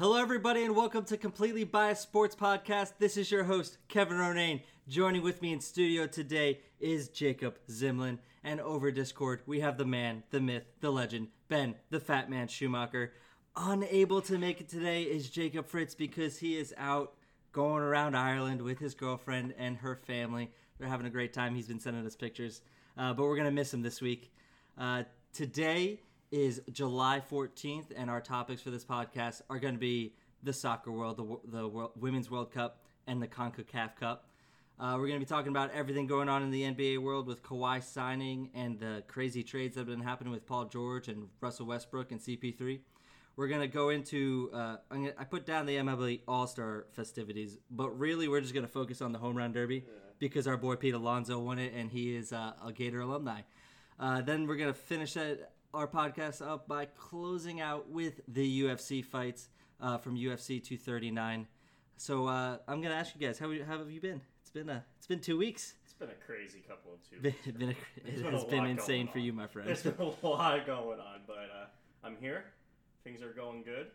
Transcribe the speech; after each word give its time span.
Hello, 0.00 0.16
everybody, 0.16 0.64
and 0.64 0.74
welcome 0.74 1.04
to 1.04 1.18
Completely 1.18 1.62
Biased 1.62 2.00
Sports 2.00 2.34
Podcast. 2.34 2.94
This 2.98 3.18
is 3.18 3.30
your 3.30 3.44
host, 3.44 3.76
Kevin 3.88 4.16
Ronayne. 4.16 4.62
Joining 4.88 5.20
with 5.20 5.42
me 5.42 5.52
in 5.52 5.60
studio 5.60 6.06
today 6.06 6.60
is 6.80 7.10
Jacob 7.10 7.58
Zimlin. 7.68 8.16
And 8.42 8.62
over 8.62 8.90
Discord, 8.90 9.42
we 9.44 9.60
have 9.60 9.76
the 9.76 9.84
man, 9.84 10.22
the 10.30 10.40
myth, 10.40 10.64
the 10.80 10.90
legend, 10.90 11.28
Ben, 11.48 11.74
the 11.90 12.00
fat 12.00 12.30
man 12.30 12.48
Schumacher. 12.48 13.12
Unable 13.54 14.22
to 14.22 14.38
make 14.38 14.62
it 14.62 14.70
today 14.70 15.02
is 15.02 15.28
Jacob 15.28 15.66
Fritz 15.66 15.94
because 15.94 16.38
he 16.38 16.56
is 16.56 16.72
out 16.78 17.12
going 17.52 17.82
around 17.82 18.16
Ireland 18.16 18.62
with 18.62 18.78
his 18.78 18.94
girlfriend 18.94 19.52
and 19.58 19.76
her 19.76 19.96
family. 19.96 20.50
They're 20.78 20.88
having 20.88 21.08
a 21.08 21.10
great 21.10 21.34
time. 21.34 21.54
He's 21.54 21.68
been 21.68 21.78
sending 21.78 22.06
us 22.06 22.16
pictures, 22.16 22.62
uh, 22.96 23.12
but 23.12 23.24
we're 23.24 23.36
going 23.36 23.44
to 23.44 23.50
miss 23.50 23.74
him 23.74 23.82
this 23.82 24.00
week. 24.00 24.32
Uh, 24.78 25.02
today, 25.34 26.00
is 26.30 26.62
July 26.70 27.22
14th, 27.30 27.86
and 27.96 28.08
our 28.08 28.20
topics 28.20 28.62
for 28.62 28.70
this 28.70 28.84
podcast 28.84 29.42
are 29.50 29.58
going 29.58 29.74
to 29.74 29.80
be 29.80 30.14
the 30.42 30.52
soccer 30.52 30.92
world, 30.92 31.16
the, 31.16 31.58
the 31.58 31.68
world, 31.68 31.92
Women's 31.96 32.30
World 32.30 32.52
Cup, 32.52 32.78
and 33.06 33.20
the 33.20 33.26
CONCACAF 33.26 33.96
Cup. 33.96 34.26
Uh, 34.78 34.94
we're 34.94 35.08
going 35.08 35.20
to 35.20 35.26
be 35.26 35.28
talking 35.28 35.50
about 35.50 35.70
everything 35.74 36.06
going 36.06 36.28
on 36.28 36.42
in 36.42 36.50
the 36.50 36.62
NBA 36.62 36.98
world 36.98 37.26
with 37.26 37.42
Kawhi 37.42 37.82
signing 37.82 38.48
and 38.54 38.78
the 38.78 39.02
crazy 39.08 39.42
trades 39.42 39.74
that 39.74 39.80
have 39.80 39.88
been 39.88 40.00
happening 40.00 40.32
with 40.32 40.46
Paul 40.46 40.66
George 40.66 41.08
and 41.08 41.28
Russell 41.40 41.66
Westbrook 41.66 42.12
and 42.12 42.20
CP3. 42.20 42.78
We're 43.36 43.48
going 43.48 43.60
to 43.60 43.68
go 43.68 43.90
into, 43.90 44.50
uh, 44.54 44.76
gonna, 44.90 45.12
i 45.18 45.24
put 45.24 45.44
down 45.44 45.66
the 45.66 45.76
MLB 45.76 46.20
All 46.26 46.46
Star 46.46 46.86
festivities, 46.92 47.58
but 47.70 47.90
really 47.98 48.28
we're 48.28 48.40
just 48.40 48.54
going 48.54 48.66
to 48.66 48.72
focus 48.72 49.02
on 49.02 49.12
the 49.12 49.18
Home 49.18 49.36
Run 49.36 49.52
Derby 49.52 49.84
yeah. 49.86 49.92
because 50.18 50.46
our 50.46 50.56
boy 50.56 50.76
Pete 50.76 50.94
Alonso 50.94 51.38
won 51.40 51.58
it 51.58 51.74
and 51.74 51.90
he 51.90 52.16
is 52.16 52.32
uh, 52.32 52.52
a 52.64 52.72
Gator 52.72 53.00
alumni. 53.00 53.42
Uh, 53.98 54.22
then 54.22 54.46
we're 54.46 54.56
going 54.56 54.72
to 54.72 54.78
finish 54.78 55.16
it 55.16 55.50
our 55.72 55.86
podcast 55.86 56.46
up 56.46 56.66
by 56.66 56.84
closing 56.84 57.60
out 57.60 57.88
with 57.88 58.20
the 58.26 58.62
UFC 58.62 59.04
fights 59.04 59.48
uh, 59.80 59.98
from 59.98 60.16
UFC 60.16 60.62
239. 60.62 61.46
So 61.96 62.26
uh, 62.26 62.58
I'm 62.66 62.80
gonna 62.80 62.94
ask 62.94 63.14
you 63.14 63.26
guys, 63.26 63.38
how, 63.38 63.52
how 63.66 63.78
have 63.78 63.90
you 63.90 64.00
been? 64.00 64.20
It's 64.40 64.50
been 64.50 64.68
a 64.68 64.84
it's 64.98 65.06
been 65.06 65.20
two 65.20 65.38
weeks. 65.38 65.74
It's 65.84 65.92
been 65.92 66.08
a 66.08 66.26
crazy 66.26 66.62
couple 66.66 66.94
of 66.94 67.08
two. 67.08 67.20
Been, 67.20 67.34
been 67.58 67.68
a, 67.70 68.08
it 68.08 68.24
has 68.24 68.44
been, 68.44 68.62
been 68.62 68.70
insane 68.70 69.08
for 69.08 69.18
you, 69.18 69.32
my 69.32 69.46
friend. 69.46 69.68
There's 69.68 69.82
been 69.82 69.94
a 69.98 70.26
lot 70.26 70.66
going 70.66 70.98
on, 70.98 71.20
but 71.26 71.50
uh, 71.54 71.66
I'm 72.02 72.16
here. 72.20 72.44
Things 73.04 73.22
are 73.22 73.32
going 73.32 73.62
good. 73.62 73.88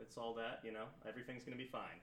It's 0.00 0.16
all 0.16 0.34
that 0.34 0.60
you 0.64 0.72
know. 0.72 0.84
Everything's 1.08 1.44
gonna 1.44 1.56
be 1.56 1.66
fine. 1.66 2.00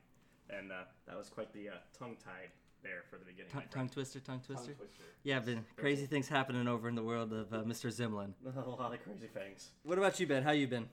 And 0.50 0.72
uh, 0.72 0.84
that 1.08 1.18
was 1.18 1.28
quite 1.28 1.52
the 1.54 1.70
uh, 1.70 1.74
tongue 1.98 2.18
tied 2.24 2.50
there 2.86 3.04
for 3.10 3.18
the 3.18 3.26
beginning. 3.26 3.52
Tongue, 3.52 3.64
tongue 3.72 3.90
twister, 3.90 4.20
tongue 4.20 4.40
twister. 4.40 4.68
Tongue 4.68 4.76
twister. 4.76 5.04
Yeah, 5.24 5.40
been 5.40 5.66
crazy 5.76 6.06
things 6.06 6.28
happening 6.28 6.68
over 6.68 6.88
in 6.88 6.96
the 6.96 7.04
world 7.04 7.34
of 7.34 7.52
uh, 7.54 7.58
Mr. 7.64 7.92
Zimlin. 7.92 8.34
A 8.56 8.70
lot 8.70 8.94
of 8.94 9.04
crazy 9.04 9.28
things. 9.28 9.72
What 9.84 9.98
about 9.98 10.20
you, 10.20 10.28
Ben? 10.28 10.44
How 10.44 10.52
you 10.52 10.68
been? 10.68 10.88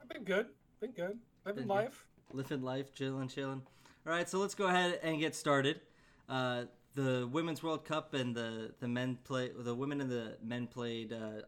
I've 0.00 0.08
been 0.08 0.24
good. 0.24 0.46
Been 0.80 0.92
good. 0.92 1.18
Living 1.44 1.62
been 1.62 1.68
life. 1.68 2.06
Good. 2.30 2.36
Living 2.36 2.62
life, 2.62 2.94
chilling, 2.94 3.28
chilling. 3.28 3.62
All 4.06 4.12
right, 4.12 4.28
so 4.28 4.38
let's 4.38 4.54
go 4.54 4.68
ahead 4.68 5.00
and 5.02 5.18
get 5.18 5.34
started. 5.34 5.80
Uh, 6.28 6.64
the 6.94 7.28
Women's 7.30 7.62
World 7.62 7.84
Cup 7.84 8.14
and 8.14 8.34
the 8.34 8.72
the 8.80 8.88
men 8.88 9.18
play. 9.24 9.50
The 9.56 9.74
women 9.74 10.00
and 10.00 10.10
the 10.10 10.36
men 10.42 10.66
played 10.66 11.12
uh, 11.12 11.42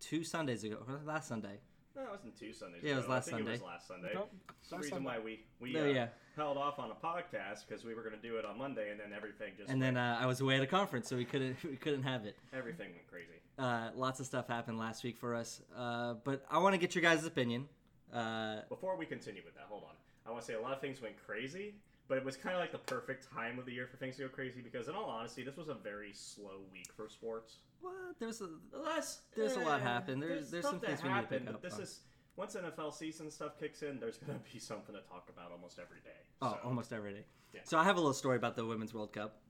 two 0.00 0.24
Sundays 0.24 0.64
ago. 0.64 0.78
Last 1.06 1.28
Sunday. 1.28 1.60
No, 1.94 2.02
it 2.02 2.10
wasn't 2.10 2.38
two 2.38 2.52
Sundays. 2.52 2.82
Yeah, 2.82 2.90
ago. 2.90 2.98
it 2.98 3.00
was 3.02 3.08
last 3.08 3.28
I 3.28 3.30
think 3.30 3.38
Sunday. 3.38 3.50
It 3.50 3.54
was 3.54 3.62
last 3.62 3.88
Sunday. 3.88 4.10
Nope. 4.14 4.32
the 4.70 4.76
reason 4.76 4.90
Sunday. 4.90 5.06
why 5.06 5.18
we 5.18 5.44
we 5.60 5.72
No, 5.72 5.84
uh, 5.84 5.86
yeah. 5.86 6.08
Held 6.36 6.56
off 6.56 6.78
on 6.78 6.90
a 6.90 6.94
podcast 7.06 7.66
because 7.68 7.84
we 7.84 7.94
were 7.94 8.02
going 8.02 8.14
to 8.14 8.20
do 8.28 8.36
it 8.36 8.44
on 8.44 8.58
Monday, 8.58 8.90
and 8.90 8.98
then 9.00 9.12
everything 9.16 9.52
just 9.56 9.70
And 9.70 9.80
then 9.82 9.96
uh, 9.96 10.18
I 10.20 10.26
was 10.26 10.40
away 10.40 10.56
at 10.56 10.62
a 10.62 10.66
conference, 10.66 11.08
so 11.08 11.16
we 11.16 11.24
couldn't 11.24 11.62
we 11.64 11.76
couldn't 11.76 12.02
have 12.04 12.24
it. 12.24 12.36
everything 12.52 12.90
went 12.92 13.06
crazy. 13.10 13.28
Uh, 13.58 13.90
lots 13.94 14.18
of 14.20 14.26
stuff 14.26 14.48
happened 14.48 14.78
last 14.78 15.04
week 15.04 15.16
for 15.18 15.34
us, 15.34 15.60
uh, 15.76 16.14
but 16.24 16.44
I 16.50 16.58
want 16.58 16.74
to 16.74 16.78
get 16.78 16.94
your 16.94 17.02
guys' 17.02 17.24
opinion. 17.26 17.68
Uh, 18.12 18.60
Before 18.68 18.96
we 18.96 19.06
continue 19.06 19.42
with 19.44 19.54
that, 19.54 19.64
hold 19.68 19.84
on. 19.84 19.94
I 20.26 20.30
want 20.30 20.42
to 20.42 20.46
say 20.46 20.54
a 20.54 20.60
lot 20.60 20.72
of 20.72 20.80
things 20.80 21.00
went 21.02 21.14
crazy, 21.26 21.74
but 22.08 22.16
it 22.18 22.24
was 22.24 22.36
kind 22.36 22.54
of 22.54 22.60
like 22.60 22.72
the 22.72 22.78
perfect 22.78 23.32
time 23.32 23.58
of 23.58 23.64
the 23.66 23.72
year 23.72 23.86
for 23.86 23.96
things 23.96 24.16
to 24.16 24.22
go 24.22 24.28
crazy 24.28 24.60
because, 24.60 24.88
in 24.88 24.94
all 24.94 25.04
honesty, 25.08 25.42
this 25.42 25.56
was 25.56 25.68
a 25.68 25.74
very 25.74 26.12
slow 26.12 26.60
week 26.72 26.88
for 26.96 27.08
sports. 27.08 27.56
well, 27.82 27.92
there's 28.18 28.40
a 28.40 28.48
Less, 28.76 29.20
There's 29.36 29.56
a 29.56 29.60
lot 29.60 29.80
eh, 29.80 29.84
happened. 29.84 30.22
There's- 30.22 30.50
there's 30.50 30.64
stuff 30.64 30.72
some 30.72 30.80
things 30.80 31.02
we 31.02 31.08
need 31.08 31.14
to 31.14 31.20
happened, 31.20 31.46
pick 31.46 31.54
up 31.54 31.62
this 31.62 31.74
on. 31.74 31.80
is 31.82 32.00
once 32.36 32.54
NFL 32.56 32.94
season 32.94 33.30
stuff 33.30 33.58
kicks 33.58 33.82
in. 33.82 33.98
There's 33.98 34.18
going 34.18 34.38
to 34.38 34.52
be 34.52 34.58
something 34.58 34.94
to 34.94 35.00
talk 35.02 35.28
about 35.28 35.52
almost 35.52 35.78
every 35.78 36.00
day. 36.04 36.10
Oh, 36.40 36.58
So, 36.62 36.68
almost 36.68 36.92
every 36.92 37.12
day. 37.12 37.24
Yeah. 37.54 37.60
So 37.64 37.78
I 37.78 37.84
have 37.84 37.96
a 37.96 38.00
little 38.00 38.14
story 38.14 38.36
about 38.36 38.56
the 38.56 38.64
Women's 38.64 38.94
World 38.94 39.12
Cup. 39.12 39.40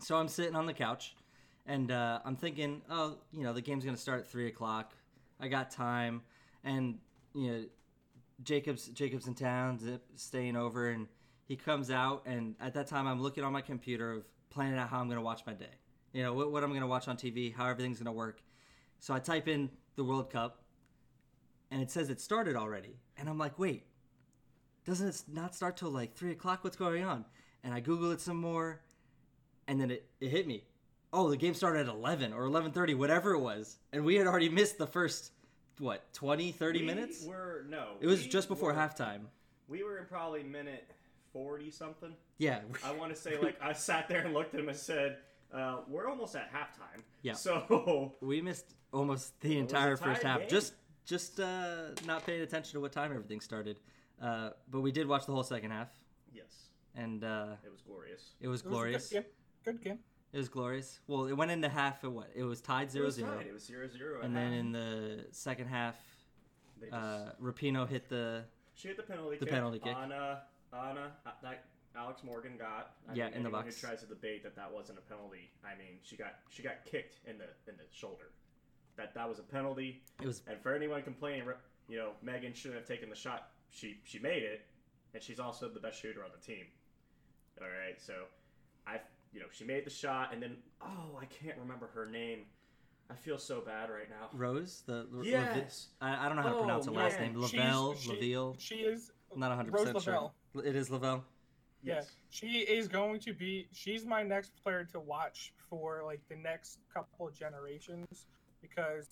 So 0.00 0.16
I'm 0.16 0.28
sitting 0.28 0.56
on 0.56 0.66
the 0.66 0.72
couch, 0.72 1.14
and 1.66 1.90
uh, 1.90 2.20
I'm 2.24 2.36
thinking, 2.36 2.82
oh, 2.90 3.18
you 3.32 3.42
know, 3.42 3.52
the 3.52 3.60
game's 3.60 3.84
gonna 3.84 3.96
start 3.96 4.20
at 4.20 4.30
three 4.30 4.48
o'clock. 4.48 4.92
I 5.38 5.48
got 5.48 5.70
time, 5.70 6.22
and 6.64 6.98
you 7.34 7.50
know, 7.50 7.64
Jacobs 8.42 8.88
Jacobs 8.88 9.26
in 9.26 9.34
town, 9.34 9.78
zip, 9.78 10.02
staying 10.16 10.56
over, 10.56 10.88
and 10.88 11.06
he 11.44 11.56
comes 11.56 11.90
out, 11.90 12.22
and 12.26 12.54
at 12.60 12.74
that 12.74 12.86
time 12.86 13.06
I'm 13.06 13.20
looking 13.20 13.44
on 13.44 13.52
my 13.52 13.60
computer 13.60 14.12
of 14.12 14.24
planning 14.48 14.78
out 14.78 14.88
how 14.88 15.00
I'm 15.00 15.08
gonna 15.08 15.20
watch 15.22 15.42
my 15.46 15.52
day. 15.52 15.74
You 16.12 16.22
know, 16.22 16.32
what, 16.32 16.50
what 16.50 16.64
I'm 16.64 16.72
gonna 16.72 16.86
watch 16.86 17.06
on 17.08 17.16
TV, 17.18 17.54
how 17.54 17.66
everything's 17.66 17.98
gonna 17.98 18.12
work. 18.12 18.42
So 18.98 19.12
I 19.12 19.18
type 19.18 19.46
in 19.46 19.70
the 19.96 20.04
World 20.04 20.30
Cup, 20.30 20.62
and 21.70 21.80
it 21.82 21.90
says 21.90 22.10
it 22.10 22.20
started 22.20 22.56
already, 22.56 22.98
and 23.16 23.28
I'm 23.28 23.38
like, 23.38 23.58
wait, 23.58 23.84
doesn't 24.84 25.06
it 25.08 25.22
not 25.32 25.54
start 25.54 25.76
till 25.76 25.90
like 25.90 26.14
three 26.14 26.32
o'clock? 26.32 26.64
What's 26.64 26.76
going 26.76 27.04
on? 27.04 27.24
And 27.62 27.74
I 27.74 27.80
Google 27.80 28.10
it 28.12 28.20
some 28.20 28.38
more, 28.38 28.80
and 29.68 29.80
then 29.80 29.90
it, 29.90 30.08
it 30.20 30.28
hit 30.30 30.46
me. 30.46 30.64
Oh, 31.12 31.28
the 31.28 31.36
game 31.36 31.54
started 31.54 31.80
at 31.80 31.88
11 31.88 32.32
or 32.32 32.44
11:30, 32.44 32.96
whatever 32.96 33.32
it 33.34 33.40
was, 33.40 33.78
and 33.92 34.04
we 34.04 34.14
had 34.14 34.26
already 34.26 34.48
missed 34.48 34.78
the 34.78 34.86
first 34.86 35.32
what 35.78 36.12
20, 36.12 36.52
30 36.52 36.80
we 36.80 36.86
minutes. 36.86 37.24
Were 37.24 37.64
no. 37.68 37.94
It 38.00 38.06
was 38.06 38.22
we 38.22 38.28
just 38.28 38.48
before 38.48 38.72
were- 38.72 38.78
halftime. 38.78 39.22
We 39.68 39.82
were 39.82 39.98
in 39.98 40.06
probably 40.06 40.42
minute 40.42 40.90
forty 41.32 41.70
something. 41.70 42.12
Yeah, 42.38 42.60
I 42.84 42.92
want 42.92 43.14
to 43.14 43.20
say 43.20 43.38
like 43.38 43.56
I 43.62 43.72
sat 43.72 44.08
there 44.08 44.20
and 44.22 44.34
looked 44.34 44.54
at 44.54 44.60
him 44.60 44.68
and 44.68 44.76
said, 44.76 45.18
uh, 45.52 45.78
"We're 45.88 46.08
almost 46.08 46.34
at 46.34 46.52
halftime." 46.52 47.02
Yeah. 47.22 47.34
So 47.34 48.14
we 48.20 48.40
missed 48.40 48.74
almost 48.92 49.38
the 49.40 49.58
entire 49.58 49.96
first 49.96 50.22
half. 50.22 50.40
game. 50.40 50.48
Just 50.48 50.74
just 51.10 51.40
uh, 51.40 51.88
not 52.06 52.24
paying 52.24 52.40
attention 52.40 52.72
to 52.74 52.80
what 52.80 52.92
time 52.92 53.10
everything 53.10 53.40
started. 53.40 53.80
Uh, 54.22 54.50
but 54.70 54.80
we 54.80 54.92
did 54.92 55.08
watch 55.08 55.26
the 55.26 55.32
whole 55.32 55.42
second 55.42 55.72
half, 55.72 55.88
yes, 56.32 56.68
and 56.94 57.24
uh, 57.24 57.56
it 57.64 57.70
was 57.72 57.80
glorious. 57.80 58.30
it 58.40 58.46
was 58.48 58.60
It 58.62 58.66
was 58.68 58.72
a 58.72 58.76
glorious. 58.76 59.08
Good 59.08 59.14
game. 59.14 59.24
Good 59.64 59.82
game. 59.82 59.98
It 60.32 60.38
was 60.38 60.48
glorious. 60.48 61.00
Well, 61.08 61.26
it 61.26 61.32
went 61.32 61.50
into 61.50 61.68
half 61.68 62.04
at 62.04 62.12
what? 62.12 62.30
It 62.36 62.44
was 62.44 62.60
tied 62.60 62.86
It 62.88 62.92
0 62.92 63.06
was 63.06 63.14
0. 63.16 63.28
tied. 63.34 63.46
It 63.46 63.52
was 63.52 63.64
zero 63.64 63.88
zero. 63.88 64.20
And 64.22 64.36
then 64.36 64.52
in 64.52 64.70
the 64.70 65.24
second 65.32 65.66
half, 65.66 65.96
just, 66.78 66.92
uh, 66.92 67.32
Rapinoe 67.42 67.88
hit 67.88 68.08
the 68.08 68.44
she 68.74 68.88
hit 68.88 68.96
the 68.96 69.02
penalty 69.02 69.38
the 69.38 69.46
kick. 69.46 69.54
penalty 69.54 69.78
kick. 69.80 69.96
Anna, 69.96 70.42
Anna, 70.72 71.10
uh, 71.26 71.30
that 71.42 71.64
Alex 71.96 72.22
Morgan 72.22 72.56
got. 72.56 72.92
I 73.10 73.14
Yeah, 73.14 73.24
mean, 73.24 73.34
in 73.38 73.42
the 73.42 73.48
anyone 73.48 73.64
box. 73.64 73.80
Who 73.80 73.86
tries 73.88 74.00
to 74.02 74.06
debate 74.06 74.44
that 74.44 74.54
that 74.54 74.70
wasn't 74.72 74.98
a 74.98 75.02
penalty? 75.02 75.50
I 75.64 75.76
mean, 75.76 75.98
she 76.02 76.16
got 76.16 76.34
she 76.50 76.62
got 76.62 76.84
kicked 76.84 77.16
in 77.26 77.36
the 77.38 77.48
in 77.68 77.76
the 77.76 77.84
shoulder. 77.90 78.30
That 79.00 79.14
that 79.14 79.28
was 79.28 79.38
a 79.38 79.42
penalty. 79.42 80.02
It 80.20 80.26
was 80.26 80.42
And 80.46 80.60
for 80.60 80.74
anyone 80.74 81.02
complaining, 81.02 81.44
you 81.88 81.96
know, 81.96 82.10
Megan 82.22 82.52
shouldn't 82.52 82.78
have 82.80 82.86
taken 82.88 83.08
the 83.08 83.16
shot. 83.16 83.48
She 83.70 83.98
she 84.04 84.18
made 84.18 84.42
it, 84.42 84.66
and 85.14 85.22
she's 85.22 85.40
also 85.40 85.68
the 85.70 85.80
best 85.80 86.00
shooter 86.02 86.22
on 86.22 86.30
the 86.38 86.44
team. 86.44 86.66
All 87.60 87.66
right, 87.66 87.98
so 87.98 88.12
I 88.86 89.00
you 89.32 89.40
know 89.40 89.46
she 89.52 89.64
made 89.64 89.86
the 89.86 89.90
shot, 89.90 90.34
and 90.34 90.42
then 90.42 90.56
oh 90.82 91.18
I 91.20 91.24
can't 91.26 91.56
remember 91.58 91.88
her 91.94 92.04
name. 92.06 92.40
I 93.10 93.14
feel 93.14 93.38
so 93.38 93.60
bad 93.60 93.88
right 93.90 94.08
now. 94.08 94.28
Rose. 94.34 94.82
The 94.86 95.06
L- 95.12 95.24
Yes. 95.24 95.88
Levi- 96.00 96.14
I, 96.14 96.26
I 96.26 96.28
don't 96.28 96.36
know 96.36 96.42
how 96.42 96.48
to 96.50 96.54
Oh, 96.56 96.58
pronounce 96.60 96.86
her 96.86 96.92
oh, 96.92 96.94
last 96.94 97.18
name. 97.18 97.34
She's- 97.40 97.52
Lavelle, 97.54 97.94
she- 97.96 98.10
Laville. 98.10 98.54
She 98.58 98.74
is. 98.76 99.10
I'm 99.32 99.40
not 99.40 99.48
100 99.48 99.72
percent 99.72 100.02
sure. 100.02 100.12
Lavelle. 100.14 100.34
It 100.64 100.76
is 100.76 100.90
Lavelle. 100.90 101.24
Yes. 101.82 102.04
Yeah, 102.04 102.10
she 102.28 102.46
is 102.60 102.86
going 102.86 103.18
to 103.20 103.32
be. 103.32 103.66
She's 103.72 104.04
my 104.04 104.22
next 104.22 104.52
player 104.62 104.84
to 104.92 105.00
watch 105.00 105.52
for 105.68 106.02
like 106.04 106.20
the 106.28 106.36
next 106.36 106.78
couple 106.92 107.26
of 107.26 107.34
generations 107.34 108.26
because 108.60 109.06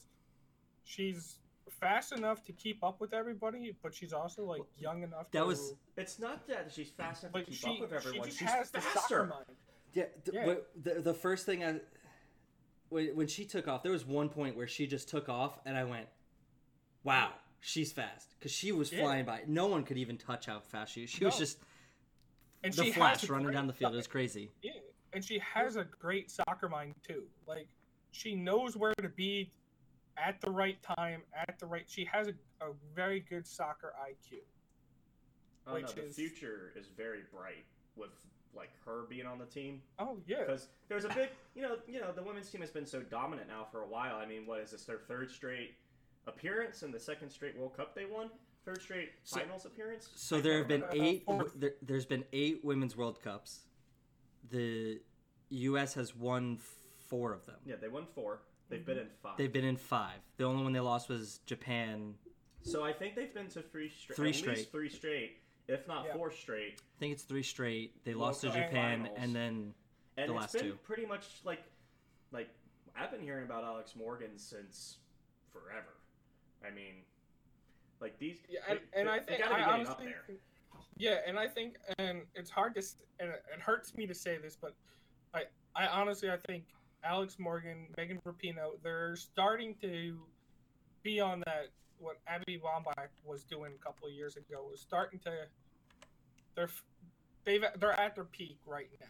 she's 0.84 1.38
fast 1.81 2.12
enough 2.12 2.44
to 2.44 2.53
keep 2.53 2.82
up 2.82 3.00
with 3.00 3.12
everybody, 3.12 3.75
but 3.82 3.94
she's 3.94 4.12
also 4.12 4.44
like 4.44 4.62
young 4.78 5.03
enough. 5.03 5.30
That 5.33 5.41
to, 5.41 5.47
was- 5.47 5.74
It's 5.97 6.18
not 6.18 6.47
that 6.48 6.71
she's 6.74 6.91
fast 6.91 7.24
enough 7.24 7.34
to 7.34 7.42
keep 7.45 7.54
she, 7.54 7.68
up 7.71 7.80
with 7.80 7.92
everyone. 7.92 8.22
she 8.24 8.30
just 8.30 8.39
she's 8.39 8.48
has 8.48 8.71
the 8.71 8.80
faster. 8.80 9.00
soccer 9.00 9.27
mind. 9.27 9.45
Yeah. 9.92 10.04
The, 10.24 10.33
Yeah. 10.33 10.54
the, 10.95 11.00
the 11.03 11.15
first 11.15 11.47
thing 11.47 11.65
I 11.65 11.80
when, 12.91 13.09
when 13.16 13.27
she 13.27 13.45
took 13.45 13.68
off, 13.68 13.83
there 13.83 13.92
was 13.92 14.06
one 14.06 14.28
point 14.30 14.56
where 14.56 14.66
she 14.66 14.86
just 14.86 15.09
took 15.10 15.28
off, 15.28 15.59
and 15.66 15.77
I 15.77 15.84
went, 15.84 16.06
"Wow, 17.04 17.33
she's 17.60 17.92
fast," 17.92 18.34
because 18.39 18.51
she 18.51 18.72
was 18.72 18.91
Yeah. 18.91 19.03
flying 19.03 19.27
by. 19.27 19.42
No 19.47 19.66
one 19.66 19.84
could 19.84 19.98
even 19.98 20.16
touch 20.16 20.47
how 20.47 20.60
fast 20.60 20.92
she. 20.94 21.03
Was. 21.03 21.10
She 21.10 21.24
was 21.27 21.36
just 21.36 21.59
And 22.65 22.72
the 22.72 22.91
flash 22.92 23.28
running 23.28 23.53
down 23.53 23.66
the 23.66 23.74
field. 23.74 23.92
It 23.92 23.97
was 23.97 24.06
crazy. 24.06 24.51
Yeah, 24.62 24.72
and 25.12 25.22
she 25.22 25.39
has 25.41 25.77
a 25.77 25.84
great 25.84 26.30
soccer 26.30 26.68
mind 26.68 26.94
too. 27.06 27.24
Like 27.47 27.68
she 28.13 28.34
knows 28.34 28.77
where 28.77 28.95
to 28.95 29.09
be 29.09 29.51
at 30.16 30.41
the 30.41 30.51
right 30.51 30.78
time, 30.83 31.22
at 31.37 31.59
the 31.59 31.66
right. 31.66 31.84
She 31.87 32.05
has 32.07 32.28
a, 32.28 32.33
a 32.65 32.71
very 32.95 33.21
good 33.21 33.47
soccer 33.47 33.95
IQ. 34.03 34.39
Oh, 35.66 35.72
no, 35.75 35.75
which 35.75 35.95
the 35.95 36.07
is- 36.07 36.16
future 36.16 36.72
is 36.77 36.87
very 36.97 37.21
bright 37.33 37.65
with 37.97 38.10
like 38.57 38.71
her 38.84 39.03
being 39.10 39.27
on 39.27 39.39
the 39.39 39.45
team 39.45 39.83
Oh 39.99 40.16
yeah, 40.27 40.39
because 40.41 40.69
there's 40.89 41.05
a 41.05 41.09
big 41.10 41.28
you 41.55 41.60
know 41.63 41.77
you 41.87 42.01
know 42.01 42.10
the 42.13 42.22
women's 42.22 42.49
team 42.49 42.63
has 42.63 42.71
been 42.71 42.87
so 42.87 43.01
dominant 43.03 43.47
now 43.49 43.66
for 43.71 43.83
a 43.83 43.87
while. 43.87 44.16
I 44.16 44.25
mean, 44.27 44.47
what 44.47 44.61
is 44.61 44.71
this 44.71 44.84
their 44.84 44.99
third 44.99 45.31
straight 45.31 45.75
appearance 46.27 46.83
and 46.83 46.93
the 46.93 46.99
second 46.99 47.31
straight 47.31 47.57
World 47.57 47.77
Cup 47.77 47.95
they 47.95 48.04
won? 48.07 48.31
third 48.65 48.83
straight 48.83 49.11
So- 49.25 49.41
finals 49.41 49.65
appearance. 49.66 50.09
So 50.15 50.41
there 50.41 50.59
have 50.59 50.69
been 50.69 50.84
eight. 50.93 51.25
There, 51.57 51.75
there's 51.83 52.07
been 52.07 52.25
eight 52.33 52.65
women's 52.65 52.97
World 52.97 53.22
Cups. 53.22 53.61
The 54.51 55.01
U.S. 55.51 55.95
has 55.95 56.15
won 56.16 56.59
four 57.09 57.33
of 57.33 57.45
them. 57.47 57.57
Yeah, 57.65 57.77
they 57.81 57.89
won 57.89 58.07
four. 58.15 58.43
They've 58.69 58.84
been 58.84 58.99
in 58.99 59.09
five. 59.22 59.37
They've 59.39 59.53
been 59.53 59.65
in 59.65 59.77
five. 59.77 60.19
The 60.37 60.45
only 60.45 60.63
one 60.63 60.72
they 60.72 60.81
lost 60.81 61.09
was 61.09 61.41
Japan. 61.47 62.15
So 62.63 62.84
I 62.84 62.93
think 62.93 63.15
they've 63.16 63.33
been 63.33 63.49
to 63.49 63.63
three 63.63 63.89
straight. 63.89 64.16
Three 64.16 64.28
at 64.31 64.34
straight. 64.34 64.57
Least 64.59 64.71
three 64.72 64.89
straight, 64.91 65.41
if 65.69 65.87
not 65.89 66.05
Yeah. 66.07 66.13
four 66.15 66.31
straight. 66.31 66.81
I 66.81 66.99
think 67.01 67.13
it's 67.15 67.22
three 67.22 67.43
straight. 67.43 68.05
They 68.05 68.13
World 68.13 68.22
lost 68.22 68.41
to 68.43 68.49
Japan, 68.49 69.01
finals. 69.05 69.19
and 69.21 69.34
then 69.34 69.75
And 70.19 70.28
The 70.31 70.34
it's 70.34 70.41
last 70.43 70.53
been 70.55 70.63
two. 70.65 70.75
pretty 70.83 71.07
much 71.07 71.41
like, 71.45 71.63
like 72.33 72.51
I've 72.97 73.11
been 73.11 73.22
hearing 73.22 73.45
about 73.45 73.65
Alex 73.65 73.95
Morgan 73.97 74.37
since 74.37 74.99
forever. 75.53 75.97
I 76.66 76.71
mean, 76.71 77.04
like 78.01 78.19
these. 78.19 78.39
Yeah, 78.49 78.61
and, 78.69 78.81
they, 78.93 79.01
and 79.01 79.09
they- 79.09 79.13
I 79.13 79.19
they 79.21 79.25
think 79.27 79.39
gotta 79.45 79.54
be 79.54 79.61
I 79.63 79.65
getting 79.66 79.87
honestly, 79.87 80.07
up 80.09 80.27
there. 80.28 80.37
yeah, 80.97 81.21
and 81.27 81.39
I 81.39 81.47
think, 81.47 81.77
and 81.99 82.22
it's 82.34 82.51
hard 82.51 82.75
to, 82.75 82.81
s- 82.81 82.97
and 83.21 83.31
it 83.31 83.45
it 83.54 83.61
hurts 83.61 83.95
me 83.97 84.07
to 84.09 84.15
say 84.15 84.37
this, 84.39 84.57
but 84.61 84.75
I, 85.33 85.45
I 85.77 85.87
honestly, 85.87 86.28
I 86.31 86.37
think 86.37 86.65
Alex 87.04 87.39
Morgan, 87.39 87.86
Megan 87.97 88.21
Rapinoe, 88.27 88.83
they're 88.83 89.16
starting 89.16 89.74
to 89.83 90.18
be 91.03 91.21
on 91.21 91.41
that 91.41 91.68
what 91.98 92.18
Abby 92.27 92.60
Wambach 92.65 93.09
was 93.24 93.45
doing 93.45 93.72
a 93.80 93.84
couple 93.84 94.06
of 94.09 94.15
years 94.15 94.36
ago. 94.36 94.66
Was 94.71 94.80
starting 94.80 95.18
to, 95.21 95.33
they're, 96.54 96.68
they've, 97.45 97.65
they're 97.78 97.98
at 97.98 98.15
their 98.15 98.24
peak 98.24 98.59
right 98.66 98.89
now. 99.00 99.06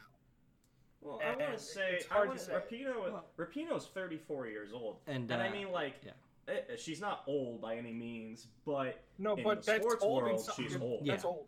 Well, 1.01 1.21
I 1.25 1.29
want 1.31 1.43
and 1.43 1.59
to 1.59 1.63
say, 1.63 1.97
it's 2.01 2.07
I 2.11 2.19
want 2.27 2.39
to 2.39 2.45
say. 2.45 2.53
Rapinoe. 2.53 3.13
Well- 3.13 3.25
Rapinoe's 3.39 3.87
34 3.87 4.49
years 4.49 4.73
old, 4.73 4.99
and, 5.07 5.31
and 5.31 5.41
I 5.43 5.49
uh, 5.49 5.53
mean, 5.53 5.71
like, 5.71 5.95
yeah. 6.05 6.13
eh, 6.49 6.77
she's 6.77 7.01
not 7.01 7.23
old 7.27 7.61
by 7.63 7.77
any 7.77 7.93
means, 7.93 8.49
but 8.67 9.05
No, 9.19 9.37
In 9.37 9.45
but 9.45 9.61
the 9.65 9.73
that's 9.73 9.83
sports 9.85 10.05
old. 10.05 10.19
in 10.25 10.25
world, 10.31 10.51
she's 10.57 10.77
old. 10.77 11.07
That's 11.07 11.25
Yeah. 11.25 11.31
old. 11.31 11.47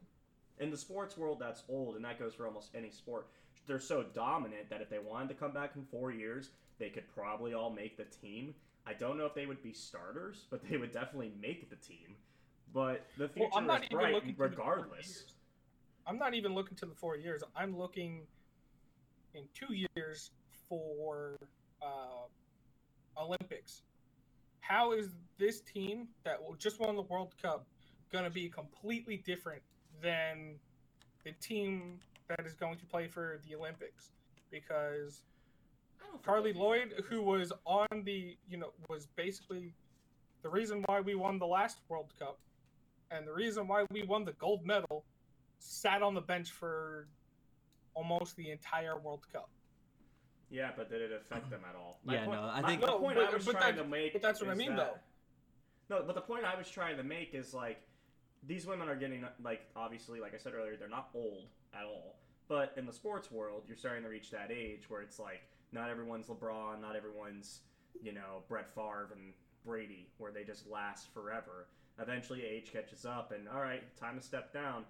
in 0.60 0.70
the 0.70 0.76
sports 0.76 1.16
world, 1.16 1.38
that's 1.40 1.64
old, 1.68 1.96
and 1.96 2.04
that 2.04 2.18
goes 2.18 2.34
for 2.34 2.46
almost 2.46 2.70
any 2.74 2.90
sport. 2.90 3.26
They're 3.66 3.80
so 3.80 4.04
dominant 4.14 4.70
that 4.70 4.80
if 4.80 4.90
they 4.90 4.98
wanted 4.98 5.28
to 5.28 5.34
come 5.34 5.52
back 5.52 5.72
in 5.76 5.84
four 5.90 6.10
years, 6.10 6.50
they 6.78 6.88
could 6.88 7.04
probably 7.14 7.54
all 7.54 7.70
make 7.70 7.96
the 7.96 8.04
team. 8.04 8.54
I 8.86 8.94
don't 8.94 9.18
know 9.18 9.26
if 9.26 9.34
they 9.34 9.46
would 9.46 9.62
be 9.62 9.72
starters, 9.72 10.46
but 10.50 10.68
they 10.68 10.76
would 10.76 10.92
definitely 10.92 11.32
make 11.40 11.70
the 11.70 11.76
team. 11.76 12.16
But 12.72 13.06
the 13.18 13.28
future 13.28 13.50
Well, 13.52 13.76
is 13.76 13.88
bright 13.88 14.14
looking 14.14 14.34
to 14.34 14.48
the 14.48 14.56
four 14.56 14.74
regardless. 14.76 15.24
I'm 16.06 16.18
not 16.18 16.34
even 16.34 16.54
looking 16.54 16.76
to 16.78 16.86
the 16.86 16.94
four 16.94 17.16
years. 17.16 17.42
I'm 17.54 17.76
looking 17.76 18.22
in 19.34 19.44
two 19.54 19.74
years 19.94 20.30
for 20.68 21.36
uh, 21.82 22.26
Olympics. 23.20 23.82
How 24.60 24.92
is 24.92 25.10
this 25.38 25.60
team 25.60 26.08
that 26.24 26.42
will- 26.42 26.54
just 26.54 26.80
won 26.80 26.96
the 26.96 27.02
World 27.02 27.34
Cup 27.40 27.66
going 28.10 28.24
to 28.24 28.30
be 28.30 28.48
completely 28.48 29.16
different 29.16 29.62
than 30.02 30.58
the 31.24 31.32
team 31.32 32.00
that 32.36 32.46
is 32.46 32.54
going 32.54 32.78
to 32.78 32.86
play 32.86 33.06
for 33.08 33.40
the 33.46 33.54
Olympics? 33.54 34.10
Because 34.50 35.22
I 36.00 36.06
don't 36.06 36.22
think 36.22 36.24
Carli 36.24 36.54
Lloyd, 36.54 37.04
who 37.08 37.22
was 37.22 37.52
on 37.66 37.86
the, 38.04 38.36
you 38.48 38.56
know, 38.56 38.72
was 38.88 39.06
basically 39.16 39.74
the 40.42 40.48
reason 40.48 40.82
why 40.86 41.00
we 41.00 41.14
won 41.14 41.38
the 41.38 41.46
last 41.46 41.78
World 41.88 42.12
Cup 42.18 42.38
and 43.10 43.26
the 43.26 43.32
reason 43.32 43.66
why 43.66 43.84
we 43.90 44.02
won 44.04 44.24
the 44.24 44.32
gold 44.32 44.64
medal, 44.64 45.04
sat 45.58 46.02
on 46.02 46.14
the 46.14 46.20
bench 46.20 46.50
for 46.50 47.08
almost 47.94 48.36
the 48.36 48.50
entire 48.50 48.98
World 48.98 49.26
Cup. 49.32 49.50
Yeah, 50.48 50.70
but 50.76 50.88
did 50.88 51.00
it 51.02 51.12
affect 51.12 51.50
them 51.50 51.60
at 51.68 51.76
all? 51.76 52.00
Yeah, 52.08 52.24
point, 52.24 52.40
no, 52.40 52.48
I 52.48 52.60
my- 52.60 52.68
think- 52.68 52.80
the 52.80 52.86
point 52.92 53.16
but- 53.16 53.28
I 53.28 53.34
was 53.34 53.44
but 53.44 53.52
trying 53.52 53.76
that- 53.76 53.82
to 53.82 53.88
make. 53.88 54.12
but 54.12 54.22
that's 54.22 54.40
what 54.40 54.50
I 54.50 54.54
mean, 54.54 54.74
that- 54.76 55.02
No, 55.88 56.02
but 56.04 56.14
the 56.14 56.20
point 56.20 56.44
I 56.44 56.56
was 56.56 56.70
trying 56.70 56.96
to 56.96 57.02
make 57.02 57.34
is 57.34 57.52
like 57.52 57.82
these 58.44 58.64
women 58.66 58.88
are 58.88 58.96
getting 58.96 59.26
like 59.42 59.68
obviously, 59.76 60.20
like 60.20 60.34
I 60.34 60.38
said 60.38 60.54
earlier, 60.54 60.76
they're 60.76 60.88
not 60.88 61.10
old 61.14 61.48
at 61.74 61.84
all. 61.84 62.16
But 62.48 62.72
in 62.76 62.86
the 62.86 62.92
sports 62.92 63.30
world, 63.30 63.64
you're 63.68 63.76
starting 63.76 64.02
to 64.02 64.08
reach 64.08 64.30
that 64.30 64.50
age 64.50 64.88
where 64.88 65.02
it's 65.02 65.18
like 65.18 65.42
not 65.72 65.88
everyone's 65.88 66.26
LeBron, 66.26 66.80
not 66.80 66.96
everyone's 66.96 67.60
you 68.02 68.12
know 68.12 68.42
Brett 68.48 68.74
Favre 68.74 69.10
and 69.14 69.32
Brady, 69.64 70.08
where 70.18 70.32
they 70.32 70.44
just 70.44 70.68
last 70.68 71.12
forever. 71.12 71.68
Eventually, 71.98 72.44
age 72.44 72.72
catches 72.72 73.04
up, 73.04 73.32
and 73.32 73.48
all 73.48 73.60
right, 73.60 73.82
time 73.96 74.16
to 74.18 74.24
step 74.24 74.52
down. 74.52 74.84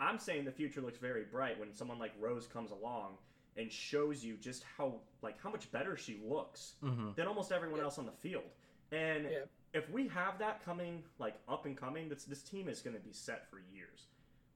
I'm 0.00 0.18
saying 0.18 0.44
the 0.44 0.52
future 0.52 0.80
looks 0.80 0.98
very 0.98 1.24
bright 1.24 1.58
when 1.58 1.72
someone 1.72 1.98
like 1.98 2.12
Rose 2.20 2.46
comes 2.46 2.70
along 2.70 3.16
and 3.56 3.70
shows 3.72 4.24
you 4.24 4.36
just 4.36 4.64
how 4.76 5.00
like 5.22 5.40
how 5.42 5.50
much 5.50 5.70
better 5.72 5.96
she 5.96 6.20
looks 6.24 6.74
mhm. 6.82 7.14
than 7.16 7.26
almost 7.26 7.52
everyone 7.52 7.78
Yeah. 7.78 7.84
else 7.84 7.98
on 7.98 8.06
the 8.06 8.12
field. 8.12 8.44
And 8.92 9.24
Yeah. 9.30 9.44
if 9.72 9.88
we 9.90 10.08
have 10.08 10.38
that 10.38 10.64
coming, 10.64 11.04
like 11.18 11.34
up 11.48 11.66
and 11.66 11.76
coming, 11.76 12.08
this 12.08 12.24
this 12.24 12.42
team 12.42 12.68
is 12.68 12.80
going 12.80 12.94
to 12.96 13.02
be 13.02 13.12
set 13.12 13.48
for 13.50 13.58
years. 13.72 14.06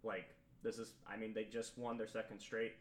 Like 0.02 0.34
this 0.62 0.78
is, 0.78 0.94
I 1.10 1.16
mean, 1.16 1.32
they 1.34 1.44
just 1.44 1.76
won 1.78 1.96
their 1.96 2.06
second 2.06 2.40
straight. 2.40 2.74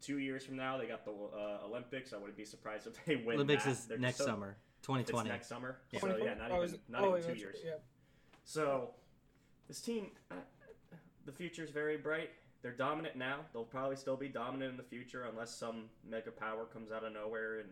Two 0.00 0.18
years 0.18 0.44
from 0.44 0.56
now, 0.56 0.78
they 0.78 0.86
got 0.86 1.04
the 1.04 1.12
uh, 1.12 1.64
Olympics. 1.66 2.12
I 2.12 2.16
wouldn't 2.16 2.36
be 2.36 2.44
surprised 2.44 2.86
if 2.86 3.04
they 3.04 3.16
win. 3.16 3.36
Olympics 3.36 3.64
that. 3.64 3.70
is 3.70 3.84
They're 3.86 3.98
next 3.98 4.18
so- 4.18 4.26
summer, 4.26 4.56
It's 4.78 4.86
2020. 4.86 5.28
next 5.28 5.48
summer. 5.48 5.78
Yeah. 5.92 6.00
So 6.00 6.16
yeah, 6.16 6.34
not 6.34 6.50
Oh, 6.50 6.64
even 6.64 6.78
not 6.88 7.02
oh, 7.04 7.16
even 7.16 7.34
two 7.34 7.38
years. 7.38 7.58
Yeah. 7.64 7.72
So 8.44 8.90
this 9.68 9.80
team, 9.80 10.08
uh, 10.30 10.34
the 11.24 11.32
future 11.32 11.62
is 11.62 11.70
very 11.70 11.96
bright. 11.96 12.30
They're 12.62 12.72
dominant 12.72 13.16
now. 13.16 13.40
They'll 13.52 13.64
probably 13.64 13.96
still 13.96 14.16
be 14.16 14.28
dominant 14.28 14.70
in 14.72 14.76
the 14.76 14.82
future 14.82 15.24
unless 15.30 15.54
some 15.54 15.84
mega 16.08 16.30
power 16.30 16.64
comes 16.64 16.90
out 16.92 17.04
of 17.04 17.12
nowhere 17.12 17.60
and 17.60 17.68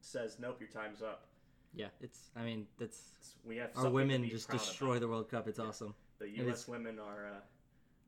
says, 0.00 0.38
"Nope, 0.40 0.56
your 0.60 0.68
time's 0.68 1.00
up." 1.02 1.28
Yeah, 1.74 1.88
it's. 2.00 2.30
I 2.36 2.42
mean, 2.42 2.66
that's 2.78 2.98
It's- 3.18 3.36
we 3.44 3.56
have 3.58 3.70
our 3.76 3.88
women 3.88 4.28
just 4.28 4.50
destroy 4.50 4.90
about. 4.92 5.00
the 5.00 5.08
World 5.08 5.28
Cup. 5.30 5.46
It's 5.46 5.58
awesome. 5.60 5.94
The 6.18 6.28
U.S. 6.44 6.62
is- 6.62 6.68
women 6.68 6.98
are 6.98 7.26
uh, 7.26 7.40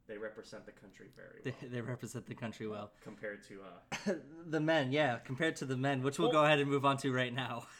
they 0.06 0.18
represent 0.18 0.66
the 0.66 0.72
country 0.72 1.06
very 1.16 1.40
well 1.44 1.70
they 1.70 1.80
represent 1.80 2.26
the 2.26 2.34
country 2.34 2.66
well. 2.68 2.90
compared 3.02 3.42
to 3.48 3.60
uh, 3.62 4.12
the 4.46 4.60
men, 4.60 4.92
yeah, 4.92 5.18
compared 5.18 5.56
to 5.56 5.64
the 5.64 5.76
men, 5.76 6.02
which 6.02 6.18
we'll 6.18 6.28
Well- 6.28 6.42
go 6.42 6.44
ahead 6.44 6.58
and 6.60 6.70
move 6.70 6.84
on 6.84 6.96
to 6.98 7.12
right 7.12 7.32
now. 7.32 7.66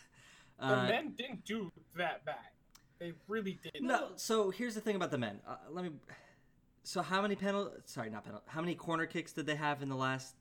The 0.61 0.67
Uh, 0.67 0.87
men 0.87 1.15
didn't 1.19 1.44
do 1.44 1.73
that 1.97 2.25
bad. 2.25 2.37
They 3.00 3.12
really 3.26 3.59
did. 3.61 3.82
No, 3.82 4.11
so 4.15 4.50
here's 4.50 4.76
the 4.76 4.81
thing 4.81 4.94
about 4.94 5.11
the 5.11 5.19
men. 5.19 5.41
Uh, 5.44 5.56
let 5.69 5.85
me. 5.85 5.91
So 6.85 7.03
how 7.03 7.21
many 7.23 7.35
penal? 7.35 7.73
Sorry, 7.87 8.09
not 8.09 8.25
penal. 8.25 8.41
How 8.47 8.61
many 8.61 8.77
corner 8.77 9.05
kicks 9.06 9.32
did 9.32 9.47
they 9.47 9.56
have 9.56 9.82
in 9.82 9.88
the 9.88 9.97
last 9.97 10.37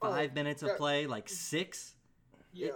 Oh, 0.00 0.10
five 0.10 0.32
minutes 0.34 0.62
of 0.62 0.68
yeah. 0.70 0.76
play? 0.78 1.06
Like 1.06 1.28
six. 1.28 1.94
Yeah. 2.54 2.70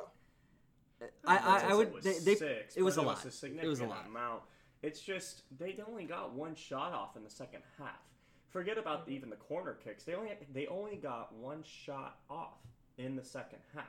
I, 1.26 1.36
I, 1.38 1.58
I 1.68 1.70
It 1.70 1.76
would. 1.78 1.94
was 1.94 2.04
They, 2.04 2.18
they, 2.18 2.34
six, 2.34 2.76
it 2.76 2.82
was 2.82 2.98
a 2.98 3.02
lot. 3.02 3.24
a 3.24 3.28
It 3.28 3.32
significant 3.32 3.70
was 3.70 3.80
a 3.80 3.86
lot. 3.86 4.06
amount. 4.06 4.42
It's 4.82 5.00
just 5.00 5.42
they 5.58 5.78
only 5.88 6.04
got 6.04 6.34
one 6.34 6.54
shot 6.54 6.92
off 6.92 7.16
in 7.16 7.24
the 7.24 7.30
second 7.30 7.62
half. 7.78 8.02
Forget 8.50 8.78
about 8.78 9.02
Mm-hmm. 9.02 9.12
even 9.12 9.30
the 9.30 9.36
corner 9.36 9.74
kicks. 9.74 10.04
They 10.04 10.14
only 10.14 10.32
they 10.52 10.66
only 10.66 10.96
got 10.96 11.32
one 11.34 11.62
shot 11.62 12.18
off 12.28 12.58
in 12.98 13.16
the 13.16 13.22
second 13.24 13.60
half. 13.74 13.84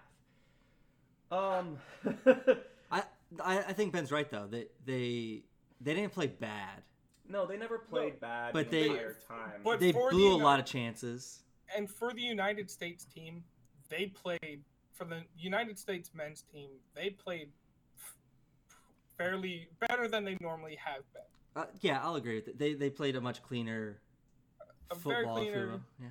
Um, 1.31 1.77
I, 2.91 3.03
I 3.43 3.59
I 3.59 3.73
think 3.73 3.93
Ben's 3.93 4.11
right 4.11 4.29
though. 4.29 4.47
They 4.49 4.67
they 4.85 5.43
they 5.79 5.93
didn't 5.95 6.11
play 6.13 6.27
bad. 6.27 6.83
no, 7.27 7.45
they 7.47 7.57
never 7.57 7.79
played 7.79 8.13
No, 8.13 8.19
bad 8.27 8.53
but 8.53 8.69
the 8.69 8.77
they- 8.81 8.89
entire 8.89 9.17
time. 9.27 9.61
but- 9.63 9.79
They 9.79 9.91
for 9.91 10.09
the 10.11 10.15
blew 10.17 10.33
a 10.33 10.37
lot 10.37 10.59
of 10.59 10.65
chances. 10.65 11.39
And 11.75 11.89
for 11.89 12.11
the 12.13 12.21
United 12.21 12.69
States 12.69 13.05
team, 13.05 13.43
they 13.89 14.07
played 14.07 14.61
for 14.93 15.05
the 15.05 15.21
United 15.37 15.79
States 15.79 16.11
men's 16.13 16.43
team. 16.53 16.69
They 16.93 17.11
played 17.11 17.49
fairly 19.17 19.69
better 19.79 20.07
than 20.07 20.25
they 20.25 20.37
normally 20.41 20.77
have 20.83 21.03
been. 21.13 21.21
Uh, 21.55 21.65
yeah, 21.81 21.99
I'll 22.03 22.15
agree 22.15 22.35
with 22.35 22.49
it. 22.49 22.59
They 22.59 22.73
they 22.73 22.89
played 22.89 23.15
a 23.15 23.21
much 23.21 23.41
cleaner 23.41 23.79
A 23.79 23.87
very 23.93 24.10
football. 24.95 25.37
if 25.37 25.45
you 25.45 25.51
cleaner- 25.51 25.67
will. 25.71 25.81
Yeah, 26.01 26.07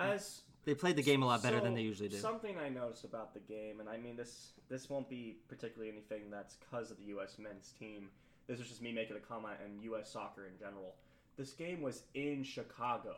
As 0.00 0.42
they 0.64 0.74
played 0.74 0.96
the 0.96 1.02
game 1.02 1.22
a 1.22 1.26
lot 1.26 1.42
better 1.42 1.60
than 1.60 1.74
they 1.74 1.82
usually 1.82 2.08
do. 2.08 2.16
Something 2.16 2.58
I 2.58 2.68
noticed 2.68 3.04
about 3.04 3.34
the 3.34 3.40
game, 3.40 3.80
and 3.80 3.88
I 3.88 3.96
mean 3.98 4.16
this 4.16 4.52
this 4.68 4.88
won't 4.88 5.08
be 5.08 5.36
particularly 5.48 5.90
anything 5.92 6.30
that's 6.30 6.56
because 6.56 6.90
of 6.90 6.96
the 6.98 7.04
U.S. 7.04 7.38
men's 7.38 7.72
team. 7.78 8.08
This 8.46 8.60
is 8.60 8.68
just 8.68 8.80
me 8.82 8.92
making 8.92 9.16
a 9.16 9.20
comment 9.20 9.56
on 9.64 9.80
U.S. 9.82 10.10
soccer 10.10 10.46
in 10.46 10.58
general. 10.58 10.94
This 11.36 11.52
game 11.52 11.82
was 11.82 12.02
in 12.14 12.42
Chicago. 12.44 13.16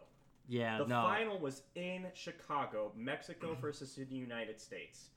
Yeah, 0.49 0.79
The 0.79 0.87
no. 0.87 1.03
final 1.03 1.39
was 1.39 1.63
in 1.75 2.07
Chicago, 2.15 2.93
Mexico 2.97 3.55
versus 3.61 3.95
the 3.97 4.05
United 4.07 4.61
States. 4.61 5.11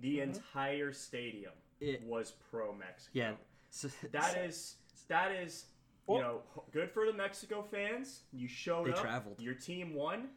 The 0.00 0.18
Mhm. 0.18 0.22
entire 0.22 0.92
stadium 0.92 1.54
It- 1.80 2.02
was 2.02 2.32
pro 2.50 2.74
Mexico. 2.74 3.10
yeah, 3.14 3.34
so, 3.70 3.88
That 4.12 4.36
is 4.38 4.76
that 5.08 5.32
is 5.32 5.66
you 6.08 6.18
know 6.20 6.40
good 6.72 6.90
for 6.90 7.06
the 7.06 7.12
Mexico 7.12 7.62
fans. 7.62 8.20
You 8.32 8.48
showed 8.48 8.86
They 8.86 8.92
up. 8.92 9.00
traveled. 9.00 9.40
Your 9.40 9.54
team 9.54 9.94
won. 9.94 10.28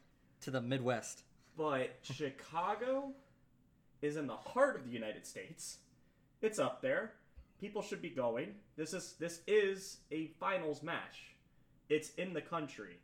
to 0.41 0.51
the 0.51 0.61
Midwest. 0.61 1.23
But 1.57 1.97
Chicago 2.01 3.11
is 4.01 4.15
in 4.15 4.27
the 4.27 4.35
heart 4.38 4.77
of 4.77 4.85
the 4.85 4.91
United 4.91 5.25
States. 5.27 5.79
It's 6.41 6.57
up 6.59 6.81
there. 6.81 7.13
People 7.59 7.81
should 7.81 8.01
be 8.01 8.09
going. 8.09 8.55
This 8.77 8.93
is 8.93 9.15
this 9.19 9.41
is 9.47 9.97
a 10.11 10.27
finals 10.39 10.81
match. 10.81 11.35
It's 11.89 12.11
in 12.11 12.33
the 12.33 12.41
country. 12.41 12.97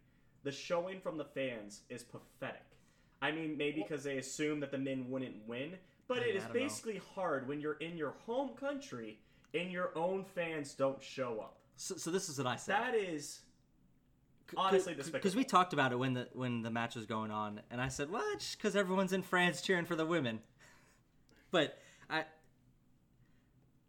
The 0.43 0.51
showing 0.51 1.01
from 1.01 1.17
the 1.17 1.25
fans 1.25 1.81
is 1.89 2.03
pathetic. 2.03 2.61
I 3.21 3.31
mean, 3.31 3.57
maybe 3.57 3.81
because 3.81 4.03
they 4.03 4.17
assume 4.17 4.59
that 4.59 4.71
the 4.71 4.77
men 4.77 5.09
wouldn't 5.09 5.47
win, 5.47 5.73
but 6.07 6.19
it 6.19 6.35
is 6.35 6.43
don't 6.43 6.53
know. 6.53 6.59
basically 6.61 7.01
hard 7.15 7.47
when 7.47 7.59
you're 7.59 7.77
in 7.77 7.97
your 7.97 8.11
home 8.25 8.49
country 8.55 9.19
and 9.53 9.71
your 9.71 9.97
own 9.97 10.23
fans 10.23 10.73
don't 10.75 11.01
show 11.01 11.39
up. 11.39 11.57
So, 11.77 11.95
so 11.97 12.11
this 12.11 12.29
is 12.29 12.37
what 12.37 12.47
I 12.47 12.55
said. 12.55 12.75
That 12.75 12.95
is 12.95 13.41
honestly 14.55 14.93
despicable. 14.93 15.19
because 15.19 15.35
we 15.35 15.43
talked 15.43 15.73
about 15.73 15.91
it 15.91 15.99
when 15.99 16.13
the 16.13 16.27
when 16.33 16.61
the 16.61 16.69
match 16.71 16.95
was 16.95 17.05
going 17.05 17.31
on, 17.31 17.61
and 17.69 17.81
I 17.81 17.87
said, 17.89 18.09
"Well, 18.09 18.23
just 18.37 18.57
because 18.57 18.75
everyone's 18.75 19.13
in 19.13 19.21
France 19.21 19.61
cheering 19.61 19.85
for 19.85 19.95
the 19.95 20.05
women." 20.05 20.39
But 21.51 21.79
I, 22.09 22.23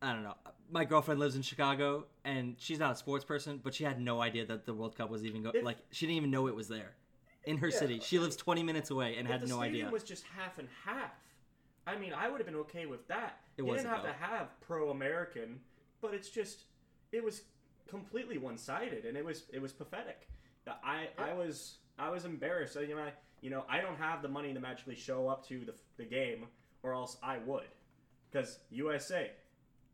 I 0.02 0.12
don't 0.12 0.22
know. 0.22 0.34
My 0.70 0.84
girlfriend 0.84 1.20
lives 1.20 1.36
in 1.36 1.42
Chicago, 1.42 2.06
and 2.24 2.56
she's 2.58 2.78
not 2.78 2.92
a 2.92 2.96
sports 2.96 3.24
person, 3.24 3.60
but 3.62 3.74
she 3.74 3.84
had 3.84 4.00
no 4.00 4.20
idea 4.20 4.44
that 4.46 4.66
the 4.66 4.74
World 4.74 4.96
Cup 4.96 5.10
was 5.10 5.24
even 5.24 5.42
going. 5.42 5.64
Like, 5.64 5.78
she 5.90 6.06
didn't 6.06 6.16
even 6.16 6.30
know 6.30 6.48
it 6.48 6.54
was 6.54 6.68
there 6.68 6.92
in 7.44 7.58
her 7.58 7.68
Yeah, 7.68 7.78
city. 7.78 8.00
She 8.00 8.18
lives 8.18 8.36
20 8.36 8.62
minutes 8.62 8.90
away 8.90 9.16
and 9.16 9.26
had 9.26 9.48
no 9.48 9.60
idea. 9.60 9.88
was 9.90 10.02
just 10.02 10.24
half 10.36 10.58
and 10.58 10.68
half. 10.84 11.12
I 11.86 11.96
mean, 11.96 12.12
I 12.12 12.28
would 12.28 12.38
have 12.38 12.46
been 12.46 12.56
okay 12.56 12.86
with 12.86 13.06
that. 13.08 13.40
It 13.56 13.64
you 13.64 13.72
didn't 13.72 13.86
have 13.86 14.02
though. 14.02 14.08
to 14.08 14.14
have 14.14 14.60
pro-American, 14.60 15.60
but 16.00 16.14
it's 16.14 16.28
just 16.28 16.64
it 17.12 17.22
was 17.22 17.42
completely 17.88 18.38
one-sided, 18.38 19.04
and 19.04 19.16
it 19.16 19.24
was 19.24 19.44
it 19.52 19.60
was 19.60 19.72
pathetic. 19.72 20.28
I 20.82 21.08
I 21.18 21.32
was 21.34 21.78
I 21.98 22.10
was 22.10 22.24
embarrassed. 22.24 22.72
So, 22.74 22.80
you 22.80 22.94
know, 22.96 23.02
I, 23.02 23.12
you 23.40 23.50
know, 23.50 23.64
I 23.68 23.80
don't 23.80 23.96
have 23.98 24.20
the 24.22 24.28
money 24.28 24.52
to 24.52 24.60
magically 24.60 24.96
show 24.96 25.28
up 25.28 25.46
to 25.48 25.64
the 25.64 25.74
the 25.96 26.04
game, 26.04 26.46
or 26.82 26.92
else 26.94 27.16
I 27.22 27.38
would, 27.38 27.68
because 28.30 28.58
USA, 28.70 29.30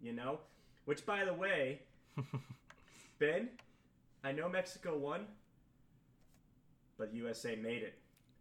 you 0.00 0.12
know. 0.12 0.40
Which, 0.84 1.06
by 1.06 1.24
the 1.24 1.32
way, 1.34 1.82
Ben, 3.20 3.50
I 4.24 4.32
know 4.32 4.48
Mexico 4.48 4.96
won, 4.98 5.26
but 6.98 7.12
USA 7.14 7.56
made 7.56 7.82
it. 7.82 7.98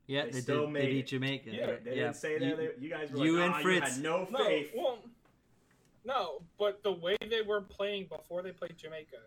yeah, 0.08 0.26
they 0.26 0.32
they, 0.32 0.40
still 0.42 0.62
did. 0.66 0.74
made 0.74 0.82
They 0.86 0.92
beat. 0.94 1.08
Jamaica. 1.08 1.50
Yeah, 1.52 1.66
They 1.84 1.90
yeah. 1.92 1.96
didn't 2.04 2.16
say 2.16 2.38
that. 2.40 2.46
You- 2.46 2.56
they, 2.56 2.70
you 2.80 2.90
guys 2.90 3.12
were 3.12 3.24
you 3.26 3.38
like, 3.38 3.46
and 3.46 3.54
"Ah, 3.54 3.58
you 3.58 3.64
Fritz." 3.64 3.96
had 3.96 4.04
no 4.04 4.28
No, 4.32 4.46
faith. 4.46 4.72
well, 4.76 4.98
no, 6.04 6.42
but 6.58 6.82
the 6.84 6.92
way 6.94 7.16
they 7.30 7.42
were 7.44 7.62
playing 7.62 8.08
before 8.08 8.42
they 8.42 8.52
played 8.52 8.76
Jamaica, 8.78 9.18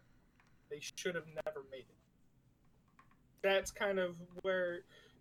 they 0.70 0.80
should 0.96 1.14
have 1.14 1.26
never 1.46 1.64
made 1.70 1.80
it. 1.80 1.96
That's 3.42 3.70
kind 3.70 3.98
of 3.98 4.16
where 4.42 4.80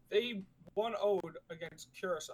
they 0.10 0.42
one 0.76 0.94
owed 1.02 1.38
against 1.50 1.94
Curacao. 1.94 2.34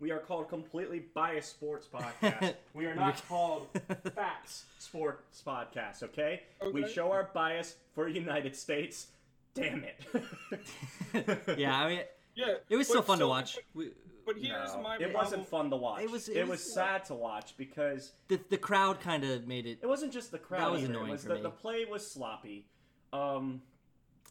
We 0.00 0.12
are 0.12 0.20
called 0.20 0.48
completely 0.48 1.06
biased 1.12 1.50
sports 1.50 1.88
podcast. 1.92 2.54
we 2.74 2.86
are 2.86 2.94
not 2.94 3.20
called 3.28 3.66
facts 4.14 4.64
sports 4.78 5.42
podcast. 5.44 6.02
Okay? 6.04 6.42
we 6.72 6.88
show 6.88 7.10
our 7.10 7.30
bias 7.34 7.76
for 7.94 8.06
United 8.08 8.54
States. 8.54 9.08
Damn 9.54 9.82
it. 9.84 11.48
yeah, 11.58 11.76
I 11.82 11.88
mean, 11.88 12.00
Yeah, 12.36 12.54
it 12.70 12.76
was 12.76 12.86
but 12.86 12.92
still 12.92 13.02
fun 13.02 13.18
to 13.18 13.24
so- 13.24 13.28
watch. 13.28 13.58
We, 13.74 13.90
But 14.28 14.36
here's 14.36 14.74
No, 14.74 14.82
my 14.82 14.94
it 14.96 14.98
problem. 15.00 15.14
wasn't 15.14 15.48
fun 15.48 15.70
to 15.70 15.76
watch. 15.76 16.02
It 16.02 16.10
was- 16.10 16.28
It, 16.28 16.36
it 16.36 16.42
was, 16.42 16.60
was- 16.60 16.72
sad 16.74 17.04
to 17.06 17.14
watch 17.14 17.56
because 17.56 18.12
the 18.28 18.38
the 18.50 18.58
crowd 18.58 19.00
kind 19.00 19.24
of 19.24 19.46
made 19.48 19.66
it. 19.66 19.78
it 19.82 19.86
wasn't 19.86 20.12
just 20.12 20.30
the 20.30 20.38
crowd. 20.38 20.60
That 20.60 20.70
was 20.70 20.82
either. 20.82 20.92
annoying 20.92 21.08
It 21.08 21.12
was 21.12 21.22
for 21.22 21.28
the, 21.30 21.34
me. 21.36 21.40
the 21.42 21.50
play 21.50 21.84
was 21.86 22.08
sloppy. 22.10 22.66
Um, 23.12 23.62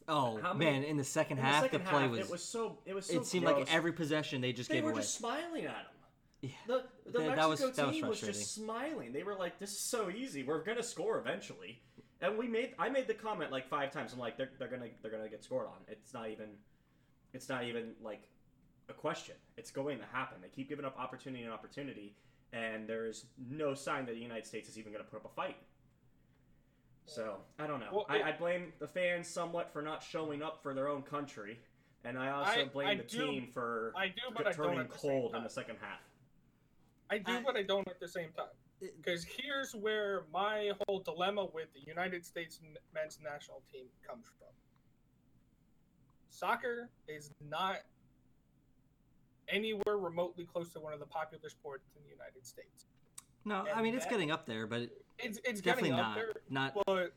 Oh 0.09 0.37
many- 0.53 0.59
man, 0.71 0.83
in 0.83 0.95
the 0.97 1.03
second 1.03 1.37
in 1.39 1.43
half, 1.43 1.63
the 1.63 1.65
second 1.69 1.83
the 1.85 1.89
play 1.89 2.01
half, 2.03 2.11
was. 2.11 2.19
it 2.21 2.29
was 2.31 2.43
so. 2.43 2.77
It 2.85 2.93
was 2.93 3.07
so. 3.07 3.19
it 3.19 3.25
seemed 3.25 3.45
gross. 3.45 3.57
like 3.59 3.73
every 3.73 3.91
possession 3.91 4.39
they 4.39 4.53
just 4.53 4.69
they 4.69 4.75
gave 4.75 4.83
away. 4.85 4.91
They 4.91 4.95
were 4.95 5.01
just 5.01 5.15
smiling 5.17 5.65
at 5.65 5.71
him. 5.71 5.85
Yeah. 6.43 6.49
The, 6.67 6.83
the 7.07 7.19
That- 7.19 7.27
Mexico 7.29 7.35
that 7.35 7.49
was- 7.49 7.59
that 7.75 7.87
was 7.87 7.95
team 7.95 8.07
was, 8.07 8.21
just 8.21 8.53
smiling. 8.55 9.11
They 9.11 9.23
were 9.23 9.35
like, 9.35 9.59
"This 9.59 9.71
is 9.71 9.79
so 9.79 10.09
easy. 10.09 10.43
We're 10.43 10.63
gonna 10.63 10.83
score 10.83 11.17
eventually." 11.19 11.81
And 12.21 12.37
we 12.37 12.47
made. 12.47 12.73
I 12.79 12.87
made 12.89 13.07
the 13.07 13.13
comment 13.15 13.51
like 13.51 13.67
five 13.67 13.91
times. 13.91 14.13
I'm 14.13 14.19
like, 14.19 14.37
"They're, 14.37 14.51
they're 14.59 14.67
gonna 14.69 14.87
they're 15.01 15.11
gonna 15.11 15.27
get 15.29 15.43
scored 15.43 15.65
on." 15.67 15.77
It's 15.87 16.13
not 16.13 16.29
even. 16.29 16.49
It's 17.33 17.49
not 17.49 17.63
even 17.65 17.93
like 18.01 18.21
a 18.89 18.94
question. 18.94 19.36
It's 19.58 19.72
going 19.72 20.00
to 20.00 20.06
happen. 20.12 20.38
They 20.41 20.50
keep 20.50 20.70
giving 20.70 20.86
up 20.86 20.98
opportunity 21.00 21.44
and 21.44 21.51
opportunity, 21.53 22.15
and 22.53 22.88
there 22.88 23.06
is 23.06 23.25
no 23.50 23.74
sign 23.74 24.06
that 24.06 24.13
the 24.15 24.22
United 24.22 24.46
States 24.46 24.70
is 24.70 24.77
even 24.77 24.91
going 24.91 25.03
to 25.03 25.10
put 25.10 25.17
up 25.17 25.25
a 25.25 25.36
fight. 25.36 25.58
So 27.06 27.38
I 27.60 27.67
don't 27.67 27.79
know. 27.79 27.88
Well, 27.91 28.06
I, 28.10 28.17
it- 28.17 28.25
I 28.25 28.32
blame 28.34 28.74
the 28.79 28.88
fans 28.88 29.27
somewhat 29.27 29.72
for 29.72 29.82
not 29.82 30.03
showing 30.03 30.41
up 30.41 30.62
for 30.62 30.74
their 30.74 30.89
own 30.89 31.01
country, 31.03 31.60
and 32.03 32.17
I 32.17 32.29
also 32.32 32.62
I- 32.62 32.65
blame 32.65 32.88
I 32.88 32.96
the 32.96 33.03
do- 33.03 33.27
team 33.27 33.48
for 33.53 33.94
I 33.96 34.08
do, 34.08 34.13
but 34.36 34.48
I 34.48 34.51
don't 34.51 34.56
turning 34.67 34.88
the 34.88 34.94
cold 34.94 35.36
in 35.36 35.44
the 35.44 35.50
second 35.50 35.77
half. 35.82 36.00
I 37.10 37.17
do, 37.20 37.32
I- 37.38 37.44
but 37.46 37.56
I 37.56 37.63
don't 37.63 37.88
at 37.88 38.00
the 38.00 38.08
same 38.08 38.29
time. 38.36 38.48
Because 38.79 39.24
here's 39.24 39.74
where 39.74 40.25
my 40.32 40.72
whole 40.86 41.00
dilemma 41.00 41.46
with 41.46 41.74
the 41.74 41.79
United 41.88 42.24
States 42.24 42.60
men's 42.94 43.17
national 43.24 43.63
team 43.72 43.86
comes 44.08 44.27
from. 44.38 44.50
Soccer 46.29 46.88
is 47.08 47.32
not 47.50 47.77
anywhere 49.49 49.97
remotely 49.97 50.45
close 50.45 50.71
to 50.73 50.79
one 50.79 50.93
of 50.93 50.99
the 50.99 51.05
popular 51.05 51.49
sports 51.49 51.83
in 51.95 52.03
the 52.03 52.09
United 52.09 52.45
States. 52.45 52.85
No, 53.45 53.65
I 53.65 53.71
and 53.75 53.83
mean 53.83 53.95
it's 53.95 54.05
that- 54.05 54.11
getting 54.11 54.31
up 54.31 54.45
there, 54.45 54.67
but 54.67 54.81
it- 54.81 55.05
It's 55.19 55.39
it's 55.45 55.61
definitely 55.61 55.91
not. 55.91 56.15
there, 56.15 56.33
Not, 56.49 56.73
but 56.85 57.13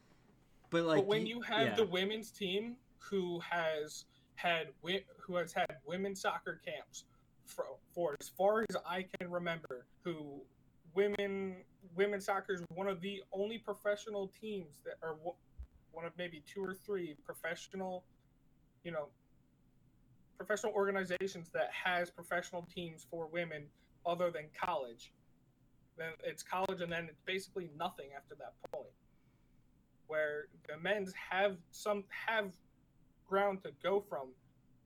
but 0.70 0.84
like 0.84 0.98
but 0.98 1.06
when 1.06 1.26
you 1.26 1.40
have 1.42 1.68
yeah. 1.68 1.74
the 1.74 1.84
women's 1.86 2.30
team 2.30 2.76
who 2.98 3.40
has 3.40 4.04
had 4.36 4.68
who 5.18 5.36
has 5.36 5.52
had 5.52 5.76
women's 5.84 6.20
soccer 6.20 6.60
camps 6.64 7.04
for, 7.44 7.66
for 7.92 8.16
as 8.20 8.28
far 8.28 8.60
as 8.68 8.76
I 8.86 9.02
can 9.18 9.30
remember, 9.30 9.86
who 10.02 10.40
women 10.94 11.56
women's 11.96 12.24
soccer 12.26 12.54
is 12.54 12.62
one 12.74 12.86
of 12.88 13.00
the 13.00 13.22
only 13.32 13.58
professional 13.58 14.28
teams 14.40 14.78
that 14.84 14.94
are 15.02 15.16
one 15.92 16.04
of 16.04 16.12
maybe 16.16 16.42
two 16.46 16.62
or 16.64 16.72
three 16.74 17.16
professional, 17.24 18.04
you 18.84 18.92
know, 18.92 19.08
professional 20.40 20.72
organizations 20.72 21.50
that 21.52 21.68
has 21.70 22.10
professional 22.10 22.66
teams 22.74 23.06
for 23.10 23.26
women 23.26 23.64
other 24.06 24.30
than 24.30 24.44
college. 24.58 25.12
Then 25.98 26.12
it's 26.24 26.42
college, 26.42 26.80
and 26.80 26.90
then 26.90 27.08
it's 27.10 27.20
basically 27.26 27.68
nothing 27.78 28.06
after 28.16 28.34
that 28.36 28.54
point 28.72 28.88
where 30.06 30.46
the 30.66 30.78
men's 30.78 31.12
have 31.30 31.58
some 31.72 32.04
have 32.08 32.52
ground 33.28 33.62
to 33.64 33.70
go 33.82 34.00
from 34.08 34.28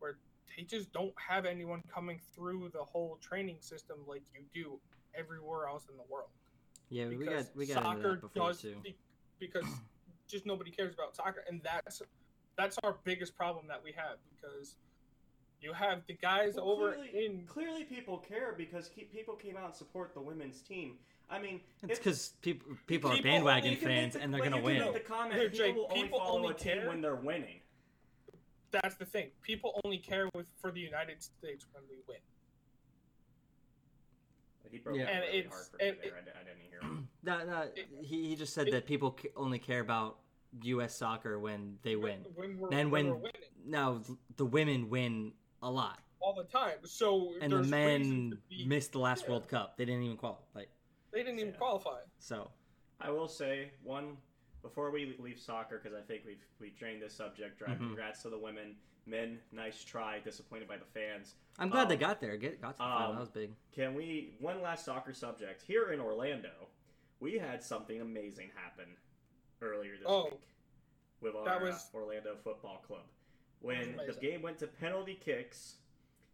where 0.00 0.16
they 0.56 0.64
just 0.64 0.92
don't 0.92 1.14
have 1.16 1.46
anyone 1.46 1.82
coming 1.92 2.18
through 2.34 2.68
the 2.74 2.82
whole 2.82 3.16
training 3.22 3.56
system 3.60 3.96
like 4.08 4.22
you 4.34 4.42
do 4.52 4.78
everywhere 5.16 5.68
else 5.68 5.86
in 5.88 5.96
the 5.96 6.02
world 6.10 6.28
yeah, 6.90 7.06
we 7.06 7.16
got 7.16 7.46
we 7.56 7.66
got 7.66 7.82
soccer 7.82 8.20
does 8.34 8.60
too. 8.60 8.74
be- 8.82 8.96
because 9.40 9.64
just 10.28 10.44
nobody 10.44 10.70
cares 10.70 10.92
about 10.92 11.16
soccer 11.16 11.42
and 11.48 11.62
that's 11.64 12.02
that's 12.58 12.76
our 12.84 12.96
biggest 13.04 13.34
problem 13.34 13.66
that 13.66 13.82
we 13.82 13.92
have 13.92 14.18
because 14.34 14.76
you 15.64 15.72
have 15.72 16.02
the 16.06 16.12
guys 16.14 16.54
Well, 16.56 16.70
over 16.70 16.92
clearly, 16.92 17.24
in 17.26 17.46
clearly 17.46 17.84
people 17.84 18.18
care 18.18 18.54
because 18.56 18.88
ke- 18.88 19.10
people 19.10 19.34
came 19.34 19.56
out 19.56 19.64
and 19.66 19.74
support 19.74 20.12
the 20.14 20.20
women's 20.20 20.60
team. 20.60 20.98
I 21.30 21.38
mean, 21.40 21.60
It's 21.88 21.98
because 21.98 22.34
people 22.42 22.76
people 22.86 23.10
are 23.10 23.14
people- 23.16 23.30
bandwagon 23.30 23.72
you 23.72 23.78
fans 23.78 24.12
the- 24.12 24.20
and 24.20 24.32
they're 24.32 24.42
gonna 24.44 24.60
win. 24.60 24.80
Make 24.80 24.92
the 24.92 25.00
comment: 25.00 25.40
Here, 25.40 25.48
people 25.50 25.66
Jake, 25.66 25.74
will 25.76 25.86
only 25.90 26.02
people 26.02 26.18
follow 26.18 26.36
only 26.38 26.50
a 26.50 26.54
team 26.54 26.72
care- 26.80 26.88
when 26.88 27.00
they're 27.00 27.14
winning. 27.16 27.60
that's 28.70 28.96
the 28.96 29.06
thing 29.06 29.30
people 29.40 29.80
only 29.84 29.98
care 29.98 30.28
with 30.34 30.48
for 30.60 30.72
the 30.72 30.80
united 30.80 31.22
states 31.22 31.64
when 31.72 31.84
we 31.88 31.96
win 32.08 32.18
He 34.70 34.78
broke 34.78 34.96
Yeah. 34.96 35.04
yeah. 35.04 35.10
And 35.10 35.20
really 35.22 35.38
it's- 35.38 35.52
hard 35.54 35.66
for 35.68 35.76
me 35.78 35.88
and 35.88 35.98
there. 36.02 36.34
I, 36.36 36.40
I 36.40 36.44
didn't 36.44 36.60
hear 36.68 36.80
him. 36.80 37.08
No, 37.22 37.44
no, 37.46 37.60
It- 37.74 37.88
he, 38.02 38.28
he 38.30 38.36
just 38.36 38.52
said 38.52 38.66
it- 38.68 38.72
that 38.72 38.86
people 38.86 39.16
only 39.36 39.58
care 39.60 39.80
about 39.80 40.18
U.S. 40.62 40.94
soccer 40.96 41.38
when 41.38 41.78
they 41.82 41.94
win. 41.96 42.24
when 42.34 42.58
we're, 42.58 42.68
Then 42.70 42.90
when 42.90 43.06
when- 43.06 43.08
we're 43.14 43.14
winning 43.16 43.42
Now 43.66 44.02
the 44.36 44.44
women 44.44 44.90
win 44.90 45.32
a 45.64 45.70
lot, 45.70 45.98
all 46.20 46.34
the 46.34 46.44
time 46.44 46.76
so 46.84 47.32
and 47.40 47.52
the 47.52 47.62
men 47.62 48.38
be- 48.48 48.66
missed 48.66 48.92
the 48.92 48.98
last 48.98 49.24
yeah. 49.24 49.30
World 49.30 49.48
Cup. 49.48 49.76
They 49.76 49.84
didn't 49.84 50.02
even 50.02 50.16
qualify. 50.16 50.42
Like, 50.54 50.68
they 51.10 51.22
didn't 51.22 51.38
even 51.40 51.52
Yeah. 51.52 51.58
qualify 51.58 52.00
so 52.18 52.50
I 53.00 53.10
will 53.10 53.28
say 53.28 53.70
one 53.82 54.16
before 54.62 54.90
we 54.90 55.16
leave 55.18 55.38
soccer 55.40 55.80
because 55.82 55.96
I 55.98 56.02
think 56.02 56.22
we've 56.26 56.44
we've 56.60 56.76
drained 56.78 57.02
this 57.02 57.14
subject. 57.14 57.58
Drive 57.58 57.78
Mhm. 57.78 57.88
congrats 57.88 58.22
to 58.22 58.30
the 58.30 58.38
women, 58.38 58.76
men. 59.06 59.40
Nice 59.52 59.82
try. 59.84 60.20
Disappointed 60.20 60.68
by 60.68 60.76
the 60.76 60.84
fans. 60.86 61.34
I'm 61.58 61.68
glad 61.70 61.88
they 61.88 61.94
Um, 61.94 62.00
got 62.00 62.20
there. 62.20 62.36
Get 62.36 62.60
got 62.60 62.72
to 62.72 62.78
the 62.78 62.84
final. 62.84 63.08
um, 63.08 63.14
That 63.14 63.20
was 63.20 63.28
big. 63.30 63.54
Can 63.72 63.94
we 63.94 64.36
one 64.38 64.60
last 64.62 64.84
soccer 64.84 65.12
subject 65.12 65.62
here 65.62 65.92
in 65.92 66.00
Orlando? 66.00 66.68
We 67.20 67.38
had 67.38 67.62
something 67.62 68.00
amazing 68.00 68.50
happen 68.54 68.96
earlier 69.62 69.96
this 69.96 70.06
Oh. 70.06 70.24
week 70.30 70.40
with 71.20 71.34
our 71.36 71.44
That 71.44 71.60
was- 71.62 71.90
uh, 71.94 71.96
Orlando 71.98 72.36
Football 72.36 72.78
Club 72.86 73.06
when 73.64 73.96
the 74.06 74.12
game 74.20 74.42
went 74.42 74.58
to 74.58 74.66
penalty 74.66 75.18
kicks, 75.24 75.76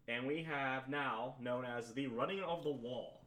and 0.07 0.27
we 0.27 0.43
have 0.43 0.89
now 0.89 1.35
known 1.39 1.65
as 1.65 1.93
the 1.93 2.07
running 2.07 2.41
of 2.41 2.63
the 2.63 2.71
wall, 2.71 3.21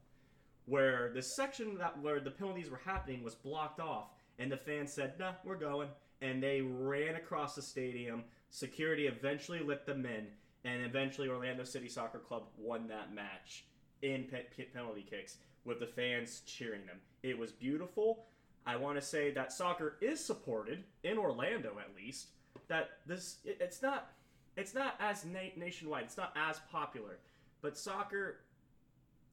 where 0.67 1.11
the 1.15 1.23
section 1.23 1.79
that 1.79 1.99
where 2.01 2.21
the 2.21 2.31
penalties 2.31 2.71
were 2.71 2.81
happening 2.85 3.23
was 3.23 3.35
blocked 3.35 3.81
off, 3.81 4.11
and 4.39 4.53
the 4.53 4.57
fans 4.57 4.93
said, 4.93 5.19
"Nah, 5.19 5.35
we're 5.45 5.57
going," 5.57 5.89
and 6.21 6.43
they 6.43 6.61
ran 6.61 7.17
across 7.17 7.55
the 7.55 7.63
stadium. 7.63 8.25
Security 8.51 9.07
eventually 9.07 9.61
let 9.61 9.87
them 9.87 10.05
in, 10.07 10.29
and 10.65 10.85
eventually 10.85 11.29
Orlando 11.29 11.65
City 11.65 11.89
Soccer 11.89 12.19
Club 12.19 12.45
won 12.57 12.87
that 12.89 13.13
match 13.13 13.65
in 14.03 14.25
pe- 14.25 14.45
pe- 14.57 14.67
penalty 14.67 15.03
kicks 15.03 15.39
with 15.65 15.81
the 15.81 15.87
fans 15.87 16.43
cheering 16.47 16.85
them. 16.87 17.01
It 17.23 17.39
was 17.39 17.53
beautiful. 17.53 18.27
I 18.67 18.77
want 18.77 18.99
to 18.99 19.03
say 19.03 19.31
that 19.33 19.53
soccer 19.53 19.97
is 20.01 20.25
supported 20.25 20.85
in 21.03 21.19
Orlando 21.19 21.79
at 21.79 21.95
least. 21.97 22.29
That 22.69 22.91
this 23.07 23.39
it, 23.45 23.59
it's 23.61 23.83
not 23.83 24.13
it's 24.57 24.75
not 24.75 24.95
as 25.01 25.25
na- 25.25 25.55
nationwide. 25.57 26.05
It's 26.05 26.17
not 26.17 26.33
as 26.37 26.61
popular, 26.71 27.19
but 27.63 27.77
soccer 27.77 28.41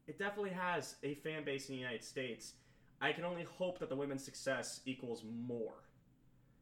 it 0.07 0.17
definitely 0.17 0.49
has 0.51 0.95
a 1.03 1.13
fan 1.15 1.43
base 1.45 1.69
in 1.69 1.75
the 1.75 1.81
United 1.81 2.03
States. 2.03 2.53
I 2.99 3.11
can 3.13 3.23
only 3.23 3.43
hope 3.43 3.79
that 3.79 3.89
the 3.89 3.95
women's 3.95 4.23
success 4.23 4.81
equals 4.85 5.23
more. 5.23 5.73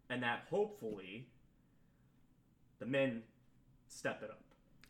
and 0.09 0.23
that 0.23 0.45
hopefully 0.49 1.27
the 2.79 2.85
men 2.85 3.21
step 3.87 4.21
it 4.23 4.29
up. 4.31 4.41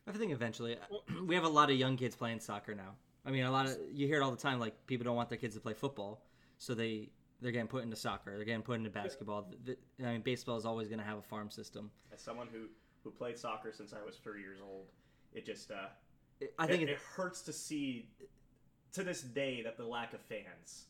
I 0.07 0.11
think 0.13 0.31
eventually 0.31 0.75
uh, 0.77 0.95
we 1.25 1.35
have 1.35 1.43
a 1.43 1.49
lot 1.49 1.69
of 1.69 1.77
young 1.77 1.97
kids 1.97 2.15
playing 2.15 2.39
soccer 2.39 2.73
now. 2.75 2.95
I 3.25 3.31
mean, 3.31 3.43
a 3.45 3.51
lot 3.51 3.65
of 3.67 3.77
you 3.93 4.07
hear 4.07 4.21
it 4.21 4.23
all 4.23 4.31
the 4.31 4.37
time. 4.37 4.59
Like 4.59 4.85
people 4.87 5.03
don't 5.05 5.15
want 5.15 5.29
their 5.29 5.37
kids 5.37 5.55
to 5.55 5.61
play 5.61 5.73
football, 5.73 6.21
so 6.57 6.73
they 6.73 7.09
they're 7.41 7.51
getting 7.51 7.67
put 7.67 7.83
into 7.83 7.95
soccer. 7.95 8.35
They're 8.35 8.45
getting 8.45 8.61
put 8.61 8.75
into 8.77 8.89
basketball. 8.89 9.43
The- 9.65 9.77
the- 9.97 10.07
I 10.07 10.11
mean, 10.13 10.21
baseball 10.21 10.57
is 10.57 10.65
always 10.65 10.87
going 10.87 10.99
to 10.99 11.05
have 11.05 11.17
a 11.17 11.21
farm 11.21 11.49
system. 11.49 11.91
As 12.13 12.21
someone 12.21 12.47
who 12.51 12.67
who 13.03 13.11
played 13.11 13.37
soccer 13.39 13.71
since 13.71 13.93
I 13.93 14.03
was 14.03 14.17
three 14.17 14.41
years 14.41 14.59
old, 14.61 14.87
it 15.33 15.45
just 15.45 15.71
uh, 15.71 15.87
I 16.57 16.67
think 16.67 16.81
it, 16.81 16.89
it, 16.89 16.93
it 16.93 16.97
hurts 17.15 17.41
to 17.43 17.53
see 17.53 18.09
to 18.93 19.03
this 19.03 19.21
day 19.21 19.61
that 19.63 19.77
the 19.77 19.85
lack 19.85 20.13
of 20.13 20.19
fans 20.21 20.85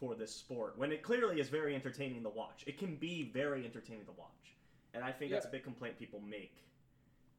for 0.00 0.14
this 0.16 0.34
sport 0.34 0.76
when 0.78 0.90
it 0.90 1.02
clearly 1.02 1.38
is 1.40 1.48
very 1.48 1.74
entertaining 1.74 2.22
to 2.24 2.30
watch. 2.30 2.64
It 2.66 2.78
can 2.78 2.96
be 2.96 3.30
very 3.32 3.64
entertaining 3.64 4.06
to 4.06 4.12
watch, 4.12 4.56
and 4.94 5.04
I 5.04 5.12
think 5.12 5.30
that's 5.30 5.44
a 5.44 5.48
Yeah. 5.48 5.52
big 5.52 5.64
complaint 5.64 5.98
people 5.98 6.20
make 6.20 6.56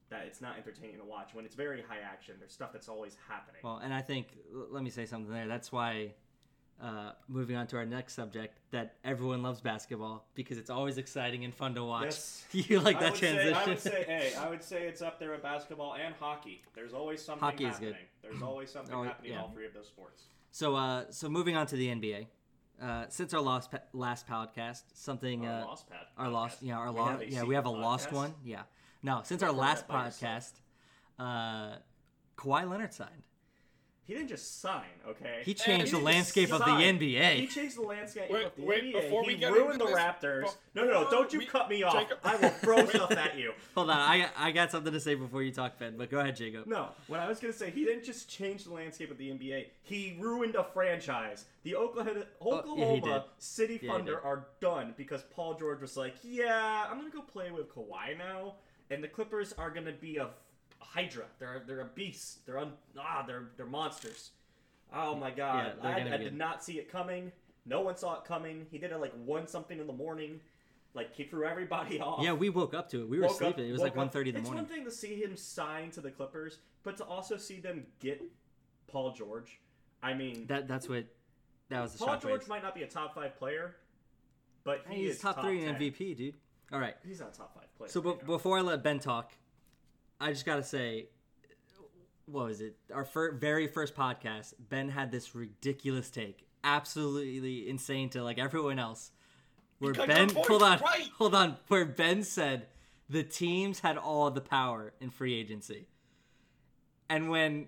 that 0.10 0.26
it's 0.26 0.42
not 0.42 0.58
entertaining 0.58 0.98
to 0.98 1.06
watch 1.06 1.34
when 1.34 1.44
it's 1.46 1.56
very 1.56 1.82
high 1.82 2.00
action. 2.00 2.36
There's 2.40 2.52
stuff 2.54 2.72
that's 2.74 2.88
always 2.90 3.16
happening. 3.28 3.62
well, 3.64 3.78
and 3.78 3.94
I 3.94 4.02
think 4.02 4.38
let 4.52 4.84
me 4.84 4.90
say 4.90 5.06
something 5.06 5.34
there. 5.34 5.48
That's 5.48 5.72
why. 5.72 6.14
Uh, 6.82 7.12
moving 7.28 7.56
on 7.56 7.68
to 7.68 7.78
our 7.78 7.86
next 7.86 8.16
subject, 8.16 8.58
that 8.72 8.96
everyone 9.06 9.44
loves 9.44 9.62
basketball 9.62 10.26
because 10.34 10.58
it's 10.58 10.72
always 10.72 10.98
exciting 10.98 11.46
and 11.46 11.54
fun 11.54 11.76
to 11.76 11.84
watch. 11.84 12.06
Yes. 12.06 12.44
you 12.54 12.80
like 12.80 12.96
I 12.98 13.00
that 13.02 13.18
say- 13.18 13.32
transition? 13.34 13.54
I 13.56 13.66
would 13.68 13.80
say, 13.80 14.04
hey, 14.08 14.34
I 14.36 14.50
would 14.50 14.64
say 14.64 14.88
it's 14.88 15.04
up 15.04 15.20
there 15.20 15.30
with 15.30 15.44
basketball 15.44 15.94
and 15.94 16.16
hockey. 16.20 16.64
There's 16.74 16.94
always 16.96 17.22
something 17.24 17.44
Hockey 17.48 17.66
is 17.66 17.78
good. 17.78 17.96
There's 18.24 18.42
always 18.42 18.72
something 18.76 18.96
Oh, 18.96 19.04
happening 19.04 19.32
in 19.34 19.38
yeah. 19.38 19.44
all 19.44 19.52
three 19.52 19.68
of 19.68 19.76
those 19.76 19.86
sports. 19.86 20.24
So, 20.52 20.76
uh, 20.76 21.04
so 21.12 21.30
moving 21.30 21.56
on 21.56 21.68
to 21.68 21.76
the 21.76 21.88
NBA. 21.88 22.26
Uh, 22.82 23.06
since 23.10 23.32
our 23.36 23.42
last 23.42 23.70
last 23.94 24.28
podcast, 24.28 24.82
something 24.96 25.46
Our 25.46 25.62
uh, 25.62 25.66
lost 25.66 25.88
pad. 25.88 26.00
our 26.18 26.30
lost, 26.30 26.64
yeah, 26.64 26.78
our 26.80 26.90
lost, 26.90 27.28
yeah, 27.28 27.44
we 27.44 27.54
have 27.54 27.68
a 27.68 27.70
secret 27.70 27.82
lost 27.84 28.12
one, 28.12 28.34
yeah. 28.44 28.64
No, 29.04 29.22
since 29.24 29.44
our 29.44 29.52
last 29.52 29.86
forget 29.86 29.90
about 30.00 30.06
yourself. 30.08 30.54
podcast, 31.20 31.74
uh, 31.74 31.76
Kawhi 32.38 32.68
Leonard 32.68 32.92
signed. 32.92 33.28
He 34.12 34.18
didn't 34.18 34.28
just 34.28 34.60
sign, 34.60 34.82
okay? 35.08 35.40
He 35.46 35.54
changed 35.54 35.86
He 35.94 35.98
the 35.98 36.04
landscape 36.04 36.52
of 36.52 36.60
the 36.60 36.66
sign. 36.66 37.00
NBA. 37.00 37.36
He 37.36 37.48
changed 37.48 37.78
the 37.78 37.82
landscape 37.84 38.30
Wait, 38.30 38.46
of 38.48 38.56
the 38.58 38.62
wait, 38.64 38.84
NBA. 38.84 39.02
before 39.04 39.24
we 39.26 39.34
he 39.36 39.40
get 39.40 39.54
ruined 39.54 39.80
the 39.80 39.86
this, 39.86 39.96
Raptors. 39.96 40.42
before 40.42 40.58
No, 40.76 40.84
no, 40.84 41.04
no! 41.04 41.10
Don't 41.12 41.32
you 41.32 41.40
we- 41.40 41.46
cut 41.46 41.70
me 41.70 41.82
off! 41.84 41.94
Jacob- 41.94 42.18
I 42.22 42.36
will 42.36 42.50
throw 42.50 42.86
stuff 42.90 43.12
at 43.14 43.38
you. 43.38 43.54
Hold 43.74 43.90
on, 43.90 43.98
I 43.98 44.28
I 44.38 44.52
got 44.52 44.70
something 44.70 44.92
to 44.92 45.00
say 45.00 45.16
before 45.16 45.44
you 45.44 45.54
talk, 45.54 45.80
Ben. 45.80 45.96
But 45.98 46.12
go 46.12 46.20
ahead, 46.20 46.36
Jacob. 46.36 46.68
No, 46.68 46.90
what 47.08 47.22
I 47.22 47.28
was 47.30 47.40
gonna 47.40 47.54
say, 47.54 47.70
he 47.72 47.86
didn't 47.86 48.04
just 48.04 48.28
change 48.30 48.66
the 48.66 48.74
landscape 48.74 49.12
of 49.12 49.18
the 49.18 49.30
NBA. 49.32 49.68
He 49.84 50.18
ruined 50.20 50.56
a 50.56 50.66
franchise. 50.66 51.46
The 51.64 51.78
Oklahoma, 51.78 52.26
Oh, 52.42 53.00
yeah. 53.06 53.22
City 53.38 53.80
Yeah, 53.82 53.94
Thunder 53.94 54.20
are 54.26 54.48
done 54.60 54.94
because 54.98 55.22
Paul 55.34 55.54
George 55.54 55.80
was 55.80 55.96
like, 55.96 56.16
"Yeah, 56.22 56.86
I'm 56.90 56.98
gonna 56.98 57.12
go 57.12 57.22
play 57.22 57.50
with 57.52 57.74
Kawhi 57.74 58.18
now," 58.18 58.56
and 58.90 59.02
the 59.02 59.08
Clippers 59.08 59.54
are 59.54 59.70
gonna 59.70 59.94
be 59.94 60.18
a 60.18 60.32
hydra. 60.82 61.26
They're 61.40 61.62
they're 61.66 61.82
a 61.82 61.86
beast. 61.86 62.46
They're 62.46 62.58
un, 62.60 62.74
ah 63.00 63.24
they're 63.26 63.50
they're 63.58 63.66
monsters. 63.66 64.32
Oh 64.94 65.16
my 65.16 65.32
god, 65.32 65.74
Yeah, 65.84 65.90
I, 65.90 66.14
I 66.16 66.18
did 66.18 66.36
not 66.36 66.64
see 66.64 66.74
it 66.80 66.92
coming. 66.92 67.32
No 67.66 67.82
one 67.82 67.96
saw 67.96 68.16
it 68.16 68.26
coming. 68.26 68.66
He 68.72 68.78
did 68.78 68.92
it 68.92 69.00
like 69.00 69.14
one 69.26 69.48
something 69.48 69.80
in 69.80 69.88
the 69.88 69.94
morning. 69.94 70.40
Like 70.94 71.16
he 71.16 71.24
threw 71.24 71.46
everybody 71.46 72.00
off. 72.02 72.22
Yeah, 72.24 72.34
we 72.34 72.50
woke 72.50 72.74
up 72.74 72.90
to 72.90 73.02
it. 73.04 73.10
We 73.10 73.18
were 73.20 73.24
Woke 73.24 73.32
up- 73.34 73.38
sleeping. 73.38 73.70
it 73.70 73.72
was 73.72 73.82
like 73.82 73.96
woke 73.96 74.08
up- 74.08 74.14
1.30 74.14 74.28
in 74.28 74.34
the 74.34 74.40
it's 74.40 74.46
morning. 74.50 74.64
one 74.66 74.72
thing 74.74 74.84
to 74.86 74.92
see 74.92 75.16
him 75.16 75.38
sign 75.38 75.92
to 75.92 76.02
the 76.02 76.12
Clippers, 76.12 76.58
but 76.84 76.98
to 76.98 77.06
also 77.06 77.38
see 77.38 77.60
them 77.62 77.86
get 78.02 78.22
Paul 78.88 79.14
George. 79.14 79.60
I 80.04 80.14
mean, 80.14 80.48
That 80.48 80.68
that's 80.68 80.90
what 80.90 81.06
that 81.70 81.82
was 81.82 81.94
the 81.94 82.06
Paul 82.06 82.18
George 82.18 82.48
might 82.50 82.64
not 82.64 82.76
be 82.76 82.84
a 82.84 82.88
top 82.88 83.16
five 83.16 83.38
player, 83.38 83.76
but 84.66 84.84
he 84.90 85.04
He's 85.04 85.16
is 85.16 85.22
top, 85.22 85.40
three 85.42 85.64
in 85.64 85.74
10. 85.76 85.82
MVP, 85.82 86.18
dude. 86.18 86.36
All 86.74 86.80
right. 86.80 86.96
He's 87.08 87.20
not 87.22 87.34
top 87.34 87.54
five 87.56 87.74
player. 87.78 87.90
So 87.90 88.02
right 88.02 88.26
before 88.26 88.58
I 88.58 88.62
let 88.62 88.84
Ben 88.84 89.00
talk, 89.00 89.32
I 90.22 90.30
just 90.32 90.46
gotta 90.46 90.64
say, 90.64 91.08
what 92.28 92.46
was 92.46 92.62
it? 92.62 92.78
Our 92.94 93.04
fir- 93.06 93.32
very 93.34 93.68
first 93.68 93.96
podcast, 93.96 94.54
Ben 94.60 94.90
had 94.90 95.12
this 95.12 95.34
ridiculous 95.34 96.12
take, 96.12 96.46
absolutely 96.64 97.68
insane 97.68 98.10
to 98.12 98.24
like 98.24 98.38
everyone 98.38 98.78
else. 98.78 99.12
Where 99.80 99.94
Because 99.94 100.08
Ben, 100.08 100.30
hold 100.30 100.62
on, 100.62 100.80
right. 100.80 101.10
hold 101.18 101.34
on, 101.34 101.58
where 101.68 101.86
Ben 101.86 102.22
said 102.24 102.68
the 103.10 103.24
teams 103.24 103.80
had 103.80 103.98
all 103.98 104.30
the 104.30 104.42
power 104.42 104.94
in 105.02 105.10
free 105.10 105.34
agency, 105.34 105.88
and 107.10 107.32
when 107.32 107.68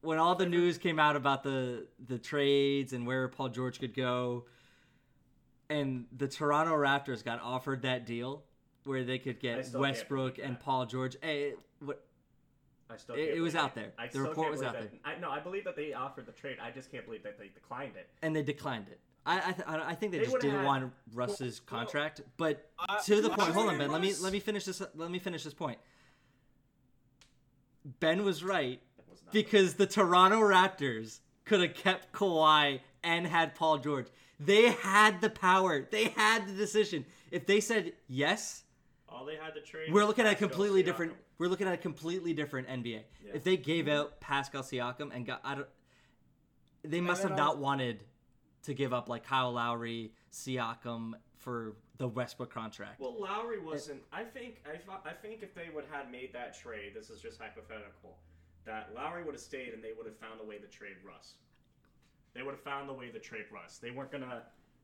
when 0.00 0.18
all 0.18 0.34
the 0.34 0.46
news 0.46 0.78
came 0.78 0.98
out 0.98 1.14
about 1.14 1.44
the 1.44 1.86
the 2.04 2.18
trades 2.18 2.92
and 2.92 3.06
where 3.06 3.28
Paul 3.28 3.50
George 3.50 3.78
could 3.78 3.94
go, 3.94 4.46
and 5.68 6.06
the 6.16 6.26
Toronto 6.26 6.72
Raptors 6.72 7.24
got 7.24 7.40
offered 7.40 7.82
that 7.82 8.04
deal 8.04 8.42
where 8.84 9.04
they 9.04 9.18
could 9.18 9.40
get 9.40 9.72
Westbrook 9.74 10.38
and 10.38 10.54
that. 10.54 10.60
Paul 10.60 10.86
George. 10.86 11.16
Hey, 11.22 11.54
what? 11.80 12.04
I 12.88 12.96
still 12.96 13.14
it- 13.14 13.34
it 13.36 13.40
was 13.40 13.54
out 13.54 13.74
there. 13.74 13.92
I 13.98 14.08
The 14.08 14.20
report 14.20 14.50
was 14.50 14.62
out 14.62 14.72
that- 14.74 14.90
I, 15.04 15.16
no, 15.16 15.30
I 15.30 15.38
believe 15.40 15.64
that 15.64 15.76
they 15.76 15.92
offered 15.92 16.26
the 16.26 16.32
trade. 16.32 16.58
I 16.60 16.70
just 16.70 16.90
can't 16.90 17.04
believe 17.04 17.22
that 17.22 17.38
they 17.38 17.48
declined 17.48 17.96
it. 17.96 18.08
And 18.22 18.34
they 18.34 18.42
declined 18.42 18.88
it. 18.88 18.98
I 19.26 19.50
I, 19.50 19.52
th- 19.52 19.68
I 19.68 19.94
think 19.94 20.12
they, 20.12 20.18
They 20.18 20.24
just 20.24 20.40
didn't 20.40 20.56
had- 20.56 20.64
want 20.66 20.92
Russ's 21.12 21.60
Well, 21.70 21.78
contract. 21.80 22.22
But 22.36 22.70
I- 22.78 23.00
to 23.02 23.20
the 23.20 23.30
I 23.30 23.36
point, 23.36 23.52
hold 23.52 23.68
on, 23.68 23.78
Ben. 23.78 23.90
Let 23.92 24.00
me 24.00 24.12
let 24.14 24.32
me 24.32 24.40
finish 24.40 24.64
this. 24.64 24.82
Let 24.94 25.10
me 25.10 25.18
finish 25.18 25.44
this 25.44 25.54
point. 25.54 25.78
Ben 28.00 28.24
was 28.24 28.42
right 28.44 28.80
was 29.08 29.20
because 29.32 29.74
the 29.74 29.86
Toronto 29.86 30.38
Raptors 30.40 31.20
could 31.44 31.60
have 31.60 31.74
kept 31.74 32.12
Kawhi 32.12 32.80
and 33.02 33.26
had 33.26 33.54
Paul 33.54 33.78
George. 33.78 34.06
They 34.38 34.70
had 34.70 35.20
the 35.20 35.30
power. 35.30 35.86
They 35.90 36.04
had 36.08 36.46
the 36.48 36.52
decision. 36.54 37.04
If 37.30 37.46
they 37.46 37.60
said 37.60 37.92
yes, 38.08 38.64
all 39.10 39.24
they 39.24 39.36
had 39.36 39.54
to 39.54 39.60
trade. 39.60 39.92
we're 39.92 40.04
looking 40.04 40.26
at 40.26 40.32
a 40.32 40.36
completely 40.36 40.82
Siakam. 40.82 40.86
different. 40.86 41.12
We're 41.38 41.48
looking 41.48 41.66
at 41.66 41.74
a 41.74 41.78
completely 41.78 42.32
different 42.32 42.68
NBA. 42.68 43.02
Yeah. 43.24 43.32
If 43.34 43.44
they 43.44 43.56
gave 43.56 43.88
out 43.88 44.20
Pascal 44.20 44.62
Siakam 44.62 45.14
and 45.14 45.26
got, 45.26 45.40
I 45.44 45.54
don't. 45.56 45.68
They 46.82 47.00
must 47.00 47.22
have 47.22 47.32
not 47.36 47.48
also- 47.48 47.60
wanted 47.60 48.04
to 48.62 48.74
give 48.74 48.92
up 48.92 49.08
like 49.08 49.24
Kyle 49.24 49.52
Lowry, 49.52 50.12
Siakam 50.32 51.14
for 51.38 51.76
the 51.96 52.08
Westbrook 52.08 52.52
contract. 52.52 53.00
Well, 53.00 53.18
Lowry 53.20 53.58
wasn't. 53.58 54.02
I 54.12 54.24
think. 54.24 54.62
I, 54.66 55.08
I 55.08 55.12
think 55.12 55.42
if 55.42 55.54
they 55.54 55.68
would 55.74 55.84
have 55.90 56.10
made 56.10 56.32
that 56.32 56.58
trade, 56.58 56.92
this 56.94 57.10
is 57.10 57.20
just 57.20 57.40
hypothetical, 57.40 58.16
that 58.64 58.90
Lowry 58.94 59.24
would 59.24 59.34
have 59.34 59.42
stayed 59.42 59.72
and 59.74 59.82
they 59.82 59.92
would 59.96 60.06
have 60.06 60.16
found 60.18 60.40
a 60.40 60.44
way 60.44 60.58
to 60.58 60.66
trade 60.66 60.96
Russ. 61.06 61.34
They 62.34 62.42
would 62.42 62.52
have 62.52 62.62
found 62.62 62.88
a 62.88 62.92
way 62.92 63.08
to 63.08 63.18
trade 63.18 63.46
Russ. 63.52 63.78
They 63.78 63.90
weren't 63.90 64.12
gonna, 64.12 64.42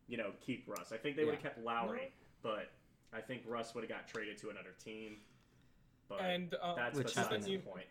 you 0.08 0.16
know, 0.16 0.32
keep 0.40 0.64
Russ. 0.66 0.92
I 0.92 0.96
think 0.96 1.16
they 1.16 1.24
would 1.24 1.34
have 1.34 1.42
kept 1.42 1.62
Lowry, 1.64 2.12
but 2.42 2.72
I 3.12 3.20
think 3.20 3.42
Russ 3.46 3.74
would 3.74 3.82
have 3.84 3.90
got 3.90 4.08
traded 4.08 4.38
to 4.38 4.50
another 4.50 4.74
team. 4.82 5.16
But 6.08 6.20
And 6.20 6.54
uh, 6.62 6.74
that's 6.76 6.96
Which 6.96 7.08
besides 7.08 7.28
happened. 7.28 7.44
the 7.44 7.58
point. 7.58 7.86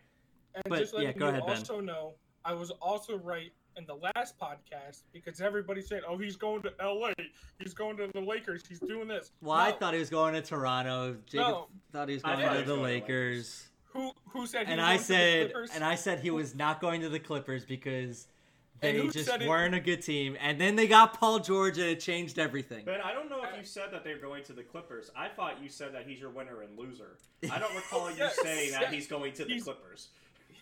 and 0.54 0.64
But, 0.68 0.78
just 0.78 0.94
letting 0.94 1.08
yeah, 1.10 1.16
go 1.18 1.24
you 1.26 1.30
ahead, 1.32 1.46
Ben. 1.46 1.56
also 1.58 1.80
know, 1.80 2.14
I 2.44 2.54
was 2.54 2.70
also 2.80 3.18
right 3.18 3.52
in 3.76 3.84
the 3.86 3.94
last 3.96 4.38
podcast 4.38 5.02
because 5.12 5.40
everybody 5.42 5.82
said, 5.82 6.00
"Oh, 6.08 6.16
he's 6.16 6.36
going 6.36 6.62
to 6.62 6.72
L.A. 6.80 7.12
He's 7.58 7.74
going 7.74 7.96
to 7.98 8.08
the 8.14 8.20
Lakers. 8.20 8.62
He's 8.66 8.80
doing 8.80 9.06
this." 9.08 9.32
well, 9.42 9.56
I 9.58 9.72
thought 9.72 9.92
he 9.92 10.00
was 10.00 10.08
going 10.08 10.32
to 10.34 10.40
Toronto. 10.42 11.16
Jacob 11.26 11.46
No. 11.48 11.68
thought 11.92 12.08
he 12.08 12.14
was 12.14 12.22
going 12.22 12.38
to 12.38 12.42
he 12.44 12.48
was 12.50 12.58
the 12.60 12.66
going 12.66 12.78
to 12.78 12.82
Lakers. 12.84 13.68
who 13.84 14.12
who 14.28 14.46
said 14.46 14.66
he 14.66 14.72
and 14.72 14.80
was 14.80 14.88
I 14.88 14.94
going 14.94 14.98
to 14.98 15.02
the 15.02 15.14
said, 15.14 15.52
Clippers? 15.52 15.70
and 15.74 15.84
I 15.84 15.94
said 15.96 16.20
he 16.20 16.30
was 16.30 16.54
not 16.54 16.80
going 16.80 17.00
to 17.02 17.08
the 17.10 17.18
Clippers 17.20 17.64
because 17.66 18.28
And 18.28 18.35
they 18.80 18.96
who 18.98 19.10
just 19.10 19.30
weren't 19.46 19.74
a 19.74 19.80
good 19.80 20.02
team. 20.02 20.36
And 20.40 20.60
then 20.60 20.76
they 20.76 20.86
got 20.86 21.18
Paul 21.18 21.38
George, 21.38 21.78
and 21.78 21.86
it 21.88 22.00
changed 22.00 22.38
everything. 22.38 22.84
But 22.84 23.04
I 23.04 23.12
don't 23.12 23.28
know 23.30 23.42
if 23.42 23.56
you 23.58 23.64
said 23.64 23.90
that 23.92 24.04
they're 24.04 24.18
going 24.18 24.44
to 24.44 24.52
the 24.52 24.62
Clippers. 24.62 25.10
I 25.16 25.28
thought 25.28 25.62
you 25.62 25.68
said 25.68 25.94
that 25.94 26.06
he's 26.06 26.20
your 26.20 26.30
winner 26.30 26.62
and 26.62 26.78
loser. 26.78 27.18
I 27.50 27.58
don't 27.58 27.74
recall 27.74 28.10
you 28.10 28.28
saying 28.42 28.72
that 28.72 28.92
he's 28.92 29.06
going 29.06 29.32
to 29.34 29.44
the 29.44 29.52
He's- 29.52 29.64
Clippers. 29.64 30.08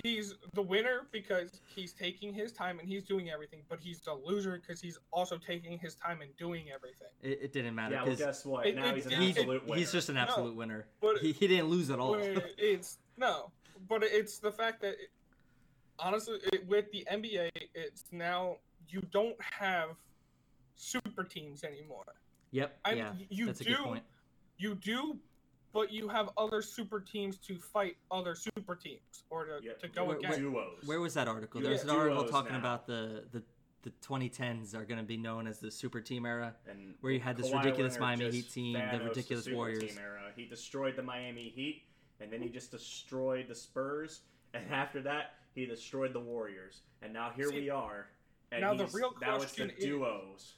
he's 0.03 0.35
the 0.55 0.63
winner 0.63 1.07
because 1.13 1.61
he's 1.75 1.93
taking 1.93 2.33
his 2.35 2.53
time 2.53 2.79
and 2.79 2.89
he's 2.89 3.03
doing 3.05 3.31
everything, 3.31 3.61
but 3.69 3.79
he's 3.81 4.01
the 4.01 4.15
loser 4.15 4.61
because 4.61 4.81
he's 4.81 4.99
also 5.13 5.39
taking 5.39 5.79
his 5.79 5.95
time 5.95 6.21
and 6.21 6.37
doing 6.37 6.65
everything. 6.75 7.09
It, 7.23 7.39
it 7.43 7.53
didn't 7.53 7.75
matter 7.75 7.95
Yeah, 7.95 8.03
well, 8.03 8.11
because 8.11 8.19
guess 8.27 8.45
what? 8.45 8.67
It- 8.67 8.77
now 8.77 8.89
it- 8.91 8.97
he's 8.97 9.07
an 9.07 9.13
it- 9.13 9.29
absolute 9.31 9.65
winner. 9.67 9.79
he's 9.79 9.93
just 9.93 10.09
an 10.09 10.17
No, 10.17 10.21
absolute 10.23 10.55
winner. 10.57 10.87
but- 11.01 11.19
he, 11.19 11.33
he 11.33 11.47
didn't 11.49 11.69
lose 11.69 11.91
at 11.91 11.99
all. 11.99 12.17
It's 12.59 12.99
no, 13.17 13.51
but 13.89 14.03
it's 14.03 14.39
the 14.39 14.51
fact 14.53 14.81
that 14.83 14.97
honestly, 15.99 16.39
it, 16.53 16.67
with 16.67 16.91
the 16.93 17.07
NBA, 17.11 17.51
it's 17.75 18.05
now 18.13 18.57
you 18.89 19.03
don't 19.13 19.37
have 19.41 19.91
super 20.77 21.25
teams 21.25 21.65
anymore. 21.65 22.05
yep. 22.51 22.79
I 22.85 22.93
yeah. 22.95 23.13
you 23.31 23.47
that's 23.47 23.61
a 23.61 23.65
do, 23.65 23.71
good 23.77 23.85
point. 23.85 24.03
you 24.59 24.75
do, 24.75 25.17
but 25.73 25.93
you 25.93 26.09
have 26.09 26.31
other 26.37 26.63
super 26.63 27.01
teams 27.01 27.37
to 27.39 27.59
fight 27.59 27.97
other 28.11 28.35
super 28.35 28.75
teams 28.75 29.25
or 29.31 29.45
to, 29.45 29.59
Yeah, 29.63 29.73
to 29.75 29.89
go 29.89 30.05
where- 30.05 30.17
against. 30.17 30.39
duos. 30.39 30.85
Where 30.85 31.01
was 31.01 31.15
that 31.15 31.29
article? 31.29 31.61
You 31.61 31.65
There 31.65 31.73
was 31.73 31.85
an 31.85 31.91
article 31.91 32.21
duos 32.23 32.31
talking 32.31 32.53
now. 32.53 32.59
about 32.59 32.87
the, 32.87 33.25
the 33.33 33.43
the 33.83 33.91
2010s 34.03 34.75
are 34.75 34.87
going 34.87 34.99
to 34.99 35.05
be 35.05 35.19
known 35.19 35.47
as 35.47 35.59
the 35.59 35.71
super 35.71 36.01
team 36.01 36.25
era. 36.25 36.55
and 36.67 36.95
where 37.03 37.13
you 37.13 37.21
had 37.21 37.37
this 37.37 37.51
Kawhi 37.51 37.65
ridiculous 37.65 38.01
Leonard 38.01 38.19
Miami 38.21 38.31
Heat 38.37 38.51
team, 38.51 38.73
the 38.73 38.79
Thanos 38.79 39.09
ridiculous 39.09 39.45
super 39.45 39.57
Warriors. 39.59 39.81
Team 39.83 39.99
era. 40.03 40.21
He 40.35 40.47
destroyed 40.47 40.97
the 40.97 41.03
Miami 41.03 41.51
Heat, 41.55 41.83
and 42.19 42.33
then 42.33 42.41
he 42.41 42.49
just 42.49 42.71
destroyed 42.71 43.45
the 43.47 43.55
Spurs, 43.55 44.23
and 44.55 44.65
after 44.73 45.03
that, 45.03 45.35
he 45.55 45.67
destroyed 45.67 46.13
the 46.13 46.21
Warriors. 46.21 46.83
And 47.03 47.13
now 47.13 47.31
here 47.35 47.49
See, 47.49 47.61
we 47.61 47.71
are. 47.71 48.07
And 48.53 48.61
now 48.63 48.73
the 48.75 48.85
he's- 48.85 48.95
real 48.95 49.15
now 49.21 49.37
it's 49.37 49.45
the 49.53 49.63
question 49.65 49.71
is- 49.79 49.85
duos. 49.85 50.55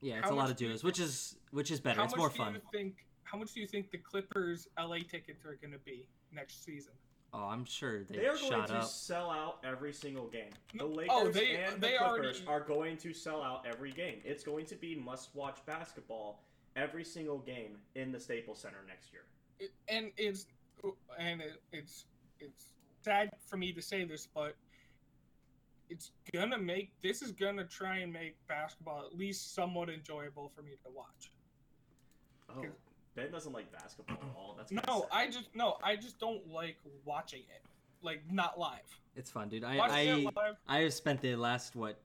Yeah, 0.00 0.18
it's 0.18 0.30
a 0.30 0.34
lot 0.34 0.50
of 0.50 0.56
duos, 0.56 0.84
which 0.84 1.00
is 1.00 1.36
which 1.50 1.70
is 1.70 1.80
better. 1.80 1.98
how 1.98 2.04
It's 2.04 2.12
much 2.12 2.18
more 2.18 2.28
do 2.28 2.36
fun. 2.36 2.54
you 2.54 2.60
think? 2.72 3.06
How 3.22 3.38
much 3.38 3.52
do 3.54 3.60
you 3.60 3.66
think 3.66 3.90
the 3.90 3.98
Clippers 3.98 4.68
LA 4.78 4.98
tickets 4.98 5.44
are 5.46 5.54
going 5.56 5.72
to 5.72 5.78
be 5.78 6.06
next 6.30 6.62
season? 6.64 6.92
Oh, 7.32 7.44
I'm 7.46 7.64
sure 7.64 8.04
they, 8.04 8.18
They 8.18 8.26
are 8.26 8.36
going 8.36 8.50
shot 8.50 8.68
to 8.68 8.74
up. 8.76 8.84
sell 8.84 9.30
out 9.30 9.58
every 9.64 9.92
single 9.92 10.28
game. 10.28 10.52
The 10.74 10.84
oh, 10.84 10.88
Lakers 10.88 11.10
oh, 11.10 11.30
they- 11.30 11.56
and 11.56 11.80
they 11.82 11.92
the 11.92 11.98
Clippers 11.98 12.42
already- 12.42 12.46
are 12.46 12.60
going 12.60 12.96
to 12.98 13.12
sell 13.14 13.42
out 13.42 13.66
every 13.66 13.90
game. 13.92 14.20
It's 14.24 14.44
going 14.44 14.66
to 14.66 14.76
be 14.76 14.94
must-watch 14.94 15.64
basketball 15.66 16.44
every 16.76 17.02
single 17.02 17.38
game 17.38 17.78
in 17.96 18.12
the 18.12 18.20
Staples 18.20 18.60
Center 18.60 18.84
next 18.86 19.10
year. 19.12 19.24
It, 19.58 19.72
and 19.88 20.12
it's 20.16 20.46
and 21.18 21.40
it, 21.40 21.62
it's 21.72 22.04
it's 22.40 22.73
sad 23.04 23.30
for 23.46 23.56
me 23.56 23.72
to 23.72 23.82
say 23.82 24.04
this, 24.04 24.26
but 24.34 24.56
it's 25.90 26.12
gonna 26.32 26.58
make 26.58 26.90
this 27.02 27.22
is 27.22 27.32
gonna 27.32 27.64
try 27.64 27.98
and 27.98 28.12
make 28.12 28.34
basketball 28.48 29.04
at 29.04 29.16
least 29.16 29.54
somewhat 29.54 29.90
enjoyable 29.90 30.50
for 30.54 30.62
me 30.62 30.72
to 30.84 30.90
watch. 30.90 31.30
Oh, 32.50 32.64
Ben 33.14 33.30
doesn't 33.30 33.52
like 33.52 33.70
basketball 33.72 34.16
at 34.16 34.36
all. 34.36 34.54
That's 34.56 34.72
No, 34.72 35.02
sad. 35.02 35.08
I 35.12 35.26
just 35.26 35.54
no, 35.54 35.76
I 35.82 35.96
just 35.96 36.18
don't 36.18 36.48
like 36.50 36.76
watching 37.04 37.40
it, 37.40 37.62
like 38.02 38.22
not 38.30 38.58
live. 38.58 38.80
It's 39.14 39.30
fun, 39.30 39.48
dude. 39.48 39.62
I 39.62 39.76
Watching 39.76 40.28
I, 40.36 40.54
I 40.66 40.80
have 40.80 40.94
spent 40.94 41.20
the 41.20 41.36
last 41.36 41.76
what 41.76 42.00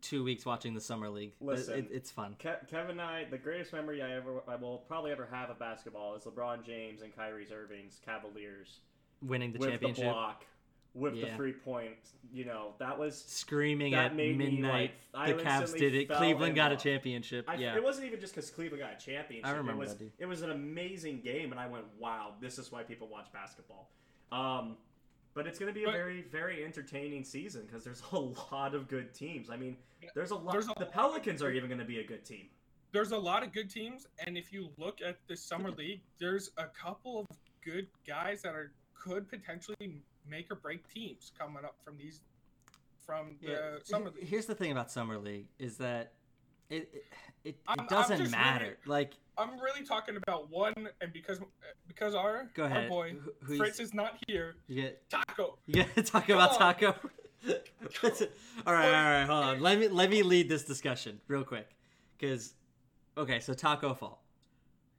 two 0.00 0.24
weeks 0.24 0.44
watching 0.46 0.74
the 0.74 0.80
summer 0.80 1.08
league. 1.08 1.32
Listen. 1.40 1.78
it, 1.78 1.88
it's 1.92 2.10
fun. 2.10 2.34
Ke- 2.38 2.66
Kevin 2.68 2.92
and 2.92 3.00
I, 3.02 3.26
the 3.30 3.38
greatest 3.38 3.72
memory 3.72 4.02
I 4.02 4.16
ever, 4.16 4.42
I 4.48 4.56
will 4.56 4.78
probably 4.88 5.12
ever 5.12 5.28
have 5.30 5.50
of 5.50 5.58
basketball 5.58 6.16
is 6.16 6.24
LeBron 6.24 6.64
James 6.64 7.02
and 7.02 7.14
Kyrie 7.14 7.46
Irving's 7.52 8.00
Cavaliers 8.04 8.80
Winning 9.22 9.52
the 9.52 9.58
with 9.58 9.70
championship, 9.70 10.04
the 10.04 10.10
block, 10.10 10.44
with 10.94 11.14
the 11.14 11.20
Yeah. 11.20 11.36
three 11.36 11.52
points. 11.52 12.12
You 12.32 12.44
know, 12.44 12.74
that 12.78 12.98
was 12.98 13.16
screaming 13.24 13.92
That 13.92 14.06
at 14.06 14.16
made 14.16 14.36
me, 14.36 14.50
midnight. 14.50 14.92
like, 15.14 15.36
the 15.36 15.42
Cavs 15.42 15.76
did 15.76 15.94
it. 15.94 16.08
Cleveland 16.08 16.50
in 16.50 16.54
got 16.56 16.72
a 16.72 16.76
championship. 16.76 17.48
I, 17.48 17.54
yeah, 17.54 17.74
It 17.74 17.82
wasn't 17.82 18.06
even 18.06 18.20
just 18.20 18.34
because 18.34 18.50
Cleveland 18.50 18.82
got 18.82 18.92
a 18.92 19.04
championship. 19.04 19.46
I 19.46 19.50
remember 19.56 19.72
it 19.82 19.86
was, 19.86 19.96
that. 19.96 20.10
It 20.18 20.26
was 20.26 20.42
an 20.42 20.50
amazing 20.50 21.20
game, 21.20 21.50
and 21.52 21.60
I 21.60 21.66
went, 21.66 21.86
"Wow, 21.98 22.34
this 22.40 22.58
is 22.58 22.70
why 22.70 22.82
people 22.82 23.08
watch 23.08 23.32
basketball." 23.32 23.90
Um, 24.30 24.76
but 25.34 25.46
it's 25.46 25.58
going 25.58 25.72
to 25.72 25.74
be 25.74 25.84
a 25.84 25.86
But- 25.86 25.92
very, 25.92 26.22
very 26.22 26.64
entertaining 26.64 27.24
season 27.24 27.64
because 27.66 27.82
there's 27.84 28.02
a 28.12 28.18
lot 28.52 28.74
of 28.74 28.88
good 28.88 29.14
teams. 29.14 29.48
I 29.50 29.56
mean, 29.56 29.76
there's 30.14 30.30
a 30.30 30.36
lot. 30.36 30.52
there's 30.52 30.68
a 30.68 30.74
the 30.78 30.86
Pelicans 30.86 31.42
are 31.42 31.50
even 31.50 31.68
going 31.68 31.80
to 31.80 31.84
be 31.86 32.00
a 32.00 32.04
good 32.06 32.24
team. 32.24 32.50
there's 32.92 33.12
a 33.12 33.18
lot 33.18 33.42
of 33.42 33.52
good 33.52 33.68
teams, 33.70 34.06
and 34.26 34.36
if 34.38 34.50
you 34.52 34.70
look 34.78 35.00
at 35.02 35.18
the 35.28 35.36
summer 35.36 35.70
league, 35.70 36.00
there's 36.18 36.50
a 36.56 36.66
couple 36.66 37.20
of 37.20 37.26
good 37.62 37.86
guys 38.06 38.40
that 38.42 38.54
are 38.54 38.72
could 38.98 39.28
potentially 39.28 40.02
make 40.28 40.50
or 40.50 40.56
break 40.56 40.88
teams 40.92 41.32
coming 41.38 41.64
up 41.64 41.76
from 41.84 41.96
these 41.96 42.20
from 43.06 43.36
the 43.40 43.48
Yeah. 43.52 43.78
summer 43.84 44.10
league. 44.10 44.26
Here's 44.26 44.46
the 44.46 44.54
thing 44.54 44.70
about 44.72 44.90
summer 44.90 45.18
league 45.18 45.46
is 45.58 45.78
that 45.78 46.12
it 46.68 46.90
it, 46.92 47.04
it, 47.44 47.56
it 47.78 47.88
doesn't 47.88 48.30
matter. 48.30 48.64
really- 48.64 48.76
like, 48.86 49.14
I'm 49.38 49.58
really 49.60 49.84
talking 49.84 50.16
about 50.16 50.50
one, 50.50 50.74
and 51.00 51.12
because 51.12 51.40
because 51.86 52.14
our 52.14 52.50
go 52.54 52.64
ahead. 52.64 52.82
our 52.84 52.88
boy 52.88 53.16
Who- 53.44 53.56
Fritz 53.56 53.80
is 53.80 53.94
not 53.94 54.18
here, 54.26 54.56
you 54.66 54.82
get 54.82 55.08
Taco. 55.08 55.58
you 55.66 55.74
get 55.74 55.94
to 55.94 56.02
talk 56.02 56.28
about 56.28 56.50
on. 56.52 56.58
Taco. 56.58 56.94
all 57.46 57.52
right, 57.54 58.26
all 58.66 58.72
right, 58.74 59.24
hold 59.24 59.44
on. 59.44 59.60
Let 59.60 59.78
me 59.78 59.88
let 59.88 60.10
me 60.10 60.22
lead 60.22 60.48
this 60.48 60.64
discussion 60.64 61.20
real 61.28 61.44
quick, 61.44 61.68
because 62.18 62.54
okay, 63.16 63.40
so 63.40 63.54
Taco 63.54 63.94
Fall, 63.94 64.22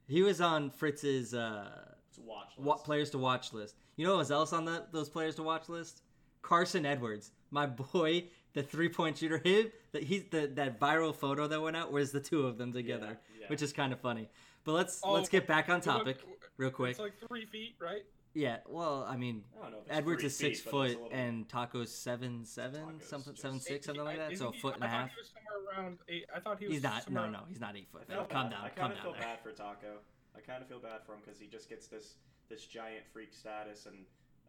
he 0.08 0.22
was 0.22 0.40
on 0.40 0.70
Fritz's 0.70 1.34
uh, 1.34 1.89
It's 2.20 2.26
a 2.26 2.30
watch 2.30 2.48
list. 2.56 2.66
what 2.66 2.84
players 2.84 3.10
to 3.10 3.18
watch 3.18 3.52
list. 3.52 3.74
You 3.96 4.06
know 4.06 4.12
what 4.12 4.18
was 4.18 4.30
else 4.30 4.52
on 4.52 4.64
that 4.66 4.92
those 4.92 5.08
players 5.08 5.34
to 5.36 5.42
watch 5.42 5.68
list? 5.68 6.02
Carson 6.42 6.86
Edwards, 6.86 7.32
my 7.50 7.66
boy, 7.66 8.24
the 8.54 8.62
three 8.62 8.88
point 8.88 9.18
shooter. 9.18 9.38
Him 9.38 9.70
that 9.92 10.02
he's 10.02 10.24
the 10.30 10.46
that 10.54 10.80
viral 10.80 11.14
photo 11.14 11.46
that 11.46 11.60
went 11.60 11.76
out 11.76 11.92
was 11.92 12.12
the 12.12 12.20
two 12.20 12.46
of 12.46 12.56
them 12.58 12.72
together, 12.72 13.18
yeah. 13.38 13.46
which 13.48 13.62
is 13.62 13.72
kind 13.72 13.92
of 13.92 14.00
funny. 14.00 14.28
But 14.64 14.72
let's 14.72 15.00
Oh, 15.02 15.12
let's 15.12 15.28
get 15.28 15.46
back 15.46 15.68
on 15.68 15.80
topic 15.80 16.18
real 16.56 16.70
quick. 16.70 16.90
It's 16.92 17.00
like 17.00 17.18
three 17.28 17.46
feet, 17.46 17.76
right? 17.80 18.04
yeah, 18.32 18.58
well, 18.68 19.04
I 19.08 19.16
mean, 19.16 19.42
I 19.58 19.62
don't 19.64 19.72
know 19.72 19.78
Edwards 19.90 20.22
is 20.24 20.36
six 20.36 20.60
feet, 20.60 20.70
foot 20.70 20.88
little- 20.90 21.08
and 21.12 21.48
Taco's 21.48 21.92
seven 21.94 22.44
seven 22.44 22.84
Taco's 22.84 23.04
something 23.08 23.32
just- 23.32 23.42
seven 23.42 23.60
six 23.60 23.86
something 23.86 24.04
like 24.04 24.18
that. 24.18 24.32
Isn't 24.32 24.44
So 24.44 24.50
a 24.50 24.52
he- 24.52 24.60
foot 24.60 24.74
and 24.76 24.84
a 24.84 24.86
I 24.86 24.90
thought 24.90 24.96
half. 25.00 25.10
he 25.10 25.16
was 25.20 25.28
somewhere 25.34 25.84
around 25.84 25.98
eight. 26.08 26.26
I 26.34 26.40
thought 26.40 26.58
he 26.58 26.66
was. 26.66 26.74
He's 26.74 26.82
not. 26.82 27.02
somewhere 27.04 27.26
No, 27.26 27.30
no, 27.40 27.44
he's 27.48 27.60
not 27.60 27.76
eight 27.76 27.88
foot. 27.90 28.02
I 28.08 28.12
feel 28.14 28.24
Calm 28.24 28.48
bad. 28.48 28.50
down. 28.52 28.64
I 28.64 28.68
Calm 28.68 28.76
kind 28.76 28.92
of 28.92 28.96
down 28.98 29.02
feel 29.04 29.12
there. 29.12 29.20
bad 29.22 29.40
for 29.42 29.52
Taco. 29.52 29.98
I 30.36 30.40
kind 30.40 30.62
of 30.62 30.68
feel 30.68 30.78
bad 30.78 31.02
for 31.04 31.12
him 31.12 31.20
because 31.24 31.40
he 31.40 31.46
just 31.46 31.68
gets 31.68 31.86
this 31.86 32.14
this 32.48 32.64
giant 32.66 33.04
freak 33.12 33.32
status, 33.32 33.86
and 33.86 33.96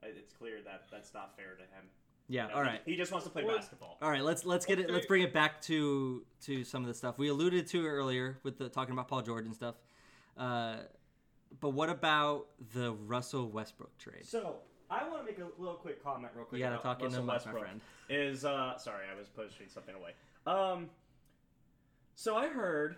it's 0.04 0.34
clear 0.34 0.62
that 0.64 0.84
that's 0.92 1.14
not 1.14 1.36
fair 1.36 1.56
to 1.56 1.62
him. 1.62 1.90
Yeah. 2.28 2.48
You 2.48 2.50
know, 2.50 2.56
All 2.58 2.64
he- 2.64 2.92
He, 2.92 2.98
just 2.98 3.12
wants 3.12 3.26
to 3.28 3.32
play 3.32 3.44
Well, 3.44 3.58
basketball. 3.58 3.98
All 4.02 4.10
right, 4.10 4.24
let's 4.24 4.46
let's 4.46 4.66
get 4.66 4.80
it. 4.80 4.90
Let's 4.90 5.06
bring 5.06 5.22
it 5.22 5.34
back 5.34 5.62
to 5.64 6.26
to 6.46 6.64
some 6.64 6.82
of 6.82 6.88
the 6.88 6.94
stuff 6.94 7.18
we 7.18 7.28
alluded 7.28 7.68
to 7.68 7.86
earlier 7.86 8.40
with 8.44 8.58
the 8.58 8.70
talking 8.70 8.94
about 8.94 9.08
Paul 9.08 9.22
George 9.22 9.46
and 9.46 9.56
stuff. 9.56 9.76
Uh, 10.38 10.78
but 11.60 11.70
what 11.70 11.90
about 11.90 12.48
the 12.74 12.94
Russell 12.94 13.50
Westbrook 13.50 13.98
trade? 13.98 14.26
So 14.26 14.56
I 14.90 15.08
want 15.08 15.22
to 15.22 15.26
make 15.26 15.40
a 15.40 15.62
little 15.62 15.76
quick 15.76 16.04
comment, 16.04 16.32
real 16.36 16.46
quick. 16.46 16.60
You 16.60 16.66
gotta 16.66 16.80
about 16.80 17.00
talk 17.00 17.04
into 17.04 17.22
Russell 17.22 17.26
the 17.28 17.34
mic, 17.34 17.46
my 17.54 17.70
friend. 17.70 17.82
Is 18.10 18.46
uh, 18.46 18.78
sorry, 18.78 19.06
I 19.14 19.18
was 19.18 19.28
pushing 19.28 19.68
something 19.68 19.96
away. 19.96 20.12
Um, 20.48 20.90
so 22.16 22.36
I 22.38 22.48
heard 22.48 22.96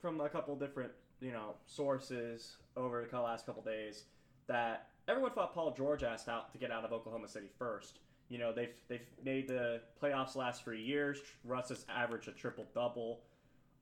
from 0.00 0.20
a 0.20 0.28
couple 0.28 0.54
different 0.56 0.92
you 1.20 1.32
know 1.32 1.54
sources 1.66 2.56
over 2.76 3.06
the 3.10 3.20
last 3.20 3.46
couple 3.46 3.62
days 3.62 4.04
that 4.46 4.88
everyone 5.08 5.32
thought 5.32 5.54
Paul 5.54 5.74
George 5.74 6.02
asked 6.02 6.28
out 6.28 6.52
to 6.52 6.58
get 6.58 6.70
out 6.70 6.84
of 6.84 6.92
Oklahoma 6.92 7.28
City 7.28 7.48
first. 7.58 8.00
You 8.28 8.38
know 8.38 8.52
they've 8.52 8.74
they've 8.88 9.06
made 9.24 9.48
the 9.48 9.80
playoffs 10.02 10.36
last 10.36 10.64
three 10.64 10.82
years. 10.82 11.20
Russ 11.44 11.68
has 11.70 11.84
averaged 11.88 12.28
a 12.28 12.32
triple 12.32 12.66
double, 12.74 13.20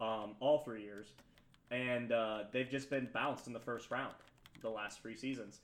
um, 0.01 0.37
all 0.41 0.59
three 0.59 0.83
years, 0.83 1.13
and 1.71 2.13
uh, 2.13 2.45
they've 2.53 2.71
just 2.71 2.91
been 2.91 3.09
bounced 3.13 3.47
in 3.47 3.53
the 3.53 3.61
first 3.61 3.91
round 3.91 4.15
the 4.65 4.71
last 4.71 5.01
three 5.01 5.15
seasons. 5.15 5.61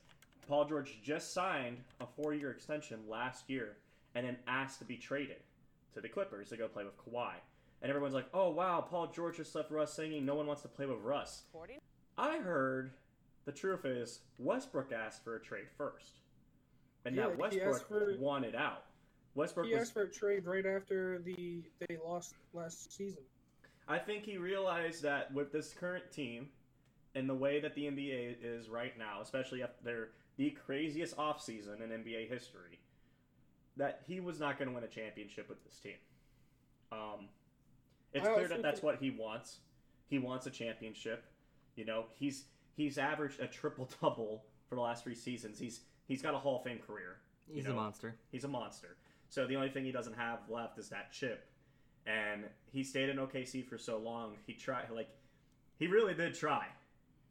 Paul 0.46 0.66
George 0.66 0.98
just 1.02 1.32
signed 1.32 1.78
a 2.00 2.06
four-year 2.06 2.50
extension 2.50 3.00
last 3.08 3.48
year, 3.48 3.76
and 4.14 4.26
then 4.26 4.36
asked 4.46 4.78
to 4.78 4.84
be 4.84 4.96
traded 4.96 5.42
to 5.94 6.00
the 6.00 6.08
Clippers 6.08 6.50
to 6.50 6.56
go 6.56 6.68
play 6.68 6.84
with 6.84 6.96
Kawhi. 6.98 7.32
And 7.82 7.88
everyone's 7.90 8.14
like, 8.14 8.28
"Oh 8.34 8.50
wow, 8.50 8.80
Paul 8.82 9.06
George 9.08 9.36
just 9.38 9.54
left 9.54 9.70
Russ, 9.70 9.94
singing 9.94 10.24
no 10.24 10.34
one 10.34 10.46
wants 10.46 10.62
to 10.62 10.68
play 10.68 10.86
with 10.86 10.98
Russ." 11.00 11.44
I 12.18 12.38
heard 12.38 12.92
the 13.46 13.52
truth 13.52 13.84
is 13.84 14.20
Westbrook 14.38 14.92
asked 14.92 15.24
for 15.24 15.36
a 15.36 15.40
trade 15.40 15.68
first, 15.76 16.20
and 17.04 17.16
Yeah, 17.16 17.28
that 17.28 17.38
Westbrook 17.38 17.88
for- 17.88 18.16
wanted 18.18 18.54
out. 18.54 18.84
Westbrook 19.34 19.66
He 19.66 19.72
was 19.72 19.82
asked 19.82 19.94
for 19.94 20.02
a 20.02 20.10
trade 20.10 20.44
right 20.44 20.66
after 20.66 21.18
the 21.20 21.62
they 21.88 21.96
lost 22.04 22.34
last 22.52 22.92
season. 22.92 23.22
I 23.88 23.98
think 23.98 24.24
he 24.24 24.36
realized 24.36 25.02
that 25.02 25.32
with 25.32 25.50
this 25.52 25.72
current 25.72 26.12
team 26.12 26.50
and 27.14 27.28
the 27.28 27.34
way 27.34 27.60
that 27.60 27.74
the 27.74 27.86
NBA 27.86 28.36
is 28.42 28.68
right 28.68 28.96
now, 28.98 29.20
especially 29.20 29.62
after 29.62 30.12
the 30.36 30.50
craziest 30.50 31.16
offseason 31.16 31.80
in 31.80 31.90
NBA 31.90 32.28
history, 32.28 32.78
that 33.76 34.02
he 34.06 34.20
was 34.20 34.38
not 34.38 34.58
going 34.58 34.68
to 34.68 34.74
win 34.74 34.84
a 34.84 34.88
championship 34.88 35.48
with 35.48 35.62
this 35.64 35.78
team. 35.78 35.96
Um, 36.92 37.28
it's 38.12 38.26
oh, 38.26 38.34
clear 38.34 38.48
that 38.48 38.62
that's 38.62 38.82
what 38.82 38.96
he 39.00 39.10
wants. 39.10 39.58
He 40.08 40.18
wants 40.18 40.46
a 40.46 40.50
championship. 40.50 41.24
You 41.76 41.84
know, 41.84 42.06
he's 42.18 42.44
he's 42.76 42.98
averaged 42.98 43.40
a 43.40 43.46
triple 43.46 43.88
double 44.02 44.44
for 44.68 44.74
the 44.74 44.80
last 44.80 45.04
three 45.04 45.14
seasons. 45.14 45.58
He's 45.58 45.80
he's 46.08 46.22
got 46.22 46.34
a 46.34 46.38
Hall 46.38 46.58
of 46.58 46.64
Fame 46.64 46.78
career. 46.78 47.16
He's 47.52 47.64
know. 47.64 47.72
a 47.72 47.74
monster. 47.74 48.16
He's 48.30 48.44
a 48.44 48.48
monster. 48.48 48.96
So 49.28 49.46
the 49.46 49.56
only 49.56 49.68
thing 49.68 49.84
he 49.84 49.92
doesn't 49.92 50.16
have 50.16 50.40
left 50.48 50.78
is 50.78 50.88
that 50.88 51.12
chip. 51.12 51.46
And 52.06 52.44
he 52.72 52.82
stayed 52.82 53.08
in 53.08 53.16
OKC 53.18 53.64
for 53.64 53.78
so 53.78 53.98
long. 53.98 54.36
He 54.46 54.54
tried 54.54 54.90
like 54.92 55.08
he 55.78 55.86
really 55.86 56.14
did 56.14 56.34
try. 56.34 56.66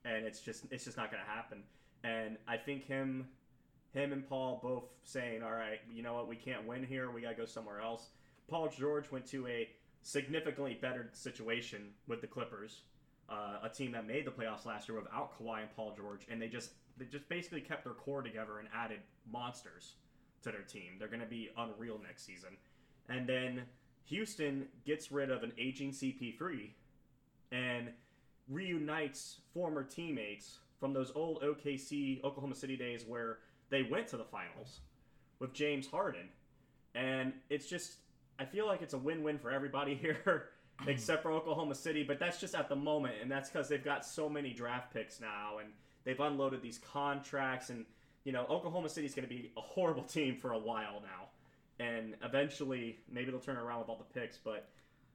And 0.06 0.26
it's 0.26 0.40
just 0.40 0.66
it's 0.72 0.86
just 0.86 0.98
not 0.98 1.12
going 1.12 1.24
to 1.24 1.30
happen. 1.30 1.64
And 2.04 2.38
I 2.48 2.58
think 2.58 2.86
him 2.86 3.28
him 3.92 4.14
and 4.14 4.28
Paul 4.28 4.60
both 4.64 4.86
saying, 5.04 5.44
"All 5.44 5.52
right, 5.52 5.80
you 5.92 6.04
know 6.04 6.14
what? 6.14 6.28
We 6.28 6.36
can't 6.36 6.66
win 6.66 6.84
here. 6.84 7.12
We 7.12 7.22
got 7.22 7.30
to 7.30 7.36
go 7.36 7.46
somewhere 7.46 7.82
else." 7.82 8.10
Paul 8.48 8.70
George 8.70 9.12
went 9.12 9.26
to 9.28 9.46
a 9.48 9.70
significantly 10.02 10.78
better 10.82 11.10
situation 11.14 11.90
with 12.08 12.22
the 12.22 12.28
Clippers, 12.28 12.82
uh, 13.30 13.60
a 13.64 13.70
team 13.70 13.92
that 13.92 14.08
made 14.08 14.26
the 14.26 14.32
playoffs 14.32 14.66
last 14.66 14.90
year 14.90 15.00
without 15.00 15.38
Kawhi 15.38 15.62
and 15.62 15.76
Paul 15.76 15.94
George, 15.96 16.26
and 16.30 16.42
they 16.42 16.48
just 16.48 16.72
they 16.98 17.06
just 17.06 17.28
basically 17.30 17.62
kept 17.62 17.86
their 17.86 17.94
core 17.94 18.22
together 18.22 18.60
and 18.60 18.68
added 18.76 19.00
monsters 19.32 19.94
to 20.44 20.52
their 20.52 20.62
team. 20.62 20.94
They're 21.00 21.08
going 21.08 21.22
to 21.22 21.26
be 21.26 21.50
unreal 21.58 22.00
next 22.06 22.26
season. 22.26 22.50
And 23.08 23.28
then 23.28 23.64
Houston 24.06 24.68
gets 24.86 25.12
rid 25.12 25.32
of 25.32 25.44
an 25.44 25.54
aging 25.58 25.92
CP3 25.92 26.72
and 27.52 27.90
reunites 28.50 29.38
former 29.54 29.84
teammates 29.84 30.60
from 30.80 30.94
those 30.94 31.12
old 31.16 31.42
OKC 31.42 32.24
Oklahoma 32.24 32.56
City 32.56 32.76
days 32.76 33.06
where 33.08 33.40
they 33.70 33.84
went 33.84 34.08
to 34.08 34.18
the 34.18 34.24
finals 34.24 34.80
with 35.40 35.54
James 35.54 35.88
Harden. 35.88 36.30
And 36.96 37.34
it's 37.50 37.68
just 37.68 37.96
I 38.40 38.46
feel 38.46 38.66
like 38.66 38.82
it's 38.82 38.94
a 38.94 38.98
win-win 38.98 39.38
for 39.38 39.52
everybody 39.52 39.96
here 40.02 40.50
except 40.88 41.22
for 41.24 41.32
Oklahoma 41.32 41.76
City, 41.76 42.04
but 42.04 42.20
that's 42.20 42.40
just 42.40 42.56
at 42.56 42.70
the 42.70 42.76
moment 42.76 43.16
and 43.22 43.30
that's 43.30 43.50
cuz 43.50 43.68
they've 43.68 43.84
got 43.84 44.06
so 44.06 44.30
many 44.30 44.54
draft 44.54 44.94
picks 44.94 45.20
now 45.20 45.58
and 45.58 45.74
they've 46.06 46.20
unloaded 46.20 46.62
these 46.62 46.78
contracts 46.78 47.70
and 47.70 47.86
you 48.24 48.32
know, 48.32 48.46
Oklahoma 48.50 48.90
City's 48.90 49.16
going 49.16 49.28
to 49.28 49.34
be 49.34 49.52
a 49.58 49.62
horrible 49.62 50.04
team 50.18 50.36
for 50.36 50.52
a 50.52 50.60
while 50.60 51.02
now. 51.02 51.30
And 51.84 52.16
eventually, 52.24 53.00
maybe 53.10 53.32
they'll 53.32 53.40
turn 53.40 53.58
around 53.58 53.80
with 53.80 53.90
all 53.90 53.98
the 53.98 54.20
picks. 54.20 54.38
But 54.38 54.68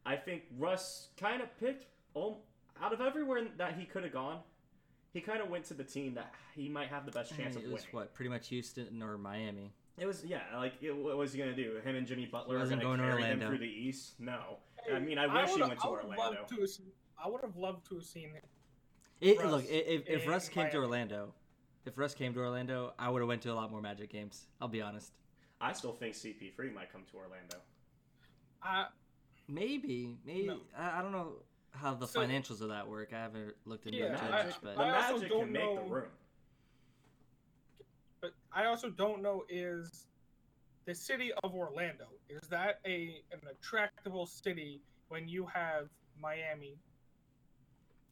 I 0.06 0.16
think 0.16 0.44
Russ 0.58 1.10
kind 1.16 1.42
of 1.42 1.56
picked, 1.60 1.86
out 2.16 2.92
of 2.92 3.00
everywhere 3.00 3.46
that 3.58 3.76
he 3.78 3.84
could 3.84 4.02
have 4.02 4.12
gone, 4.12 4.38
he 5.12 5.20
kind 5.20 5.40
of 5.40 5.50
went 5.50 5.64
to 5.66 5.74
the 5.74 5.84
team 5.84 6.14
that 6.14 6.32
he 6.54 6.68
might 6.68 6.88
have 6.88 7.06
the 7.06 7.12
best 7.12 7.36
chance 7.36 7.54
of 7.54 7.62
it 7.62 7.70
was 7.70 7.84
what 7.92 8.14
pretty 8.14 8.30
much 8.30 8.48
Houston 8.48 9.02
or 9.02 9.16
Miami. 9.16 9.72
It 9.96 10.06
was 10.06 10.24
yeah, 10.24 10.40
like 10.56 10.74
it, 10.82 10.94
what 10.96 11.16
was 11.16 11.32
he 11.32 11.38
gonna 11.38 11.54
do? 11.54 11.80
Him 11.84 11.94
and 11.96 12.06
Jimmy 12.06 12.26
Butler 12.26 12.56
are 12.56 12.60
wasn't 12.60 12.82
gonna 12.82 12.96
going 12.96 13.10
to 13.10 13.16
carry 13.16 13.30
him 13.32 13.40
through 13.40 13.58
the 13.58 13.66
East? 13.66 14.14
No. 14.18 14.58
I 14.92 14.98
mean, 14.98 15.18
I 15.18 15.26
wish 15.42 15.54
he 15.54 15.60
went 15.62 15.78
to 15.80 15.86
I 15.86 15.88
Orlando. 15.90 16.16
loved 16.18 16.48
to 16.48 16.60
have 16.60 16.68
seen- 16.68 16.92
I 17.22 17.28
would 17.28 17.40
have 17.42 17.56
loved 17.56 17.88
to 17.88 17.94
have 17.94 18.04
seen 18.04 18.30
him. 18.30 18.42
It, 19.20 19.38
Russ 19.38 19.50
look, 19.50 19.64
if, 19.68 20.08
if 20.08 20.26
Russ 20.26 20.48
came 20.48 20.68
to 20.70 20.76
Orlando, 20.78 21.32
if 21.86 21.96
Russ 21.96 22.12
came 22.12 22.34
to 22.34 22.40
Orlando, 22.40 22.92
I 22.98 23.08
would 23.08 23.20
have 23.22 23.28
went 23.28 23.40
to 23.42 23.52
a 23.52 23.54
lot 23.54 23.70
more 23.70 23.80
Magic 23.80 24.10
games. 24.10 24.46
I'll 24.60 24.68
be 24.68 24.82
honest. 24.82 25.12
I 25.60 25.72
still 25.72 25.92
think 25.92 26.14
CP3 26.14 26.74
might 26.74 26.92
come 26.92 27.04
to 27.12 27.16
Orlando. 27.16 27.56
I, 28.62 28.86
Maybe, 29.48 30.16
maybe 30.24 30.46
No. 30.46 30.60
I, 30.76 30.98
I 30.98 31.02
don't 31.02 31.12
know 31.12 31.34
how 31.70 31.94
the 31.94 32.06
So- 32.06 32.20
financials 32.20 32.60
of 32.60 32.68
that 32.68 32.88
work. 32.88 33.12
I 33.12 33.18
haven't 33.20 33.54
looked 33.64 33.86
into 33.86 33.98
Yeah, 33.98 34.06
it 34.14 34.18
too 34.18 34.24
I- 34.24 34.52
but 34.62 34.76
the 34.76 34.82
Magic 34.82 35.30
can 35.30 35.52
make 35.52 35.74
the 35.76 35.82
room. 35.82 36.08
But 38.54 38.60
I 38.62 38.66
also 38.66 38.90
don't 38.90 39.22
know 39.22 39.44
is 39.48 40.06
the 40.86 40.94
city 40.94 41.32
of 41.42 41.54
Orlando 41.54 42.04
is 42.28 42.48
that 42.48 42.80
a 42.86 43.22
an 43.32 43.40
attractable 43.50 44.26
city 44.26 44.80
when 45.08 45.28
you 45.28 45.46
have 45.52 45.88
Miami? 46.20 46.76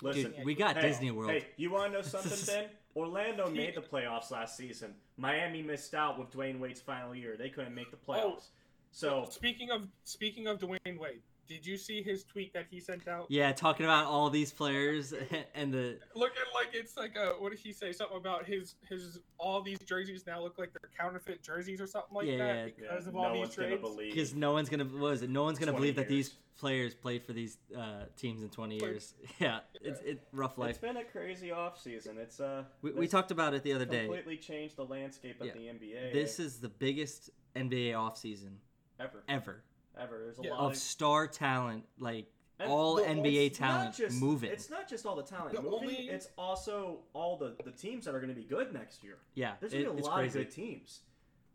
Listen, 0.02 0.32
dude, 0.32 0.44
we 0.44 0.54
got 0.54 0.76
hey, 0.76 0.88
Disney 0.88 1.10
World. 1.10 1.30
Hey, 1.30 1.46
you 1.56 1.70
want 1.70 1.92
to 1.92 1.98
know 1.98 2.02
something, 2.06 2.38
Ben? 2.46 2.70
Orlando 2.96 3.48
made 3.48 3.74
the 3.76 3.80
playoffs 3.80 4.30
last 4.30 4.56
season. 4.56 4.94
Miami 5.16 5.62
missed 5.62 5.94
out 5.94 6.18
with 6.18 6.30
Dwyane 6.30 6.58
Wade's 6.58 6.80
final 6.80 7.14
year. 7.14 7.36
They 7.38 7.48
couldn't 7.48 7.74
make 7.74 7.90
the 7.90 7.98
Oh. 8.08 8.12
playoffs. 8.12 8.48
So 8.90 9.26
speaking 9.30 9.70
of 9.70 9.88
speaking 10.04 10.48
of 10.48 10.58
Dwyane 10.58 10.98
Wade, 10.98 11.22
did 11.48 11.66
you 11.66 11.76
see 11.76 12.02
his 12.02 12.24
tweet 12.24 12.52
that 12.54 12.66
he 12.70 12.80
sent 12.80 13.06
out? 13.08 13.26
yeah, 13.28 13.52
talking 13.52 13.84
about 13.84 14.06
all 14.06 14.30
these 14.30 14.52
players 14.52 15.12
and 15.54 15.72
the 15.72 15.98
Looking 16.14 16.42
like 16.54 16.68
it's 16.74 16.96
like 16.96 17.16
a 17.16 17.30
what 17.38 17.50
did 17.50 17.58
he 17.58 17.72
say? 17.72 17.92
Something 17.92 18.16
about 18.16 18.46
his 18.46 18.74
his 18.88 19.18
all 19.38 19.60
these 19.62 19.78
jerseys 19.80 20.24
now 20.26 20.40
look 20.42 20.58
like 20.58 20.70
they're 20.72 20.90
counterfeit 20.98 21.42
jerseys 21.42 21.80
or 21.80 21.86
something 21.86 22.14
like 22.14 22.26
Yeah, 22.26 22.38
that 22.38 22.56
yeah. 22.56 22.64
because 22.76 23.02
yeah, 23.04 23.08
of 23.10 23.16
all 23.16 23.22
no 23.28 23.32
these 23.32 23.40
one's 23.40 23.54
trades. 23.54 23.82
because 24.10 24.34
no 24.34 24.52
one's 24.52 24.68
gonna 24.68 24.84
what 24.84 25.14
is 25.14 25.22
it? 25.22 25.30
No 25.30 25.42
one's 25.42 25.58
gonna 25.58 25.72
20 25.72 25.80
believe 25.82 25.96
that 25.96 26.08
these 26.08 26.34
players 26.58 26.94
played 26.94 27.24
for 27.24 27.32
these 27.32 27.56
uh, 27.76 28.04
teams 28.16 28.42
in 28.42 28.48
twenty 28.50 28.78
Like- 28.78 28.90
years. 28.90 29.14
Yeah, 29.38 29.60
it's 29.80 30.00
it 30.02 30.20
rough 30.32 30.52
It's 30.52 30.58
life. 30.58 30.80
been 30.80 30.96
a 30.98 31.04
crazy 31.04 31.48
offseason. 31.48 32.18
It's 32.18 32.38
uh 32.40 32.64
We, 32.82 32.92
we 32.92 33.08
talked 33.08 33.30
about 33.30 33.54
it 33.54 33.62
the 33.62 33.72
other 33.72 33.84
day. 33.86 34.04
completely 34.04 34.36
changed 34.36 34.76
the 34.76 34.84
landscape 34.84 35.40
of 35.40 35.46
Yeah. 35.48 35.52
the 35.54 35.66
NBA. 35.68 36.12
This 36.12 36.38
is 36.38 36.58
the 36.60 36.68
biggest 36.68 37.30
NBA 37.56 37.92
offseason 37.92 38.56
ever 39.00 39.22
ever 39.28 39.62
ever. 39.98 40.18
There's 40.24 40.38
a 40.38 40.42
Yeah. 40.42 40.50
lot 40.50 40.60
of 40.60 40.70
of 40.72 40.76
star 40.76 41.26
talent, 41.26 41.84
like 41.98 42.26
and 42.58 42.70
all 42.70 42.96
the- 42.96 43.02
NBA 43.08 43.50
talent 43.50 43.94
just- 43.96 44.20
moving. 44.20 44.50
It's 44.52 44.70
not 44.70 44.88
just 44.88 45.04
all 45.06 45.16
the 45.16 45.22
talent 45.22 45.54
The 45.56 45.62
moving. 45.62 45.78
only- 45.80 46.08
It's 46.08 46.28
also 46.38 47.02
all 47.12 47.36
the 47.36 47.56
the 47.64 47.72
teams 47.72 48.04
that 48.04 48.14
are 48.14 48.20
going 48.20 48.34
to 48.34 48.40
be 48.40 48.44
good 48.46 48.72
next 48.72 49.02
year. 49.02 49.18
yeah, 49.34 49.56
There's 49.60 49.72
going 49.72 49.84
to 49.86 49.92
be 49.94 50.00
a 50.00 50.04
lot 50.04 50.14
crazy. 50.16 50.40
of 50.40 50.46
good 50.46 50.54
teams. 50.54 51.02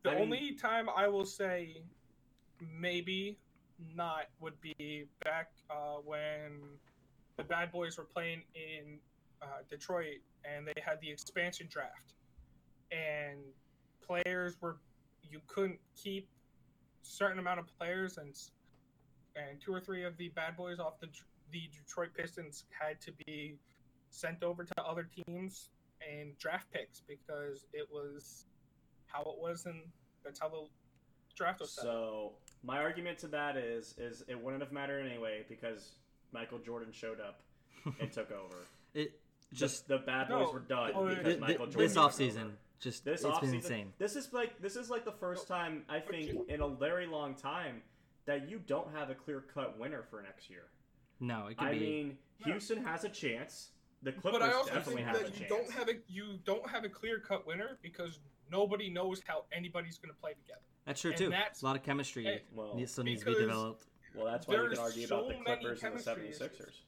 The 0.03 0.09
I 0.11 0.13
mean- 0.15 0.23
only 0.23 0.53
time 0.55 0.89
I 0.89 1.07
will 1.07 1.25
say 1.25 1.83
maybe 2.59 3.37
not 3.95 4.29
would 4.39 4.59
be 4.61 5.07
back 5.23 5.51
uh, 5.69 5.97
when 5.97 6.77
the 7.37 7.43
Bad 7.43 7.71
Boys 7.71 7.97
were 7.97 8.05
playing 8.05 8.43
in 8.55 8.99
uh, 9.41 9.61
Detroit 9.69 10.21
and 10.43 10.67
they 10.67 10.73
had 10.81 10.99
the 11.01 11.09
expansion 11.11 11.67
draft, 11.69 12.13
and 12.91 13.53
players 14.01 14.59
were 14.61 14.77
you 15.23 15.41
couldn't 15.47 15.79
keep 15.95 16.27
certain 17.07 17.39
amount 17.39 17.59
of 17.59 17.65
players 17.77 18.17
and 18.17 18.35
and 19.35 19.61
two 19.61 19.73
or 19.73 19.79
three 19.79 20.03
of 20.03 20.17
the 20.17 20.29
Bad 20.29 20.57
Boys 20.57 20.79
off 20.79 20.99
the 20.99 21.07
the 21.51 21.69
Detroit 21.71 22.09
Pistons 22.15 22.65
had 22.69 22.99
to 23.01 23.11
be 23.25 23.57
sent 24.09 24.43
over 24.43 24.63
to 24.63 24.73
other 24.83 25.07
teams 25.25 25.69
and 26.07 26.37
draft 26.37 26.67
picks 26.71 27.01
because 27.07 27.65
it 27.73 27.87
was 27.91 28.45
how 29.05 29.21
it 29.21 29.37
was 29.39 29.65
and 29.65 29.81
that's 30.23 30.39
how 30.39 30.49
the 30.49 30.67
draft 31.35 31.61
was 31.61 31.71
set. 31.71 31.83
So 31.83 32.33
my 32.63 32.79
argument 32.79 33.19
to 33.19 33.27
that 33.27 33.57
is 33.57 33.95
is 33.97 34.23
it 34.27 34.41
wouldn't 34.41 34.61
have 34.61 34.71
mattered 34.71 35.05
anyway 35.05 35.45
because 35.47 35.93
Michael 36.31 36.59
Jordan 36.59 36.91
showed 36.91 37.19
up 37.19 37.41
and 37.99 38.11
took 38.11 38.31
over. 38.31 38.57
It 38.93 39.19
Just 39.51 39.59
just 39.59 39.87
the 39.87 39.99
bad 39.99 40.29
No, 40.29 40.45
boys 40.45 40.53
were 40.53 40.59
done 40.59 40.91
oh, 40.95 41.07
because 41.07 41.23
th- 41.23 41.25
th- 41.25 41.39
Michael 41.39 41.67
Jordan 41.67 41.81
this 41.81 41.93
took 41.93 42.03
offseason, 42.03 42.43
over. 42.43 42.51
Just 42.79 43.05
This 43.05 43.23
it's 43.23 43.39
been 43.39 43.49
offseason, 43.49 43.53
insane. 43.55 43.93
This 43.97 44.15
is 44.15 44.33
like 44.33 44.61
this 44.61 44.75
is 44.75 44.89
like 44.89 45.05
the 45.05 45.11
first 45.11 45.47
oh, 45.49 45.53
time 45.53 45.83
I 45.89 45.99
think 45.99 46.31
in 46.49 46.61
a 46.61 46.69
very 46.69 47.07
long 47.07 47.35
time 47.35 47.81
that 48.25 48.49
you 48.49 48.59
don't 48.67 48.93
have 48.93 49.09
a 49.09 49.15
clear 49.15 49.41
cut 49.53 49.79
winner 49.79 50.03
for 50.09 50.21
next 50.21 50.49
year. 50.49 50.63
No, 51.19 51.47
it 51.47 51.57
could 51.57 51.67
I 51.67 51.71
be. 51.73 51.79
mean, 51.79 52.17
Houston 52.45 52.83
has 52.83 53.03
a 53.03 53.09
chance. 53.09 53.69
The 54.03 54.11
Clippers 54.11 54.39
but 54.39 54.49
I 54.49 54.53
also 54.53 54.73
definitely 54.73 55.03
think 55.03 55.07
have 55.07 55.15
a 55.15 55.23
that 55.23 55.33
you 55.33 55.39
chance. 55.39 55.49
don't 55.49 55.71
have 55.71 55.89
a 55.89 55.93
you 56.07 56.39
don't 56.45 56.69
have 56.69 56.83
a 56.83 56.89
clear 56.89 57.19
cut 57.19 57.47
winner 57.47 57.79
because 57.81 58.19
nobody 58.51 58.89
knows 58.89 59.21
how 59.25 59.45
anybody's 59.51 59.97
going 59.97 60.13
to 60.13 60.19
play 60.19 60.33
together. 60.33 60.61
that's 60.85 61.01
true 61.01 61.11
and 61.11 61.17
too. 61.17 61.29
that's- 61.29 61.61
a 61.63 61.65
lot 61.65 61.75
of 61.75 61.83
chemistry 61.83 62.23
Hey, 62.23 62.41
well, 62.53 62.75
needs, 62.75 62.91
still 62.91 63.03
needs 63.03 63.23
to 63.23 63.31
be 63.31 63.35
developed. 63.35 63.85
well, 64.15 64.25
that's 64.25 64.47
why 64.47 64.55
you 64.55 64.69
can 64.69 64.77
argue 64.77 65.05
about 65.05 65.27
the 65.27 65.33
Clippers 65.35 65.83
and 65.83 65.97
the 65.97 66.03
chemistry 66.03 66.29
76ers. 66.29 66.53
issues. 66.53 66.81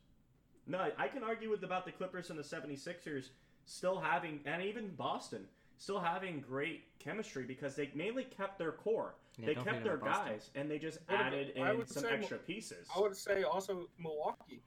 No, 0.67 0.91
I 0.97 1.07
can 1.07 1.23
argue 1.23 1.49
with 1.49 1.63
about 1.63 1.85
the 1.85 1.91
Clippers 1.91 2.29
and 2.29 2.37
the 2.37 2.43
76ers 2.43 3.29
still 3.65 3.99
having 3.99 4.41
and 4.45 4.61
even 4.61 4.89
Boston 4.95 5.47
still 5.79 5.99
having 5.99 6.41
great 6.41 6.83
chemistry 6.99 7.43
because 7.45 7.75
they 7.75 7.89
mainly 7.95 8.25
kept 8.25 8.59
their 8.59 8.71
core. 8.71 9.15
Yeah, 9.37 9.47
they 9.47 9.55
kept 9.55 9.83
their 9.83 9.97
guys 9.97 10.51
and 10.53 10.69
they 10.69 10.77
just 10.77 10.99
What 11.07 11.19
added 11.19 11.49
in 11.55 11.87
some 11.87 12.03
say- 12.03 12.09
extra 12.11 12.37
pieces. 12.37 12.87
I 12.95 12.99
would 12.99 13.15
say 13.17 13.43
also 13.43 13.87
Milwaukee. 13.97 14.61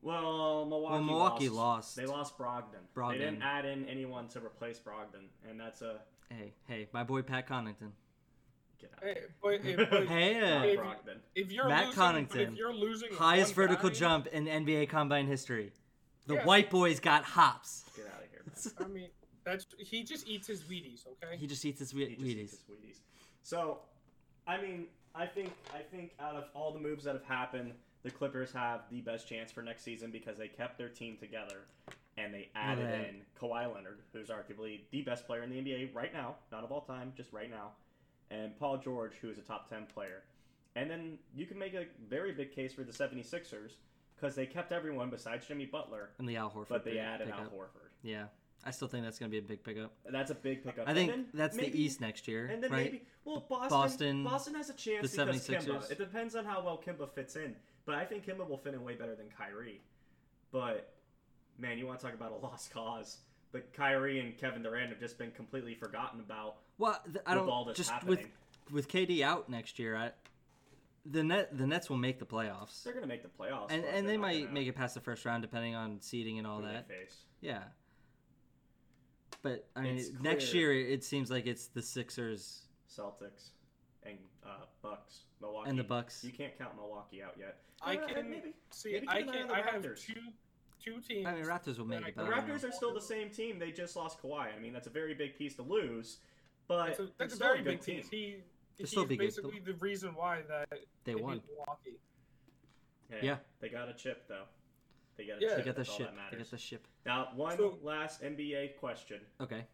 Well, 0.00 0.64
Milwaukee, 0.64 0.92
Well, 0.94 1.02
Milwaukee 1.02 1.48
lost. 1.48 1.56
lost. 1.58 1.96
They 1.96 2.06
lost 2.06 2.38
Brogdon. 2.38 2.86
Brogdon. 2.94 3.12
They 3.12 3.18
didn't 3.18 3.42
add 3.42 3.64
in 3.64 3.84
anyone 3.88 4.28
to 4.28 4.38
replace 4.44 4.78
Brogdon, 4.78 5.26
and 5.48 5.58
that's 5.60 5.82
a 5.82 6.00
Hey, 6.30 6.52
hey, 6.66 6.88
my 6.92 7.02
boy 7.04 7.22
Pat 7.22 7.48
Connaughton. 7.48 7.92
get 8.78 8.92
out. 8.96 9.02
Hey, 9.02 9.20
but, 9.42 9.54
if, 9.64 9.90
but 9.90 10.06
Hey, 10.06 10.40
Not 10.40 10.66
if- 10.68 10.78
Brogdon. 10.78 11.18
if 11.34 11.50
you're 11.52 11.68
Matt 11.68 11.88
losing, 11.96 12.24
but 12.26 12.40
if 12.40 12.54
you're 12.54 12.72
losing 12.72 13.12
highest 13.12 13.54
vertical 13.54 13.88
guy- 13.90 13.94
jump 13.96 14.26
in 14.28 14.46
NBA 14.46 14.86
Combine 14.88 15.26
history. 15.26 15.72
The 16.26 16.34
Yeah. 16.36 16.44
white 16.44 16.70
boys 16.70 17.00
got 17.00 17.24
hops. 17.24 17.84
Get 17.96 18.06
out 18.06 18.22
of 18.22 18.30
here. 18.30 18.42
Man. 18.44 18.86
I 18.86 18.88
mean, 18.92 19.10
that's 19.48 19.66
he 19.78 20.02
just 20.04 20.28
eats 20.28 20.46
his 20.46 20.62
Wheaties, 20.62 21.06
okay? 21.06 21.36
He 21.36 21.46
just 21.46 21.64
eats 21.64 21.80
his 21.80 21.90
He 21.90 22.04
whe- 22.04 22.08
just 22.14 22.20
eats 22.20 22.22
Wheaties. 22.24 22.50
his 22.50 22.64
Wheaties. 22.70 23.00
So, 23.42 23.78
I 24.46 24.60
mean, 24.60 24.86
I 25.14 25.26
think 25.26 25.52
I 25.74 25.78
think 25.80 26.12
out 26.20 26.36
of 26.36 26.44
all 26.54 26.72
the 26.72 26.78
moves 26.80 27.04
that 27.04 27.14
have 27.14 27.24
happened, 27.24 27.72
the 28.02 28.10
Clippers 28.10 28.52
have 28.52 28.82
the 28.90 29.00
best 29.00 29.28
chance 29.28 29.50
for 29.50 29.62
next 29.62 29.82
season 29.82 30.10
because 30.10 30.38
they 30.38 30.48
kept 30.48 30.78
their 30.78 30.88
team 30.88 31.16
together 31.18 31.62
and 32.16 32.32
they 32.34 32.48
added 32.54 32.88
Yeah. 32.90 33.08
in 33.08 33.22
Kawhi 33.40 33.72
Leonard, 33.72 34.00
who's 34.12 34.28
arguably 34.28 34.80
the 34.90 35.02
best 35.02 35.26
player 35.26 35.42
in 35.42 35.50
the 35.50 35.58
NBA 35.58 35.94
right 35.94 36.12
now, 36.12 36.36
not 36.52 36.64
of 36.64 36.72
all 36.72 36.80
time, 36.82 37.12
just 37.16 37.32
right 37.32 37.50
now, 37.50 37.72
and 38.30 38.58
Paul 38.58 38.78
George, 38.78 39.14
who 39.16 39.30
is 39.30 39.38
a 39.38 39.42
top 39.42 39.68
10 39.70 39.86
player. 39.86 40.22
And 40.74 40.90
then 40.90 41.18
you 41.34 41.46
can 41.46 41.58
make 41.58 41.74
a 41.74 41.86
very 42.08 42.32
big 42.32 42.52
case 42.52 42.72
for 42.72 42.82
the 42.84 42.92
76ers 42.92 43.72
because 44.16 44.34
they 44.34 44.46
kept 44.46 44.72
everyone 44.72 45.10
besides 45.10 45.46
Jimmy 45.46 45.66
Butler, 45.66 46.10
And 46.18 46.28
the 46.28 46.36
Al 46.36 46.50
Horford. 46.50 46.68
but 46.68 46.84
they 46.84 46.92
pick- 46.92 47.00
added 47.00 47.28
Al 47.28 47.38
pickup. 47.38 47.52
Horford. 47.54 47.90
Yeah, 48.02 48.26
I 48.64 48.70
still 48.70 48.88
think 48.88 49.04
that's 49.04 49.18
gonna 49.18 49.30
be 49.30 49.38
a 49.38 49.42
big 49.42 49.62
pickup. 49.62 49.92
That's 50.10 50.30
a 50.30 50.34
big 50.34 50.64
pickup. 50.64 50.88
I 50.88 50.94
think 50.94 51.32
that's 51.32 51.56
maybe- 51.56 51.70
the 51.70 51.82
East 51.82 52.00
next 52.00 52.26
year, 52.28 52.46
And 52.46 52.62
then 52.62 52.70
right? 52.70 52.92
maybe 52.92 53.06
well 53.24 53.40
Boston 53.48 53.68
Boston, 53.70 54.24
Boston 54.24 54.54
has 54.56 54.68
a 54.70 54.74
chance 54.74 55.10
the 55.10 55.24
because 55.24 55.46
76ers. 55.48 55.64
Kemba. 55.66 55.90
It 55.90 55.98
depends 55.98 56.34
on 56.36 56.44
how 56.44 56.62
well 56.62 56.76
Kemba 56.84 57.08
fits 57.14 57.36
in. 57.36 57.56
But 57.86 57.94
I 57.94 58.04
think 58.04 58.26
Kemba 58.26 58.46
will 58.46 58.58
fit 58.58 58.74
in 58.74 58.82
way 58.84 58.94
better 58.96 59.14
than 59.14 59.26
Kyrie. 59.30 59.80
But 60.50 60.92
man, 61.58 61.78
you 61.78 61.86
want 61.86 62.00
to 62.00 62.04
talk 62.06 62.14
about 62.14 62.32
a 62.32 62.36
lost 62.46 62.70
cause. 62.72 63.18
But 63.52 63.72
Kyrie 63.72 64.20
and 64.20 64.36
Kevin 64.36 64.62
Durant 64.62 64.90
have 64.90 65.00
just 65.00 65.16
been 65.18 65.30
completely 65.30 65.74
forgotten 65.74 66.20
about 66.20 66.56
Well, 66.76 67.00
th- 67.06 67.16
I 67.26 67.34
with 67.34 67.38
don't 67.44 67.50
all 67.50 67.64
this 67.64 67.76
just 67.78 67.90
happening. 67.90 68.16
with 68.18 68.26
with 68.72 68.88
KD 68.88 69.22
out 69.22 69.48
next 69.48 69.78
year. 69.78 69.96
I, 69.96 70.12
the 71.06 71.22
net 71.24 71.56
the 71.56 71.66
Nets 71.66 71.88
will 71.88 71.96
make 71.96 72.18
the 72.18 72.26
playoffs, 72.26 72.82
They're 72.82 72.92
gonna 72.92 73.06
make 73.06 73.22
the 73.22 73.30
playoffs. 73.30 73.70
and 73.70 73.82
and 73.84 74.06
they 74.06 74.18
might 74.18 74.40
gonna 74.42 74.52
make 74.52 74.68
it 74.68 74.74
past 74.74 74.94
the 74.94 75.00
first 75.00 75.24
round 75.24 75.40
depending 75.42 75.74
on 75.74 76.00
seeding 76.02 76.36
and 76.38 76.46
all 76.46 76.58
who 76.60 76.66
that. 76.66 76.86
Yeah. 77.40 77.62
But 79.42 79.68
I 79.76 79.82
mean, 79.82 79.96
It's 79.98 80.10
next 80.20 80.50
clear. 80.50 80.72
year 80.72 80.88
it 80.90 81.04
seems 81.04 81.30
like 81.30 81.46
it's 81.46 81.66
the 81.68 81.82
Sixers 81.82 82.62
Celtics 82.90 83.50
and 84.02 84.18
uh, 84.44 84.64
Bucks, 84.82 85.20
Milwaukee, 85.40 85.70
and 85.70 85.78
the 85.78 85.84
Bucks. 85.84 86.24
You 86.24 86.32
can't 86.32 86.56
count 86.58 86.74
Milwaukee 86.76 87.22
out 87.22 87.36
yet. 87.38 87.58
I 87.80 87.96
Uh, 87.96 88.06
can 88.08 88.30
maybe 88.30 88.54
see. 88.70 88.92
maybe 88.94 89.08
I 89.08 89.18
an 89.18 89.28
eye 89.28 89.32
can. 89.32 89.42
on 89.42 89.48
the 89.48 89.54
I 89.54 89.60
have 89.62 89.82
Raptors. 89.82 90.00
two 90.04 90.14
two 90.82 91.00
teams. 91.00 91.26
I 91.26 91.34
mean, 91.34 91.44
Raptors 91.44 91.78
will 91.78 91.86
make 91.86 92.00
it, 92.00 92.06
I 92.06 92.12
but 92.16 92.26
The 92.26 92.32
I 92.32 92.40
don't 92.40 92.48
Raptors 92.48 92.68
are 92.68 92.72
still 92.72 92.92
the 92.94 93.00
same 93.00 93.30
team. 93.30 93.58
They 93.58 93.70
just 93.70 93.94
lost 93.96 94.20
Kawhi. 94.20 94.54
I 94.56 94.58
mean, 94.58 94.72
that's 94.72 94.86
a 94.88 94.90
very 94.90 95.14
big 95.14 95.36
piece 95.38 95.54
to 95.56 95.62
lose. 95.62 96.18
But 96.66 96.86
That's 96.88 96.98
a, 96.98 97.02
it's 97.04 97.12
that's 97.18 97.32
a 97.32 97.36
still 97.36 97.48
very 97.48 97.60
a 97.60 97.62
big 97.62 97.78
good 97.78 97.84
team. 97.86 97.96
piece. 98.02 98.08
He 98.10 98.36
he's 98.76 98.90
still 98.90 99.06
be 99.06 99.16
good. 99.16 99.24
basically 99.26 99.60
the 99.60 99.74
reason 99.74 100.10
why 100.14 100.42
that 100.48 100.68
They 101.04 101.14
beat 101.14 101.22
won. 101.22 101.40
Milwaukee. 101.48 101.98
Hey, 103.08 103.20
Yeah. 103.22 103.36
They 103.60 103.68
got 103.68 103.88
a 103.88 103.94
chip 103.94 104.26
though. 104.28 104.44
They 105.18 105.26
got 105.26 105.42
a 105.42 105.44
Yeah. 105.44 105.56
They 105.56 105.62
got 105.64 105.74
the 105.74 105.82
That's 105.82 105.92
ship. 105.94 106.14
They 106.30 106.36
got 106.38 106.50
the 106.50 106.56
ship. 106.58 106.86
Now, 107.04 107.32
one 107.34 107.56
So- 107.58 107.78
last 107.82 108.22
NBA 108.22 108.68
question 108.78 109.20
Okay. 109.40 109.66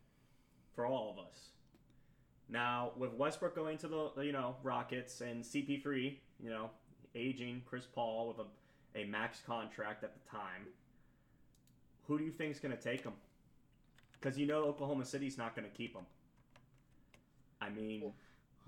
for 0.73 0.87
all 0.87 1.11
of 1.13 1.19
us. 1.19 1.51
Now, 2.49 2.93
with 2.97 3.13
Westbrook 3.13 3.55
going 3.55 3.79
to 3.79 3.89
the 3.89 4.11
you 4.23 4.33
know 4.33 4.57
Rockets 4.63 5.21
and 5.21 5.45
CP3, 5.45 6.21
you 6.41 6.51
know, 6.51 6.71
aging 7.15 7.63
Chris 7.67 7.87
Paul 7.87 8.29
with 8.29 8.39
a 8.39 8.49
a 8.97 9.05
max 9.07 9.41
contract 9.41 10.03
at 10.05 10.15
the 10.15 10.21
time. 10.31 10.67
Who 12.07 12.17
do 12.17 12.25
you 12.25 12.31
think 12.31 12.53
is 12.53 12.61
going 12.61 12.77
to 12.77 12.81
take 12.81 13.03
him? 13.03 13.15
Because 14.13 14.39
you 14.39 14.47
know 14.47 14.65
Oklahoma 14.65 15.05
City's 15.05 15.37
not 15.37 15.57
going 15.57 15.69
to 15.69 15.77
keep 15.77 15.95
him. 15.97 16.07
I 17.61 17.71
mean, 17.71 18.13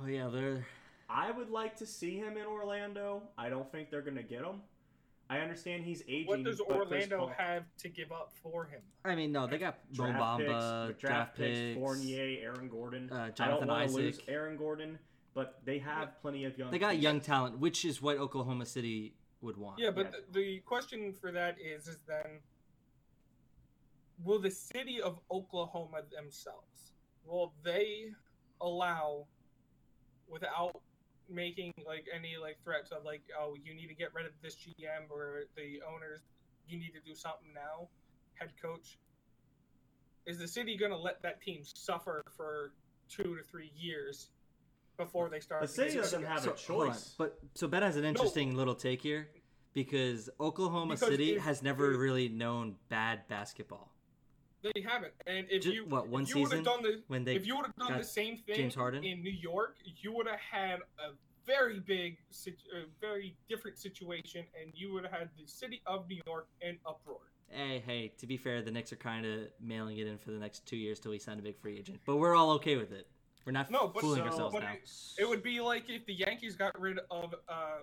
Oh 0.00 0.06
yeah, 0.06 0.28
they're 0.28 0.66
I 1.08 1.30
would 1.30 1.48
like 1.50 1.76
to 1.76 1.86
see 1.86 2.16
him 2.16 2.36
in 2.36 2.44
Orlando. 2.44 3.22
I 3.38 3.48
don't 3.48 3.70
think 3.70 3.88
they're 3.90 4.02
going 4.02 4.16
to 4.16 4.22
get 4.24 4.42
him. 4.42 4.62
I 5.28 5.38
understand 5.38 5.84
he's 5.84 6.02
aging. 6.06 6.26
What 6.26 6.44
does 6.44 6.60
Orlando 6.60 7.18
Paul- 7.18 7.34
have 7.36 7.64
to 7.78 7.88
give 7.88 8.12
up 8.12 8.32
for 8.42 8.64
him? 8.66 8.80
I 9.04 9.14
mean, 9.16 9.32
no, 9.32 9.46
they 9.46 9.58
got 9.58 9.78
Mo 9.96 10.06
draft 10.06 10.38
picks, 10.38 10.52
Bamba, 10.52 10.86
with 10.88 10.98
draft 10.98 11.36
picks. 11.36 11.76
Fournier, 11.76 12.38
Aaron 12.42 12.68
Gordon. 12.68 13.10
uh, 13.10 13.14
I 13.14 13.18
don't 13.26 13.36
Jonathan 13.36 13.68
want 13.68 13.88
to 13.88 13.94
lose 13.96 14.14
Isaac. 14.18 14.24
Aaron 14.28 14.56
Gordon, 14.56 14.98
but 15.34 15.60
they 15.64 15.78
have 15.80 16.20
plenty 16.20 16.44
of 16.44 16.56
young. 16.56 16.70
They 16.70 16.78
got 16.78 16.90
pieces. 16.90 17.02
young 17.02 17.20
talent, 17.20 17.58
which 17.58 17.84
is 17.84 18.00
what 18.00 18.18
Oklahoma 18.18 18.66
City 18.66 19.14
would 19.40 19.56
want. 19.56 19.80
Yeah, 19.80 19.90
but 19.90 20.06
Yeah. 20.06 20.10
The, 20.30 20.40
the 20.40 20.58
question 20.60 21.12
for 21.12 21.32
that 21.32 21.56
is, 21.60 21.88
is 21.88 21.98
then, 22.06 22.40
will 24.22 24.38
the 24.38 24.50
city 24.50 25.00
of 25.02 25.18
Oklahoma 25.30 26.02
themselves, 26.14 26.92
will 27.24 27.52
they 27.64 28.12
allow, 28.60 29.26
without 30.28 30.80
making 31.28 31.72
like 31.86 32.06
any 32.14 32.36
like 32.40 32.58
threats 32.64 32.90
of 32.92 33.04
like, 33.04 33.22
oh, 33.38 33.54
you 33.62 33.74
need 33.74 33.88
to 33.88 33.94
get 33.94 34.14
rid 34.14 34.26
of 34.26 34.32
this 34.42 34.54
GM 34.56 35.10
or 35.10 35.44
the 35.56 35.80
owners, 35.92 36.20
you 36.68 36.78
need 36.78 36.92
to 36.94 37.00
do 37.04 37.14
something 37.14 37.48
now, 37.54 37.88
head 38.34 38.50
coach. 38.60 38.98
Is 40.26 40.38
the 40.38 40.48
city 40.48 40.76
going 40.76 40.90
to 40.90 40.98
let 40.98 41.22
that 41.22 41.40
team 41.40 41.60
suffer 41.64 42.22
for 42.36 42.72
two 43.08 43.36
to 43.36 43.42
three 43.44 43.70
years 43.76 44.30
before 44.96 45.28
they 45.30 45.38
start? 45.40 45.62
The 45.62 45.68
to 45.68 45.72
city 45.72 45.92
get 45.94 46.02
doesn't 46.02 46.20
serious? 46.22 46.44
have 46.44 46.54
a 46.54 46.58
So, 46.58 46.72
hold 46.72 46.82
on. 46.88 46.92
choice. 46.94 47.14
But 47.16 47.38
so 47.54 47.68
Ben 47.68 47.82
has 47.82 47.96
an 47.96 48.04
interesting 48.04 48.56
little 48.56 48.74
take 48.74 49.02
here 49.02 49.28
because 49.72 50.28
Oklahoma 50.40 50.94
Because 50.94 51.08
City 51.08 51.36
if- 51.36 51.42
has 51.42 51.62
never 51.62 51.92
if- 51.92 51.98
really 51.98 52.28
known 52.28 52.76
bad 52.88 53.28
basketball. 53.28 53.92
They 54.74 54.80
haven't, 54.80 55.12
and 55.26 55.46
if 55.50 55.62
Ju- 55.62 55.72
you 55.72 55.84
what, 55.86 56.08
one 56.08 56.26
you 56.26 56.36
would 56.40 56.44
season 56.50 56.58
have 56.58 56.64
done 56.64 56.82
the 56.82 57.02
when 57.08 57.24
they 57.24 57.34
if 57.36 57.46
you 57.46 57.56
would 57.56 57.66
have 57.66 57.76
done 57.76 57.96
the 57.98 58.04
same 58.04 58.36
thing 58.38 58.56
James 58.56 58.74
Harden? 58.74 59.04
in 59.04 59.22
New 59.22 59.30
York, 59.30 59.76
you 59.84 60.12
would 60.12 60.26
have 60.26 60.40
had 60.40 60.80
a 60.98 61.12
very 61.46 61.78
big, 61.80 62.16
a 62.74 62.84
very 63.00 63.36
different 63.48 63.78
situation, 63.78 64.44
and 64.60 64.72
you 64.74 64.92
would 64.92 65.04
have 65.04 65.12
had 65.12 65.28
the 65.38 65.46
city 65.46 65.80
of 65.86 66.08
New 66.08 66.20
York 66.26 66.48
in 66.60 66.76
uproar. 66.86 67.18
Hey, 67.48 67.80
hey, 67.86 68.12
to 68.18 68.26
be 68.26 68.36
fair, 68.36 68.60
the 68.62 68.72
Knicks 68.72 68.92
are 68.92 68.96
kind 68.96 69.24
of 69.24 69.42
mailing 69.60 69.98
it 69.98 70.08
in 70.08 70.18
for 70.18 70.32
the 70.32 70.38
next 70.38 70.66
two 70.66 70.76
years 70.76 70.98
till 70.98 71.12
we 71.12 71.18
sign 71.20 71.38
a 71.38 71.42
big 71.42 71.56
free 71.56 71.78
agent. 71.78 72.00
But 72.04 72.16
we're 72.16 72.34
all 72.34 72.50
okay 72.54 72.76
with 72.76 72.90
it. 72.90 73.06
We're 73.44 73.52
not 73.52 73.70
No, 73.70 73.86
but 73.86 74.00
fooling 74.00 74.22
so- 74.22 74.26
ourselves 74.26 74.54
but 74.54 74.64
now. 74.64 74.72
it, 74.72 74.90
it 75.20 75.28
would 75.28 75.44
be 75.44 75.60
like 75.60 75.88
if 75.88 76.04
the 76.06 76.14
Yankees 76.14 76.56
got 76.56 76.78
rid 76.80 76.98
of 77.12 77.32
uh, 77.48 77.76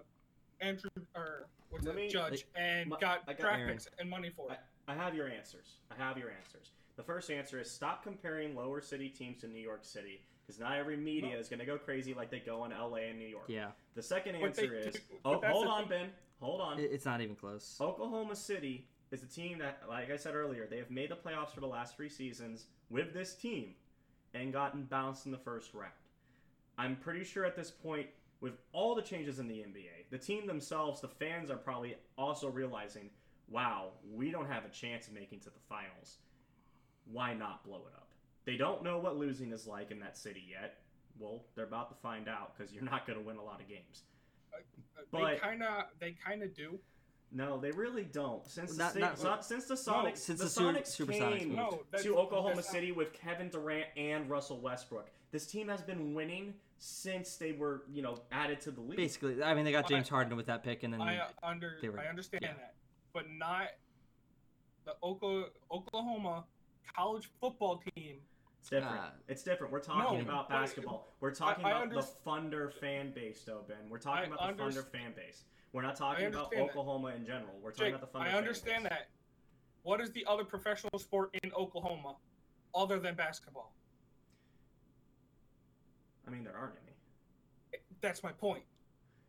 Andrew 0.60 0.90
or 1.16 1.48
what's 1.70 1.86
Let 1.86 1.96
it, 1.96 2.02
me- 2.02 2.10
Judge, 2.10 2.46
and 2.58 2.90
my- 2.90 3.00
got 3.00 3.20
I 3.26 3.32
got 3.32 3.40
draft 3.40 3.68
picks 3.68 3.88
and 3.98 4.10
money 4.10 4.30
for 4.36 4.52
it. 4.52 4.58
I, 4.58 4.58
I 4.88 4.96
have 4.96 5.16
your 5.16 5.28
answers. 5.28 5.78
I 5.92 6.02
have 6.02 6.18
your 6.18 6.30
answers. 6.30 6.72
The 6.96 7.04
first 7.04 7.32
answer 7.32 7.60
is 7.60 7.72
stop 7.72 8.04
comparing 8.04 8.56
lower 8.56 8.82
city 8.82 9.10
teams 9.10 9.42
to 9.42 9.48
New 9.48 9.62
York 9.62 9.84
City 9.84 10.22
because 10.46 10.60
not 10.60 10.78
every 10.78 10.98
media 10.98 11.38
is 11.38 11.48
going 11.48 11.60
to 11.60 11.66
go 11.66 11.78
crazy 11.78 12.14
like 12.14 12.30
they 12.30 12.40
go 12.40 12.66
in 12.66 12.72
LA 12.72 13.10
and 13.10 13.18
New 13.18 13.28
York. 13.28 13.46
yeah, 13.48 13.70
The 13.96 14.04
second 14.04 14.36
they 14.36 14.44
answer 14.44 14.76
is 14.76 14.98
oh, 15.26 15.42
hold 15.44 15.68
on. 15.68 15.88
Ben. 15.88 16.10
Hold 16.42 16.60
on. 16.60 16.78
it's 16.80 17.06
not 17.06 17.22
even 17.22 17.36
close. 17.36 17.78
Oklahoma 17.80 18.36
City 18.36 18.88
is 19.12 19.24
a 19.24 19.28
team 19.28 19.60
that, 19.60 19.84
like 19.88 20.12
I 20.12 20.18
said 20.18 20.36
earlier, 20.36 20.68
they 20.70 20.78
have 20.78 20.92
made 20.92 21.10
the 21.10 21.16
playoffs 21.16 21.54
for 21.54 21.62
the 21.62 21.68
last 21.68 21.96
three 21.96 22.10
seasons 22.10 22.66
with 22.90 23.14
this 23.14 23.34
team 23.36 23.76
and 24.34 24.52
gotten 24.52 24.84
bounced 24.84 25.26
in 25.26 25.32
the 25.32 25.38
first 25.38 25.74
round. 25.74 25.94
I'm 26.78 26.96
pretty 26.98 27.24
sure 27.24 27.46
at 27.46 27.56
this 27.56 27.72
point, 27.72 28.08
with 28.42 28.54
all 28.74 28.94
the 28.94 29.02
changes 29.02 29.40
in 29.40 29.48
the 29.48 29.56
NBA, 29.56 30.10
the 30.10 30.18
team 30.18 30.46
themselves, 30.46 31.00
the 31.00 31.08
fans 31.08 31.50
are 31.50 31.58
probably 31.58 31.96
also 32.18 32.50
realizing, 32.50 33.10
wow, 33.50 33.90
we 34.12 34.32
don't 34.32 34.48
have 34.48 34.66
a 34.66 34.70
chance 34.70 35.08
of 35.08 35.14
making 35.14 35.40
to 35.42 35.50
the 35.50 35.60
finals. 35.70 36.18
Why 37.12 37.34
not 37.34 37.64
blow 37.66 37.82
it 37.88 37.94
up? 37.96 38.08
They 38.46 38.58
don't 38.58 38.84
know 38.84 38.98
what 39.00 39.18
losing 39.18 39.52
is 39.52 39.68
like 39.68 39.92
in 39.92 40.00
that 40.00 40.18
city 40.18 40.44
yet. 40.50 40.80
Well, 41.20 41.44
they're 41.56 41.66
about 41.66 41.90
to 41.90 41.96
find 42.02 42.28
out 42.28 42.58
because 42.58 42.74
you're 42.74 42.84
not 42.84 43.06
going 43.06 43.20
to 43.20 43.26
win 43.26 43.38
a 43.38 43.44
lot 43.44 43.62
of 43.62 43.68
games. 43.68 44.04
they 45.12 45.20
but- 45.20 45.42
kind 45.42 45.64
of, 45.64 45.86
they 46.00 46.16
kind 46.26 46.44
of 46.44 46.54
do. 46.56 46.80
No, 47.36 47.60
they 47.60 47.72
really 47.72 48.04
don't. 48.04 48.46
Since 48.48 48.78
Not- 48.78 48.94
the, 48.94 49.00
not- 49.00 49.18
so- 49.18 49.38
since 49.42 49.66
the 49.66 49.74
Sonics, 49.74 50.18
Since 50.18 50.40
the, 50.40 50.46
the 50.46 50.52
Sonics 50.52 50.96
Supersonics 50.96 51.40
came 51.40 51.56
moved. 51.56 51.86
No, 51.92 52.00
to 52.00 52.18
Oklahoma 52.18 52.56
not- 52.56 52.66
City 52.66 52.92
with 52.92 53.12
Kevin 53.14 53.50
Durant 53.50 53.88
and 53.98 54.30
Russell 54.30 54.60
Westbrook, 54.60 55.10
this 55.32 55.48
team 55.48 55.68
has 55.68 55.82
been 55.82 56.14
winning 56.14 56.54
since 56.78 57.38
they 57.38 57.54
were, 57.54 57.86
you 57.92 58.04
know, 58.04 58.20
added 58.32 58.62
to 58.62 58.72
the 58.72 58.82
league. 58.82 58.98
Basically, 58.98 59.42
I 59.42 59.56
mean, 59.56 59.66
they 59.66 59.72
got 59.72 59.86
I- 59.86 59.88
James 59.88 60.10
Harden 60.10 60.38
with 60.38 60.46
that 60.46 60.64
pick, 60.64 60.84
and 60.84 60.94
then 60.94 61.02
I 61.02 61.18
uh, 61.18 61.28
under 61.42 61.78
they 61.82 61.90
were- 61.90 62.00
I 62.00 62.06
understand 62.06 62.44
yeah. 62.44 62.54
that, 62.54 62.76
but 63.14 63.30
not 63.30 63.68
the 64.86 64.96
Oka- 65.02 65.50
Oklahoma 65.72 66.44
college 66.96 67.30
football 67.40 67.82
team. 67.96 68.18
It's 68.60 68.70
different. 68.70 68.98
Uh, 68.98 69.10
it's 69.28 69.44
different. 69.44 69.72
We're 69.72 69.80
talking 69.80 70.18
No, 70.20 70.24
about 70.24 70.50
but- 70.50 70.56
basketball. 70.62 71.14
We're 71.20 71.34
talking 71.34 71.64
I 71.66 71.72
about 71.72 71.90
the 71.90 71.96
underst- 71.98 72.18
Thunder 72.24 72.70
fan 72.70 73.12
base, 73.12 73.44
though, 73.44 73.64
Ben. 73.68 73.90
We're 73.90 74.00
talking 74.00 74.32
I 74.32 74.36
about 74.36 74.58
the 74.58 74.64
Thunder 74.64 74.84
fan 74.84 75.14
base. 75.14 75.46
We're 75.72 75.82
not 75.82 75.96
talking 75.96 76.26
about 76.28 76.46
understand 76.46 76.70
that. 76.70 76.72
Oklahoma 76.72 77.08
in 77.10 77.26
general. 77.26 77.58
We're 77.62 77.72
talking 77.72 77.86
Jake, 77.86 77.96
about 77.96 78.02
the 78.02 78.08
Thunder 78.08 78.28
I 78.28 78.32
fan 78.32 78.38
understand 78.38 78.84
base. 78.84 78.90
that. 78.92 79.10
What 79.84 80.02
is 80.02 80.12
the 80.12 80.26
other 80.26 80.46
professional 80.46 80.98
sport 81.00 81.36
in 81.44 81.52
Oklahoma 81.54 82.16
other 82.76 83.00
than 83.00 83.16
basketball? 83.16 83.74
I 86.26 86.30
mean, 86.30 86.44
there 86.44 86.56
aren't 86.56 86.76
any. 86.84 87.82
That's 88.02 88.24
my 88.24 88.32
point. 88.32 88.64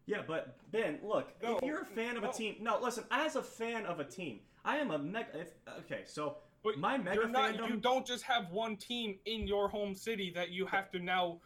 Yeah, 0.06 0.22
but 0.26 0.56
Ben, 0.70 0.98
look, 1.02 1.28
No, 1.42 1.56
if 1.56 1.64
you're 1.64 1.80
a 1.82 1.86
fan 1.86 2.16
of 2.16 2.22
a 2.24 2.26
no. 2.26 2.32
team, 2.32 2.56
no, 2.60 2.78
listen. 2.80 3.04
As 3.10 3.36
a 3.36 3.42
fan 3.42 3.86
of 3.86 4.00
a 4.00 4.04
team, 4.04 4.40
I 4.64 4.76
am 4.76 4.90
a 4.90 4.98
mega. 4.98 5.40
If, 5.40 5.52
okay, 5.80 6.02
so 6.06 6.38
But 6.62 6.78
my 6.78 6.98
mega 6.98 7.26
not, 7.26 7.54
fandom. 7.54 7.68
you 7.68 7.76
don't 7.76 8.06
just 8.06 8.22
have 8.24 8.50
one 8.50 8.76
team 8.76 9.18
in 9.24 9.46
your 9.46 9.68
home 9.68 9.94
city 9.94 10.30
that 10.34 10.50
you 10.50 10.66
have 10.66 10.90
to 10.92 10.98
now 10.98 11.38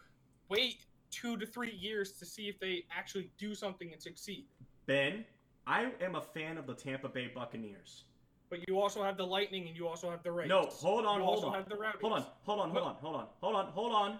wait 0.49 0.85
two 1.11 1.37
to 1.37 1.45
three 1.45 1.71
years 1.71 2.11
to 2.13 2.25
see 2.25 2.49
if 2.49 2.59
they 2.59 2.83
actually 2.95 3.31
do 3.37 3.55
something 3.55 3.91
and 3.93 4.01
succeed. 4.01 4.45
Ben, 4.85 5.23
I 5.65 5.91
am 6.01 6.15
a 6.15 6.21
fan 6.21 6.57
of 6.57 6.67
the 6.67 6.73
Tampa 6.73 7.07
Bay 7.09 7.31
Buccaneers. 7.33 8.03
But 8.49 8.67
you 8.67 8.79
also 8.79 9.03
have 9.03 9.15
the 9.15 9.25
Lightning 9.25 9.67
and 9.67 9.77
you 9.77 9.87
also 9.87 10.09
have 10.09 10.23
the 10.23 10.31
Rays. 10.31 10.49
No, 10.49 10.63
hold 10.63 11.05
on, 11.05 11.19
you 11.19 11.23
hold 11.23 11.35
also 11.37 11.47
on. 11.49 11.53
have 11.53 11.69
the 11.69 11.75
Rowdies. 11.75 12.01
Hold 12.01 12.13
on, 12.13 12.25
hold 12.43 12.59
on, 12.59 12.69
hold 12.71 12.85
on, 12.87 12.95
hold 12.99 13.15
on, 13.15 13.27
hold 13.41 13.55
on, 13.55 13.65
hold 13.71 13.93
on. 13.93 14.19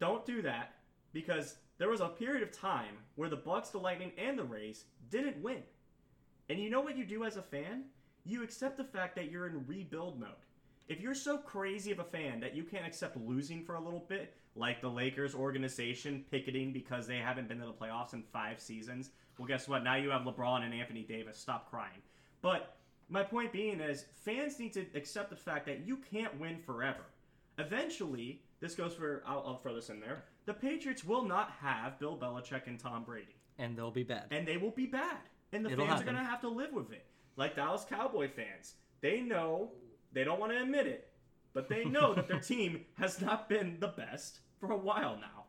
Don't 0.00 0.24
do 0.24 0.40
that 0.42 0.74
because 1.12 1.56
there 1.78 1.88
was 1.88 2.00
a 2.00 2.08
period 2.08 2.42
of 2.42 2.52
time 2.52 2.96
where 3.16 3.28
the 3.28 3.36
Bucks, 3.36 3.70
the 3.70 3.78
Lightning, 3.78 4.12
and 4.16 4.38
the 4.38 4.44
Rays 4.44 4.84
didn't 5.10 5.42
win. 5.42 5.62
And 6.48 6.58
you 6.58 6.70
know 6.70 6.80
what 6.80 6.96
you 6.96 7.04
do 7.04 7.24
as 7.24 7.36
a 7.36 7.42
fan? 7.42 7.84
You 8.24 8.42
accept 8.42 8.76
the 8.76 8.84
fact 8.84 9.16
that 9.16 9.30
you're 9.30 9.46
in 9.46 9.66
rebuild 9.66 10.20
mode. 10.20 10.30
If 10.88 11.00
you're 11.00 11.14
so 11.14 11.38
crazy 11.38 11.90
of 11.90 11.98
a 11.98 12.04
fan 12.04 12.40
that 12.40 12.54
you 12.54 12.62
can't 12.62 12.86
accept 12.86 13.16
losing 13.16 13.64
for 13.64 13.74
a 13.74 13.80
little 13.80 14.04
bit, 14.08 14.34
like 14.54 14.80
the 14.80 14.88
Lakers 14.88 15.34
organization 15.34 16.24
picketing 16.30 16.72
because 16.72 17.06
they 17.06 17.16
haven't 17.16 17.48
been 17.48 17.58
to 17.58 17.66
the 17.66 17.72
playoffs 17.72 18.12
in 18.12 18.22
five 18.22 18.60
seasons, 18.60 19.10
well, 19.38 19.48
guess 19.48 19.66
what? 19.66 19.82
Now 19.82 19.96
you 19.96 20.10
have 20.10 20.22
LeBron 20.22 20.62
and 20.62 20.74
Anthony 20.74 21.02
Davis. 21.02 21.38
Stop 21.38 21.70
crying. 21.70 22.02
But 22.40 22.76
my 23.08 23.22
point 23.22 23.52
being 23.52 23.80
is, 23.80 24.04
fans 24.12 24.58
need 24.58 24.72
to 24.74 24.86
accept 24.94 25.30
the 25.30 25.36
fact 25.36 25.66
that 25.66 25.86
you 25.86 25.96
can't 25.96 26.38
win 26.38 26.58
forever. 26.58 27.04
Eventually, 27.58 28.42
this 28.60 28.74
goes 28.74 28.94
for, 28.94 29.22
I'll, 29.26 29.42
I'll 29.46 29.56
throw 29.56 29.74
this 29.74 29.88
in 29.88 30.00
there, 30.00 30.24
the 30.46 30.54
Patriots 30.54 31.04
will 31.04 31.24
not 31.24 31.52
have 31.60 31.98
Bill 31.98 32.16
Belichick 32.16 32.66
and 32.66 32.78
Tom 32.78 33.04
Brady 33.04 33.36
and 33.58 33.76
they'll 33.76 33.90
be 33.90 34.02
bad. 34.02 34.26
and 34.30 34.46
they 34.46 34.56
will 34.56 34.70
be 34.72 34.86
bad. 34.86 35.18
And 35.52 35.64
the 35.64 35.70
It'll 35.70 35.86
fans 35.86 36.00
happen. 36.00 36.08
are 36.08 36.12
going 36.14 36.24
to 36.24 36.30
have 36.30 36.40
to 36.40 36.48
live 36.48 36.72
with 36.72 36.90
it. 36.92 37.06
Like 37.36 37.54
Dallas 37.56 37.84
Cowboy 37.88 38.28
fans. 38.28 38.74
They 39.00 39.20
know, 39.20 39.70
they 40.12 40.24
don't 40.24 40.40
want 40.40 40.52
to 40.52 40.60
admit 40.60 40.86
it, 40.86 41.12
but 41.52 41.68
they 41.68 41.84
know 41.84 42.14
that 42.14 42.26
their 42.26 42.40
team 42.52 42.84
has 42.94 43.20
not 43.20 43.48
been 43.48 43.76
the 43.78 43.88
best 43.88 44.40
for 44.58 44.72
a 44.72 44.76
while 44.76 45.16
now. 45.20 45.44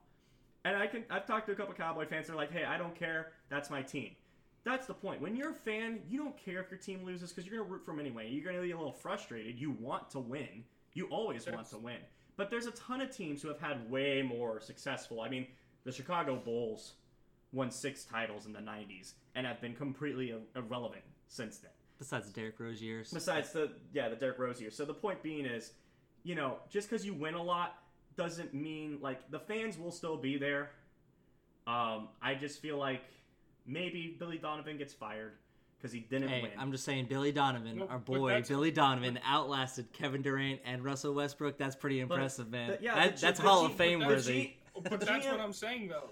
And 0.64 0.76
I 0.78 0.88
can 0.88 1.04
I've 1.10 1.26
talked 1.26 1.46
to 1.48 1.52
a 1.54 1.56
couple 1.56 1.74
Cowboy 1.74 2.08
fans 2.08 2.28
they're 2.28 2.36
like, 2.36 2.52
"Hey, 2.52 2.64
I 2.64 2.78
don't 2.78 2.96
care. 2.96 3.34
That's 3.50 3.70
my 3.70 3.82
team." 3.84 4.16
That's 4.64 4.88
the 4.88 4.96
point. 4.96 5.22
When 5.22 5.36
you're 5.36 5.52
a 5.52 5.56
fan, 5.56 6.00
you 6.10 6.18
don't 6.18 6.36
care 6.38 6.60
if 6.60 6.72
your 6.72 6.80
team 6.80 7.06
loses 7.06 7.32
because 7.32 7.46
you're 7.48 7.58
going 7.58 7.68
to 7.68 7.74
root 7.74 7.86
for 7.86 7.92
them 7.92 8.00
anyway. 8.00 8.30
You're 8.32 8.44
going 8.44 8.56
to 8.56 8.62
be 8.64 8.72
a 8.72 8.78
little 8.78 8.92
frustrated. 8.92 9.60
You 9.60 9.72
want 9.80 10.10
to 10.12 10.20
win. 10.20 10.64
You 10.94 11.06
always 11.12 11.48
want 11.48 11.70
to 11.70 11.78
win. 11.78 11.98
But 12.38 12.50
there's 12.50 12.66
a 12.66 12.72
ton 12.72 13.02
of 13.02 13.16
teams 13.16 13.42
who 13.42 13.48
have 13.48 13.60
had 13.60 13.90
way 13.90 14.22
more 14.22 14.60
successful. 14.60 15.22
I 15.22 15.30
mean, 15.30 15.48
the 15.84 15.92
Chicago 15.92 16.36
Bulls 16.36 16.94
won 17.52 17.72
six 17.72 18.04
titles 18.04 18.46
in 18.46 18.54
the 18.54 18.60
90s 18.60 19.14
and 19.36 19.48
have 19.48 19.62
been 19.62 19.74
completely 19.76 20.36
irrelevant 20.56 21.04
since 21.28 21.58
then. 21.60 21.72
Besides 21.98 22.30
Derrick 22.32 22.60
Rose 22.60 22.82
years, 22.82 23.12
Besides 23.12 23.54
the 23.54 23.72
yeah 23.94 24.10
the 24.10 24.18
Derrick 24.18 24.38
Rose 24.38 24.60
year. 24.60 24.70
So 24.70 24.84
the 24.84 24.94
point 24.94 25.24
being 25.24 25.46
is, 25.46 25.72
you 26.24 26.36
know, 26.36 26.58
just 26.70 26.90
because 26.90 27.06
you 27.06 27.14
win 27.14 27.36
a 27.36 27.42
lot 27.42 27.78
doesn't 28.18 28.54
mean 28.54 29.00
like 29.02 29.32
the 29.32 29.40
fans 29.40 29.78
will 29.78 29.92
still 29.92 30.18
be 30.18 30.38
there. 30.38 30.72
Um, 31.68 32.10
I 32.22 32.36
just 32.36 32.62
feel 32.62 32.78
like 32.78 33.02
maybe 33.66 34.16
Billy 34.20 34.38
Donovan 34.38 34.78
gets 34.78 34.94
fired 34.94 35.34
because 35.78 35.94
he 35.94 36.00
didn't 36.02 36.30
hey, 36.30 36.42
win. 36.44 36.52
I'm 36.58 36.72
just 36.72 36.84
saying, 36.84 37.06
Billy 37.06 37.32
Donovan, 37.32 37.78
No, 37.80 37.88
our 37.88 38.00
boy 38.00 38.42
Billy 38.48 38.72
Donovan, 38.72 39.20
outlasted 39.26 39.92
Kevin 39.94 40.22
Durant 40.22 40.62
and 40.66 40.84
Russell 40.84 41.14
Westbrook. 41.14 41.58
That's 41.58 41.76
pretty 41.76 42.00
impressive, 42.00 42.50
man. 42.50 42.72
the- 42.72 42.80
yeah, 42.82 42.96
That- 42.96 43.16
the 43.18 43.22
that's 43.22 43.40
the 43.40 43.48
Hall 43.48 43.68
G- 43.68 43.72
of 43.72 43.78
Fame 43.78 44.00
the 44.00 44.08
worthy. 44.08 44.34
G- 44.44 44.58
But 44.84 45.02
that's 45.02 45.26
what 45.26 45.40
I'm 45.40 45.54
saying 45.54 45.88
though. 45.90 46.10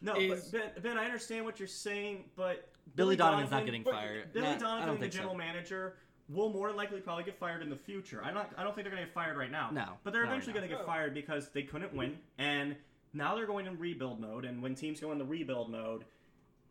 No, 0.00 0.14
is- 0.14 0.50
but 0.50 0.74
ben, 0.74 0.82
ben, 0.82 0.98
I 0.98 1.04
understand 1.04 1.44
what 1.44 1.58
you're 1.58 1.66
saying, 1.68 2.24
but 2.36 2.68
Billy 2.94 3.16
Donovan's 3.16 3.50
not 3.50 3.64
getting 3.64 3.84
fired. 3.84 4.32
Billy 4.32 4.46
Nah, 4.46 4.56
Donovan, 4.58 4.86
don't 4.86 4.94
the 4.96 5.00
think 5.02 5.12
so. 5.12 5.18
general 5.18 5.34
manager, 5.34 5.96
will 6.28 6.50
more 6.50 6.68
than 6.68 6.76
likely 6.76 7.00
probably 7.00 7.24
get 7.24 7.38
fired 7.38 7.62
in 7.62 7.70
the 7.70 7.76
future. 7.76 8.22
I 8.22 8.30
not. 8.30 8.52
I 8.56 8.62
don't 8.62 8.74
think 8.74 8.84
they're 8.84 8.92
going 8.94 9.02
to 9.02 9.06
get 9.06 9.14
fired 9.14 9.36
right 9.36 9.50
now. 9.50 9.70
No, 9.72 9.94
but 10.04 10.12
they're 10.12 10.24
not 10.24 10.30
eventually 10.32 10.52
now. 10.54 10.60
going 10.60 10.70
to 10.70 10.76
get 10.76 10.86
fired 10.86 11.14
because 11.14 11.48
they 11.50 11.62
couldn't 11.62 11.92
win, 11.94 12.18
and 12.38 12.76
now 13.12 13.34
they're 13.34 13.46
going 13.46 13.66
in 13.66 13.78
rebuild 13.78 14.20
mode. 14.20 14.44
And 14.44 14.62
when 14.62 14.74
teams 14.74 15.00
go 15.00 15.10
in 15.12 15.18
the 15.18 15.24
rebuild 15.24 15.70
mode, 15.70 16.04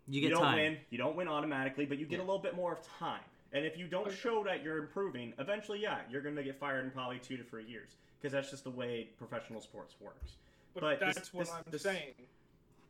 You 0.07 0.21
you, 0.21 0.29
don't 0.29 0.41
time. 0.41 0.55
win. 0.55 0.77
You 0.89 0.97
don't 0.97 1.15
win 1.15 1.27
automatically, 1.27 1.85
but 1.85 1.97
you 1.97 2.05
get 2.05 2.17
Yeah. 2.19 2.25
a 2.25 2.27
little 2.27 2.39
bit 2.41 2.55
more 2.55 2.71
of 2.73 2.81
time. 2.99 3.21
And 3.53 3.65
if 3.65 3.77
you 3.77 3.87
don't 3.87 4.11
show 4.11 4.43
that 4.43 4.63
you're 4.63 4.77
improving, 4.77 5.33
eventually, 5.39 5.79
yeah, 5.81 5.99
you're 6.09 6.21
going 6.21 6.35
to 6.35 6.43
get 6.43 6.59
fired 6.59 6.85
in 6.85 6.91
probably 6.91 7.19
two 7.19 7.37
to 7.37 7.43
three 7.43 7.65
years 7.65 7.95
because 8.19 8.31
that's 8.31 8.49
just 8.49 8.63
the 8.63 8.69
way 8.69 9.09
professional 9.17 9.61
sports 9.61 9.95
works. 9.99 10.33
But, 10.73 10.81
But 10.81 10.99
this- 10.99 11.15
that's 11.15 11.33
what 11.33 11.45
this- 11.45 11.53
I'm 11.53 11.63
this- 11.69 11.81
saying. 11.81 12.13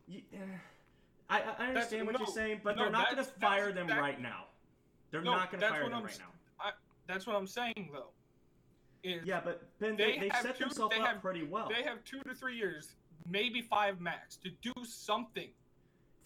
You, 0.07 0.21
eh, 0.33 0.37
I, 1.29 1.41
I 1.41 1.67
understand 1.67 2.05
what 2.07 2.13
no, 2.13 2.19
you're 2.19 2.27
saying, 2.27 2.61
but 2.63 2.75
no, 2.77 2.83
they're 2.83 2.91
not 2.91 3.05
going 3.11 3.17
to 3.17 3.29
that's- 3.29 3.33
that's- 3.39 3.59
fire 3.59 3.71
them 3.71 3.87
that- 3.87 3.99
right 3.99 4.19
now. 4.21 4.45
They're 5.11 5.21
No, 5.21 5.31
not 5.35 5.51
going 5.51 5.61
to 5.61 5.69
fire 5.69 5.83
what 5.83 5.89
them 5.89 5.97
I'm 5.99 6.03
right 6.05 6.13
s- 6.13 6.19
now. 6.19 6.71
That's 7.07 7.25
what 7.25 7.35
I'm 7.37 7.47
saying 7.47 7.89
though. 7.93 8.09
Is 9.03 9.25
Yeah, 9.25 9.39
but 9.39 9.63
Ben, 9.79 9.95
they, 9.95 10.13
They 10.17 10.19
they 10.27 10.29
set 10.41 10.57
two- 10.57 10.65
themselves 10.65 10.93
they 10.95 11.01
up 11.01 11.07
have- 11.07 11.21
pretty 11.21 11.43
well. 11.43 11.69
they 11.69 11.83
have 11.83 12.03
two 12.03 12.21
to 12.23 12.35
three 12.35 12.57
years, 12.57 12.95
maybe 13.25 13.61
five 13.61 14.01
max, 14.01 14.35
to 14.37 14.49
do 14.49 14.73
something. 14.83 15.49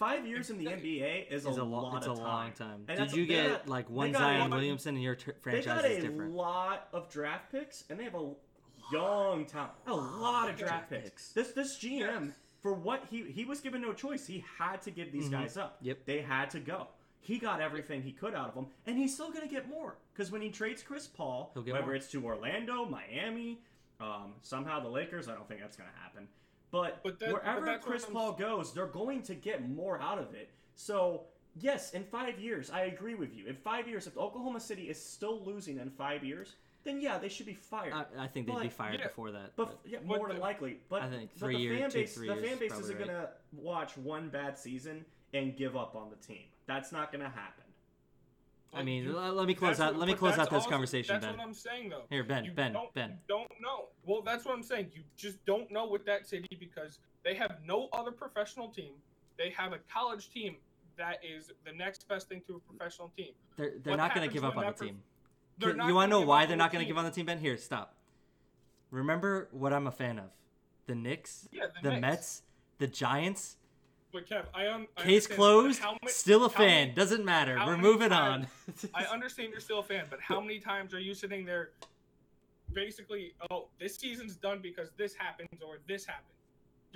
Five 0.01 0.25
years 0.25 0.49
in 0.49 0.57
the 0.57 0.65
Exactly. 0.65 0.97
NBA 0.99 1.27
is, 1.29 1.45
It's 1.45 1.57
a, 1.57 1.61
a, 1.61 1.63
lo- 1.63 1.83
lot 1.83 1.97
it's 1.97 2.05
a 2.07 2.09
time. 2.09 2.17
long 2.17 2.51
time. 2.53 2.85
And 2.87 2.97
Did 2.97 3.13
you 3.13 3.27
get 3.27 3.49
got- 3.49 3.67
like 3.67 3.87
one 3.87 4.11
Zion 4.13 4.51
a- 4.51 4.55
Williamson 4.55 4.95
and 4.95 5.03
your 5.03 5.13
tr- 5.13 5.29
They 5.31 5.61
franchise 5.61 5.65
got 5.83 5.85
is 5.85 5.97
a 5.99 6.07
different? 6.07 6.33
lot 6.33 6.87
of 6.91 7.07
draft 7.07 7.51
picks, 7.51 7.83
and 7.87 7.99
they 7.99 8.05
have 8.05 8.15
a 8.15 8.31
young 8.91 9.45
talent. 9.45 9.73
A 9.85 9.93
lot 9.93 10.49
of 10.49 10.55
draft 10.57 10.89
Draft 10.89 10.89
picks. 10.89 11.03
picks. 11.03 11.31
This 11.33 11.51
this 11.51 11.77
GM 11.77 12.33
for 12.63 12.73
what 12.73 13.05
he 13.11 13.29
he 13.31 13.45
was 13.45 13.61
given 13.61 13.79
no 13.81 13.93
choice. 13.93 14.25
He 14.25 14.43
had 14.57 14.81
to 14.81 14.89
give 14.91 15.11
these 15.11 15.27
Mhm. 15.29 15.33
guys 15.33 15.55
up. 15.55 15.77
Yep. 15.81 16.05
They 16.05 16.21
had 16.21 16.49
to 16.51 16.59
go. 16.59 16.87
He 17.19 17.37
got 17.37 17.61
everything 17.61 18.01
he 18.01 18.11
could 18.11 18.33
out 18.33 18.49
of 18.49 18.55
them, 18.55 18.65
and 18.87 18.97
he's 18.97 19.13
still 19.13 19.29
gonna 19.31 19.47
get 19.47 19.69
more 19.69 19.97
because 20.13 20.31
when 20.31 20.41
he 20.41 20.49
trades 20.49 20.81
Chris 20.81 21.05
Paul, 21.05 21.51
He'll 21.53 21.61
get 21.61 21.73
whether 21.73 21.85
more. 21.85 21.95
it's 21.95 22.09
to 22.09 22.25
Orlando, 22.25 22.85
Miami, 22.85 23.61
um, 23.99 24.33
somehow 24.41 24.79
the 24.79 24.89
Lakers, 24.89 25.27
I 25.27 25.35
don't 25.35 25.47
think 25.47 25.59
that's 25.61 25.77
gonna 25.77 25.91
happen. 26.01 26.27
But, 26.71 27.03
But 27.03 27.19
that- 27.19 27.33
wherever 27.33 27.65
that's 27.65 27.85
what 27.85 27.91
Chris 27.91 28.05
Paul 28.05 28.33
goes, 28.33 28.73
they're 28.73 28.87
going 28.87 29.21
to 29.23 29.35
get 29.35 29.67
more 29.69 29.99
out 30.01 30.17
of 30.19 30.33
it. 30.33 30.49
So 30.75 31.25
yes, 31.59 31.91
in 31.93 32.03
five 32.03 32.39
years, 32.39 32.69
I 32.71 32.81
agree 32.83 33.15
with 33.15 33.35
you. 33.35 33.45
In 33.47 33.55
five 33.55 33.87
years, 33.87 34.07
if 34.07 34.17
Oklahoma 34.17 34.59
City 34.59 34.89
is 34.89 35.03
still 35.03 35.43
losing 35.43 35.77
in 35.79 35.89
five 35.89 36.23
years, 36.23 36.55
then 36.83 36.99
yeah, 36.99 37.17
they 37.19 37.29
should 37.29 37.45
be 37.45 37.53
fired. 37.53 37.93
I, 37.93 38.05
I 38.23 38.27
think 38.27 38.47
they'd 38.47 38.59
be 38.61 38.69
fired 38.69 38.99
yeah, 38.99 39.07
before 39.07 39.31
that. 39.31 39.51
but, 39.55 39.65
but- 39.65 39.79
yeah, 39.85 39.99
but 39.99 40.17
more 40.17 40.27
than 40.29 40.37
the- 40.37 40.41
likely. 40.41 40.79
But 40.89 41.01
I 41.03 41.09
think 41.09 41.29
but 41.33 41.39
three 41.45 41.55
the 41.57 41.61
year- 41.61 41.77
fan 41.77 41.89
two, 41.91 41.99
base, 41.99 42.15
three 42.15 42.27
the 42.27 42.33
years 42.35 42.45
fan 42.45 42.53
is 42.53 42.59
base 42.59 42.69
probably 42.69 42.85
isn't 42.85 42.99
right. 42.99 43.07
gonna 43.07 43.29
watch 43.53 43.97
one 43.97 44.29
bad 44.29 44.57
season 44.57 45.05
and 45.33 45.55
give 45.55 45.75
up 45.75 45.95
on 45.95 46.09
the 46.09 46.15
team. 46.25 46.45
That's 46.67 46.91
not 46.91 47.11
gonna 47.11 47.29
happen. 47.29 47.65
I 48.73 48.83
mean, 48.83 49.03
You- 49.03 49.17
let 49.19 49.47
me 49.47 49.53
close 49.53 49.79
out. 49.79 49.93
what- 49.93 49.99
Let 49.99 50.07
me 50.07 50.15
close 50.15 50.37
out 50.37 50.49
this 50.49 50.53
also- 50.59 50.69
conversation, 50.69 51.15
That's 51.15 51.25
Ben. 51.25 51.37
what 51.37 51.43
I'm 51.45 51.53
saying 51.53 51.89
though. 51.89 52.05
Here, 52.09 52.23
Ben, 52.23 52.45
You 52.45 52.51
Ben, 52.51 52.71
don't, 52.73 52.93
Ben. 52.93 53.09
you 53.11 53.17
don't 53.27 53.51
know. 53.61 53.89
Well, 54.05 54.21
that's 54.21 54.45
what 54.45 54.53
I'm 54.53 54.63
saying. 54.63 54.91
You 54.95 55.03
just 55.17 55.43
don't 55.45 55.69
know 55.71 55.87
with 55.87 56.05
that 56.05 56.25
city 56.25 56.55
because 56.59 56.99
they 57.23 57.35
have 57.35 57.61
no 57.65 57.89
other 57.91 58.11
professional 58.11 58.69
team. 58.69 58.93
They 59.37 59.49
have 59.51 59.73
a 59.73 59.79
college 59.79 60.29
team 60.29 60.57
that 60.95 61.23
is 61.23 61.51
the 61.65 61.73
next 61.73 62.07
best 62.07 62.29
thing 62.29 62.41
to 62.47 62.55
a 62.55 62.59
professional 62.59 63.09
team. 63.09 63.33
They're 63.57 63.77
they're 63.79 63.91
What 63.91 63.97
not 63.97 64.15
going 64.15 64.27
to 64.27 64.33
give 64.33 64.45
up 64.45 64.55
on 64.55 64.65
the 64.65 64.71
team. 64.73 65.03
Can- 65.59 65.81
you 65.87 65.93
want 65.93 66.09
to 66.09 66.19
know 66.19 66.21
why 66.25 66.45
they're 66.45 66.55
not 66.57 66.71
going 66.71 66.83
to 66.83 66.87
give 66.87 66.97
on 66.97 67.05
the 67.05 67.11
team, 67.11 67.25
Ben? 67.25 67.39
Here, 67.39 67.57
stop. 67.57 67.95
Remember 68.89 69.47
what 69.51 69.73
I'm 69.73 69.87
a 69.87 69.91
fan 69.91 70.17
of: 70.19 70.31
the 70.85 70.95
Knicks, 70.95 71.47
Yeah, 71.51 71.67
the 71.81 71.89
Knicks. 71.91 72.01
Mets, 72.01 72.43
the 72.77 72.87
Giants. 72.87 73.57
But 74.13 74.27
Kev, 74.27 74.45
I, 74.53 74.67
un- 74.67 74.87
I 74.97 75.01
Case 75.03 75.25
understand, 75.25 75.29
but 75.29 75.35
closed. 75.35 75.79
how 75.79 75.91
ma- 75.93 76.07
Still 76.09 76.45
a 76.45 76.49
how 76.49 76.55
fan. 76.57 76.67
many- 76.87 76.91
Doesn't 76.93 77.23
matter. 77.25 77.57
how 77.57 77.65
We're 77.67 77.77
many 77.77 77.87
moving 77.87 78.11
on. 78.11 78.47
times- 78.67 78.87
I 78.93 79.03
understand 79.11 79.51
you're 79.51 79.59
still 79.61 79.79
a 79.79 79.83
fan, 79.83 80.05
but 80.09 80.19
how 80.21 80.39
many 80.41 80.59
times 80.59 80.93
are 80.93 80.99
you 80.99 81.13
sitting 81.13 81.45
there, 81.45 81.69
basically, 82.73 83.33
oh, 83.49 83.67
this 83.79 83.95
season's 83.95 84.35
done 84.35 84.59
because 84.61 84.89
this 84.97 85.13
happens 85.13 85.49
or 85.65 85.79
this 85.87 86.05
happened? 86.05 86.25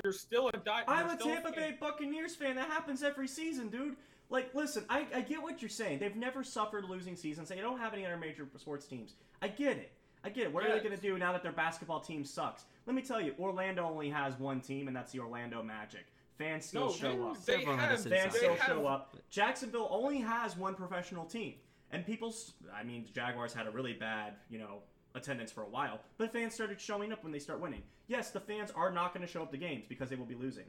You're 0.04 0.14
still 0.14 0.50
a 0.54 0.58
die. 0.58 0.84
I'm 0.88 1.10
a 1.10 1.16
Tampa 1.18 1.52
fan. 1.52 1.72
Bay 1.72 1.78
Buccaneers 1.80 2.36
fan. 2.36 2.56
That 2.58 2.68
happens 2.70 3.02
every 3.02 3.28
season, 3.28 3.70
dude. 3.70 3.96
Like, 4.30 4.54
listen, 4.54 4.84
I, 4.90 5.06
I 5.16 5.22
get 5.22 5.42
what 5.42 5.62
you're 5.62 5.70
saying. 5.70 6.00
They've 6.00 6.16
never 6.16 6.44
suffered 6.44 6.86
losing 6.86 7.16
seasons. 7.16 7.48
They 7.48 7.58
don't 7.58 7.80
have 7.80 7.94
any 7.94 8.06
other 8.06 8.18
major 8.18 8.48
sports 8.58 8.86
teams. 8.88 9.14
I 9.42 9.48
get 9.48 9.78
it. 9.78 9.92
I 10.24 10.30
get 10.30 10.46
it. 10.48 10.54
What 10.54 10.66
are 10.66 10.72
they 10.74 10.80
going 10.84 10.96
to 10.96 11.02
do 11.02 11.18
now 11.18 11.32
that 11.32 11.44
their 11.44 11.52
basketball 11.52 12.00
team 12.02 12.26
sucks? 12.26 12.66
Let 12.88 12.96
me 12.96 13.04
tell 13.04 13.22
you, 13.22 13.36
Orlando 13.40 13.84
only 13.88 14.10
has 14.10 14.38
one 14.40 14.60
team, 14.60 14.88
and 14.88 14.96
that's 14.98 15.12
the 15.12 15.20
Orlando 15.20 15.62
Magic. 15.62 16.08
Fans 16.38 16.66
still 16.66 16.88
No, 16.88 16.92
show 16.92 17.12
they, 17.16 17.22
up. 17.24 17.46
they 17.46 17.54
Everyone 17.54 17.80
have, 17.80 17.90
has 17.92 18.04
they 18.04 18.10
Fans 18.18 18.36
still 18.36 18.56
have, 18.56 18.68
show 18.68 18.86
up. 18.88 19.16
Jacksonville 19.30 19.88
only 19.90 20.20
has 20.20 20.58
one 20.58 20.76
professional 20.76 21.26
team, 21.26 21.54
and 21.92 22.06
people. 22.06 22.34
I 22.74 22.84
mean, 22.84 23.06
the 23.06 23.12
Jaguars 23.12 23.54
had 23.54 23.68
a 23.68 23.72
really 23.72 23.94
bad, 23.94 24.34
you 24.50 24.60
know, 24.60 24.80
attendance 25.14 25.52
for 25.52 25.64
a 25.64 25.70
while, 25.70 26.00
but 26.18 26.34
fans 26.34 26.54
started 26.54 26.80
showing 26.82 27.14
up 27.14 27.24
when 27.24 27.32
they 27.32 27.40
start 27.40 27.62
winning. 27.62 27.84
Yes, 28.08 28.32
the 28.32 28.40
fans 28.42 28.70
are 28.76 28.92
not 28.92 29.14
going 29.14 29.26
to 29.26 29.32
show 29.32 29.42
up 29.44 29.52
to 29.52 29.58
games 29.58 29.86
because 29.88 30.10
they 30.10 30.16
will 30.18 30.26
be 30.26 30.36
losing. 30.36 30.66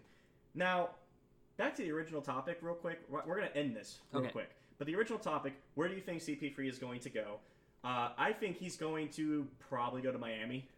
Now, 0.55 0.91
back 1.57 1.75
to 1.77 1.83
the 1.83 1.91
original 1.91 2.23
topic, 2.23 2.59
real 2.63 2.75
quick. 2.75 3.01
We're 3.09 3.23
we're 3.27 3.37
going 3.37 3.49
to 3.49 3.57
end 3.57 3.75
this 3.75 3.99
real 4.13 4.23
Okay. 4.23 4.33
quick. 4.33 4.51
But 4.79 4.87
the 4.87 4.95
original 4.95 5.19
topic: 5.19 5.55
Where 5.75 5.89
do 5.89 5.95
you 5.95 6.01
think 6.01 6.23
CP3 6.23 6.69
is 6.69 6.79
going 6.79 7.01
to 7.01 7.11
go? 7.11 7.39
Uh, 7.83 8.11
I 8.17 8.33
think 8.33 8.57
he's 8.57 8.77
going 8.77 9.09
to 9.11 9.47
probably 9.59 10.01
go 10.03 10.13
to 10.13 10.19
Miami. 10.19 10.69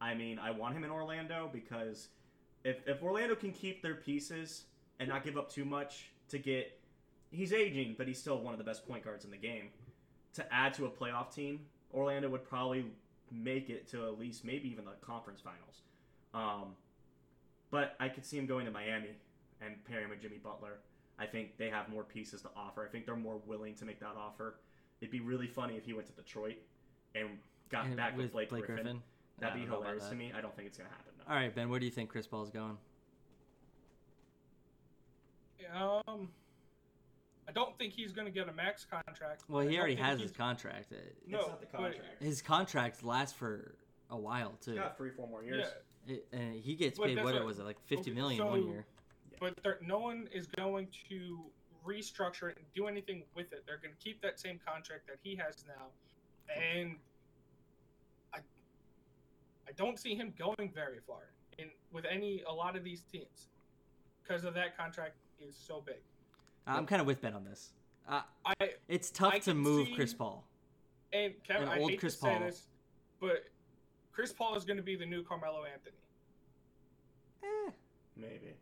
I 0.00 0.14
mean, 0.14 0.38
I 0.38 0.50
want 0.50 0.74
him 0.76 0.84
in 0.84 0.90
Orlando 0.90 1.48
because 1.52 2.08
if, 2.66 2.78
if 2.86 3.02
Orlando 3.02 3.36
can 3.36 3.52
keep 3.52 3.80
their 3.80 3.94
pieces 3.94 4.64
and 4.98 5.08
not 5.08 5.24
give 5.24 5.38
up 5.38 5.48
too 5.50 5.64
much 5.64 6.10
to 6.28 6.38
get, 6.38 6.80
he's 7.30 7.52
aging, 7.52 7.94
but 7.96 8.08
he's 8.08 8.18
still 8.18 8.40
one 8.40 8.52
of 8.52 8.58
the 8.58 8.64
best 8.64 8.86
point 8.88 9.04
guards 9.04 9.24
in 9.24 9.30
the 9.30 9.36
game. 9.36 9.68
To 10.34 10.52
add 10.52 10.74
to 10.74 10.86
a 10.86 10.90
playoff 10.90 11.32
team, 11.32 11.60
Orlando 11.94 12.28
would 12.28 12.44
probably 12.44 12.84
make 13.30 13.70
it 13.70 13.88
to 13.92 14.04
at 14.06 14.18
least 14.18 14.44
maybe 14.44 14.68
even 14.68 14.84
the 14.84 14.90
conference 15.00 15.40
finals. 15.40 15.82
Um, 16.34 16.72
but 17.70 17.94
I 18.00 18.08
could 18.08 18.26
see 18.26 18.36
him 18.36 18.46
going 18.46 18.66
to 18.66 18.72
Miami 18.72 19.10
and 19.64 19.76
pairing 19.84 20.10
with 20.10 20.20
Jimmy 20.20 20.38
Butler. 20.42 20.78
I 21.18 21.26
think 21.26 21.56
they 21.58 21.70
have 21.70 21.88
more 21.88 22.02
pieces 22.02 22.42
to 22.42 22.48
offer. 22.56 22.84
I 22.84 22.90
think 22.90 23.06
they're 23.06 23.16
more 23.16 23.40
willing 23.46 23.74
to 23.76 23.84
make 23.84 24.00
that 24.00 24.16
offer. 24.18 24.56
It'd 25.00 25.12
be 25.12 25.20
really 25.20 25.46
funny 25.46 25.76
if 25.76 25.84
he 25.84 25.92
went 25.92 26.08
to 26.08 26.12
Detroit 26.12 26.56
and 27.14 27.28
got 27.70 27.86
And 27.86 27.96
back 27.96 28.16
with, 28.16 28.32
Blake, 28.32 28.50
Griffin. 28.50 28.86
I 28.86 29.00
That'd 29.38 29.54
be 29.60 29.66
don't 29.66 29.82
hilarious 29.82 30.08
to 30.08 30.14
me. 30.14 30.32
I 30.36 30.40
don't 30.40 30.54
think 30.56 30.68
it's 30.68 30.78
gonna 30.78 30.90
happen. 30.90 31.12
No. 31.18 31.24
All 31.34 31.38
right, 31.40 31.54
Ben. 31.54 31.68
Where 31.68 31.78
do 31.78 31.84
you 31.86 31.92
think 31.92 32.08
Chris 32.10 32.26
Paul's 32.26 32.50
going? 32.50 32.78
Um, 35.74 36.28
I 37.48 37.52
don't 37.52 37.76
think 37.76 37.92
he's 37.92 38.12
going 38.12 38.26
to 38.26 38.30
get 38.32 38.48
a 38.48 38.52
max 38.52 38.86
contract. 38.88 39.42
Well, 39.48 39.62
he 39.62 39.70
don't 39.70 39.78
already 39.80 39.96
has 39.96 40.20
his 40.20 40.30
contract. 40.30 40.92
No, 41.26 41.38
it's 41.40 41.48
not 41.48 41.60
the 41.60 41.66
contract. 41.66 42.22
His 42.22 42.40
contract 42.40 43.02
lasts 43.02 43.36
for 43.36 43.74
a 44.10 44.16
while 44.16 44.52
too. 44.60 44.72
He's 44.72 44.80
got 44.80 44.96
three, 44.96 45.10
four 45.10 45.26
more 45.28 45.42
years. 45.42 45.66
Yeah, 46.06 46.14
It, 46.14 46.26
and 46.32 46.54
he 46.54 46.76
gets 46.76 46.98
But 46.98 47.08
paid 47.08 47.16
that's 47.18 47.24
what, 47.24 47.34
what- 47.34 47.44
was 47.44 47.58
it 47.58 47.64
like 47.64 47.80
fifty 47.80 48.10
okay, 48.12 48.18
million 48.20 48.46
one 48.46 48.62
so- 48.62 48.68
year? 48.68 48.86
but 49.40 49.54
there, 49.64 49.78
no 49.82 49.98
one 49.98 50.28
is 50.32 50.46
going 50.46 50.86
to 51.10 51.40
restructure 51.84 52.48
it 52.50 52.56
and 52.58 52.66
do 52.74 52.86
anything 52.86 53.24
with 53.34 53.52
it. 53.52 53.64
They're 53.66 53.78
going 53.78 53.92
to 53.92 54.02
keep 54.02 54.22
that 54.22 54.38
same 54.40 54.58
contract 54.64 55.06
that 55.08 55.18
he 55.22 55.34
has 55.36 55.64
now, 55.66 55.86
and 56.54 56.92
I, 56.92 56.96
I 59.68 59.72
don't 59.72 59.98
see 59.98 60.14
him 60.14 60.32
going 60.38 60.70
very 60.74 60.98
far 61.06 61.30
in 61.58 61.66
with 61.92 62.04
any 62.04 62.42
a 62.48 62.52
lot 62.52 62.76
of 62.76 62.84
these 62.84 63.02
teams 63.12 63.48
because 64.22 64.44
of 64.44 64.54
that 64.54 64.76
contract 64.76 65.14
is 65.40 65.56
so 65.56 65.82
big. 65.84 65.96
I'm 66.66 66.86
kind 66.86 67.00
of 67.00 67.06
with 67.06 67.20
Ben 67.20 67.34
on 67.34 67.44
this. 67.44 67.70
Uh, 68.08 68.22
I 68.44 68.54
it's 68.88 69.10
tough 69.10 69.34
I 69.34 69.38
to 69.40 69.54
move 69.54 69.86
see- 69.88 69.94
Chris 69.94 70.14
Paul. 70.14 70.44
and 71.12 71.32
Kevin, 71.44 71.64
An 71.64 71.68
I 71.70 71.80
old 71.80 71.90
hate 71.90 72.00
Chris 72.00 72.14
to 72.16 72.20
say 72.20 72.28
Paul. 72.30 72.40
this, 72.40 72.62
but 73.20 73.44
Chris 74.12 74.32
Paul 74.32 74.54
is 74.56 74.64
going 74.64 74.76
to 74.76 74.82
be 74.82 74.96
the 74.96 75.06
new 75.06 75.22
Carmelo 75.22 75.64
Anthony. 75.64 75.96
Eh, 77.42 77.70
Maybe. 78.16 78.54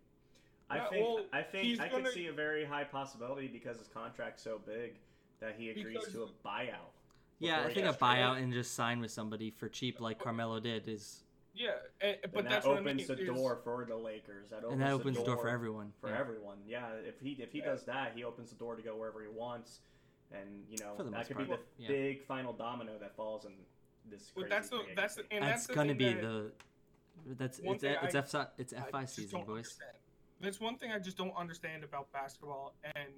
I 0.71 0.77
Yeah, 0.77 0.89
think 0.89 1.07
well, 1.07 1.25
I 1.33 1.43
think 1.43 1.81
I 1.81 1.89
could 1.89 1.99
gonna- 2.05 2.13
see 2.13 2.27
a 2.29 2.33
very 2.33 2.65
high 2.65 2.85
possibility 2.85 3.49
because 3.49 3.79
his 3.79 3.89
contract's 3.89 4.43
so 4.43 4.59
big 4.59 4.95
that 5.41 5.57
he 5.57 5.71
agrees 5.71 5.99
Because- 5.99 6.13
to 6.15 6.23
a 6.25 6.29
buyout. 6.47 6.93
Yeah, 7.39 7.55
I 7.55 7.57
before 7.59 7.69
he 7.71 7.75
think 7.83 7.87
a 7.95 7.99
buyout 7.99 8.43
and 8.43 8.53
just 8.53 8.75
sign 8.75 9.01
with 9.01 9.11
somebody 9.11 9.51
for 9.51 9.69
cheap 9.69 10.01
like 10.01 10.19
Carmelo 10.19 10.61
did 10.61 10.89
is, 10.89 11.25
Yeah, 11.55 11.71
eh, 12.01 12.15
and, 12.23 12.33
but 12.33 12.45
and 12.45 12.51
that's 12.53 12.65
that 12.65 12.71
what 12.71 12.79
I 12.79 12.81
mean. 12.81 12.95
opens 12.97 13.09
the 13.09 13.19
is- 13.21 13.29
door 13.29 13.61
for 13.63 13.85
the 13.85 13.97
Lakers. 13.97 14.51
That 14.51 14.59
opens 14.65 14.73
and 14.73 14.83
that 14.83 14.93
opens 14.93 15.17
the 15.19 15.25
door 15.25 15.37
for 15.37 15.43
door 15.45 15.51
everyone. 15.51 15.93
for 16.01 16.11
Yeah. 16.11 16.19
everyone. 16.21 16.59
Yeah, 16.67 16.89
if 17.07 17.21
he 17.21 17.33
if 17.33 17.53
he 17.53 17.59
Yeah. 17.59 17.67
does 17.67 17.85
that, 17.85 18.13
he 18.15 18.25
opens 18.25 18.51
the 18.51 18.57
door 18.57 18.77
to 18.77 18.83
go 18.83 18.97
wherever 18.97 19.21
he 19.23 19.29
wants, 19.29 19.81
and 20.33 20.65
you 20.69 20.79
know 20.79 20.97
that 20.97 21.05
most 21.11 21.29
could 21.29 21.39
be 21.39 21.45
the 21.45 21.59
yeah. 21.79 21.89
big 21.89 22.25
final 22.25 22.53
domino 22.53 22.99
that 22.99 23.15
falls 23.17 23.45
in 23.45 23.53
this. 24.11 24.33
But 24.35 24.49
that's 24.49 24.69
the 24.69 24.79
free 24.79 24.95
that's 24.95 25.15
the, 25.17 25.25
and 25.31 25.45
That's, 25.45 25.67
that's, 25.67 25.77
gonna 25.77 25.95
be 25.95 26.13
that 26.15 26.23
the. 26.23 26.53
That's 27.39 27.61
One 27.61 27.77
it's 27.77 27.85
it's 27.85 28.35
I- 28.35 28.41
F 28.43 28.49
it's 28.59 28.73
FI 28.91 29.05
season, 29.07 29.39
don't 29.41 29.47
boys. 29.47 29.57
understand. 29.57 29.91
That's 30.41 30.61
one 30.61 30.77
thing 30.77 30.91
I 30.93 30.99
just 30.99 31.17
don't 31.17 31.35
understand 31.37 31.85
about 31.85 32.13
basketball, 32.13 32.75
and 32.97 33.09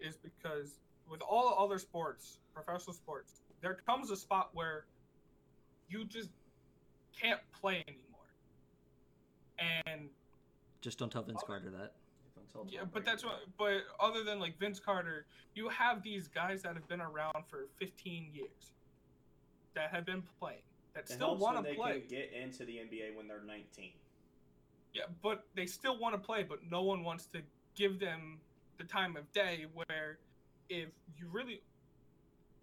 is 0.00 0.16
because 0.16 0.80
with 1.08 1.22
all 1.22 1.54
other 1.58 1.78
sports, 1.78 2.38
professional 2.52 2.92
sports, 2.92 3.40
there 3.60 3.74
comes 3.86 4.10
a 4.10 4.16
spot 4.16 4.50
where 4.52 4.84
you 5.88 6.04
just 6.04 6.30
can't 7.20 7.40
play 7.52 7.84
anymore, 7.86 8.28
and 9.58 10.08
Just 10.80 10.98
don't 10.98 11.10
tell 11.10 11.22
Vince 11.22 11.42
Okay. 11.42 11.46
Carter 11.46 11.70
that. 11.70 11.92
Yeah, 12.68 12.84
but 12.92 13.04
that's 13.04 13.22
did. 13.22 13.28
what. 13.28 13.40
But 13.58 13.82
other 13.98 14.22
than 14.22 14.38
like 14.38 14.58
Vince 14.58 14.78
Carter, 14.78 15.26
you 15.54 15.68
have 15.68 16.02
these 16.02 16.28
guys 16.28 16.62
that 16.62 16.74
have 16.74 16.86
been 16.88 17.00
around 17.00 17.44
for 17.48 17.66
15 17.78 18.28
years, 18.32 18.72
that 19.74 19.90
have 19.90 20.04
been 20.06 20.22
playing, 20.38 20.62
that 20.94 21.04
It 21.04 21.08
still 21.08 21.36
want 21.36 21.66
to 21.66 21.74
play. 21.74 22.00
can 22.00 22.08
get 22.08 22.32
into 22.32 22.64
the 22.64 22.76
NBA 22.76 23.16
when 23.16 23.26
they're 23.26 23.42
19. 23.42 23.92
Yeah, 24.92 25.02
but 25.22 25.46
they 25.54 25.66
still 25.66 25.98
want 25.98 26.14
to 26.14 26.18
play, 26.18 26.44
but 26.44 26.60
no 26.70 26.82
one 26.82 27.02
wants 27.02 27.26
to 27.26 27.42
give 27.74 27.98
them 27.98 28.38
the 28.78 28.84
time 28.84 29.16
of 29.16 29.30
day. 29.32 29.66
Where 29.74 30.18
if 30.68 30.90
you 31.18 31.26
really, 31.32 31.60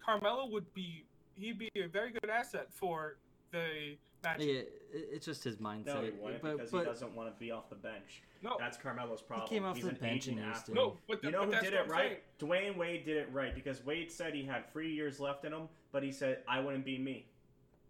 Carmelo 0.04 0.48
would 0.50 0.72
be, 0.74 1.04
he'd 1.36 1.58
be 1.58 1.70
a 1.76 1.86
very 1.86 2.10
good 2.12 2.30
asset 2.30 2.68
for 2.70 3.16
the 3.52 3.96
Magic. 4.24 4.46
Yeah, 4.46 4.98
it's 5.12 5.26
just 5.26 5.42
his 5.42 5.56
mindset. 5.56 5.86
No, 5.86 6.02
he 6.02 6.10
wouldn't 6.10 6.42
but, 6.42 6.52
because 6.56 6.70
but 6.70 6.78
he 6.78 6.84
doesn't 6.84 7.14
want 7.16 7.28
to 7.34 7.38
be 7.40 7.50
off 7.50 7.68
the 7.68 7.74
bench. 7.74 8.22
No, 8.40 8.56
That's 8.56 8.76
Carmelo's 8.76 9.20
problem. 9.20 9.48
came 9.48 9.64
off 9.64 9.74
He's 9.74 9.84
the 9.84 9.90
an 9.90 9.96
bench 9.96 10.12
aging 10.28 10.34
and 10.34 10.44
he 10.44 10.48
was 10.48 10.58
athlete. 10.58 10.76
doing- 10.76 10.88
no, 10.88 10.96
but, 11.08 11.20
the, 11.22 11.26
You 11.26 11.32
know 11.32 11.46
but 11.46 11.54
who 11.56 11.60
did 11.64 11.74
it 11.74 11.88
right? 11.88 12.22
saying. 12.40 12.50
Dwyane 12.52 12.76
Wade 12.76 13.04
did 13.04 13.16
it 13.16 13.28
right 13.32 13.52
because 13.52 13.84
Wade 13.84 14.12
said 14.12 14.32
he 14.34 14.44
had 14.44 14.70
three 14.72 14.92
years 14.92 15.18
left 15.18 15.44
in 15.44 15.52
him, 15.52 15.68
but 15.90 16.04
he 16.04 16.12
said 16.12 16.44
I 16.46 16.60
wouldn't 16.60 16.84
be 16.84 16.98
me, 16.98 17.26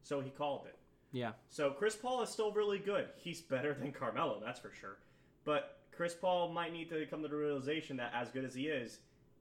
so 0.02 0.20
he 0.20 0.30
called 0.30 0.64
it. 0.66 0.76
yeah, 1.12 1.32
So 1.50 1.70
Chris 1.70 1.96
Paul 1.96 2.22
is 2.22 2.30
still 2.30 2.50
really 2.52 2.78
good. 2.78 3.08
He's 3.16 3.42
better 3.42 3.74
than 3.74 3.92
Carmelo, 3.92 4.40
that's 4.42 4.58
for 4.60 4.72
sure. 4.72 4.96
But 5.44 5.80
Chris 5.94 6.14
Paul 6.14 6.48
might 6.50 6.72
need 6.72 6.88
to 6.90 7.04
come 7.06 7.20
to 7.22 7.28
the 7.28 7.36
realization 7.36 7.98
that 7.98 8.10
as 8.14 8.30
good 8.30 8.46
as 8.46 8.54
he 8.54 8.68
is, 8.68 9.00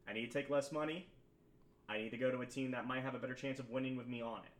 I 0.09 0.13
need 0.13 0.30
to 0.30 0.34
take 0.41 0.49
less 0.49 0.74
money. 0.74 1.07
I 1.91 1.97
need 1.97 2.11
to 2.11 2.17
go 2.17 2.31
to 2.31 2.39
a 2.41 2.45
team 2.45 2.71
that 2.71 2.87
might 2.87 3.03
have 3.03 3.15
a 3.15 3.19
better 3.19 3.33
chance 3.33 3.59
of 3.59 3.69
winning 3.69 3.95
with 3.97 4.07
me 4.07 4.21
on 4.21 4.39
it. 4.43 4.51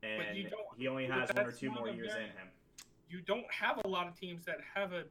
But 0.00 0.26
And 0.26 0.36
you 0.36 0.48
don't- 0.50 0.66
he 0.76 0.88
only 0.88 1.06
has 1.06 1.32
one 1.32 1.46
or 1.46 1.52
two 1.52 1.70
more 1.70 1.88
years 1.88 2.12
very- 2.12 2.24
in 2.24 2.30
him. 2.30 2.48
You 3.08 3.20
don't 3.20 3.50
have 3.52 3.80
a 3.84 3.88
lot 3.88 4.08
of 4.08 4.18
teams 4.18 4.44
that 4.46 4.60
have 4.74 4.92
a 4.92 5.04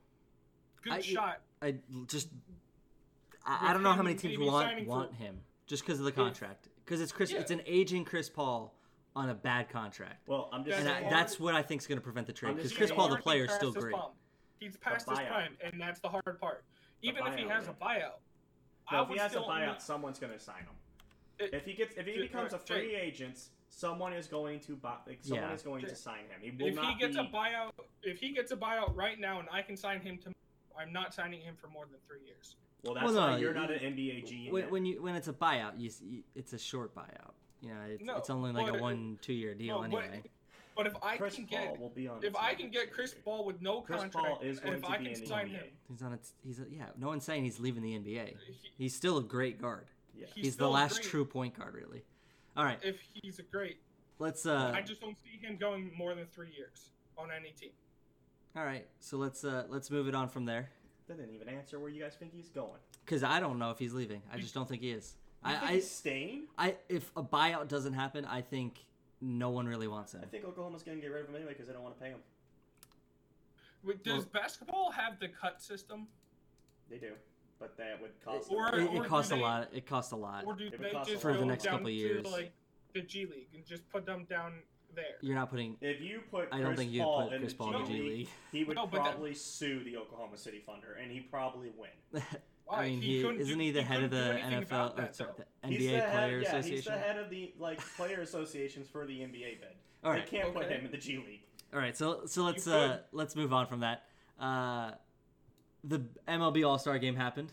good 0.82 0.94
I- 0.94 1.02
shot. 1.02 1.42
I 1.62 1.76
just 2.08 2.30
I, 3.46 3.70
I 3.70 3.74
don't 3.74 3.84
know 3.84 3.92
how 3.94 4.04
many 4.04 4.16
teams 4.16 4.38
maybe 4.38 4.50
want 4.50 4.80
for- 4.80 4.86
want 4.86 5.14
him 5.16 5.42
just 5.66 5.84
because 5.86 6.00
of 6.00 6.06
the 6.06 6.12
contract. 6.12 6.70
Because 6.86 7.02
it's 7.02 7.12
Chris, 7.12 7.32
Yeah. 7.32 7.40
it's 7.40 7.52
an 7.52 7.62
aging 7.66 8.06
Chris 8.06 8.30
Paul 8.30 8.74
on 9.16 9.30
a 9.30 9.34
bad 9.36 9.70
contract, 9.70 10.28
Well, 10.28 10.50
I'm 10.52 10.64
just 10.66 10.78
and 10.80 10.88
That's 10.88 11.06
I, 11.06 11.10
that's 11.10 11.40
what 11.40 11.54
I 11.54 11.62
think 11.62 11.82
is 11.82 11.88
going 11.88 12.00
to 12.00 12.04
prevent 12.04 12.26
the 12.26 12.34
trade. 12.34 12.56
Because 12.56 12.74
Chris 12.74 12.92
Paul, 12.92 13.10
the 13.10 13.18
player, 13.18 13.46
is 13.46 13.52
still 13.52 13.72
great. 13.72 13.94
prime. 13.94 14.12
He's 14.60 14.76
past 14.78 15.08
his 15.10 15.20
prime, 15.20 15.56
and 15.62 15.80
that's 15.80 16.00
the 16.00 16.10
hard 16.10 16.40
part. 16.40 16.64
Even 17.02 17.26
if 17.28 17.36
he 17.36 17.44
has 17.48 17.68
a 17.68 17.74
buyout, 17.74 18.20
I 18.88 18.96
no, 18.96 19.04
if 19.04 19.10
he 19.10 19.18
has 19.18 19.28
a 19.28 19.30
still 19.36 19.48
buyout, 19.48 19.68
only- 19.68 19.80
someone's 19.80 20.20
going 20.20 20.34
to 20.34 20.40
sign 20.40 20.64
him. 20.64 20.74
It- 21.40 21.54
if 21.54 21.66
he 21.66 21.74
gets, 21.74 21.96
if 21.98 22.06
he 22.06 22.22
becomes 22.22 22.54
a 22.54 22.60
Jay- 22.60 22.74
free 22.76 22.96
agent, 22.96 23.50
someone 23.70 24.14
is 24.14 24.28
going 24.28 24.60
to 24.62 24.76
buy. 24.76 24.98
Like, 25.08 25.20
someone 25.24 25.50
Yeah. 25.50 25.54
is 25.56 25.64
going 25.64 25.82
Jay- 25.82 25.90
to 25.90 25.96
sign 25.96 26.26
him. 26.30 26.42
He 26.42 26.52
will 26.52 26.68
if 26.68 26.78
he 26.78 26.96
gets 26.96 27.16
be. 27.18 27.22
a 27.24 27.26
buyout, 27.26 27.72
if 28.04 28.20
he 28.20 28.30
gets 28.34 28.52
a 28.52 28.58
buyout 28.58 28.96
right 28.96 29.20
now, 29.20 29.40
and 29.40 29.50
I 29.52 29.62
can 29.62 29.76
sign 29.76 30.00
him 30.02 30.18
to, 30.20 30.34
I'm 30.78 30.94
not 30.94 31.14
signing 31.14 31.42
him 31.42 31.56
for 31.56 31.68
more 31.68 31.86
than 31.86 32.00
three 32.08 32.26
years. 32.26 32.56
well, 32.84 32.94
that's 32.96 33.06
Well, 33.06 33.14
no, 33.14 33.20
why 33.34 33.38
you're 33.38 33.54
you- 33.54 33.60
not 33.60 33.72
an 33.72 33.80
NBA 33.80 34.22
G. 34.28 34.52
When, 34.52 34.70
when 34.70 34.86
you 34.86 35.02
when 35.02 35.16
it's 35.16 35.28
a 35.30 35.34
buyout, 35.34 35.80
you, 35.80 35.90
you 36.02 36.24
it's 36.36 36.54
a 36.54 36.60
short 36.60 36.94
buyout. 36.94 37.34
You 37.62 37.70
know, 37.70 37.82
it's, 37.88 38.04
No, 38.04 38.18
it's 38.18 38.30
only 38.30 38.52
like 38.52 38.68
a 38.68 38.74
but- 38.74 38.82
one 38.82 39.18
two 39.22 39.34
year 39.34 39.56
deal 39.56 39.78
No, 39.78 39.84
anyway. 39.84 40.22
But 40.76 40.88
if 40.88 40.96
I 41.04 41.18
Chris 41.18 41.36
can 41.36 41.46
Paul 41.48 41.60
get, 41.60 41.80
will 41.80 41.90
be 41.90 42.08
on. 42.08 42.24
if 42.24 42.36
I 42.36 42.56
can 42.56 42.72
get 42.72 42.92
Chris 42.92 43.14
year. 43.14 43.22
Paul 43.24 43.46
with 43.46 43.62
no 43.62 43.82
Chris 43.82 44.02
contract, 44.02 44.28
Paul 44.28 44.40
is 44.42 44.58
and 44.58 44.66
going 44.66 44.78
if 44.78 44.84
to 44.84 44.90
I 44.90 44.98
be 44.98 45.04
can 45.06 45.14
in 45.14 45.20
the 45.22 45.28
sign 45.28 45.48
NBA. 45.50 45.52
him, 45.54 45.68
He's 45.88 46.02
on 46.02 46.14
its. 46.14 46.34
He's 46.44 46.60
a, 46.60 46.66
yeah. 46.70 46.90
No 46.98 47.08
one's 47.10 47.24
saying 47.24 47.44
he's 47.44 47.60
leaving 47.60 47.84
the 47.84 47.94
NBA. 47.96 48.36
He's 48.78 48.96
still 48.96 49.18
a 49.20 49.24
great 49.24 49.62
guard. 49.62 49.86
Yeah. 50.16 50.28
he's, 50.34 50.46
He's, 50.46 50.56
the 50.56 50.70
last 50.70 50.96
great 50.96 51.06
true 51.10 51.26
point 51.26 51.58
guard, 51.58 51.74
really. 51.74 52.04
All 52.56 52.64
right, 52.64 52.80
If 52.84 52.98
he's 53.14 53.40
a 53.40 53.44
great, 53.44 53.78
let's. 54.20 54.46
uh 54.46 54.72
I 54.76 54.82
just 54.82 55.02
don't 55.02 55.18
see 55.18 55.40
him 55.46 55.58
going 55.58 55.92
more 55.98 56.14
than 56.14 56.28
three 56.28 56.52
years 56.56 56.90
on 57.18 57.30
any 57.32 57.50
team. 57.50 57.72
All 58.56 58.64
right, 58.64 58.86
so 59.00 59.18
let's 59.18 59.44
uh 59.44 59.64
let's 59.70 59.90
move 59.90 60.08
it 60.08 60.14
on 60.16 60.30
from 60.30 60.46
there. 60.46 60.70
That 61.08 61.18
didn't 61.18 61.34
even 61.34 61.50
answer 61.50 61.80
where 61.80 61.90
you 61.90 62.02
guys 62.02 62.16
think 62.18 62.32
he's 62.34 62.50
going. 62.50 62.80
Because 63.04 63.24
I 63.24 63.40
don't 63.40 63.60
know 63.60 63.72
if 63.72 63.80
he's 63.80 63.94
leaving. 63.94 64.22
I 64.32 64.38
just 64.38 64.54
don't 64.54 64.70
think 64.70 64.82
he 64.82 64.92
is. 64.92 65.16
You 65.44 65.52
think 65.52 65.64
I, 65.64 65.74
he's 65.74 65.90
staying? 65.90 66.44
I, 66.58 66.68
I, 66.68 66.76
if 66.88 67.12
a 67.18 67.24
buyout 67.24 67.68
doesn't 67.68 67.94
happen, 67.94 68.24
I 68.24 68.42
think 68.42 68.86
no 69.20 69.50
one 69.50 69.68
really 69.68 69.88
wants 69.88 70.14
him. 70.14 70.22
I 70.24 70.28
think 70.28 70.46
Oklahoma's 70.46 70.84
going 70.84 70.98
to 70.98 71.02
get 71.02 71.12
rid 71.12 71.24
of 71.24 71.30
him 71.30 71.36
anyway 71.36 71.52
because 71.52 71.68
they 71.68 71.74
don't 71.74 71.84
want 71.84 71.98
to 71.98 72.02
pay 72.02 72.12
him. 72.12 72.20
Wait, 73.84 74.04
Does 74.04 74.26
basketball 74.26 74.92
have 74.92 75.20
the 75.20 75.28
cut 75.28 75.62
system, 75.62 76.08
They 76.90 76.98
do, 76.98 77.14
but 77.64 77.78
that 77.78 78.02
would 78.02 78.12
cost. 78.24 78.52
Or- 78.52 78.72
them. 78.72 78.88
It, 78.96 79.02
it 79.02 79.06
costs 79.08 79.32
a 79.32 79.36
they- 79.36 79.42
lot. 79.42 79.70
It 79.74 79.86
costs 79.88 80.12
a 80.12 80.16
lot. 80.18 80.44
or 80.46 80.54
do 80.56 80.66
It 80.68 80.78
they 80.82 80.84
just 80.92 80.94
lot. 80.96 81.08
go 81.08 81.18
For 81.18 81.34
the 81.38 81.46
next 81.46 81.66
couple 81.66 81.88
of 81.88 81.94
years. 81.94 82.24
to 82.26 82.30
like 82.30 82.52
the 82.94 83.02
G 83.02 83.26
League 83.26 83.48
and 83.56 83.66
just 83.66 83.90
put 83.90 84.06
them 84.06 84.26
down 84.30 84.54
there? 84.96 85.06
You're 85.22 85.36
not 85.36 85.50
putting. 85.50 85.78
If 85.82 86.02
you 86.02 86.22
put 86.30 86.50
I 86.52 86.58
Chris 86.58 86.62
don't 86.64 86.76
think 86.76 86.92
you'd 86.92 87.04
Paul 87.04 87.24
put 87.24 87.34
in 87.34 87.40
Chris 87.42 87.54
the 87.54 87.58
Paul 87.58 87.76
in 87.78 87.86
G 87.86 87.92
the 87.94 87.98
G 87.98 88.02
League, 88.04 88.12
League. 88.18 88.28
he 88.52 88.64
would 88.66 88.76
No, 88.76 88.86
but 88.88 88.98
that- 89.04 89.12
probably 89.14 89.34
sue 89.34 89.84
the 89.86 89.96
Oklahoma 89.98 90.38
City 90.38 90.62
Thunder, 90.66 90.98
and 91.02 91.10
he'd 91.12 91.32
probably 91.32 91.72
win. 91.78 92.22
Why? 92.66 92.78
I 92.84 92.90
mean, 92.90 93.02
He 93.02 93.18
he, 93.18 93.22
couldn't 93.24 93.42
isn't 93.42 93.60
he 93.60 93.72
the 93.72 93.82
he 93.82 93.86
head 93.88 94.04
of 94.04 94.12
the 94.12 94.40
NFL 94.42 94.94
or 94.94 95.02
that, 95.02 95.16
sorry, 95.16 95.32
though. 95.38 95.44
the 95.64 95.68
He's 95.70 95.82
NBA 95.82 95.92
the 95.92 96.00
head, 96.02 96.12
Player 96.14 96.40
yeah, 96.40 96.48
Association? 96.50 96.76
he's 96.76 96.86
the 96.86 96.92
head 96.92 97.18
of 97.18 97.30
the 97.30 97.54
like 97.60 97.80
player 97.98 98.22
associations 98.22 98.88
for 98.90 99.06
the 99.06 99.20
NBA 99.20 99.60
bid. 99.60 99.68
All 100.04 100.14
They 100.14 100.22
can't 100.22 100.54
put 100.54 100.70
him 100.70 100.86
in 100.86 100.92
the 100.92 100.98
G 100.98 101.18
League. 101.18 101.44
all 101.74 101.80
right. 101.80 101.96
So 101.98 102.26
so 102.26 102.44
let's 102.44 102.68
uh 102.68 103.00
let's 103.12 103.36
move 103.36 103.52
on 103.54 103.68
from 103.68 103.80
that. 103.82 104.04
Uh, 104.40 104.92
the 105.84 106.02
MLB 106.28 106.68
All 106.68 106.78
Star 106.80 106.98
Game 107.00 107.16
happened. 107.16 107.52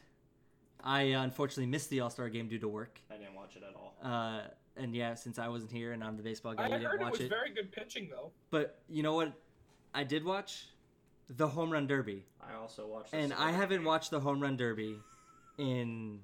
I 0.83 1.12
uh, 1.12 1.22
unfortunately 1.22 1.66
missed 1.66 1.91
the 1.91 2.01
All 2.01 2.11
Star 2.11 2.28
Game 2.28 2.49
due 2.49 2.59
to 2.59 2.68
work. 2.68 3.01
I 3.11 3.16
didn't 3.16 3.35
watch 3.35 3.57
it 3.57 3.62
at 3.68 3.74
all. 3.74 3.95
Uh, 4.03 4.43
and 4.76 4.95
yeah, 4.95 5.14
since 5.14 5.39
I 5.39 5.49
wasn't 5.49 5.72
here 5.72 5.93
and 5.93 6.03
I'm 6.03 6.16
the 6.16 6.22
baseball 6.22 6.55
guy, 6.55 6.64
I 6.64 6.66
you 6.68 6.72
didn't 6.74 6.87
heard 6.91 7.01
it 7.01 7.05
watch 7.05 7.12
was 7.12 7.20
it. 7.22 7.28
very 7.28 7.51
good 7.51 7.70
pitching 7.72 8.09
though. 8.11 8.31
But 8.51 8.81
you 8.89 9.03
know 9.03 9.14
what? 9.14 9.33
I 9.93 10.05
did 10.05 10.24
watch 10.24 10.66
the 11.28 11.49
Home 11.49 11.70
Run 11.70 11.87
Derby, 11.87 12.24
I 12.41 12.55
also 12.55 12.87
watched. 12.87 13.12
and 13.12 13.33
I 13.35 13.51
haven't 13.53 13.78
game. 13.78 13.85
watched 13.87 14.11
the 14.11 14.20
Home 14.20 14.41
Run 14.41 14.57
Derby 14.57 14.97
in 15.59 16.20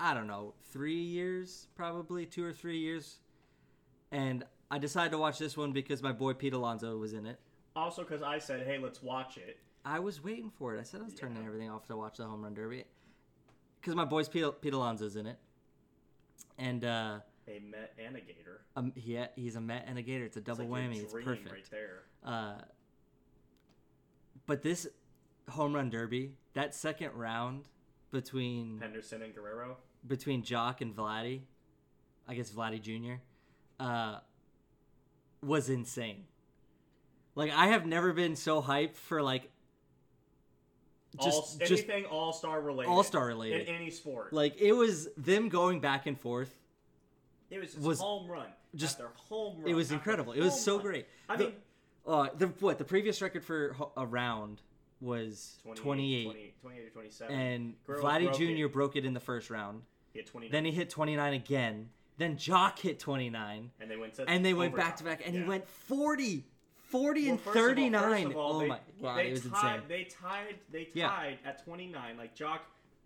I 0.00 0.14
don't 0.14 0.26
know 0.26 0.54
three 0.72 1.00
years, 1.02 1.68
probably 1.76 2.26
two 2.26 2.44
or 2.44 2.52
three 2.52 2.78
years. 2.78 3.18
And 4.10 4.44
I 4.70 4.78
decided 4.78 5.10
to 5.12 5.18
watch 5.18 5.38
this 5.38 5.56
one 5.56 5.72
because 5.72 6.02
my 6.02 6.12
boy 6.12 6.32
Pete 6.34 6.52
Alonso 6.54 6.96
was 6.98 7.12
in 7.12 7.26
it. 7.26 7.38
Also, 7.76 8.02
because 8.02 8.22
I 8.22 8.38
said, 8.38 8.66
"Hey, 8.66 8.78
let's 8.78 9.02
watch 9.02 9.36
it." 9.36 9.58
I 9.84 9.98
was 10.00 10.22
waiting 10.22 10.50
for 10.50 10.74
it. 10.74 10.80
I 10.80 10.82
said 10.82 11.00
I 11.00 11.04
was 11.04 11.14
turning 11.14 11.38
Yeah. 11.42 11.46
everything 11.48 11.70
off 11.70 11.86
to 11.88 11.96
watch 11.96 12.16
the 12.16 12.24
Home 12.24 12.42
Run 12.42 12.54
Derby 12.54 12.84
because 13.80 13.94
my 13.94 14.04
boy's 14.04 14.28
Pete, 14.28 14.44
Pete 14.60 14.72
Alonso's 14.72 15.16
in 15.16 15.26
it, 15.26 15.38
and 16.58 16.84
uh, 16.84 17.18
A 17.48 17.58
Met 17.60 17.92
and 17.98 18.16
a 18.16 18.20
Gator. 18.20 18.62
um, 18.76 18.92
he 18.96 19.20
he's 19.36 19.56
a 19.56 19.60
Met 19.60 19.84
and 19.86 19.98
a 19.98 20.02
Gator. 20.02 20.24
It's 20.24 20.36
a 20.36 20.40
It's 20.40 20.46
double 20.46 20.66
like 20.66 20.82
your 20.82 20.90
whammy. 20.92 21.02
It's 21.02 21.12
perfect. 21.12 21.50
right 21.52 21.70
there. 21.70 22.02
Uh, 22.24 22.54
but 24.46 24.62
this 24.62 24.86
home 25.50 25.74
run 25.74 25.90
derby, 25.90 26.32
that 26.54 26.74
second 26.74 27.12
round 27.14 27.64
between 28.10 28.78
Pederson 28.82 29.22
and 29.22 29.34
Guerrero. 29.34 29.76
between 30.06 30.42
Joc 30.42 30.80
and 30.80 30.94
Vladdy, 30.96 31.42
I 32.26 32.34
guess 32.34 32.50
Vladdy 32.50 32.80
Jr. 32.80 33.14
Uh, 33.78 34.20
was 35.42 35.68
insane. 35.68 36.24
Like 37.34 37.50
I 37.52 37.66
have 37.66 37.84
never 37.84 38.12
been 38.14 38.36
so 38.36 38.62
hyped 38.62 38.96
for 38.96 39.20
like 39.22 39.50
just 41.22 41.60
all, 41.60 41.66
just 41.66 41.88
anything 41.88 42.04
All 42.06 42.32
Star 42.32 42.60
related. 42.60 42.90
All-Star 42.90 43.26
related. 43.26 43.68
in 43.68 43.74
any 43.74 43.90
sport. 43.90 44.32
like 44.32 44.60
it 44.60 44.72
was 44.72 45.08
them 45.16 45.48
going 45.48 45.80
back 45.80 46.06
and 46.06 46.18
forth. 46.18 46.54
it 47.50 47.60
was, 47.60 47.76
was 47.78 48.00
home 48.00 48.28
run. 48.30 48.46
just- 48.74 49.00
after 49.00 49.10
home 49.28 49.58
run. 49.60 49.68
It 49.68 49.74
was 49.74 49.92
incredible. 49.92 50.32
It 50.32 50.40
was 50.40 50.60
so 50.60 50.76
run. 50.76 50.82
great. 50.86 51.06
I 51.28 51.36
The- 51.36 51.44
mean, 51.44 51.54
Uh, 52.06 52.28
the 52.36 52.48
what 52.60 52.76
the 52.78 52.84
previous 52.84 53.22
record 53.22 53.42
for 53.44 53.74
a 53.96 54.04
round 54.04 54.60
was 55.00 55.58
28, 55.74 56.24
28, 56.24 56.24
20 56.24 56.52
28 56.60 56.86
or 56.86 56.90
27. 56.90 57.34
and 57.34 57.74
Guerrero 57.86 58.02
Vladdy 58.04 58.24
broke 58.24 58.36
Jr. 58.38 58.44
it. 58.66 58.72
broke 58.72 58.96
it 58.96 59.04
in 59.06 59.14
the 59.14 59.20
first 59.20 59.48
round. 59.50 59.82
he 60.12 60.18
had 60.18 60.26
29. 60.26 60.52
Then 60.52 60.64
he 60.66 60.70
hit 60.72 60.90
29 60.90 61.32
again. 61.34 61.88
Then 62.16 62.36
Joc 62.36 62.78
hit 62.78 62.98
29, 63.00 63.70
and 63.80 63.90
they 63.90 63.96
went 63.96 64.14
to 64.14 64.28
and 64.28 64.44
they 64.44 64.52
went 64.54 64.76
back 64.76 64.96
to 64.98 65.04
back, 65.04 65.22
and 65.26 65.34
Yeah. 65.34 65.42
he 65.42 65.48
went 65.48 65.66
40, 65.68 66.44
40 66.94 67.22
Well, 67.22 67.30
and 67.32 67.40
first 67.40 67.56
of 67.56 67.60
all- 67.60 67.68
39. 67.68 68.02
first 68.12 68.24
of 68.26 68.36
all, 68.36 68.52
oh 68.54 68.58
they, 68.60 68.68
my 68.68 68.78
god, 69.02 69.16
they 69.18 69.26
it 69.26 69.30
was 69.32 69.42
tied, 69.50 69.74
insane. 69.74 69.88
They 69.88 70.04
tied. 70.04 70.58
They 70.70 70.88
Yeah. 70.94 71.08
tied 71.08 71.38
at 71.44 71.64
29. 71.64 72.16
Like 72.16 72.36
Joc 72.36 72.60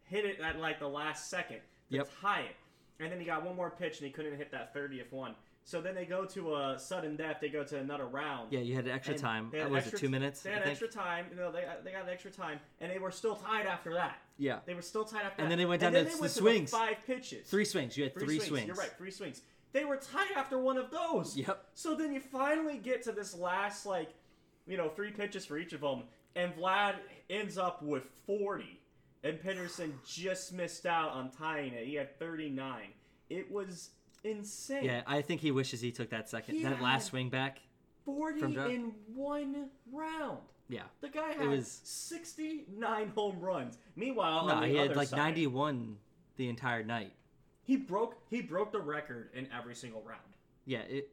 hit 0.05 0.27
it 0.27 0.41
at 0.41 0.59
like 0.59 0.79
the 0.79 0.89
last 0.89 1.31
second 1.31 1.61
to 1.91 1.97
Yep. 1.97 2.11
tie 2.21 2.41
it, 2.43 2.57
and 3.01 3.11
then 3.11 3.19
he 3.19 3.25
got 3.25 3.43
one 3.45 3.57
more 3.57 3.71
pitch 3.71 3.99
and 4.01 4.07
he 4.07 4.13
couldn't 4.13 4.37
hit 4.37 4.51
that 4.51 4.75
30th 4.75 5.11
one. 5.11 5.35
So 5.65 5.81
then 5.81 5.95
they 5.95 6.05
go 6.05 6.25
to 6.27 6.57
a 6.57 6.79
sudden 6.79 7.17
death. 7.17 7.39
They 7.41 7.49
go 7.51 7.63
to 7.65 7.79
another 7.79 8.07
round. 8.07 8.53
Yeah, 8.53 8.61
you 8.61 8.75
had 8.75 8.87
extra 8.89 9.15
time. 9.19 9.49
they 9.51 9.59
had 9.61 9.71
was 9.71 9.85
extra 9.85 9.99
it 9.99 10.01
two 10.01 10.09
minutes? 10.11 10.43
They 10.43 10.51
had 10.51 10.63
extra 10.67 10.89
time. 10.89 11.27
You 11.31 11.37
know, 11.37 11.51
they 11.51 11.67
they 11.83 11.93
got 11.93 12.07
extra 12.11 12.31
time, 12.31 12.61
and 12.81 12.91
they 12.93 12.99
were 12.99 13.11
still 13.11 13.37
tied 13.37 13.65
after 13.67 13.95
that. 13.95 14.19
Yeah, 14.37 14.61
They 14.67 14.75
were 14.75 14.83
still 14.83 15.05
tied 15.05 15.23
after 15.25 15.37
that. 15.39 15.43
And 15.43 15.47
that. 15.47 15.49
then 15.51 15.59
they 15.59 15.67
went 15.67 15.83
And 15.83 15.95
down 15.95 16.05
then 16.05 16.11
to 16.13 16.17
the 16.17 16.21
went 16.23 16.33
swings. 16.33 16.71
five 16.71 16.97
pitches. 17.07 17.49
three 17.51 17.65
swings. 17.65 17.97
You 17.97 18.05
had 18.05 18.13
Three, 18.15 18.25
three, 18.27 18.35
swings. 18.37 18.49
swings. 18.49 18.67
You're 18.67 18.77
right. 18.77 18.93
Three 18.99 19.11
swings. 19.11 19.43
They 19.73 19.85
were 19.85 19.97
tied 19.97 20.31
after 20.37 20.59
one 20.59 20.77
of 20.79 20.91
those. 20.91 21.37
Yep. 21.37 21.65
So 21.75 21.95
then 21.95 22.13
you 22.13 22.21
finally 22.21 22.79
get 22.79 23.03
to 23.05 23.13
this 23.13 23.35
last 23.35 23.85
like, 23.87 24.11
you 24.67 24.77
know, 24.77 24.89
three 24.89 25.11
pitches 25.11 25.45
for 25.45 25.59
each 25.59 25.73
of 25.73 25.81
them, 25.81 26.05
and 26.37 26.55
Vlad 26.57 26.97
ends 27.31 27.59
up 27.59 27.83
with 27.83 28.05
40, 28.27 28.81
and 29.25 29.39
Pederson 29.39 29.93
just 30.07 30.53
missed 30.53 30.87
out 30.87 31.11
on 31.13 31.31
tying 31.31 31.73
it. 31.75 31.87
He 31.87 31.95
had 31.95 32.19
39. 32.19 32.83
It 33.31 33.51
was 33.51 33.91
insane. 34.25 34.85
Yeah, 34.85 35.03
I 35.07 35.21
think 35.23 35.41
he 35.41 35.51
wishes 35.51 35.81
he 35.81 35.91
took 35.93 36.11
that 36.11 36.29
second, 36.29 36.55
He 36.57 36.63
that 36.65 36.81
last 36.83 37.09
swing 37.09 37.29
back. 37.29 37.59
40 38.05 38.41
From 38.41 38.55
John- 38.55 38.71
in 38.71 38.93
one 39.15 39.69
round. 39.93 40.39
Yeah. 40.71 40.83
The 41.01 41.09
guy 41.09 41.33
had 41.33 41.49
was- 41.49 41.81
69 41.85 43.09
home 43.15 43.41
runs. 43.41 43.79
Meanwhile, 43.97 44.47
No, 44.47 44.63
he 44.63 44.77
had 44.77 44.97
like 44.97 45.09
side, 45.09 45.17
91 45.19 45.97
the 46.37 46.49
entire 46.49 46.85
night. 46.85 47.13
He 47.69 47.77
broke 47.77 48.17
he 48.31 48.41
broke 48.41 48.73
the 48.73 48.81
record 48.81 49.29
in 49.35 49.47
every 49.57 49.75
single 49.75 50.01
round. 50.01 50.23
Yeah, 50.65 50.79
it 50.89 51.11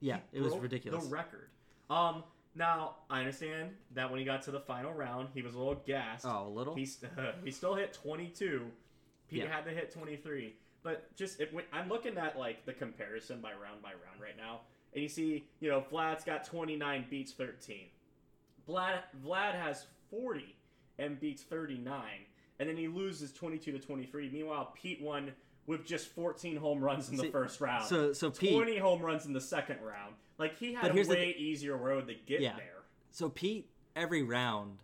yeah, 0.00 0.20
He 0.32 0.38
it 0.38 0.42
was 0.42 0.56
ridiculous. 0.56 1.04
The 1.04 1.10
record. 1.10 1.50
Um, 1.90 2.24
now 2.54 2.96
I 3.10 3.18
understand 3.18 3.72
that 3.94 4.10
when 4.10 4.18
he 4.18 4.24
got 4.24 4.40
to 4.44 4.50
the 4.50 4.60
final 4.60 4.94
round, 4.94 5.28
he 5.34 5.42
was 5.42 5.54
a 5.54 5.58
little 5.58 5.82
gassed. 5.86 6.24
Oh, 6.26 6.46
a 6.46 6.48
little? 6.48 6.74
He 6.74 6.86
st- 6.86 7.12
he 7.44 7.50
still 7.50 7.74
hit 7.74 7.92
22. 7.92 8.62
Pete 9.28 9.42
Yeah. 9.42 9.52
had 9.54 9.66
to 9.66 9.70
hit 9.72 9.92
23. 9.92 10.54
But 10.82 11.14
just 11.16 11.38
it, 11.38 11.52
I'm 11.70 11.90
looking 11.90 12.16
at 12.16 12.38
like 12.38 12.64
the 12.64 12.72
comparison 12.72 13.42
by 13.42 13.50
round 13.50 13.82
by 13.82 13.90
round 13.90 14.22
right 14.22 14.38
now, 14.38 14.60
and 14.94 15.02
you 15.02 15.08
see, 15.10 15.44
you 15.60 15.68
know, 15.68 15.84
Vlad's 15.92 16.24
got 16.24 16.46
29, 16.46 17.04
beats 17.10 17.32
13. 17.32 17.88
Vlad 18.66 19.00
Vlad 19.22 19.52
has 19.52 19.84
40 20.10 20.56
and 20.98 21.20
beats 21.20 21.42
39, 21.42 22.02
and 22.58 22.66
then 22.70 22.76
he 22.78 22.88
loses 22.88 23.32
22 23.32 23.72
to 23.72 23.78
23. 23.78 24.30
Meanwhile, 24.32 24.72
Pete 24.74 25.02
won 25.02 25.32
with 25.70 25.86
just 25.86 26.08
14 26.08 26.56
home 26.56 26.80
runs 26.80 27.08
in 27.08 27.16
the 27.16 27.22
See, 27.22 27.30
first 27.30 27.60
round. 27.60 27.86
So 27.86 28.12
so 28.12 28.28
Pete 28.32 28.52
20 28.52 28.76
home 28.78 29.00
runs 29.02 29.24
in 29.24 29.32
the 29.32 29.40
second 29.40 29.76
round. 29.80 30.16
Like 30.36 30.58
he 30.58 30.74
had 30.74 30.90
a 30.90 30.92
here's 30.92 31.06
the 31.06 31.14
way 31.14 31.34
easier 31.38 31.76
road 31.76 32.08
to 32.08 32.14
get 32.14 32.40
Yeah. 32.40 32.56
there. 32.56 32.82
so 33.10 33.30
Pete 33.30 33.70
every 33.94 34.24
round 34.24 34.78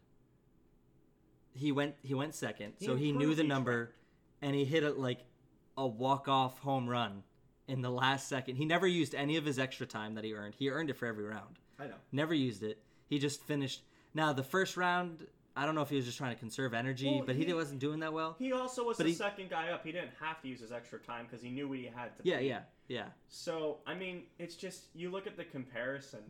he 1.54 1.72
went 1.72 1.96
he 2.02 2.14
went 2.14 2.36
second. 2.36 2.74
He 2.78 2.86
so 2.86 2.94
he 2.94 3.10
knew 3.10 3.34
the 3.34 3.42
number 3.42 3.94
and 4.40 4.54
he 4.54 4.64
hit 4.64 4.84
it 4.84 4.96
like 4.96 5.24
a 5.76 5.86
walk-off 5.86 6.60
home 6.60 6.88
run 6.88 7.24
in 7.66 7.82
the 7.82 7.90
last 7.90 8.28
second. 8.28 8.54
He 8.54 8.64
never 8.64 8.86
used 8.86 9.12
any 9.12 9.36
of 9.36 9.44
his 9.44 9.58
extra 9.58 9.86
time 9.86 10.14
that 10.14 10.22
he 10.22 10.34
earned. 10.34 10.54
He 10.56 10.70
earned 10.70 10.88
it 10.88 10.96
for 10.96 11.06
every 11.06 11.24
round. 11.24 11.58
I 11.80 11.88
know. 11.88 11.96
Never 12.12 12.32
used 12.32 12.62
it. 12.62 12.80
He 13.08 13.18
just 13.18 13.42
finished. 13.42 13.82
Now 14.14 14.32
the 14.32 14.44
first 14.44 14.76
round, 14.76 15.26
I 15.58 15.64
don't 15.64 15.74
know 15.74 15.80
if 15.82 15.88
he 15.88 15.96
was 15.96 16.04
just 16.04 16.18
trying 16.18 16.34
to 16.34 16.38
conserve 16.38 16.74
energy, 16.74 17.06
Well, 17.16 17.24
but 17.26 17.34
he, 17.34 17.44
he- 17.46 17.54
wasn't 17.54 17.80
doing 17.80 18.00
that 18.00 18.12
well. 18.12 18.36
He 18.38 18.52
also 18.52 18.84
was 18.84 18.98
But 18.98 19.04
the 19.04 19.10
he- 19.10 19.16
second 19.16 19.48
guy 19.50 19.70
up. 19.70 19.84
He 19.84 19.90
didn't 19.92 20.10
have 20.20 20.40
to 20.42 20.48
use 20.48 20.60
his 20.60 20.70
extra 20.70 20.98
time 20.98 21.24
because 21.24 21.42
he 21.42 21.50
knew 21.50 21.66
what 21.68 21.78
he 21.78 21.86
had 21.86 22.14
to. 22.18 22.22
Yeah, 22.24 22.40
yeah, 22.40 22.60
yeah. 22.88 23.06
So 23.28 23.78
I 23.86 23.94
mean, 23.94 24.24
it's 24.38 24.54
just 24.56 24.84
you 24.94 25.10
look 25.10 25.26
at 25.26 25.36
the 25.36 25.44
comparison. 25.44 26.20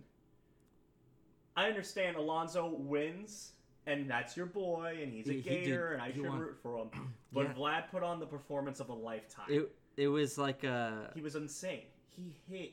I 1.57 1.67
understand 1.69 2.17
Alonso 2.17 2.67
wins, 2.69 3.53
and 3.87 4.09
that's 4.11 4.37
your 4.37 4.47
boy, 4.47 4.99
and 5.03 5.13
he's 5.13 5.29
a 5.29 5.33
He- 5.33 5.41
he 5.41 5.49
did- 5.49 5.65
Gator, 5.65 5.93
and 5.95 6.03
I 6.03 6.13
should 6.13 6.27
won. 6.27 6.39
root 6.39 6.57
for 6.63 6.79
him. 6.79 6.91
But 7.33 7.49
Yeah. 7.49 7.55
Vlad 7.55 7.91
put 7.91 8.03
on 8.03 8.21
the 8.21 8.27
performance 8.27 8.79
of 8.81 8.89
a 8.89 8.95
lifetime. 8.95 9.47
It 9.51 9.75
it 9.97 10.09
was 10.09 10.39
like 10.39 10.65
uh 10.65 11.09
he 11.15 11.21
was 11.21 11.35
insane. 11.35 11.83
He 12.09 12.37
hit 12.49 12.73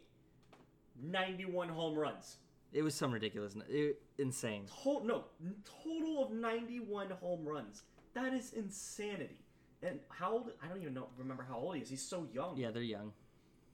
ninety-one 1.01 1.68
home 1.70 1.97
runs. 1.97 2.38
it 2.72 2.82
was 2.84 2.93
some 2.95 3.12
ridiculous, 3.12 3.56
it, 3.70 4.01
insane. 4.18 4.66
Total 4.84 5.05
no, 5.05 5.24
total 5.84 6.24
of 6.24 6.32
ninety-one 6.32 7.09
home 7.22 7.45
runs. 7.45 7.84
That 8.14 8.34
is 8.34 8.53
insanity. 8.53 9.38
And 9.82 9.99
how 10.09 10.32
old? 10.34 10.51
I 10.64 10.68
don't 10.68 10.82
even 10.82 10.93
know. 10.93 11.07
Remember 11.18 11.45
how 11.47 11.57
old 11.57 11.76
he 11.76 11.82
is? 11.82 11.89
He's 11.89 12.01
so 12.01 12.28
young. 12.34 12.57
Yeah, 12.57 12.72
they're 12.72 12.82
young. 12.82 13.11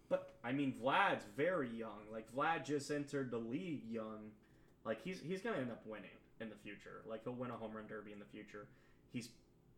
But 0.10 0.34
I 0.44 0.52
mean, 0.52 0.74
Vlad's 0.84 1.24
very 1.38 1.70
young. 1.70 2.08
Like 2.12 2.34
Vlad 2.36 2.66
just 2.66 2.90
entered 2.90 3.32
the 3.32 3.38
league 3.38 3.84
young. 3.90 4.32
Like 4.86 5.02
he's 5.04 5.22
he's 5.22 5.42
gonna 5.42 5.58
end 5.58 5.72
up 5.72 5.86
winning 5.86 6.10
in 6.42 6.50
the 6.50 6.56
future. 6.56 7.02
Like 7.08 7.24
he'll 7.24 7.34
win 7.34 7.52
a 7.52 7.58
home 7.58 7.74
run 7.74 7.86
derby 7.88 8.12
in 8.12 8.20
the 8.20 8.26
future. 8.26 8.68
He's 9.12 9.30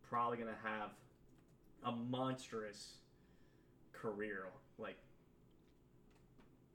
probably 0.02 0.38
gonna 0.38 0.56
have 0.62 0.90
a 1.84 1.92
monstrous 1.92 2.94
career. 3.92 4.46
Like 4.78 4.96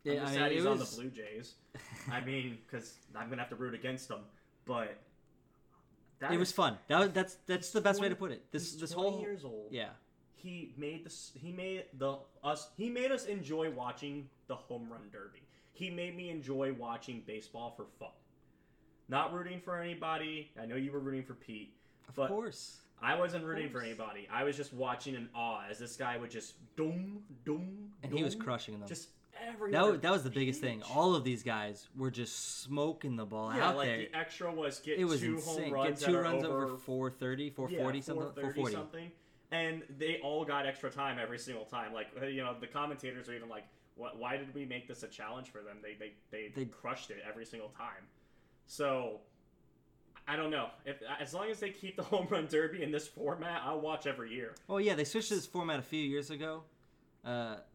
I'm 0.08 0.14
Yeah, 0.14 0.20
just 0.22 0.32
I 0.34 0.36
sad 0.36 0.52
he's 0.52 0.66
it 0.66 0.68
on 0.68 0.78
the 0.80 0.86
Blue 0.96 1.10
Jays. 1.10 1.54
I 2.12 2.22
mean, 2.22 2.58
because 2.66 2.96
I'm 3.16 3.30
gonna 3.30 3.42
have 3.42 3.50
to 3.50 3.56
root 3.56 3.74
against 3.74 4.08
them. 4.08 4.22
But 4.66 4.98
that 6.20 6.32
it 6.34 6.38
was 6.40 6.52
fun. 6.52 6.78
That 6.88 7.00
was, 7.00 7.10
that's 7.12 7.36
that's 7.46 7.72
the 7.72 7.82
best 7.82 8.02
way 8.02 8.10
to 8.10 8.16
put 8.16 8.32
it. 8.32 8.44
This 8.52 8.74
this 8.76 8.92
whole 8.92 9.20
years 9.22 9.44
old. 9.46 9.68
yeah. 9.72 9.90
he 10.36 10.74
made 10.78 11.06
this 11.06 11.32
he 11.36 11.52
made 11.52 11.86
the 11.98 12.18
us 12.44 12.70
he 12.78 12.90
made 12.90 13.12
us 13.12 13.26
enjoy 13.26 13.70
watching 13.72 14.28
the 14.48 14.56
home 14.56 14.88
run 14.90 15.02
derby 15.12 15.42
he 15.74 15.90
made 15.90 16.16
me 16.16 16.30
enjoy 16.30 16.74
watching 16.74 17.24
baseball 17.28 17.74
for 17.76 17.86
fun 18.00 18.10
not 19.10 19.34
rooting 19.34 19.60
for 19.60 19.80
anybody 19.82 20.52
i 20.62 20.66
know 20.66 20.76
you 20.76 20.92
were 20.92 21.00
rooting 21.00 21.24
for 21.24 21.34
pete 21.34 21.74
Of 22.08 22.16
but 22.16 22.28
course. 22.30 22.78
i 23.02 23.16
wasn't 23.16 23.46
rooting 23.46 23.70
for 23.70 23.82
anybody 23.82 24.28
i 24.32 24.44
was 24.44 24.56
just 24.56 24.74
watching 24.74 25.16
in 25.16 25.28
awe 25.36 25.64
as 25.70 25.80
this 25.80 25.96
guy 25.98 26.18
would 26.18 26.30
just 26.32 26.54
doom 26.76 27.24
doom 27.46 27.90
And 28.04 28.14
he 28.14 28.24
was 28.24 28.36
crushing 28.36 28.80
them. 28.80 28.88
just 28.88 29.10
That 29.72 29.86
was, 29.86 30.00
that 30.02 30.12
was 30.12 30.24
the 30.24 30.30
biggest 30.30 30.62
thing. 30.62 30.82
All 30.94 31.16
of 31.16 31.24
these 31.24 31.44
guys 31.44 31.88
were 31.98 32.12
just 32.12 32.62
smoking 32.62 33.16
the 33.16 33.26
ball 33.26 33.54
yeah, 33.56 33.70
out 33.70 33.78
like 33.78 33.88
there. 33.88 33.98
the 33.98 34.16
extra 34.16 34.52
was 34.54 34.80
get 34.80 35.00
It 35.00 35.06
was 35.06 35.22
two 35.22 35.36
insane. 35.36 35.64
home 35.66 35.74
runs 35.74 36.00
Get 36.00 36.10
two 36.10 36.18
runs 36.18 36.44
over, 36.44 36.66
over 36.66 36.78
430, 36.78 37.50
440 37.52 37.98
yeah, 37.98 38.04
something, 38.04 38.22
430 38.24 38.54
440. 38.62 38.74
something. 38.76 39.12
And 39.52 39.84
they 39.98 40.20
all 40.24 40.44
got 40.46 40.66
extra 40.66 40.90
time 40.92 41.18
every 41.22 41.40
single 41.40 41.66
time. 41.66 41.94
Like 41.94 42.08
uh, 42.22 42.26
you 42.26 42.44
know, 42.44 42.56
the 42.60 42.68
commentators 42.68 43.30
are 43.30 43.34
even 43.34 43.48
like, 43.50 43.64
"What? 43.96 44.18
Why 44.20 44.36
did 44.38 44.54
we 44.54 44.66
make 44.66 44.88
this 44.90 45.04
a 45.04 45.08
challenge 45.08 45.50
for 45.52 45.62
them? 45.62 45.78
They 45.82 45.94
they 45.94 46.12
they, 46.32 46.52
They- 46.54 46.66
crushed 46.66 47.10
it 47.12 47.18
every 47.28 47.46
single 47.46 47.70
time." 47.70 48.04
So 48.66 49.22
I 50.28 50.36
don't 50.36 50.52
know 50.52 50.68
if 50.86 50.98
as 51.22 51.34
long 51.34 51.50
as 51.50 51.60
they 51.62 51.70
keep 51.70 51.96
the 51.96 52.04
home 52.12 52.28
run 52.30 52.48
derby 52.48 52.84
in 52.84 52.92
this 52.92 53.08
format, 53.08 53.62
I'll 53.64 53.80
watch 53.80 54.06
every 54.06 54.34
year. 54.34 54.54
Oh 54.68 54.80
yeah, 54.80 54.96
they 54.96 55.06
switched 55.06 55.30
this 55.30 55.46
format 55.46 55.80
a 55.80 55.84
few 55.84 56.02
years 56.04 56.30
ago. 56.30 56.64
Uh, 57.24 57.30
That 57.30 57.40
was 57.40 57.58
just 57.58 57.67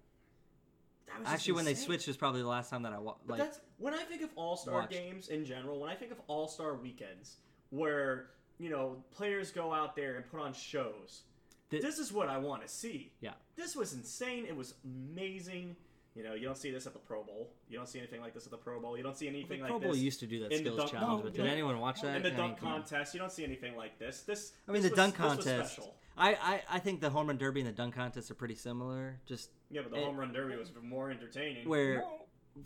actually, 1.26 1.54
when 1.54 1.64
they 1.64 1.72
insane. 1.72 1.86
switched 1.86 2.06
was 2.06 2.16
probably 2.16 2.42
the 2.42 2.48
last 2.48 2.70
time 2.70 2.82
that 2.82 2.92
I 2.92 2.98
wa- 2.98 3.16
But 3.26 3.38
like. 3.38 3.46
that's 3.48 3.60
when 3.78 3.94
I 3.94 4.02
think 4.04 4.22
of 4.22 4.30
All 4.36 4.56
Star 4.56 4.86
games 4.86 5.28
in 5.28 5.44
general. 5.44 5.80
When 5.80 5.90
I 5.90 5.94
think 5.94 6.12
of 6.12 6.20
All 6.28 6.48
Star 6.48 6.74
weekends, 6.74 7.36
where 7.70 8.30
you 8.58 8.70
know 8.70 9.02
players 9.10 9.50
go 9.50 9.72
out 9.72 9.96
there 9.96 10.16
and 10.16 10.30
put 10.30 10.40
on 10.40 10.52
shows. 10.52 11.22
Thi- 11.70 11.80
this 11.80 11.98
is 11.98 12.12
what 12.12 12.28
I 12.28 12.36
want 12.38 12.62
to 12.62 12.68
see. 12.68 13.12
Yeah. 13.20 13.32
This 13.56 13.74
was 13.74 13.92
insane. 13.94 14.44
It 14.46 14.54
was 14.56 14.74
amazing. 14.84 15.76
You 16.14 16.22
know, 16.22 16.34
you 16.34 16.44
don't 16.44 16.58
see 16.58 16.70
this 16.70 16.86
at 16.86 16.92
the 16.92 16.98
Pro 16.98 17.22
Bowl. 17.24 17.54
You 17.70 17.78
don't 17.78 17.88
see 17.88 17.98
anything 17.98 18.20
like 18.20 18.34
this 18.34 18.44
at 18.44 18.50
the 18.50 18.58
Pro 18.58 18.78
Bowl. 18.78 18.98
You 18.98 19.02
don't 19.02 19.16
see 19.16 19.30
The 19.30 19.34
anything 19.36 19.60
Pro 19.60 19.70
like 19.76 19.82
Bowl 19.82 19.92
this 19.92 20.00
used 20.02 20.20
to 20.20 20.26
do 20.26 20.40
that 20.40 20.50
the 20.50 20.58
skills 20.58 20.76
dunk- 20.76 20.90
challenge, 20.90 21.18
no, 21.18 21.22
but 21.24 21.32
did 21.32 21.46
yeah. 21.46 21.50
anyone 21.52 21.80
watch 21.80 22.02
that? 22.02 22.16
in 22.16 22.22
the 22.22 22.28
I 22.28 22.32
mean, 22.32 22.38
dunk 22.38 22.58
contest. 22.60 23.14
You 23.14 23.20
don't 23.20 23.32
see 23.32 23.44
anything 23.44 23.76
like 23.76 23.98
this. 23.98 24.20
This. 24.20 24.52
I 24.68 24.72
mean, 24.72 24.82
this 24.82 24.90
the 24.90 24.94
was- 24.94 24.96
dunk 24.98 25.14
contest. 25.14 25.80
I, 26.14 26.34
I 26.34 26.62
I 26.72 26.78
think 26.80 27.00
the 27.00 27.08
home 27.08 27.28
run 27.28 27.38
derby 27.38 27.60
and 27.60 27.68
the 27.68 27.72
dunk 27.72 27.94
contest 27.94 28.30
are 28.30 28.34
pretty 28.34 28.54
similar. 28.56 29.18
Just 29.24 29.48
Yeah, 29.72 29.80
but 29.82 29.90
the 29.90 29.98
it- 29.98 30.04
home 30.04 30.16
run 30.16 30.32
derby 30.32 30.56
was 30.56 30.70
more 30.82 31.10
entertaining. 31.10 31.68
where 31.68 32.04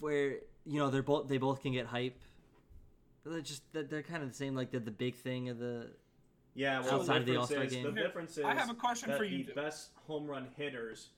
where 0.01 0.39
you 0.67 0.79
know 0.79 0.91
they're 0.91 1.03
both 1.03 1.29
they 1.29 1.39
both 1.39 1.63
can 1.63 1.73
get 1.73 1.87
hype. 1.87 2.19
They're 3.25 3.41
just 3.41 3.63
they're, 3.73 3.85
they're 3.85 4.03
kind 4.03 4.23
of 4.23 4.29
the 4.29 4.35
same. 4.35 4.55
Like 4.55 4.71
the 4.71 4.81
the 4.81 4.91
big 4.91 5.15
thing 5.15 5.49
of 5.49 5.59
the 5.59 5.91
yeah, 6.55 6.81
well, 6.81 7.01
outside 7.01 7.15
the 7.15 7.19
of 7.21 7.27
the 7.27 7.33
difference 7.33 7.51
All-Star 7.51 7.65
is, 7.65 7.73
game. 7.73 7.85
The 7.85 8.03
difference 8.03 8.39
is 8.39 8.45
I 8.45 8.55
have 8.55 8.71
a 8.71 8.75
question 8.75 9.17
for 9.17 9.25
you. 9.25 9.45
the 9.45 9.53
best 9.53 9.91
home 10.07 10.27
run 10.27 10.49
hitters. 10.57 11.11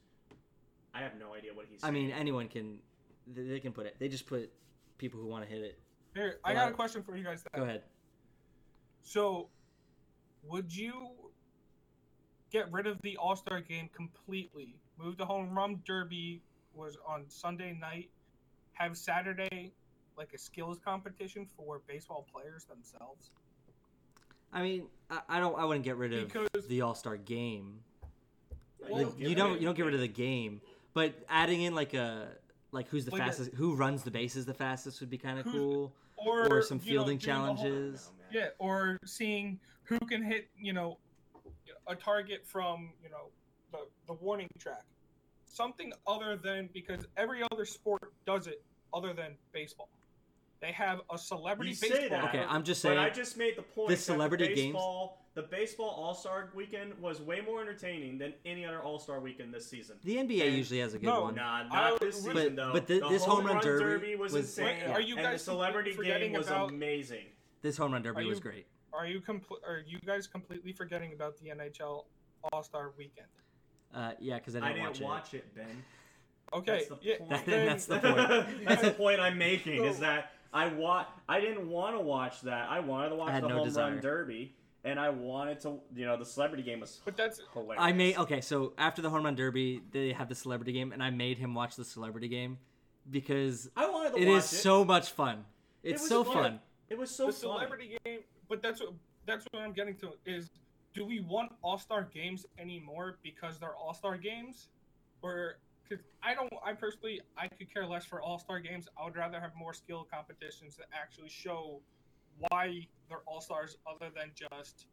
I 0.94 1.00
have 1.00 1.12
no 1.18 1.34
idea 1.34 1.54
what 1.54 1.66
he's. 1.70 1.82
I 1.82 1.90
mean 1.90 2.10
anyone 2.10 2.48
can 2.48 2.78
they, 3.26 3.42
they 3.42 3.60
can 3.60 3.72
put 3.72 3.86
it. 3.86 3.96
They 3.98 4.08
just 4.08 4.26
put 4.26 4.52
people 4.98 5.20
who 5.20 5.26
want 5.26 5.44
to 5.44 5.50
hit 5.50 5.62
it. 5.62 5.78
Here, 6.14 6.38
I 6.44 6.54
got 6.54 6.68
a 6.68 6.74
question 6.74 7.02
for 7.02 7.16
you 7.16 7.24
guys. 7.24 7.44
Go 7.54 7.62
ahead. 7.62 7.82
So, 9.02 9.48
would 10.42 10.74
you 10.74 11.08
get 12.50 12.70
rid 12.72 12.86
of 12.86 13.00
the 13.02 13.16
All 13.16 13.36
Star 13.36 13.60
game 13.60 13.88
completely? 13.94 14.76
Move 14.98 15.16
the 15.16 15.24
home 15.24 15.54
run 15.54 15.80
derby 15.86 16.42
was 16.74 16.96
on 17.06 17.24
Sunday 17.28 17.76
night. 17.80 18.10
Have 18.72 18.96
Saturday 18.96 19.72
like 20.16 20.32
a 20.34 20.38
skills 20.38 20.78
competition 20.84 21.46
for 21.56 21.80
baseball 21.86 22.26
players 22.32 22.64
themselves. 22.64 23.30
I 24.52 24.62
mean 24.62 24.86
I, 25.10 25.20
I 25.28 25.40
don't 25.40 25.58
I 25.58 25.64
wouldn't 25.64 25.84
get 25.84 25.96
rid 25.96 26.12
of 26.12 26.26
Because- 26.32 26.66
the 26.68 26.80
All 26.82 26.94
Star 26.94 27.16
game. 27.16 27.80
No, 28.88 28.94
Like, 28.94 29.18
you 29.18 29.34
don't 29.34 29.52
rid 29.52 29.60
you 29.60 29.66
don't 29.66 29.76
get 29.76 29.84
rid 29.84 29.94
of 29.94 30.00
the 30.00 30.08
game, 30.08 30.60
but 30.94 31.14
adding 31.28 31.62
in 31.62 31.74
like 31.74 31.94
a 31.94 32.28
like 32.72 32.88
who's 32.88 33.04
the 33.04 33.10
Like 33.12 33.22
a- 33.22 33.24
fastest, 33.26 33.54
who 33.54 33.74
runs 33.74 34.02
the 34.02 34.10
bases 34.10 34.46
the 34.46 34.54
fastest 34.54 35.00
would 35.00 35.10
be 35.10 35.18
kind 35.18 35.38
of 35.38 35.46
cool, 35.46 35.92
Or, 36.16 36.48
or 36.58 36.62
some 36.62 36.78
you 36.78 36.84
know, 36.84 36.90
fielding 37.04 37.18
whole- 37.18 37.24
challenges. 37.24 38.10
Oh, 38.10 38.24
yeah, 38.32 38.48
or 38.58 38.98
seeing 39.04 39.58
who 39.84 39.98
can 40.00 40.22
hit, 40.22 40.48
you 40.60 40.72
know, 40.74 40.98
a 41.86 41.94
target 41.96 42.46
from, 42.46 42.90
you 43.02 43.08
know, 43.08 43.30
the, 43.72 43.78
the 44.06 44.12
warning 44.14 44.48
track. 44.58 44.82
Something 45.46 45.92
other 46.06 46.36
than 46.36 46.68
because 46.72 47.06
every 47.16 47.40
other 47.52 47.64
sport 47.64 48.12
does 48.26 48.46
it 48.46 48.62
other 48.92 49.12
than 49.12 49.32
baseball. 49.52 49.88
They 50.60 50.72
have 50.72 51.00
a 51.12 51.16
celebrity 51.18 51.70
You 51.70 51.76
say 51.76 51.88
baseball. 51.90 52.20
that, 52.20 52.28
Okay, 52.34 52.44
I'm 52.48 52.64
just 52.64 52.82
saying. 52.82 52.96
But 52.96 53.00
saying. 53.02 53.10
I 53.12 53.14
just 53.14 53.36
made 53.36 53.56
the 53.56 53.62
point. 53.62 53.88
This 53.90 54.04
that 54.06 54.12
celebrity 54.12 54.48
the 54.48 54.54
games- 54.54 54.72
baseball, 54.74 55.24
the 55.34 55.42
baseball 55.42 55.88
All 55.90 56.14
Star 56.14 56.50
Weekend 56.54 56.98
was 57.00 57.20
way 57.20 57.40
more 57.40 57.60
entertaining 57.62 58.18
than 58.18 58.34
any 58.44 58.64
other 58.66 58.80
All 58.82 58.98
Star 58.98 59.20
Weekend 59.20 59.54
this 59.54 59.68
season. 59.68 59.96
The 60.04 60.16
NBA 60.18 60.48
And- 60.48 60.56
usually 60.56 60.80
has 60.80 60.94
a 60.94 60.98
good 60.98 61.06
No, 61.06 61.22
one. 61.22 61.36
Nah, 61.36 61.64
I- 61.70 61.90
not 61.90 62.00
this 62.00 62.20
but- 62.24 62.34
season 62.36 62.56
though. 62.56 62.72
but 62.72 62.86
thi- 62.88 62.98
the 62.98 63.08
this 63.08 63.24
home 63.24 63.46
run 63.46 63.62
derby 63.62 64.16
was, 64.16 64.32
was- 64.32 64.44
insane. 64.46 64.64
Wait, 64.66 64.82
are 64.90 65.00
you 65.00 65.16
and 65.16 65.34
the 65.34 65.38
celebrity 65.38 65.94
game 65.94 66.32
was 66.32 66.48
about- 66.48 66.70
amazing. 66.70 67.26
This 67.62 67.76
home 67.76 67.92
run 67.92 68.02
derby 68.02 68.24
Are 68.24 68.28
was 68.28 68.40
great. 68.40 68.66
Are 68.92 69.06
you 69.06 69.20
compl- 69.20 69.62
Are 69.66 69.82
you 69.86 69.98
guys 70.00 70.26
completely 70.26 70.72
forgetting 70.72 71.12
about 71.12 71.36
the 71.38 71.50
NHL 71.50 72.06
All 72.52 72.62
Star 72.64 72.90
Weekend? 72.98 73.28
Uh, 73.94 74.12
yeah, 74.20 74.36
because 74.36 74.54
I 74.54 74.58
I 74.58 74.72
didn't, 74.72 74.86
I 74.86 74.92
didn't 74.92 75.04
watch, 75.06 75.22
watch 75.24 75.34
it, 75.34 75.54
Ben. 75.54 75.66
Okay, 76.50 76.76
That's 76.78 76.88
the 76.88 76.96
yeah, 77.02 77.18
point. 77.18 77.30
That- 77.30 77.46
then- 77.46 77.66
that's 77.66 77.84
the 77.86 77.98
point. 78.00 78.64
That's 78.66 78.82
the 78.82 78.90
point 78.92 79.20
I'm 79.20 79.36
making. 79.36 79.84
Is 79.84 79.98
that 79.98 80.32
I 80.52 80.68
wa- 80.68 81.04
I 81.28 81.40
didn't 81.40 81.68
want 81.68 81.94
to 81.94 82.00
watch 82.00 82.40
that. 82.42 82.70
I 82.70 82.80
wanted 82.80 83.10
to 83.10 83.16
watch 83.16 83.34
the 83.42 83.48
no 83.48 83.56
home 83.56 83.64
desire. 83.66 83.90
run 83.92 84.00
derby, 84.00 84.54
and 84.82 84.98
I 84.98 85.10
wanted 85.10 85.60
to. 85.60 85.78
You 85.94 86.06
know, 86.06 86.16
the 86.16 86.24
celebrity 86.24 86.62
game 86.62 86.80
was 86.80 87.00
But 87.04 87.18
that's 87.18 87.42
hilarious. 87.52 87.76
I 87.78 87.92
made 87.92 88.16
okay. 88.16 88.40
So 88.40 88.72
after 88.78 89.02
the 89.02 89.10
home 89.10 89.24
run 89.24 89.34
derby, 89.34 89.82
they 89.92 90.12
have 90.14 90.30
the 90.30 90.34
celebrity 90.34 90.72
game, 90.72 90.92
and 90.92 91.02
I 91.02 91.10
made 91.10 91.36
him 91.36 91.54
watch 91.54 91.76
the 91.76 91.84
celebrity 91.84 92.28
game 92.28 92.56
because 93.10 93.68
I 93.76 93.90
wanted 93.90 94.14
to 94.14 94.22
it 94.22 94.28
watch 94.28 94.44
is 94.44 94.52
it. 94.52 94.56
so 94.56 94.86
much 94.86 95.10
fun. 95.10 95.44
It's 95.82 96.00
was 96.00 96.08
so 96.08 96.24
fun. 96.24 96.34
fun. 96.34 96.60
It 96.88 96.96
was 96.96 97.10
so 97.10 97.26
the 97.26 97.32
fun. 97.32 97.40
celebrity 97.40 97.98
game. 98.06 98.20
But 98.48 98.62
that's 98.62 98.80
what 98.80 98.94
that's 99.26 99.44
what 99.50 99.62
I'm 99.62 99.72
getting 99.72 99.96
to 99.96 100.12
is, 100.24 100.48
do 100.98 101.04
we 101.06 101.20
want 101.20 101.52
All 101.62 101.78
Star 101.78 102.02
games 102.12 102.44
anymore 102.58 103.18
because 103.22 103.58
they're 103.58 103.76
All 103.76 103.94
Star 103.94 104.16
games, 104.16 104.68
or 105.22 105.58
because 105.88 106.04
I 106.22 106.34
don't. 106.34 106.52
I 106.64 106.72
personally 106.72 107.20
I 107.36 107.46
could 107.46 107.72
care 107.72 107.86
less 107.86 108.04
for 108.04 108.20
All 108.20 108.38
Star 108.38 108.58
games. 108.58 108.88
I 109.00 109.04
would 109.04 109.16
rather 109.16 109.40
have 109.40 109.52
more 109.56 109.72
skill 109.72 110.06
competitions 110.12 110.76
that 110.76 110.86
actually 110.92 111.28
show 111.28 111.80
why 112.48 112.86
they're 113.08 113.22
All 113.26 113.40
Stars 113.40 113.76
other 113.86 114.10
than 114.14 114.32
just 114.34 114.86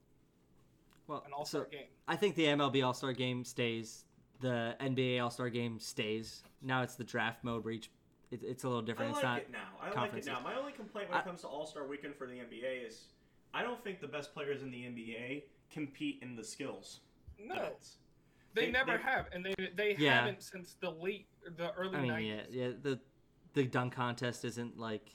Well, 1.07 1.23
an 1.25 1.33
All 1.33 1.45
Star 1.45 1.63
so 1.63 1.69
game. 1.71 1.87
I 2.07 2.15
think 2.15 2.35
the 2.35 2.45
MLB 2.45 2.85
All 2.85 2.93
Star 2.93 3.13
Game 3.13 3.43
stays. 3.43 4.05
The 4.41 4.75
NBA 4.79 5.21
All 5.23 5.31
Star 5.31 5.49
Game 5.49 5.79
stays. 5.79 6.43
Now 6.61 6.83
it's 6.83 6.95
the 6.95 7.03
draft 7.03 7.43
mode 7.43 7.63
where 7.65 7.73
each 7.73 7.89
it, 8.31 8.41
it's 8.43 8.63
a 8.63 8.67
little 8.67 8.83
I 8.83 8.85
different. 8.85 9.11
like 9.13 9.17
it's 9.17 9.23
not. 9.23 9.39
it 9.39 9.51
now. 9.51 9.59
I 9.81 9.85
like 9.85 9.91
it 9.91 9.95
conferences. 9.95 10.31
now. 10.31 10.39
My 10.41 10.55
only 10.55 10.71
complaint 10.71 11.09
when 11.09 11.17
I- 11.17 11.21
it 11.21 11.25
comes 11.25 11.41
to 11.41 11.47
All 11.47 11.65
Star 11.65 11.87
Weekend 11.87 12.15
for 12.15 12.27
the 12.27 12.33
NBA 12.35 12.85
is 12.87 13.05
I 13.55 13.63
don't 13.63 13.83
think 13.83 14.01
the 14.01 14.07
best 14.07 14.33
players 14.35 14.61
in 14.61 14.69
the 14.69 14.83
NBA 14.83 15.43
compete 15.71 16.19
in 16.21 16.35
the 16.35 16.43
skills. 16.43 17.01
No, 17.39 17.55
events. 17.55 17.97
they, 18.53 18.65
They- 18.67 18.71
never 18.71 18.97
they- 18.97 19.03
have, 19.03 19.27
and 19.33 19.45
they 19.45 19.53
they 19.75 19.95
Yeah. 19.97 20.19
haven't 20.21 20.41
since 20.43 20.75
the 20.79 20.89
late 20.91 21.27
the 21.57 21.73
early 21.73 21.97
I 21.97 22.01
mean, 22.01 22.11
90s. 22.11 22.47
yeah, 22.51 22.67
yeah. 22.67 22.71
The 22.81 22.99
the 23.53 23.63
dunk 23.65 23.93
contest 23.93 24.43
isn't 24.45 24.77
like 24.77 25.09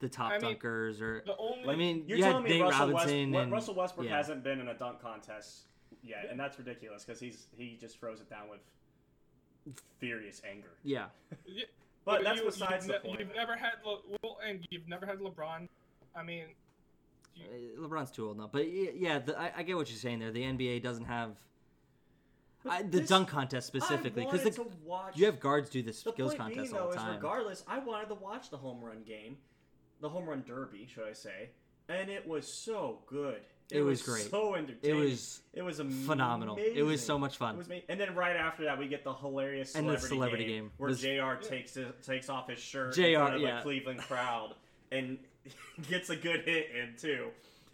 the 0.00 0.08
top 0.08 0.32
I 0.32 0.38
mean, 0.38 0.56
dunkers 0.56 1.00
or. 1.00 1.22
The 1.24 1.36
only 1.36 1.68
I 1.72 1.76
mean, 1.76 2.04
You're 2.06 2.18
you 2.18 2.24
had 2.24 2.30
telling 2.30 2.44
me 2.44 2.50
Nate 2.50 2.62
Russell, 2.62 2.86
West- 2.88 2.94
Robinson 3.06 3.32
West- 3.32 3.42
and 3.42 3.52
Russell 3.52 3.74
Westbrook 3.74 4.06
yeah. 4.08 4.16
hasn't 4.16 4.42
been 4.44 4.60
in 4.60 4.68
a 4.68 4.74
dunk 4.74 5.00
contest 5.00 5.68
yet, 6.02 6.26
and 6.30 6.38
that's 6.38 6.58
ridiculous 6.58 7.04
because 7.04 7.20
he's 7.20 7.46
he 7.56 7.76
just 7.80 7.98
throws 7.98 8.20
it 8.20 8.28
down 8.28 8.48
with 8.48 8.60
furious 9.98 10.42
anger. 10.48 10.72
Yeah, 10.84 11.06
Yeah, 11.46 11.64
But 12.04 12.22
that's 12.22 12.38
you- 12.40 12.44
besides 12.46 12.86
you've 12.86 12.96
the 12.96 13.02
ne- 13.02 13.08
point. 13.08 13.20
You've 13.20 13.34
never 13.34 13.56
had 13.56 13.72
Le- 13.84 14.00
well, 14.22 14.38
and 14.44 14.64
you've 14.70 14.86
never 14.88 15.06
had 15.06 15.18
LeBron. 15.18 15.68
I 16.14 16.22
mean, 16.22 16.46
you- 17.36 17.76
LeBron's 17.80 18.10
too 18.10 18.26
old 18.28 18.38
now, 18.38 18.48
but 18.50 18.66
yeah, 18.70 19.18
the, 19.18 19.38
I, 19.38 19.52
I 19.58 19.62
get 19.62 19.76
what 19.76 19.88
you're 19.90 19.98
saying 19.98 20.18
there. 20.18 20.30
The 20.32 20.42
NBA 20.42 20.82
doesn't 20.82 21.04
have 21.04 21.36
I, 22.68 22.82
the 22.82 22.98
this- 23.00 23.08
dunk 23.08 23.28
contest 23.28 23.66
specifically 23.68 24.24
because 24.24 24.58
you 25.14 25.26
have 25.26 25.38
guards 25.40 25.70
do 25.70 25.82
the 25.82 25.88
the 25.88 25.92
skills 25.92 26.16
point 26.34 26.38
contest 26.38 26.72
being, 26.72 26.74
all 26.82 26.88
though, 26.88 26.92
the 26.94 26.96
is 26.98 27.02
time. 27.02 27.14
regardless, 27.14 27.64
I 27.68 27.78
wanted 27.78 28.08
to 28.08 28.14
watch 28.14 28.50
the 28.50 28.56
home 28.56 28.80
run 28.82 29.02
game, 29.06 29.36
the 30.00 30.08
home 30.08 30.26
run 30.28 30.42
derby, 30.46 30.86
should 30.92 31.04
I 31.08 31.12
say? 31.12 31.50
And 31.88 32.10
it 32.10 32.26
was 32.26 32.46
so 32.52 32.98
good. 33.06 33.42
It 33.70 33.82
was 33.82 34.02
great. 34.02 34.30
So 34.30 34.54
entertaining. 34.54 34.96
It 35.02 35.04
was 35.04 35.40
It 35.52 35.62
was 35.62 35.78
phenomenal. 36.06 36.56
It 36.56 36.82
was 36.84 37.00
so 37.04 37.14
amazing. 37.16 37.20
much 37.20 37.34
It 37.34 37.38
fun. 37.38 37.56
was 37.56 37.68
and 37.88 38.00
then 38.00 38.14
right 38.14 38.36
after 38.36 38.64
that, 38.64 38.78
we 38.78 38.88
get 38.88 39.04
the 39.04 39.12
hilarious 39.12 39.74
And 39.74 39.84
celebrity, 39.84 40.02
the 40.02 40.08
celebrity 40.08 40.44
game, 40.44 40.64
game 40.64 40.72
where 40.76 40.88
was- 40.90 41.00
Jr. 41.00 41.34
takes 41.40 41.74
his, 41.74 41.86
takes 42.04 42.28
off 42.28 42.48
his 42.48 42.58
shirt 42.58 42.94
JR, 42.94 43.02
in 43.02 43.14
front 43.16 43.34
of 43.36 43.40
yeah. 43.42 43.56
the 43.56 43.62
Cleveland 43.62 44.00
crowd 44.00 44.54
and 44.90 45.18
gets 45.88 46.10
a 46.10 46.16
good 46.16 46.40
hit 46.42 46.68
in 46.74 46.94
too. 47.00 47.28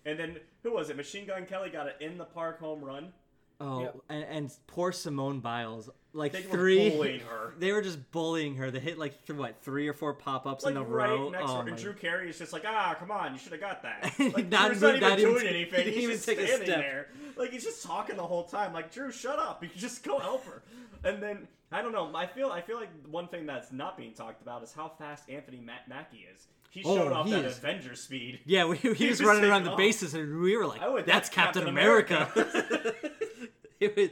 And 0.05 0.19
then 0.19 0.37
who 0.63 0.73
was 0.73 0.91
it? 0.91 0.97
Machine 0.97 1.27
Gun 1.27 1.47
Kelly 1.47 1.71
got 1.71 1.87
an 1.87 1.93
in 2.01 2.19
the 2.19 2.25
park 2.25 2.59
home 2.61 2.81
run. 2.85 3.13
Oh, 3.61 3.83
Yeah. 3.83 3.91
and, 4.09 4.25
and 4.25 4.53
poor 4.67 4.91
Simone 4.91 5.39
Biles, 5.39 5.89
like 6.13 6.33
They 6.33 6.41
were 6.43 6.49
three. 6.49 6.91
bullying 6.97 7.21
her. 7.21 7.55
They 7.61 7.71
were 7.71 7.83
just 7.83 8.11
bullying 8.11 8.57
her. 8.57 8.73
They 8.73 8.81
hit 8.81 8.99
like 8.99 9.25
th- 9.25 9.39
what 9.39 9.63
three 9.63 9.87
or 9.87 9.93
four 9.93 10.15
pop 10.15 10.47
ups 10.47 10.65
Like 10.65 10.73
in 10.73 10.79
a 10.79 10.83
right 10.83 11.11
row. 11.11 11.29
next 11.31 11.45
oh 11.49 11.59
to 11.59 11.63
her. 11.63 11.69
And 11.69 11.77
Drew 11.79 11.93
Carey 11.93 12.29
is 12.31 12.39
just 12.39 12.53
like, 12.53 12.65
ah, 12.67 12.97
come 12.99 13.13
on, 13.13 13.33
you 13.33 13.39
should 13.39 13.53
have 13.53 13.61
got 13.61 13.83
that. 13.85 14.13
Not 14.19 14.35
Like, 14.35 14.51
Drew's 14.51 14.81
move- 14.81 14.81
not 14.81 14.97
even 14.97 15.01
not 15.01 15.19
even 15.21 15.31
doing 15.33 15.43
t- 15.45 15.49
anything. 15.49 15.79
he 15.79 15.85
didn't 15.85 15.95
He's 15.95 16.03
even 16.03 16.17
just 16.17 16.27
take 16.29 16.39
a 16.39 16.47
standing 16.49 16.67
step. 16.67 16.79
there. 16.81 17.07
Like 17.37 17.51
he's 17.53 17.63
just 17.65 17.85
talking 17.85 18.17
the 18.17 18.27
whole 18.27 18.45
time. 18.45 18.73
Like 18.73 18.93
Drew, 18.93 19.13
shut 19.13 19.39
up. 19.39 19.63
You 19.63 19.69
can 19.69 19.79
just 19.79 20.03
go 20.03 20.19
help 20.19 20.45
her. 20.47 20.63
And 21.05 21.23
then 21.23 21.47
I 21.71 21.83
don't 21.83 21.93
know. 21.93 22.11
I 22.17 22.27
feel 22.27 22.51
I 22.51 22.61
feel 22.63 22.77
like 22.81 22.91
one 23.09 23.29
thing 23.29 23.47
that's 23.47 23.71
not 23.71 23.97
being 23.97 24.13
talked 24.13 24.43
about 24.43 24.65
is 24.65 24.73
how 24.73 24.89
fast 24.99 25.31
Anthony 25.31 25.61
Ma- 25.65 25.73
Mackie 25.89 26.27
is. 26.35 26.49
He 26.73 26.83
Oh, 26.87 26.97
showed 26.97 27.13
off 27.13 27.27
he 27.27 27.33
that 27.33 27.45
is. 27.45 27.59
Avenger 27.59 27.95
speed. 27.95 28.41
Yeah, 28.47 28.65
we, 28.65 28.77
he, 28.79 28.95
He 28.95 29.09
was 29.09 29.21
was 29.21 29.29
running 29.29 29.45
around 29.45 29.61
taking 29.65 29.73
the 29.73 29.77
bases, 29.77 30.15
and 30.15 30.41
we 30.41 30.57
were 30.57 30.67
like, 30.67 30.81
would- 30.81 31.05
"That's, 31.05 31.29
that's 31.29 31.29
Captain, 31.29 31.65
Captain 31.65 31.69
America." 31.69 32.31
America. 32.35 32.95
it 33.81 33.95
was, 33.97 34.09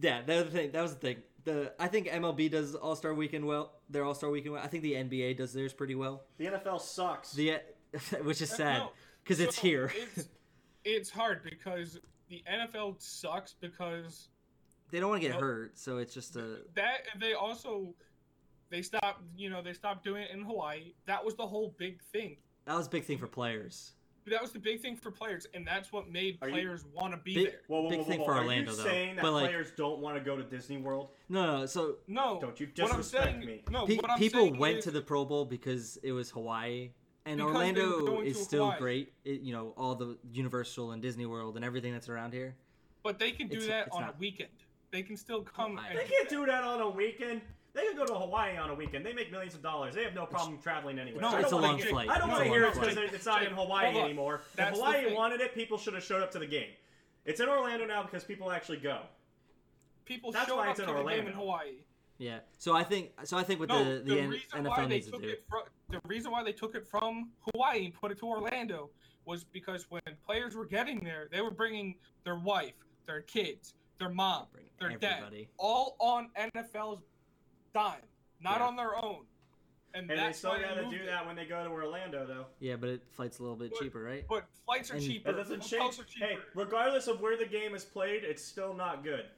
yeah, 0.00 0.20
that 0.26 0.36
was 0.36 0.44
the 0.44 0.50
thing. 0.50 0.72
That 0.72 0.82
was 0.82 0.92
the 0.94 1.00
thing. 1.00 1.16
The 1.44 1.72
I 1.80 1.88
think 1.88 2.08
MLB 2.08 2.50
does 2.50 2.74
All 2.74 2.94
Star 2.96 3.14
Weekend 3.14 3.46
well. 3.46 3.72
Their 3.88 4.04
All 4.04 4.14
Star 4.14 4.28
Weekend 4.28 4.52
well. 4.54 4.62
I 4.62 4.66
think 4.66 4.82
the 4.82 4.92
NBA 4.92 5.38
does 5.38 5.54
theirs 5.54 5.72
pretty 5.72 5.94
well. 5.94 6.24
The 6.36 6.46
NFL 6.46 6.82
sucks. 6.82 7.32
The 7.32 7.60
which 8.22 8.42
is 8.42 8.52
Uh, 8.52 8.56
sad 8.56 8.78
no. 8.80 8.90
because 9.24 9.40
it's 9.40 9.58
here. 9.58 9.90
It's, 10.16 10.28
it's 10.84 11.10
hard 11.10 11.42
because 11.42 11.98
the 12.28 12.42
NFL 12.46 13.00
sucks 13.00 13.54
because 13.58 14.28
they 14.90 15.00
don't 15.00 15.08
want 15.08 15.22
to 15.22 15.26
get 15.28 15.32
Nope. 15.34 15.40
hurt, 15.42 15.78
so 15.78 15.96
it's 15.96 16.12
just 16.12 16.36
a 16.36 16.58
that 16.74 17.00
they 17.18 17.32
also 17.32 17.94
they 18.70 18.82
stopped 18.82 19.22
you 19.36 19.50
know 19.50 19.62
they 19.62 19.72
stopped 19.72 20.04
doing 20.04 20.22
it 20.22 20.30
in 20.32 20.42
Hawaii. 20.42 20.92
That 21.06 21.24
was 21.24 21.34
the 21.34 21.46
whole 21.46 21.74
big 21.78 22.00
thing. 22.12 22.36
that 22.66 22.76
was 22.76 22.86
a 22.86 22.90
big 22.90 23.04
thing 23.04 23.18
for 23.18 23.26
players. 23.26 23.92
That 24.26 24.42
was 24.42 24.52
the 24.52 24.58
big 24.60 24.80
thing 24.80 24.96
for 24.96 25.10
players, 25.10 25.46
and 25.54 25.66
that's 25.66 25.92
what 25.92 26.08
made 26.08 26.38
Are 26.40 26.48
you- 26.48 26.54
players 26.54 26.84
want 26.92 27.12
to 27.14 27.16
be 27.18 27.34
Big- 27.34 27.46
there. 27.46 27.60
Whoa, 27.66 27.80
whoa, 27.82 27.88
Big 27.90 27.98
whoa, 28.00 28.04
thing 28.04 28.20
whoa, 28.20 28.26
for 28.26 28.34
whoa. 28.34 28.40
Orlando, 28.42 28.70
Are 28.70 28.74
you 28.74 28.76
though. 28.76 28.84
saying 28.88 29.16
that 29.16 29.22
But, 29.22 29.32
like- 29.32 29.48
players 29.48 29.72
don't 29.76 29.98
want 30.00 30.18
to 30.18 30.22
go 30.22 30.36
to 30.36 30.44
Disney 30.44 30.76
World? 30.76 31.08
No, 31.28 31.60
no. 31.60 31.66
So 31.66 31.96
No, 32.06 32.38
Don't 32.40 32.60
you 32.60 32.66
what 32.76 32.92
I'm 32.92 32.98
disrespect 32.98 33.24
saying, 33.24 33.44
me. 33.44 33.62
No, 33.70 33.86
pe- 33.86 33.96
what 33.96 34.10
I'm 34.10 34.18
people 34.18 34.40
saying 34.42 34.58
went 34.58 34.78
is- 34.78 34.84
to 34.84 34.90
the 34.92 35.00
Pro 35.00 35.24
Bowl 35.24 35.46
because 35.46 35.96
it 36.04 36.12
was 36.12 36.30
Hawaii, 36.30 36.90
and 37.24 37.38
Because 37.38 37.38
they 37.38 37.42
were 37.42 37.48
Orlando 37.48 38.06
going 38.06 38.26
is 38.26 38.36
to 38.38 38.44
still 38.44 38.64
Hawaii. 38.66 38.78
great. 38.78 39.12
It, 39.24 39.40
you 39.40 39.52
know, 39.52 39.72
all 39.76 39.94
the 39.96 40.16
Universal 40.30 40.92
and 40.92 41.02
Disney 41.02 41.26
World 41.26 41.56
and 41.56 41.64
everything 41.64 41.92
that's 41.92 42.08
around 42.10 42.32
here. 42.32 42.54
But 43.02 43.18
they 43.18 43.32
can 43.32 43.48
do 43.48 43.56
It's- 43.56 43.68
that 43.68 43.86
it's 43.88 43.96
on 43.96 44.02
not- 44.02 44.14
a 44.14 44.18
weekend. 44.18 44.50
They 44.92 45.02
can 45.02 45.16
still 45.16 45.42
come 45.42 45.76
Hawaii. 45.78 45.90
and 45.90 45.98
They 45.98 46.04
can't 46.04 46.28
do 46.28 46.44
that 46.46 46.62
on 46.62 46.80
a 46.82 46.90
weekend. 46.90 47.40
They 47.72 47.82
can 47.86 47.96
go 47.96 48.04
to 48.06 48.14
Hawaii 48.14 48.56
on 48.56 48.70
a 48.70 48.74
weekend. 48.74 49.06
They 49.06 49.12
make 49.12 49.30
millions 49.30 49.54
of 49.54 49.62
dollars. 49.62 49.94
They 49.94 50.02
have 50.02 50.14
no 50.14 50.26
problem 50.26 50.58
traveling 50.58 50.98
anywhere. 50.98 51.22
No, 51.22 51.28
I 51.28 51.40
it's 51.40 51.50
don't 51.50 51.60
a 51.60 51.62
wanna 51.62 51.66
long 51.68 51.78
hear- 51.78 51.86
flight. 51.90 52.08
I 52.08 52.18
don't 52.18 52.28
want 52.28 52.42
to 52.42 52.48
hear 52.50 52.62
long 52.62 52.72
it 52.72 52.80
because 52.80 53.12
it's 53.14 53.26
not 53.26 53.42
in 53.44 53.52
Hawaii 53.52 53.96
anymore. 53.98 54.42
That's 54.56 54.70
if 54.78 54.84
Hawaii 54.84 55.14
wanted 55.14 55.40
it, 55.40 55.54
people 55.54 55.78
should 55.78 55.94
have 55.94 56.02
showed 56.02 56.22
up 56.22 56.30
to 56.32 56.38
the 56.40 56.46
game. 56.46 56.70
It's 57.24 57.40
in 57.40 57.48
Orlando 57.48 57.86
now 57.86 58.02
because 58.02 58.24
people 58.24 58.50
actually 58.50 58.78
go. 58.78 59.02
people 60.04 60.32
That's 60.32 60.48
showed 60.48 60.56
why 60.56 60.64
up 60.64 60.70
it's 60.70 60.80
to 60.80 60.84
in 60.84 60.88
the 60.88 60.94
game 60.94 61.04
Orlando. 61.06 61.30
in 61.30 61.36
Hawaii. 61.36 61.72
Yeah. 62.18 62.40
So 62.58 62.74
I 62.74 62.82
think 62.82 63.10
so 63.24 63.36
I 63.38 63.42
think 63.44 63.60
what 63.60 63.68
no, 63.68 63.82
the 63.84 64.00
the, 64.02 64.20
N- 64.20 64.30
reason 64.30 64.64
why 64.64 64.78
NFL 64.78 64.88
they 64.88 64.94
needs 64.94 65.06
to 65.06 65.12
took 65.12 65.22
do. 65.22 65.28
it 65.28 65.44
from 65.48 65.62
the 65.90 66.00
reason 66.06 66.30
why 66.32 66.42
they 66.42 66.52
took 66.52 66.74
it 66.74 66.86
from 66.86 67.30
Hawaii 67.52 67.84
and 67.86 67.94
put 67.94 68.10
it 68.10 68.18
to 68.18 68.26
Orlando 68.26 68.90
was 69.24 69.44
because 69.44 69.86
when 69.90 70.02
players 70.26 70.54
were 70.56 70.66
getting 70.66 71.00
there, 71.04 71.28
they 71.30 71.40
were 71.40 71.50
bringing 71.50 71.94
their 72.24 72.36
wife, 72.38 72.74
their 73.06 73.22
kids, 73.22 73.74
their 73.98 74.08
mom, 74.08 74.46
Bring 74.78 74.98
their 74.98 74.98
dad, 74.98 75.22
all 75.58 75.96
on 75.98 76.30
NFL's 76.38 77.02
dime, 77.72 78.00
not 78.40 78.58
Yeah. 78.58 78.66
on 78.66 78.76
their 78.76 78.96
own. 78.96 79.26
And, 79.92 80.02
And 80.02 80.10
they 80.10 80.14
that's 80.16 80.38
still 80.38 80.50
why 80.50 80.60
got 80.62 80.74
to 80.74 80.84
do 80.88 81.02
it. 81.02 81.06
that 81.06 81.26
when 81.26 81.34
they 81.34 81.46
go 81.46 81.64
to 81.64 81.70
Orlando, 81.70 82.24
though. 82.24 82.46
Yeah, 82.60 82.76
but 82.76 82.90
it 82.90 83.02
flights 83.10 83.40
a 83.40 83.42
little 83.42 83.56
bit 83.56 83.70
But- 83.72 83.80
cheaper, 83.80 84.00
right? 84.00 84.24
But 84.28 84.46
flights 84.64 84.90
are 84.92 84.94
And- 84.94 85.02
cheaper. 85.04 85.32
That 85.32 85.38
doesn't 85.38 85.62
change. 85.62 85.98
are 85.98 86.04
cheaper. 86.04 86.26
Hey, 86.26 86.38
regardless 86.54 87.08
of 87.08 87.20
where 87.20 87.36
the 87.36 87.46
game 87.46 87.74
is 87.74 87.84
played, 87.84 88.22
it's 88.22 88.42
still 88.44 88.72
not 88.72 89.02
good. 89.02 89.28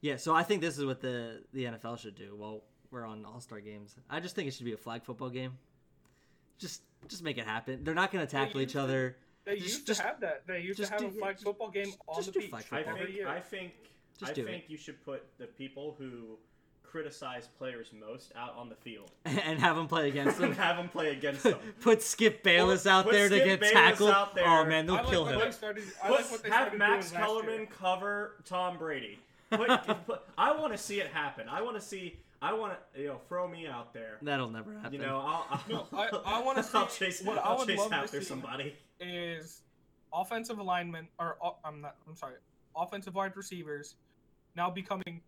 Yeah. 0.00 0.16
So 0.16 0.34
I 0.34 0.44
think 0.44 0.62
this 0.62 0.78
is 0.78 0.84
what 0.86 1.00
the 1.00 1.44
the 1.52 1.66
NFL 1.66 1.96
should 1.98 2.14
do. 2.14 2.34
Well, 2.34 2.64
we're 2.90 3.04
on 3.04 3.24
All 3.26 3.40
Star 3.40 3.60
games. 3.60 3.94
I 4.08 4.18
just 4.20 4.34
think 4.34 4.48
it 4.48 4.54
should 4.54 4.64
be 4.64 4.72
a 4.72 4.76
flag 4.78 5.04
football 5.04 5.28
game. 5.30 5.58
Just 6.58 6.82
just 7.08 7.22
make 7.22 7.36
it 7.36 7.44
happen. 7.44 7.84
They're 7.84 7.94
not 7.94 8.12
going 8.12 8.24
to 8.26 8.30
tackle 8.30 8.60
each 8.60 8.72
to- 8.72 8.80
other. 8.80 9.18
They 9.44 9.56
Just- 9.56 9.66
used 9.66 9.86
just- 9.88 10.00
to 10.00 10.06
have 10.06 10.20
that. 10.20 10.46
They 10.46 10.60
used 10.60 10.76
to 10.78 10.82
just 10.84 10.92
have 10.92 11.00
do- 11.00 11.08
a 11.08 11.10
flag 11.10 11.34
just- 11.34 11.44
football 11.44 11.70
game 11.70 11.86
just- 11.86 11.98
on 12.08 12.14
just 12.16 12.26
the 12.28 12.32
do 12.32 12.40
beach 12.40 12.50
flag 12.50 12.62
I 12.62 12.64
football. 12.78 12.94
every 12.94 13.06
think 13.06 13.16
year. 13.18 13.28
I 13.28 13.40
think 13.40 13.74
Just 14.18 14.30
I 14.30 14.34
do 14.34 14.44
think 14.46 14.64
it. 14.64 14.70
you 14.70 14.76
should 14.78 15.02
put 15.04 15.36
the 15.38 15.46
people 15.48 15.94
who 15.98 16.38
criticize 16.92 17.48
players 17.58 17.90
most 17.98 18.32
out 18.36 18.54
on 18.54 18.68
the 18.68 18.74
field 18.76 19.10
and 19.24 19.58
have 19.58 19.76
them 19.76 19.88
play 19.88 20.08
against 20.08 20.36
them. 20.38 20.52
have 20.52 20.76
them 20.76 20.90
play 20.90 21.10
against 21.10 21.42
them. 21.42 21.58
Put 21.80 22.02
Skip 22.02 22.42
Bayless 22.42 22.86
out 22.86 23.04
put 23.04 23.12
there 23.14 23.30
to 23.30 23.36
get 23.38 23.60
Bayless 23.60 23.72
tackled. 23.72 24.10
out 24.10 24.34
there. 24.34 24.44
Oh 24.46 24.66
man, 24.66 24.84
they'll 24.86 24.96
I 24.96 25.00
like 25.00 25.10
kill 25.10 25.24
what 25.24 25.34
him. 25.34 25.40
they 25.40 25.50
started. 25.50 25.84
I 26.04 26.08
Put, 26.08 26.16
like 26.20 26.30
what 26.30 26.42
they 26.42 26.48
have 26.50 26.58
started 26.68 26.78
Max 26.78 27.08
doing 27.10 27.20
last 27.20 27.28
Kellerman 27.28 27.58
year. 27.60 27.68
cover 27.80 28.32
Tom 28.44 28.76
Brady. 28.76 29.18
Put, 29.50 29.68
put, 30.06 30.20
I 30.36 30.52
want 30.58 30.72
to 30.72 30.78
see 30.78 31.00
it 31.00 31.06
happen. 31.08 31.48
I 31.48 31.62
want 31.62 31.76
to 31.76 31.82
see. 31.82 32.16
I 32.42 32.52
want 32.52 32.74
to 32.94 33.00
you 33.00 33.08
know 33.08 33.20
throw 33.28 33.48
me 33.48 33.66
out 33.66 33.94
there. 33.94 34.18
That'll 34.20 34.50
never 34.50 34.74
happen. 34.74 34.92
You 34.92 34.98
know, 34.98 35.18
I'll, 35.24 35.46
I'll, 35.50 35.60
No, 35.68 35.86
I- 35.92 36.08
I 36.38 36.42
wanna 36.42 36.64
I'll 36.74 36.88
see- 36.88 37.06
chase, 37.06 37.22
what 37.22 37.38
I 37.38 37.40
I'll 37.42 37.58
would 37.58 37.68
chase 37.68 37.78
love 37.78 37.90
to 37.90 37.96
after 37.96 38.20
see- 38.20 38.26
somebody. 38.26 38.74
is 39.00 39.62
offensive 40.12 40.58
alignment 40.58 41.08
or 41.18 41.36
uh, 41.42 41.50
I'm 41.64 41.80
not 41.80 41.96
I'm 42.06 42.14
sorry, 42.16 42.34
offensive 42.76 43.14
wide 43.14 43.34
receivers 43.36 43.94
now 44.56 44.68
becoming 44.70 45.20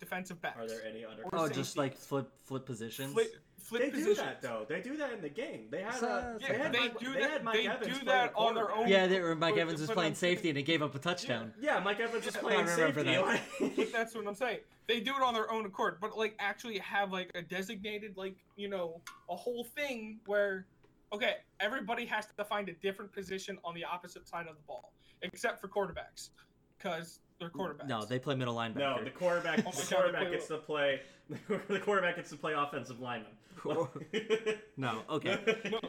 defensive 0.00 0.40
backs. 0.42 0.58
Are 0.58 0.66
there 0.66 0.80
any 0.84 1.04
other? 1.04 1.22
Or 1.24 1.30
oh, 1.34 1.48
just 1.48 1.76
like 1.76 1.96
flip 1.96 2.28
flip 2.44 2.66
positions. 2.66 3.12
Flip, 3.12 3.32
flip 3.58 3.82
They 3.82 3.90
do 3.90 4.14
that 4.14 4.42
though. 4.42 4.64
They 4.68 4.80
do 4.80 4.96
that 4.96 5.12
in 5.12 5.20
the 5.20 5.28
game. 5.28 5.66
They 5.70 5.82
had 5.82 5.94
So- 5.94 6.08
uh, 6.08 6.38
Yeah, 6.40 6.48
they 6.52 6.58
had 6.58 6.72
they 6.72 6.78
Mike, 6.80 6.98
do 6.98 7.12
they 7.12 7.20
that- 7.20 7.30
had 7.30 7.44
Mike 7.44 7.54
they 7.56 7.68
Evans 7.68 7.98
do 7.98 8.04
that 8.06 8.32
on 8.34 8.54
their 8.54 8.72
own- 8.72 8.88
Yeah, 8.88 9.06
they 9.06 9.20
were, 9.20 9.34
Mike 9.36 9.54
But- 9.54 9.60
Evans 9.60 9.80
was 9.80 9.90
playing 9.90 10.10
I'm 10.12 10.14
safety 10.16 10.48
and 10.48 10.56
he 10.56 10.64
gave 10.64 10.82
up 10.82 10.94
a 10.94 10.98
touchdown. 10.98 11.52
Yeah, 11.60 11.78
Mike 11.80 12.00
Evans 12.00 12.24
was 12.26 12.34
I 12.36 12.40
playing 12.40 12.66
remember 12.66 13.04
safety. 13.04 13.14
that. 13.60 13.76
But 13.76 13.92
that's 13.92 14.14
what 14.14 14.26
I'm 14.26 14.34
saying. 14.34 14.60
They 14.88 15.00
do 15.00 15.12
it 15.14 15.22
on 15.22 15.34
their 15.34 15.50
own 15.52 15.66
accord, 15.66 15.98
but 16.00 16.16
like 16.16 16.34
actually 16.40 16.78
have 16.78 17.12
like 17.12 17.30
a 17.34 17.42
designated 17.42 18.16
like 18.16 18.36
you 18.56 18.68
know 18.68 19.00
a 19.28 19.36
whole 19.36 19.62
thing 19.64 20.18
where, 20.26 20.66
okay, 21.12 21.36
everybody 21.60 22.06
has 22.06 22.26
to 22.36 22.44
find 22.44 22.68
a 22.68 22.72
different 22.74 23.12
position 23.12 23.58
on 23.64 23.74
the 23.74 23.84
opposite 23.84 24.26
side 24.26 24.46
of 24.48 24.56
the 24.56 24.62
ball, 24.66 24.92
except 25.22 25.60
for 25.60 25.68
quarterbacks, 25.68 26.30
because 26.78 27.20
they're 27.40 27.48
quarterbacks. 27.50 27.88
No, 27.88 28.04
they 28.04 28.18
play 28.18 28.34
middle 28.36 28.54
linebacker. 28.54 28.76
No, 28.76 29.02
the 29.02 29.10
quarterback. 29.10 29.64
Oh 29.66 29.70
the 29.72 29.76
God, 29.78 29.88
quarterback 29.88 30.30
gets 30.30 30.46
to 30.48 30.58
play. 30.58 31.00
The 31.68 31.78
quarterback 31.78 32.16
gets 32.16 32.30
to 32.30 32.36
play 32.36 32.52
offensive 32.54 33.00
lineman. 33.00 33.30
no, 34.76 35.02
okay. 35.08 35.38
No, 35.70 35.80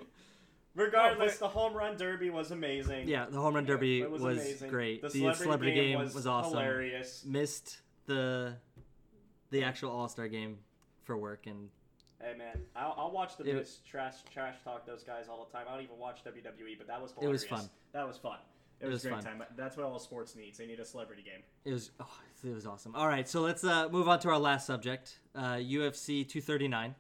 Regardless, 0.76 1.42
No, 1.42 1.48
the 1.48 1.52
home 1.54 1.74
run 1.74 1.98
derby 1.98 2.30
was 2.30 2.52
amazing. 2.52 3.08
Yeah, 3.08 3.26
the 3.30 3.40
home 3.40 3.56
run 3.56 3.66
derby 3.66 4.02
It 4.02 4.10
was, 4.12 4.22
was, 4.22 4.64
great. 4.70 5.02
The 5.02 5.08
The 5.10 5.14
celebrity, 5.20 5.44
celebrity, 5.44 5.74
game, 5.74 5.98
game, 5.98 6.14
was, 6.14 6.28
awesome. 6.28 6.52
hilarious. 6.52 7.26
Missed 7.26 7.80
the 8.06 8.54
the 9.50 9.64
actual 9.64 9.92
All 9.92 10.08
Star 10.08 10.28
game 10.28 10.60
for 11.04 11.18
work, 11.18 11.48
and 11.48 11.70
Hey 12.22 12.38
man, 12.38 12.62
I'll, 12.76 12.94
I'll 12.98 13.12
watch 13.12 13.36
the 13.38 13.44
It- 13.44 13.70
trash 13.90 14.16
trash 14.32 14.56
talk 14.64 14.86
those 14.86 15.04
guys 15.04 15.26
all 15.28 15.44
the 15.46 15.52
time. 15.58 15.66
I 15.68 15.74
don't 15.74 15.84
even 15.84 15.98
watch 15.98 16.24
WWE, 16.24 16.78
but 16.78 16.88
that 16.88 17.02
was 17.02 17.12
It 17.20 17.28
was 17.28 17.44
hilarious. 17.44 17.66
fun. 17.66 17.70
That 17.94 18.08
was 18.08 18.18
fun. 18.18 18.38
It, 18.82 18.86
It 18.86 18.88
was, 18.88 18.94
was 18.96 19.06
a 19.06 19.10
great 19.10 19.24
fun. 19.24 19.40
time. 19.40 19.44
That's 19.56 19.78
what 19.78 19.86
all 19.86 20.00
sports 20.00 20.36
needs. 20.36 20.58
They 20.58 20.66
need 20.66 20.80
a 20.80 20.86
celebrity 20.86 21.22
game. 21.24 21.42
it 21.66 21.72
was 21.74 21.92
oh, 22.00 22.08
it 22.44 22.54
was 22.54 22.66
awesome. 22.66 22.96
All 22.96 23.08
right, 23.08 23.28
so 23.30 23.42
let's 23.42 23.64
uh, 23.64 23.88
move 23.90 24.08
on 24.10 24.20
to 24.20 24.30
our 24.30 24.40
last 24.40 24.66
subject, 24.68 25.20
uh, 25.36 25.56
UFC 25.56 26.28
239. 26.28 26.96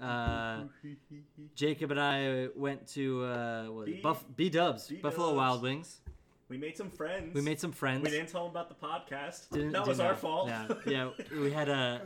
Uh, 0.00 0.64
Jacob 1.54 1.90
and 1.92 2.00
I 2.00 2.48
went 2.56 2.86
to 2.94 3.24
uh, 3.24 3.68
B- 3.84 4.00
Buff 4.02 4.24
B 4.34 4.50
Dubs, 4.50 4.88
B 4.88 4.96
Buffalo 4.96 5.34
Wild 5.34 5.62
Wings. 5.62 6.00
we 6.48 6.56
made 6.58 6.76
some 6.76 6.90
friends. 6.90 7.34
We 7.34 7.40
made 7.40 7.60
some 7.60 7.72
friends. 7.72 8.02
We 8.02 8.10
didn't 8.10 8.28
tell 8.28 8.42
them 8.48 8.50
about 8.50 8.68
the 8.68 8.74
podcast. 8.86 9.50
Didn't- 9.50 9.72
that 9.72 9.86
was 9.86 9.98
didn't 9.98 10.06
our 10.08 10.12
know. 10.14 10.18
fault. 10.18 10.48
Yeah, 10.48 10.68
yeah. 10.86 11.38
We 11.40 11.52
had 11.52 11.68
a 11.68 12.02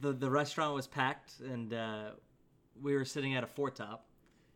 the 0.00 0.12
the 0.12 0.30
restaurant 0.30 0.74
was 0.74 0.86
packed, 0.88 1.34
and 1.40 1.72
uh, 1.72 2.10
we 2.82 2.94
were 2.96 3.04
sitting 3.04 3.34
at 3.36 3.44
a 3.44 3.46
four 3.46 3.70
top. 3.70 4.06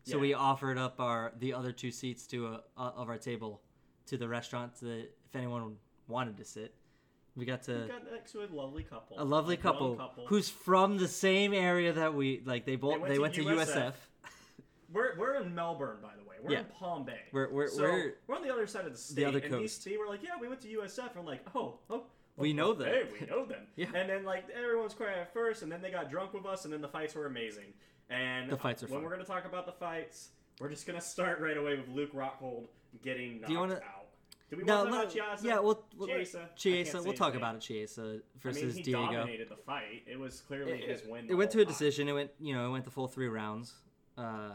So 0.03 0.15
Yeah. 0.15 0.21
we 0.21 0.33
offered 0.33 0.77
up 0.77 0.99
our 0.99 1.33
the 1.37 1.53
other 1.53 1.71
two 1.71 1.91
seats 1.91 2.25
to 2.27 2.47
a, 2.47 2.63
uh, 2.77 2.91
of 2.95 3.09
our 3.09 3.17
table 3.17 3.61
to 4.07 4.17
the 4.17 4.27
restaurant 4.27 4.75
to 4.77 4.85
the, 4.85 4.99
if 5.01 5.35
anyone 5.35 5.77
wanted 6.07 6.37
to 6.37 6.45
sit. 6.45 6.73
We 7.35 7.45
got 7.45 7.63
to 7.63 7.81
We 7.83 7.87
got 7.87 8.11
next 8.11 8.31
to 8.33 8.43
a 8.43 8.47
lovely 8.51 8.83
couple. 8.83 9.17
a 9.19 9.23
lovely 9.23 9.55
grown 9.55 9.97
couple, 9.97 10.25
who's 10.27 10.49
from 10.49 10.97
the 10.97 11.07
same 11.07 11.53
area 11.53 11.93
that 11.93 12.13
we 12.13 12.41
like. 12.45 12.65
They 12.65 12.75
both 12.75 12.93
went 12.99 13.07
they 13.07 13.15
to 13.15 13.21
went 13.21 13.33
to 13.35 13.43
USF. 13.43 13.75
USF. 13.75 13.93
We're, 14.91 15.15
we're 15.19 15.35
in 15.35 15.53
Melbourne, 15.53 15.97
by 16.01 16.15
the 16.17 16.27
way. 16.27 16.37
We're 16.41 16.53
Yeah. 16.53 16.59
in 16.61 16.65
Palm 16.65 17.05
Bay. 17.05 17.21
We're- 17.31 17.51
we're- 17.51 17.69
so 17.69 17.83
we're- 17.83 18.13
we're 18.25 18.35
on 18.35 18.41
the 18.41 18.51
other 18.51 18.65
side 18.65 18.85
of 18.85 18.91
the 18.91 18.97
state. 18.97 19.23
other 19.25 19.37
and 19.37 19.53
these 19.53 19.73
coast. 19.75 19.83
two 19.83 19.99
were 19.99 20.07
like, 20.07 20.23
yeah, 20.23 20.31
we 20.41 20.47
went 20.47 20.61
to 20.61 20.67
USF. 20.69 21.15
I'm 21.15 21.25
like, 21.25 21.45
oh, 21.55 21.79
oh. 21.91 22.05
We 22.37 22.53
know 22.53 22.73
them. 22.73 22.87
Hey, 22.87 23.03
we 23.19 23.27
know 23.27 23.45
them. 23.45 23.67
Yeah. 23.75 23.87
And 23.93 24.09
then 24.09 24.23
like 24.23 24.49
everyone's 24.49 24.93
quiet 24.95 25.17
at 25.19 25.33
first, 25.33 25.61
and 25.61 25.71
then 25.71 25.81
they 25.81 25.91
got 25.91 26.09
drunk 26.09 26.33
with 26.33 26.45
us, 26.45 26.63
and 26.65 26.73
then 26.73 26.81
the 26.81 26.87
fights 26.87 27.13
were 27.13 27.25
amazing. 27.27 27.73
And 28.09 28.49
The 28.49 28.57
fights 28.57 28.81
are 28.83 28.87
when 28.87 28.95
fun. 28.95 29.03
we're 29.03 29.11
gonna 29.11 29.23
talk 29.25 29.45
about 29.45 29.65
the 29.65 29.71
fights, 29.71 30.29
we're 30.59 30.69
just 30.69 30.87
gonna 30.87 31.01
start 31.01 31.39
right 31.39 31.57
away 31.57 31.77
with 31.77 31.87
Luke 31.89 32.13
Rockhold 32.13 32.67
getting 33.03 33.35
knocked 33.41 33.47
Do 33.47 33.53
you 33.53 33.59
wanna- 33.59 33.75
out. 33.75 34.05
Do 34.49 34.57
we 34.57 34.63
No, 34.63 34.77
want 34.77 34.87
to 34.87 34.91
talk 34.95 35.03
about 35.03 35.35
Chiesa? 35.37 35.47
yeah, 35.47 35.59
we'll, 35.59 35.85
we'll 35.95 36.07
Chiesa. 36.07 36.49
Chiesa. 36.55 37.03
We'll 37.03 37.13
talk 37.13 37.33
name. 37.33 37.41
about 37.43 37.55
it. 37.57 37.61
Chiesa 37.61 38.19
versus 38.39 38.63
I 38.63 38.65
mean, 38.65 38.75
he 38.77 38.81
Diego. 38.81 39.11
dominated 39.13 39.47
the 39.49 39.55
fight. 39.57 40.01
It 40.07 40.17
was 40.17 40.41
clearly 40.41 40.71
it, 40.71 40.89
his 40.89 41.03
win. 41.07 41.29
it 41.29 41.35
went 41.35 41.51
to 41.51 41.59
a 41.59 41.65
time. 41.65 41.71
decision. 41.71 42.09
It 42.09 42.13
went, 42.13 42.31
you 42.39 42.55
know, 42.55 42.67
it 42.67 42.71
went 42.71 42.83
the 42.83 42.89
full 42.89 43.07
three 43.07 43.27
rounds, 43.27 43.75
uh, 44.17 44.53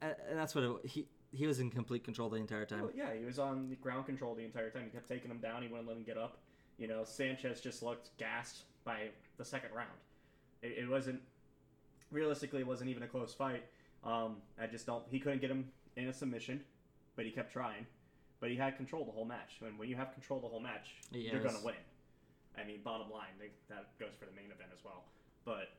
and, 0.00 0.16
and 0.28 0.36
that's 0.36 0.52
what 0.56 0.64
it, 0.64 0.86
he 0.90 1.06
he 1.32 1.46
was 1.46 1.60
in 1.60 1.70
complete 1.70 2.02
control 2.02 2.28
the 2.28 2.38
entire 2.38 2.64
time. 2.66 2.82
Well, 2.82 2.90
yeah, 2.92 3.14
he 3.14 3.24
was 3.24 3.38
on 3.38 3.68
the 3.68 3.76
ground 3.76 4.06
control 4.06 4.34
the 4.34 4.44
entire 4.44 4.70
time. 4.70 4.82
He 4.84 4.90
kept 4.90 5.06
taking 5.08 5.30
him 5.30 5.38
down. 5.38 5.62
He 5.62 5.68
wouldn't 5.68 5.86
let 5.86 5.96
him 5.96 6.02
get 6.02 6.18
up. 6.18 6.38
You 6.76 6.88
know, 6.88 7.04
Sanchez 7.04 7.60
just 7.60 7.84
looked 7.84 8.16
gassed 8.18 8.64
by 8.84 9.10
the 9.36 9.44
second 9.44 9.70
round. 9.74 9.90
It, 10.62 10.72
it 10.78 10.88
wasn't 10.88 11.20
realistically. 12.10 12.60
It 12.60 12.66
wasn't 12.66 12.90
even 12.90 13.02
a 13.02 13.06
close 13.06 13.34
fight. 13.34 13.64
Um, 14.04 14.36
I 14.60 14.66
just 14.66 14.86
don't. 14.86 15.04
He 15.10 15.18
couldn't 15.18 15.40
get 15.40 15.50
him 15.50 15.70
in 15.96 16.08
a 16.08 16.12
submission, 16.12 16.60
but 17.16 17.24
he 17.24 17.30
kept 17.30 17.52
trying. 17.52 17.86
But 18.40 18.50
he 18.50 18.56
had 18.56 18.76
control 18.76 19.04
the 19.04 19.12
whole 19.12 19.24
match. 19.24 19.56
And 19.64 19.78
when 19.78 19.88
you 19.88 19.96
have 19.96 20.12
control 20.12 20.40
the 20.40 20.48
whole 20.48 20.60
match, 20.60 20.94
Yeah, 21.10 21.32
you're 21.32 21.42
gonna 21.42 21.64
win. 21.64 21.74
I 22.58 22.64
mean, 22.64 22.80
bottom 22.84 23.10
line, 23.10 23.32
they, 23.38 23.50
that 23.68 23.98
goes 23.98 24.14
for 24.18 24.26
the 24.26 24.32
main 24.32 24.46
event 24.46 24.70
as 24.72 24.84
well. 24.84 25.04
But 25.44 25.70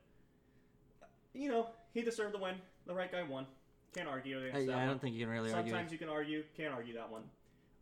you 1.34 1.48
know, 1.48 1.68
he 1.92 2.02
deserved 2.02 2.34
the 2.34 2.38
win. 2.38 2.56
The 2.86 2.94
right 2.94 3.10
guy 3.10 3.22
won. 3.22 3.46
Can't 3.94 4.08
argue 4.08 4.38
against 4.38 4.56
I, 4.56 4.66
that 4.66 4.72
I 4.72 4.76
one. 4.78 4.86
don't 4.88 5.00
think 5.00 5.14
you 5.14 5.20
can 5.24 5.30
really 5.30 5.52
argue. 5.52 5.72
Sometimes 5.72 5.92
you 5.92 5.98
can 5.98 6.08
argue, 6.08 6.42
can't 6.56 6.74
argue 6.74 6.94
that 6.94 7.10
one. 7.10 7.22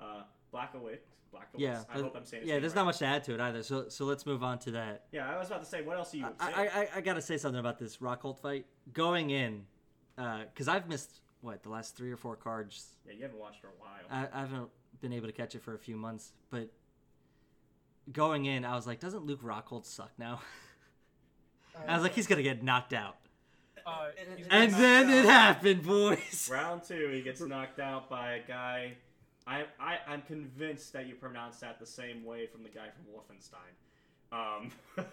Uh, 0.01 0.23
Blackowitz, 0.53 0.99
Blackowitz. 1.33 1.59
Yeah, 1.59 1.83
I 1.93 1.99
hope 1.99 2.17
I'm 2.17 2.25
saying 2.25 2.43
his 2.43 2.49
yeah. 2.49 2.55
name 2.55 2.63
There's 2.63 2.73
right. 2.73 2.81
not 2.81 2.87
much 2.87 2.99
to 2.99 3.07
add 3.07 3.25
to 3.25 3.35
it 3.35 3.41
either. 3.41 3.63
So 3.63 3.89
so 3.89 4.05
let's 4.05 4.25
move 4.27 4.43
on 4.43 4.59
to 4.61 4.71
that. 4.73 5.05
Yeah, 5.13 5.31
I 5.33 5.39
was 5.39 5.49
about 5.49 5.61
to 5.63 5.69
say, 5.69 5.83
what 5.83 5.97
else 5.97 6.13
do 6.13 6.19
you 6.19 6.27
I. 6.41 6.53
I, 6.53 6.81
I, 6.81 6.89
I 6.97 7.01
gotta 7.01 7.23
say 7.23 7.37
something 7.39 7.61
about 7.61 7.79
this 7.79 7.99
Rockhold 7.99 8.39
fight. 8.39 8.67
Going 8.93 9.31
in, 9.31 9.65
because 10.17 10.69
I've 10.69 10.89
missed 10.89 11.21
what 11.41 11.63
the 11.63 11.69
last 11.69 11.97
three 11.97 12.11
or 12.11 12.17
four 12.17 12.37
cards. 12.37 12.97
yeah, 13.07 13.13
you 13.15 13.23
haven't 13.23 13.39
watched 13.39 13.61
for 13.61 13.69
a 13.69 13.71
while. 13.79 13.91
I, 14.11 14.29
I 14.37 14.41
haven't 14.41 14.69
been 15.01 15.13
able 15.13 15.27
to 15.27 15.33
catch 15.33 15.55
it 15.55 15.63
for 15.63 15.75
a 15.75 15.79
few 15.79 15.97
months, 15.97 16.33
but 16.51 16.71
going 18.13 18.47
in, 18.47 18.65
I 18.65 18.75
was 18.75 18.87
like, 18.87 19.01
doesn't 19.01 19.25
Luke 19.25 19.43
Rockhold 19.43 19.85
suck 19.85 20.11
now? 20.19 20.41
I 21.89 21.95
was 21.95 22.03
like, 22.03 22.15
he's 22.15 22.27
gonna 22.27 22.43
get 22.43 22.63
knocked 22.63 22.95
out, 22.95 23.17
Uh, 23.87 24.07
and 24.51 24.71
knocked 24.73 24.81
then 24.81 25.11
it 25.11 25.25
happened, 25.27 25.83
boys. 25.85 26.49
Round 26.51 26.83
two, 26.83 27.11
he 27.13 27.21
gets 27.21 27.41
knocked 27.43 27.79
out 27.79 28.09
by 28.09 28.33
a 28.37 28.47
guy. 28.47 28.95
I, 29.47 29.65
I 29.79 29.99
I'm 30.09 30.23
convinced 30.23 30.93
that 30.93 31.07
you 31.07 31.15
pronounce 31.15 31.59
that 31.61 31.79
the 31.79 31.87
same 31.87 32.25
way 32.25 32.47
from 32.47 32.63
the 32.63 32.69
guy 32.69 32.89
from 32.91 33.05
Wolfenstein. 33.15 33.73
Um, 34.33 34.71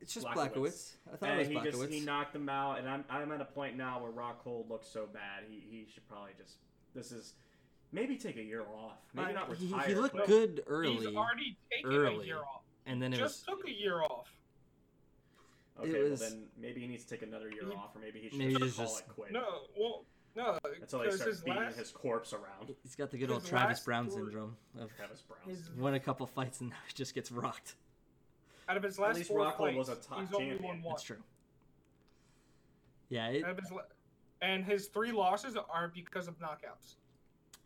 It's 0.00 0.14
just 0.14 0.26
Blackowitz. 0.26 0.54
Blackowitz. 0.54 0.92
I 1.12 1.16
thought 1.16 1.28
and 1.30 1.40
it 1.40 1.48
he 1.48 1.54
was 1.56 1.64
just 1.64 1.78
Blackowitz. 1.78 1.90
he 1.92 2.00
knocked 2.00 2.34
him 2.36 2.48
out, 2.48 2.78
and 2.78 2.88
I'm 2.88 3.04
I'm 3.10 3.32
at 3.32 3.40
a 3.40 3.44
point 3.44 3.76
now 3.76 4.00
where 4.00 4.12
Rockhold 4.12 4.68
looks 4.70 4.86
so 4.86 5.06
bad. 5.12 5.42
He 5.50 5.56
he 5.68 5.86
should 5.92 6.06
probably 6.08 6.30
just 6.38 6.54
this 6.94 7.10
is 7.12 7.34
maybe 7.92 8.16
take 8.16 8.36
a 8.36 8.42
year 8.42 8.62
off, 8.62 8.98
maybe 9.12 9.32
not 9.32 9.52
he, 9.56 9.66
retire. 9.66 9.88
he 9.88 9.94
looked 9.96 10.26
good 10.26 10.62
early, 10.68 10.94
He's 10.96 11.06
already 11.16 11.56
taken 11.72 11.90
a 11.92 11.94
early. 11.96 12.26
year 12.26 12.38
off. 12.38 12.62
and 12.86 13.02
then 13.02 13.12
it 13.12 13.16
Just 13.16 13.48
was 13.48 13.58
took 13.58 13.66
a 13.68 13.72
year 13.72 14.02
off. 14.02 14.28
Okay, 15.80 16.08
was- 16.10 16.20
well 16.20 16.30
then 16.30 16.44
maybe 16.60 16.80
he 16.80 16.86
needs 16.86 17.04
to 17.04 17.10
take 17.10 17.22
another 17.22 17.50
year 17.50 17.64
He- 17.68 17.72
off, 17.74 17.94
or 17.96 17.98
maybe 18.00 18.20
he 18.20 18.28
should 18.30 18.38
Maybe 18.38 18.52
just 18.54 18.64
just- 18.64 18.76
call 18.76 18.86
just- 18.86 19.00
it 19.00 19.08
quit 19.08 19.32
No, 19.32 19.44
well, 19.78 20.04
no, 20.38 20.58
until 20.80 20.98
they 21.00 21.04
because 21.06 21.16
start 21.20 21.30
his 21.30 21.40
beating 21.42 21.60
last, 21.62 21.76
his 21.78 21.90
corpse 21.90 22.32
around. 22.32 22.74
he's 22.82 22.94
got 22.96 23.10
the 23.10 23.18
good 23.18 23.28
his 23.28 23.34
old 23.36 23.44
Travis 23.46 23.80
Browne 23.80 24.08
four- 24.08 24.18
syndrome 24.20 24.56
of 24.78 24.94
Travis 24.96 25.22
Browne. 25.22 25.54
his, 25.54 25.70
won 25.76 25.94
a 25.94 26.00
couple 26.00 26.26
fights 26.26 26.60
and 26.60 26.70
now 26.70 26.76
he 26.86 26.92
just 26.94 27.14
gets 27.14 27.30
rocked. 27.30 27.74
out 28.68 28.76
of 28.76 28.82
his 28.82 28.98
last 28.98 29.16
least 29.16 29.28
four 29.30 29.40
Rockhold 29.40 29.58
fights, 29.58 29.76
was 29.76 29.88
a 29.90 29.96
top 29.96 30.20
he's 30.20 30.32
only 30.34 30.56
won 30.56 30.80
one. 30.82 30.92
That's 30.94 31.02
true. 31.02 31.16
Yeah, 33.08 33.28
it, 33.28 33.44
Out 33.44 33.50
of 33.50 33.58
his 33.58 33.70
la- 33.72 33.82
and 34.42 34.64
his 34.64 34.86
three 34.86 35.12
losses 35.12 35.56
are 35.56 35.88
because 35.94 36.28
of 36.28 36.38
knockouts. 36.38 36.94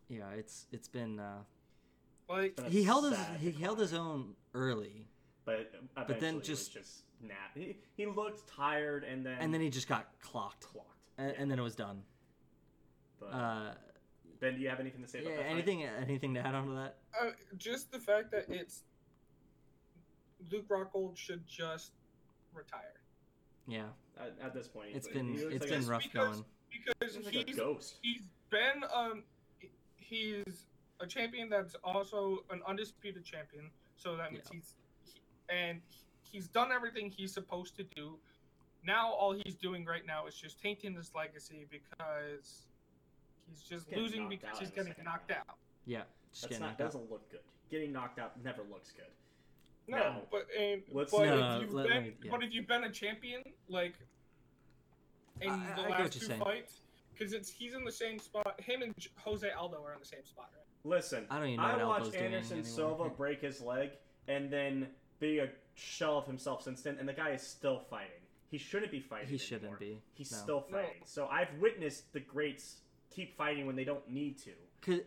yeah, 0.09 0.29
it's 0.31 0.67
it's 0.71 0.87
been. 0.87 1.19
Uh, 1.19 1.39
Like 2.29 2.55
That's 2.55 2.71
he 2.73 2.83
held 2.83 3.03
his 3.05 3.15
sad 3.17 3.37
he 3.39 3.47
decline. 3.47 3.63
held 3.63 3.79
his 3.79 3.93
own 3.93 4.35
early, 4.53 5.05
but 5.45 5.71
But 5.95 6.19
then 6.19 6.41
just- 6.41 6.73
was 6.73 6.83
just 6.85 7.03
nap. 7.21 7.51
He, 7.55 7.77
he 7.95 8.05
looked 8.05 8.47
tired, 8.47 9.03
and 9.03 9.25
then 9.25 9.37
and 9.39 9.53
then 9.53 9.59
he 9.61 9.69
just 9.69 9.87
got 9.89 10.07
clocked, 10.21 10.61
clocked. 10.65 10.87
and, 11.17 11.29
Yeah, 11.29 11.41
and 11.41 11.51
then 11.51 11.59
it 11.59 11.63
was 11.63 11.75
done. 11.75 12.01
But, 13.31 13.37
Uh, 13.37 13.73
Ben, 14.39 14.55
do 14.55 14.61
you 14.61 14.69
have 14.69 14.79
anything 14.79 15.01
to 15.01 15.07
say 15.07 15.19
yeah, 15.19 15.29
about 15.29 15.37
that? 15.37 15.43
fight? 15.45 15.51
anything 15.51 15.83
anything 15.83 16.33
to 16.33 16.39
add 16.41 16.55
on 16.55 16.67
to 16.67 16.73
that? 16.75 16.97
uh, 17.19 17.31
just 17.57 17.91
the 17.91 17.99
fact 17.99 18.31
that 18.31 18.45
it's 18.49 18.83
Luke 20.51 20.67
Rockhold 20.67 21.15
should 21.17 21.45
just 21.47 21.91
retire 22.53 22.99
Yeah, 23.67 23.85
At, 24.17 24.35
at 24.41 24.53
this 24.53 24.67
point, 24.67 24.89
it's 24.93 25.07
been 25.07 25.31
looks 25.33 25.43
it's 25.55 25.61
like 25.61 25.79
been 25.79 25.87
rough 25.87 26.03
because- 26.03 26.29
going. 26.41 26.45
because 26.71 27.15
he's 27.15 27.25
like 27.25 27.35
a 27.35 27.43
he's 27.47 27.55
ghost. 27.55 27.99
he's 28.01 28.27
been 28.49 28.83
um 28.93 29.23
he's 29.95 30.65
a 30.99 31.07
champion 31.07 31.49
that's 31.49 31.75
also 31.83 32.43
an 32.49 32.61
undisputed 32.67 33.23
champion. 33.23 33.71
So 33.95 34.17
that 34.17 34.31
means 34.33 34.43
Yeah. 34.51 34.57
he's 34.59 34.75
he, 35.05 35.21
and 35.49 35.81
he's 36.23 36.47
done 36.49 36.71
everything 36.71 37.09
he's 37.09 37.33
supposed 37.33 37.75
to 37.77 37.83
do. 37.83 38.19
Now 38.83 39.11
all 39.13 39.31
he's 39.31 39.55
doing 39.55 39.85
right 39.85 40.05
now 40.05 40.27
is 40.27 40.35
just 40.35 40.61
tainting 40.61 40.93
his 40.95 41.13
legacy 41.15 41.65
because 41.69 42.65
he's 43.49 43.61
just 43.61 43.87
Getting 43.89 44.03
losing 44.03 44.19
knocked 44.23 44.29
because 44.31 44.49
out 44.55 44.59
he's 44.59 44.69
in 44.69 44.75
the 44.75 44.75
getting 44.75 44.91
second 44.93 45.05
knocked 45.05 45.29
round. 45.31 45.43
out. 45.49 45.57
Yeah, 45.85 45.97
just 46.31 46.41
That's 46.41 46.41
getting 46.49 46.59
not 46.61 46.67
knocked 46.69 46.81
out. 46.81 46.85
doesn't 46.85 47.11
look 47.11 47.29
good. 47.31 47.39
Getting 47.69 47.91
knocked 47.91 48.19
out 48.19 48.43
never 48.43 48.63
looks 48.63 48.91
good. 48.91 49.05
No, 49.87 49.97
No. 49.97 50.27
but 50.31 50.47
and, 50.57 50.81
Let's- 50.91 51.11
but 51.11 51.25
No, 51.25 51.55
if 51.57 51.61
you've 51.63 51.73
let- 51.73 51.87
been 51.89 52.03
me- 52.03 52.13
yeah. 52.23 52.31
but 52.31 52.43
if 52.43 52.53
you've 52.53 52.67
been 52.67 52.83
a 52.85 52.91
champion 52.91 53.43
like 53.67 53.95
in 55.41 55.49
I- 55.49 55.53
I- 55.53 55.57
the 55.57 55.63
I 55.63 55.67
get 55.75 55.77
what 55.77 55.89
last 55.89 55.99
you're 55.99 56.09
two 56.09 56.19
saying. 56.27 56.39
fights, 56.39 56.79
because 57.13 57.33
it's 57.33 57.49
he's 57.49 57.73
in 57.73 57.83
the 57.83 57.91
same 57.91 58.19
spot. 58.19 58.59
Him 58.61 58.81
and 58.81 58.97
J- 58.97 59.09
Jose 59.17 59.49
Aldo 59.51 59.83
are 59.83 59.93
in 59.93 59.99
the 59.99 60.05
same 60.05 60.23
spot, 60.25 60.51
right? 60.55 60.63
Listen, 60.85 61.25
I 61.29 61.39
don't 61.39 61.49
even 61.49 61.57
know 61.57 61.63
I 61.69 61.75
what 61.77 62.01
watched 62.01 62.11
doing 62.13 62.25
Anderson 62.25 62.59
anymore. 62.59 62.73
Silva 62.75 63.09
break 63.09 63.41
his 63.41 63.61
leg 63.61 63.91
and 64.27 64.51
then 64.51 64.93
be 65.19 65.39
a 65.39 65.49
shell 65.75 66.17
of 66.17 66.25
himself 66.27 66.61
since 66.63 66.81
then, 66.81 66.97
and 66.99 67.07
the 67.09 67.13
guy 67.13 67.31
is 67.31 67.41
still 67.45 67.79
fighting. 67.79 68.19
he 68.51 68.59
shouldn't 68.59 68.91
be 68.91 68.99
fighting. 68.99 69.27
He 69.29 69.37
shouldn't 69.39 69.63
anymore. 69.63 69.79
be, 69.79 70.01
He's 70.13 70.31
no. 70.31 70.37
still 70.37 70.67
No. 70.69 70.77
fighting. 70.77 71.01
So 71.05 71.25
I've 71.27 71.51
witnessed 71.57 72.13
the 72.13 72.19
greats 72.19 72.82
keep 73.13 73.37
fighting 73.37 73.65
when 73.65 73.75
they 73.75 73.83
don't 73.83 74.07
need 74.09 74.37
to. 74.39 74.51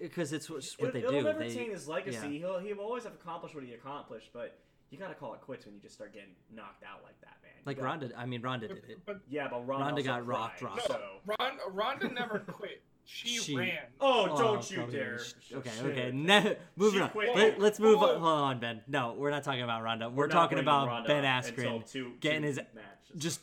because 0.00 0.32
it's 0.32 0.48
what, 0.48 0.64
what 0.78 0.92
they 0.92 1.00
it, 1.00 1.04
will 1.06 1.12
do. 1.12 1.22
never 1.22 1.38
They, 1.38 1.54
taint 1.54 1.72
his 1.72 1.86
legacy. 1.88 2.18
yeah. 2.22 2.38
He'll 2.38 2.58
he'll 2.58 2.78
always 2.80 3.04
have 3.04 3.14
accomplished 3.14 3.54
what 3.54 3.64
he 3.64 3.72
accomplished, 3.74 4.30
but 4.32 4.58
you 4.90 4.98
gotta 4.98 5.14
call 5.14 5.34
it 5.34 5.40
quits 5.40 5.66
when 5.66 5.74
you 5.74 5.80
just 5.80 5.94
start 5.94 6.12
getting 6.14 6.30
knocked 6.54 6.82
out 6.84 7.00
like 7.02 7.20
that, 7.20 7.36
man. 7.42 7.52
You 7.56 7.62
like 7.66 7.76
gotta- 7.78 7.86
Ronda. 8.06 8.10
I 8.18 8.26
mean, 8.26 8.40
Ronda 8.42 8.68
did 8.68 8.76
it. 8.88 8.98
but 9.04 9.20
Yeah, 9.28 9.48
but 9.50 9.66
Ronda, 9.66 9.84
Ronda 9.86 10.02
got 10.02 10.26
rocked, 10.26 10.60
cried, 10.60 10.70
rocked. 10.76 10.88
no, 10.88 10.94
So. 10.96 11.34
Ron, 11.40 11.52
Ronda 11.72 12.08
never 12.12 12.38
quit. 12.46 12.82
She, 13.08 13.28
She- 13.38 13.56
ran. 13.56 13.78
Oh, 14.00 14.28
Oh, 14.30 14.36
don't 14.38 14.68
you 14.70 14.84
dare! 14.90 15.18
sh- 15.20 15.32
Oh, 15.54 15.58
Okay, 15.58 15.70
shit. 15.76 15.86
okay. 15.86 16.10
Ne- 16.12 16.56
moving 16.76 17.02
on. 17.02 17.10
quit. 17.10 17.36
Let, 17.58 17.72
us 17.74 17.78
move 17.78 18.02
on. 18.02 18.08
Hold 18.20 18.24
on, 18.24 18.58
Ben. 18.60 18.80
No, 18.88 19.14
we're 19.16 19.30
not 19.30 19.44
talking 19.44 19.62
about 19.62 19.82
Ronda. 19.84 20.08
We're, 20.08 20.24
We're 20.24 20.28
talking 20.28 20.58
about 20.58 20.88
Ronda 20.88 21.06
Ben 21.08 21.22
Askren 21.24 21.88
two- 21.88 22.14
getting 22.20 22.40
two 22.42 22.46
his 22.48 22.56
matches. 22.74 23.16
just 23.16 23.40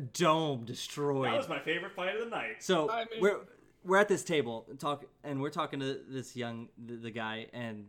dome 0.00 0.64
destroyed. 0.64 1.26
That 1.26 1.36
was 1.36 1.48
my 1.48 1.58
favorite 1.60 1.92
fight 1.94 2.14
of 2.16 2.24
the 2.24 2.30
night. 2.30 2.62
So 2.62 2.90
I 2.90 3.04
mean- 3.10 3.20
we're 3.20 3.40
we're 3.84 3.98
at 3.98 4.08
this 4.08 4.24
table 4.24 4.66
and 4.70 4.80
talk, 4.80 5.04
and 5.22 5.40
we're 5.42 5.50
talking 5.50 5.80
to 5.80 6.00
this 6.08 6.34
young 6.34 6.68
the, 6.86 6.96
the 6.96 7.10
guy, 7.10 7.48
and 7.52 7.86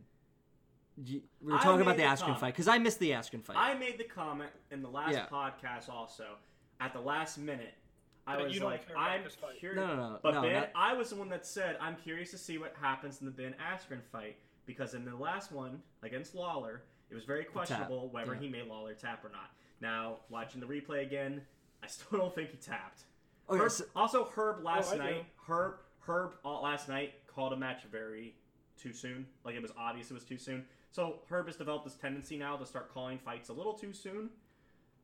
we 0.96 1.22
were 1.42 1.54
I 1.54 1.62
talking 1.62 1.80
about 1.82 1.96
the 1.96 2.02
the 2.02 2.08
Askren 2.08 2.20
comment. 2.20 2.40
fight 2.40 2.54
because 2.54 2.68
I 2.68 2.78
missed 2.78 2.98
the 2.98 3.10
Askren 3.10 3.42
fight. 3.44 3.56
I 3.58 3.74
made 3.74 3.98
the 3.98 4.04
comment 4.04 4.50
in 4.70 4.82
the 4.82 4.88
last 4.88 5.12
Yeah. 5.12 5.26
podcast 5.30 5.88
also. 5.88 6.36
At 6.80 6.92
the 6.92 7.00
last 7.00 7.38
minute, 7.38 7.74
I 8.26 8.36
That 8.36 8.48
was 8.48 8.60
like, 8.60 8.86
I'm 8.96 9.22
curious. 9.58 9.76
no, 9.76 9.86
no, 9.86 9.96
no, 9.96 10.18
But 10.22 10.34
no. 10.34 10.42
Ben, 10.42 10.52
not- 10.54 10.70
I 10.74 10.92
was 10.94 11.10
the 11.10 11.16
one 11.16 11.28
that 11.30 11.46
said 11.46 11.76
I'm 11.80 11.96
curious 11.96 12.30
to 12.32 12.38
see 12.38 12.58
what 12.58 12.74
happens 12.80 13.20
in 13.20 13.26
the 13.26 13.32
Ben 13.32 13.54
Askren 13.54 14.02
fight 14.12 14.36
because 14.66 14.94
in 14.94 15.04
the 15.04 15.14
last 15.16 15.52
one 15.52 15.82
against 16.02 16.34
Lawler, 16.34 16.82
it 17.08 17.14
was 17.14 17.24
very 17.24 17.44
questionable 17.44 18.08
whether 18.10 18.34
yeah. 18.34 18.40
he 18.40 18.48
made 18.48 18.66
Lawler 18.66 18.94
tap 18.94 19.24
or 19.24 19.30
not. 19.30 19.50
Now 19.80 20.18
watching 20.28 20.60
the 20.60 20.66
replay 20.66 21.02
again, 21.06 21.40
I 21.82 21.86
still 21.86 22.18
don't 22.18 22.34
think 22.34 22.50
he 22.50 22.56
tapped. 22.56 23.02
okay, 23.48 23.60
Herb, 23.62 23.70
so- 23.70 23.84
also, 23.94 24.24
Herb 24.34 24.64
last 24.64 24.92
Oh, 24.94 24.96
night, 24.98 25.26
Herb, 25.48 25.74
Herb 26.06 26.34
uh, 26.44 26.60
last 26.60 26.88
night 26.88 27.14
called 27.26 27.52
a 27.52 27.56
match 27.56 27.82
very 27.90 28.34
too 28.76 28.92
soon. 28.92 29.26
Like 29.44 29.54
it 29.54 29.62
was 29.62 29.72
obvious 29.78 30.10
it 30.10 30.14
was 30.14 30.24
too 30.24 30.38
soon. 30.38 30.64
So 30.90 31.20
Herb 31.28 31.46
has 31.46 31.56
developed 31.56 31.84
this 31.84 31.94
tendency 31.94 32.36
now 32.38 32.56
to 32.56 32.64
start 32.66 32.92
calling 32.92 33.18
fights 33.18 33.48
a 33.48 33.52
little 33.52 33.74
too 33.74 33.92
soon. 33.92 34.30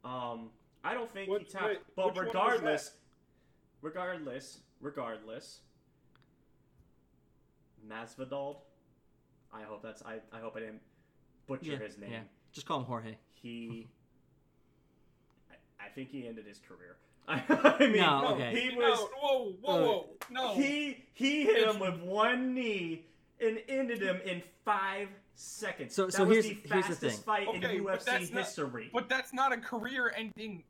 Um, 0.04 0.50
I 0.84 0.94
don't 0.94 1.10
think 1.10 1.28
he 1.30 1.44
tapped, 1.44 1.66
wait, 1.66 1.78
but 1.94 2.06
which 2.06 2.14
one 2.16 2.26
was 2.26 2.34
regardless, 2.34 2.90
regardless, 3.82 4.58
regardless, 4.80 5.60
Masvidal. 7.86 8.56
I 9.52 9.62
hope 9.62 9.82
that's 9.82 10.02
I, 10.02 10.18
I 10.32 10.40
hope 10.40 10.56
I 10.56 10.60
didn't 10.60 10.80
butcher 11.46 11.72
yeah, 11.72 11.78
his 11.78 11.98
name. 11.98 12.10
yeah. 12.12 12.20
Just 12.52 12.66
call 12.66 12.78
him 12.80 12.84
Jorge. 12.86 13.16
He, 13.34 13.86
I, 15.82 15.86
I 15.86 15.88
think 15.90 16.10
he 16.10 16.26
ended 16.26 16.46
his 16.46 16.58
career. 16.60 16.96
I 17.28 17.76
mean, 17.78 17.96
No, 17.98 18.20
No, 18.22 18.34
okay. 18.34 18.50
he 18.70 18.76
no, 18.76 18.94
whoa, 18.96 19.52
whoa, 19.62 19.74
Uh, 19.74 19.80
whoa, 19.86 20.06
no. 20.30 20.54
he 20.54 21.04
he 21.14 21.44
hit 21.44 21.68
him 21.68 21.78
with 21.78 22.00
one 22.00 22.54
knee 22.54 23.04
and 23.40 23.60
ended 23.68 24.02
him 24.02 24.20
in 24.24 24.42
five 24.64 25.08
seconds. 25.34 25.94
So- 25.94 26.06
that 26.06 26.12
so 26.12 26.24
was 26.24 26.44
here's- 26.44 26.46
the 26.62 26.68
here's 26.68 26.86
the 26.88 26.94
fastest 26.94 27.00
thing. 27.00 27.24
fight 27.24 27.48
Okay, 27.48 27.76
in 27.76 27.84
but 27.84 28.00
UFC 28.00 28.04
that's 28.04 28.30
not- 28.32 28.44
history. 28.44 28.90
but 28.92 29.08
that's 29.08 29.32
not 29.32 29.52
a 29.52 29.56
career-ending. 29.56 30.64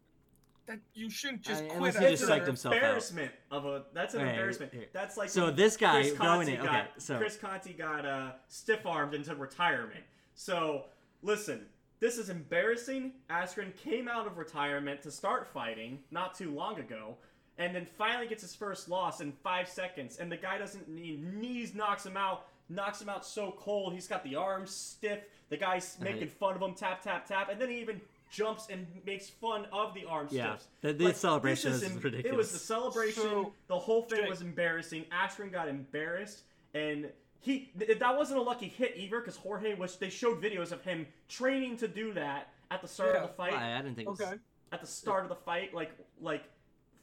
That 0.66 0.78
you 0.94 1.10
shouldn't 1.10 1.42
just 1.42 1.64
I- 1.64 1.66
quit. 1.66 1.76
unless 1.76 1.98
he 1.98 2.06
just 2.06 2.22
an 2.24 2.28
psyched 2.28 2.46
himself 2.46 2.74
out. 2.74 2.82
embarrassment 2.82 3.32
of 3.50 3.64
a. 3.66 3.84
That's 3.94 4.14
an 4.14 4.20
Okay, 4.20 4.30
embarrassment. 4.30 4.72
here. 4.72 4.86
That's 4.92 5.16
like 5.16 5.28
So 5.28 5.50
this 5.50 5.76
guy 5.76 6.02
Chris 6.02 6.12
going 6.12 6.18
Conti 6.46 6.52
in. 6.54 6.62
got, 6.62 6.74
Okay, 6.74 6.88
so 6.98 7.18
Chris 7.18 7.36
Conti 7.36 7.72
got 7.72 8.06
uh, 8.06 8.32
stiff 8.46 8.86
armed 8.86 9.14
into 9.14 9.34
retirement. 9.34 10.04
So 10.36 10.84
listen, 11.22 11.66
this 12.02 12.18
is 12.18 12.28
embarrassing. 12.30 13.12
Askren 13.30 13.74
came 13.76 14.08
out 14.08 14.26
of 14.26 14.36
retirement 14.36 15.00
to 15.02 15.10
start 15.12 15.46
fighting 15.46 16.00
not 16.10 16.34
too 16.34 16.50
long 16.50 16.80
ago, 16.80 17.16
and 17.58 17.72
then 17.72 17.86
finally 17.96 18.26
gets 18.26 18.42
his 18.42 18.56
first 18.56 18.88
loss 18.88 19.20
in 19.20 19.30
five 19.44 19.68
seconds. 19.68 20.18
And 20.18 20.30
the 20.30 20.36
guy 20.36 20.58
doesn't 20.58 20.88
need 20.88 21.22
knees 21.34 21.76
knocks 21.76 22.04
him 22.04 22.16
out, 22.16 22.48
knocks 22.68 23.00
him 23.00 23.08
out 23.08 23.24
so 23.24 23.54
cold. 23.56 23.92
He's 23.92 24.08
got 24.08 24.24
the 24.24 24.34
arms 24.34 24.72
stiff. 24.74 25.20
The 25.48 25.56
guy's 25.56 25.96
Right. 26.00 26.12
making 26.14 26.28
fun 26.30 26.56
of 26.56 26.60
him, 26.62 26.74
tap 26.74 27.02
tap 27.02 27.24
tap, 27.24 27.48
and 27.50 27.60
then 27.60 27.70
he 27.70 27.78
even 27.80 28.00
jumps 28.32 28.66
and 28.68 28.84
makes 29.06 29.28
fun 29.30 29.66
of 29.66 29.94
the 29.94 30.04
arm 30.06 30.26
Yeah, 30.32 30.56
stiffs. 30.56 30.68
the- 30.80 30.92
the 30.94 31.04
Like, 31.04 31.14
celebration 31.16 31.70
this 31.70 31.82
is 31.82 32.04
em- 32.04 32.14
It 32.24 32.34
was 32.34 32.50
the 32.50 32.58
celebration. 32.58 33.22
So- 33.22 33.54
the 33.68 33.78
whole 33.78 34.02
thing 34.02 34.26
was 34.28 34.42
embarrassing. 34.42 35.04
Askren 35.12 35.52
got 35.52 35.68
embarrassed, 35.68 36.42
and 36.74 37.12
he 37.42 37.70
th- 37.78 37.98
that 37.98 38.16
wasn't 38.16 38.38
a 38.38 38.42
lucky 38.42 38.68
hit 38.68 38.94
either 38.96 39.20
because 39.20 39.36
Jorge 39.36 39.74
was. 39.74 39.96
They 39.96 40.08
showed 40.08 40.40
videos 40.42 40.72
of 40.72 40.82
him 40.82 41.06
training 41.28 41.76
to 41.78 41.88
do 41.88 42.12
that 42.14 42.48
at 42.70 42.80
the 42.80 42.88
start 42.88 43.10
Yeah. 43.14 43.22
of 43.22 43.28
the 43.28 43.34
fight. 43.34 43.52
I, 43.52 43.78
I 43.78 43.82
didn't 43.82 43.96
think. 43.96 44.06
It 44.08 44.10
was, 44.10 44.20
Okay. 44.22 44.36
At 44.72 44.80
the 44.80 44.86
start 44.86 45.24
of 45.24 45.28
the 45.28 45.34
fight, 45.36 45.74
like 45.74 45.90
like 46.20 46.44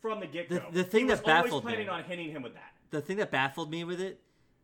from 0.01 0.19
the 0.21 0.25
get 0.27 0.49
go. 0.49 0.55
The- 0.71 0.79
the 0.79 0.83
thing 0.83 1.01
he 1.03 1.07
that 1.09 1.19
was 1.23 1.27
always 1.29 1.43
baffled 1.43 1.65
me- 1.65 1.71
planning 1.71 1.89
on 1.89 2.03
hitting 2.05 2.31
him 2.31 2.41
with 2.41 2.55
that. 2.55 2.73
the 2.89 3.01
thing 3.01 3.17
that 3.17 3.29
baffled 3.29 3.69
me 3.69 3.83
with 3.83 4.01
it 4.01 4.19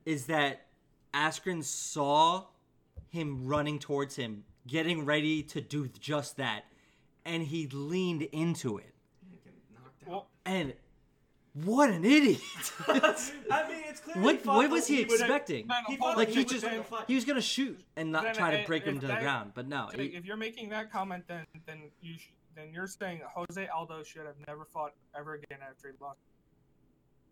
is 0.05 0.25
that 0.25 0.65
Askren 1.13 1.63
saw 1.63 2.45
him 3.09 3.45
running 3.47 3.77
towards 3.79 4.15
him, 4.15 4.43
getting 4.67 5.05
ready 5.05 5.43
to 5.43 5.61
do 5.61 5.87
just 5.99 6.37
that, 6.37 6.63
and 7.25 7.43
he 7.43 7.67
leaned 7.67 8.23
into 8.23 8.77
it. 8.77 8.93
Well, 10.05 10.27
And 10.45 10.73
what 11.63 11.89
an 11.89 12.03
idiot! 12.03 12.41
I 12.87 13.67
mean, 13.69 13.83
it's 13.87 14.01
clear. 14.01 14.21
what 14.23 14.45
what 14.45 14.69
was 14.69 14.87
he 14.87 15.01
expecting? 15.01 15.67
No, 15.67 15.75
no, 15.75 15.79
He 15.87 15.95
hold 15.95 15.99
thought 15.99 16.11
on, 16.11 16.17
Like 16.17 16.27
he 16.29 16.35
he 16.39 16.45
just 16.45 16.63
win 16.65 16.77
the 16.77 16.83
fight. 16.83 17.05
he 17.07 17.15
was 17.15 17.23
gonna 17.25 17.41
shoot 17.41 17.79
and 17.95 18.11
not 18.11 18.23
Then, 18.23 18.35
try 18.35 18.57
to 18.61 18.67
break 18.67 18.83
him 18.83 18.95
if 18.95 19.01
to 19.01 19.07
the 19.07 19.15
ground, 19.15 19.51
but 19.55 19.67
no. 19.67 19.87
Jake, 19.95 20.11
he- 20.11 20.17
if 20.17 20.25
you're 20.25 20.37
making 20.37 20.69
that 20.69 20.91
comment, 20.91 21.23
then 21.27 21.45
then 21.65 21.89
you 22.01 22.17
sh- 22.17 22.31
then 22.55 22.71
you're 22.73 22.87
saying 22.87 23.21
Jose 23.33 23.67
Aldo 23.67 24.03
should 24.03 24.25
have 24.25 24.35
never 24.47 24.65
fought 24.65 24.93
ever 25.17 25.33
again 25.35 25.59
after 25.67 25.89
he 25.89 25.93
lost. 26.01 26.19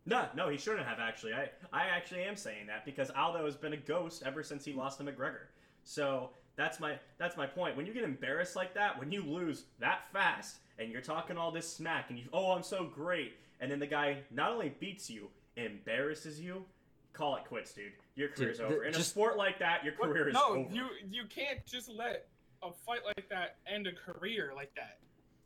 No, 0.05 0.27
no, 0.35 0.49
he 0.49 0.57
shouldn't 0.57 0.85
have 0.85 0.99
actually. 0.99 1.33
I, 1.33 1.49
I 1.71 1.85
actually 1.87 2.23
am 2.23 2.35
saying 2.35 2.67
that 2.67 2.83
because 2.85 3.09
Aldo 3.15 3.45
has 3.45 3.55
been 3.55 3.71
a 3.73 3.77
ghost 3.77 4.23
ever 4.25 4.43
since 4.43 4.65
he 4.65 4.73
lost 4.73 4.97
to 4.97 5.03
McGregor. 5.05 5.45
So 5.85 6.31
that's 6.57 6.79
my 6.79 6.99
that's 7.17 7.37
my 7.37 7.47
point. 7.47 7.77
When 7.77 7.85
you 7.85 7.93
get 7.93 8.03
embarrassed 8.03 8.55
like 8.55 8.73
that, 8.73 8.99
when 8.99 9.11
you 9.11 9.23
lose 9.23 9.65
that 9.79 10.01
fast, 10.11 10.57
and 10.77 10.91
you're 10.91 11.01
talking 11.01 11.37
all 11.37 11.51
this 11.51 11.67
smack, 11.73 12.09
and 12.09 12.19
you 12.19 12.25
oh 12.33 12.51
I'm 12.51 12.63
so 12.63 12.83
great, 12.85 13.33
and 13.63 13.71
then 13.71 13.79
the 13.79 13.87
guy 13.87 14.17
not 14.29 14.51
only 14.51 14.73
beats 14.77 15.09
you, 15.09 15.29
embarrasses 15.55 16.37
you, 16.41 16.65
call 17.13 17.37
it 17.37 17.45
quits, 17.45 17.73
dude. 17.73 17.93
Your 18.15 18.27
career's 18.27 18.57
the- 18.57 18.65
over. 18.65 18.83
In 18.83 18.93
a 18.93 18.99
sport 19.01 19.37
like 19.37 19.57
that, 19.59 19.85
your 19.85 19.93
What- 19.95 20.09
career 20.09 20.27
is 20.27 20.33
no, 20.33 20.49
over. 20.49 20.59
No, 20.59 20.75
you 20.75 20.89
you 21.09 21.25
can't 21.27 21.65
just 21.65 21.87
let 21.87 22.27
a 22.61 22.71
fight 22.73 23.05
like 23.05 23.29
that 23.29 23.55
end 23.65 23.87
a 23.87 23.93
career 23.93 24.51
like 24.53 24.75
that. 24.75 24.99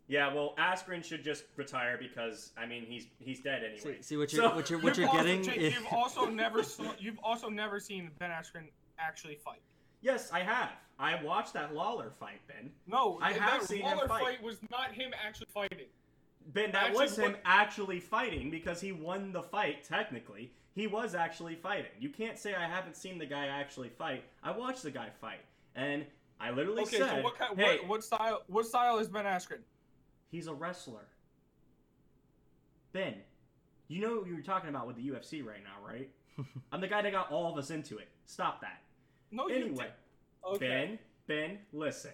Yeah, 0.07 0.33
well, 0.33 0.55
Askren 0.57 1.03
should 1.03 1.23
just 1.23 1.43
retire 1.57 1.97
because 1.99 2.53
I 2.57 2.65
mean 2.65 2.85
he's 2.85 3.05
he's 3.19 3.39
dead 3.41 3.63
anyway. 3.63 4.01
see 4.01 4.17
what 4.17 4.33
you're 4.33 4.49
So- 4.49 4.55
what 4.55 4.69
you're 4.69 4.79
what 4.81 4.97
You've 4.97 4.99
you're 4.99 5.09
also- 5.09 5.23
getting. 5.23 5.43
Jake, 5.43 5.57
is- 5.57 5.73
you've 5.75 5.93
also 5.93 6.25
never 6.25 6.63
saw, 6.63 6.91
you've 6.97 7.19
also 7.21 7.49
never 7.49 7.79
seen 7.79 8.09
Ben 8.17 8.31
Askren 8.31 8.71
actually 8.97 9.35
fight. 9.35 9.61
Yes, 10.01 10.31
I 10.31 10.39
have. 10.39 10.71
I 10.99 11.21
watched 11.23 11.53
that 11.53 11.75
Lawler 11.75 12.09
fight, 12.19 12.39
Ben. 12.47 12.71
No, 12.87 13.19
I 13.21 13.33
have 13.33 13.61
that 13.61 13.67
seen 13.67 13.81
him 13.81 13.97
Lawler 13.97 14.07
fight. 14.07 14.41
was 14.41 14.57
not 14.71 14.93
him 14.93 15.13
actually 15.23 15.47
fighting. 15.53 15.87
Ben, 16.53 16.71
that 16.71 16.83
Actually, 16.87 17.03
was 17.05 17.17
him 17.17 17.31
what- 17.33 17.41
actually 17.45 17.99
fighting 17.99 18.49
because 18.49 18.79
he 18.79 18.91
won 18.91 19.31
the 19.33 19.43
fight, 19.43 19.83
technically. 19.83 20.51
He 20.75 20.87
was 20.87 21.13
actually 21.15 21.55
fighting. 21.55 21.91
You 21.99 22.09
can't 22.09 22.37
say 22.37 22.53
I 22.55 22.67
haven't 22.67 22.95
seen 22.95 23.17
the 23.17 23.25
guy 23.25 23.47
actually 23.47 23.89
fight. 23.89 24.23
I 24.43 24.51
watched 24.51 24.83
the 24.83 24.91
guy 24.91 25.09
fight. 25.19 25.41
And 25.75 26.05
I 26.39 26.51
literally 26.51 26.83
Okay, 26.83 26.99
said, 26.99 27.09
so 27.09 27.21
what 27.23 27.37
kind, 27.37 27.59
hey, 27.59 27.77
what, 27.79 27.87
what 27.87 28.03
style 28.03 28.43
what 28.47 28.65
style 28.65 28.99
is 28.99 29.07
Ben 29.09 29.25
Askren? 29.25 29.59
he's 30.29 30.47
a 30.47 30.53
wrestler. 30.53 31.07
Ben, 32.93 33.15
you 33.87 34.01
know 34.01 34.17
what 34.19 34.27
you 34.27 34.35
were 34.35 34.41
talking 34.41 34.69
about 34.69 34.87
with 34.87 34.95
the 34.95 35.07
UFC 35.09 35.45
right 35.45 35.63
now, 35.63 35.85
right? 35.85 36.09
I'm 36.71 36.81
the 36.81 36.87
guy 36.87 37.01
that 37.01 37.11
got 37.11 37.31
all 37.31 37.51
of 37.51 37.57
us 37.57 37.71
into 37.71 37.97
it. 37.97 38.07
Stop 38.25 38.61
that. 38.61 38.81
No, 39.31 39.47
Anyway, 39.47 39.87
okay. 40.45 40.67
Ben, 40.67 40.99
Ben, 41.27 41.57
listen. 41.73 42.11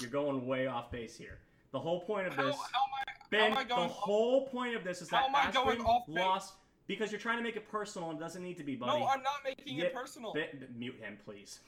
You're 0.00 0.10
going 0.10 0.46
way 0.46 0.66
off 0.66 0.90
base 0.90 1.16
here. 1.16 1.38
The 1.72 1.78
whole 1.78 2.00
point 2.00 2.26
of 2.26 2.34
How, 2.34 2.42
how 2.44 2.48
this... 2.50 2.56
I? 2.60 2.78
Ben, 3.30 3.40
how 3.40 3.46
am 3.46 3.56
I 3.58 3.64
going? 3.64 3.88
the 3.88 3.94
whole 3.94 4.46
point 4.48 4.74
of 4.76 4.84
this 4.84 5.02
is 5.02 5.08
How 5.10 5.18
that 5.18 5.28
am 5.28 5.34
I 5.36 5.50
going 5.52 5.78
Askren 5.78 6.02
lost 6.08 6.54
because 6.86 7.10
you're 7.10 7.20
trying 7.20 7.38
to 7.38 7.42
make 7.42 7.56
it 7.56 7.68
personal 7.70 8.10
and 8.10 8.18
it 8.18 8.22
doesn't 8.22 8.42
need 8.42 8.56
to 8.58 8.64
be, 8.64 8.76
buddy. 8.76 9.00
no, 9.00 9.06
I'm 9.06 9.22
not 9.22 9.36
making 9.44 9.76
Yeah, 9.78 9.84
it 9.86 9.94
personal. 9.94 10.32
Ben, 10.32 10.66
mute 10.76 10.96
him, 11.00 11.18
please. 11.24 11.60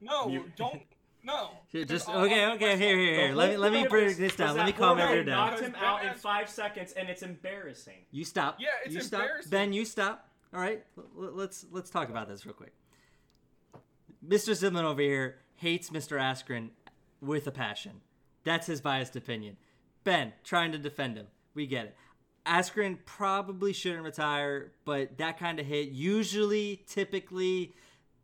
no, 0.00 0.28
mute- 0.28 0.56
don't. 0.56 0.82
No. 1.26 1.52
Here, 1.68 1.86
just 1.86 2.06
okay, 2.06 2.44
okay. 2.48 2.76
Here, 2.76 2.98
here, 2.98 3.14
here. 3.28 3.34
Let 3.34 3.48
me 3.48 3.54
whole 3.54 3.62
let 3.62 3.72
me 3.72 3.78
point 3.78 3.90
break 3.90 4.08
this 4.08 4.16
this 4.18 4.36
down. 4.36 4.58
Let 4.58 4.66
me 4.66 4.72
calm 4.72 4.98
Jorge 4.98 5.20
everyone 5.20 5.24
down. 5.26 5.50
knocked 5.52 5.60
him 5.62 5.74
out 5.76 6.04
in 6.04 6.12
five 6.12 6.50
seconds, 6.50 6.92
and 6.92 7.08
it's 7.08 7.22
embarrassing. 7.22 8.04
You 8.10 8.26
stop. 8.26 8.58
Yeah, 8.60 8.66
it's 8.84 8.94
you 8.94 9.00
stop. 9.00 9.20
embarrassing. 9.22 9.50
Ben, 9.50 9.72
you 9.72 9.86
stop. 9.86 10.28
All 10.52 10.60
right, 10.60 10.84
L- 10.98 11.04
l- 11.18 11.30
let's 11.32 11.64
let's 11.70 11.88
talk 11.88 12.10
about 12.10 12.28
this 12.28 12.44
real 12.44 12.52
quick. 12.52 12.74
Mr. 14.28 14.50
Zimlin 14.52 14.84
over 14.84 15.00
here 15.00 15.36
hates 15.56 15.88
Mr. 15.88 16.18
Askren 16.20 16.68
with 17.22 17.46
a 17.46 17.50
passion. 17.50 18.02
That's 18.44 18.66
his 18.66 18.82
biased 18.82 19.16
opinion. 19.16 19.56
Ben 20.04 20.32
trying 20.44 20.72
to 20.72 20.78
defend 20.78 21.16
him. 21.16 21.26
We 21.54 21.66
get 21.66 21.86
it. 21.86 21.96
Askren 22.46 22.98
probably 23.06 23.72
shouldn't 23.72 24.02
retire, 24.04 24.72
but 24.84 25.16
that 25.18 25.38
kind 25.38 25.58
of 25.58 25.64
hit 25.66 25.88
usually, 25.88 26.84
typically, 26.86 27.74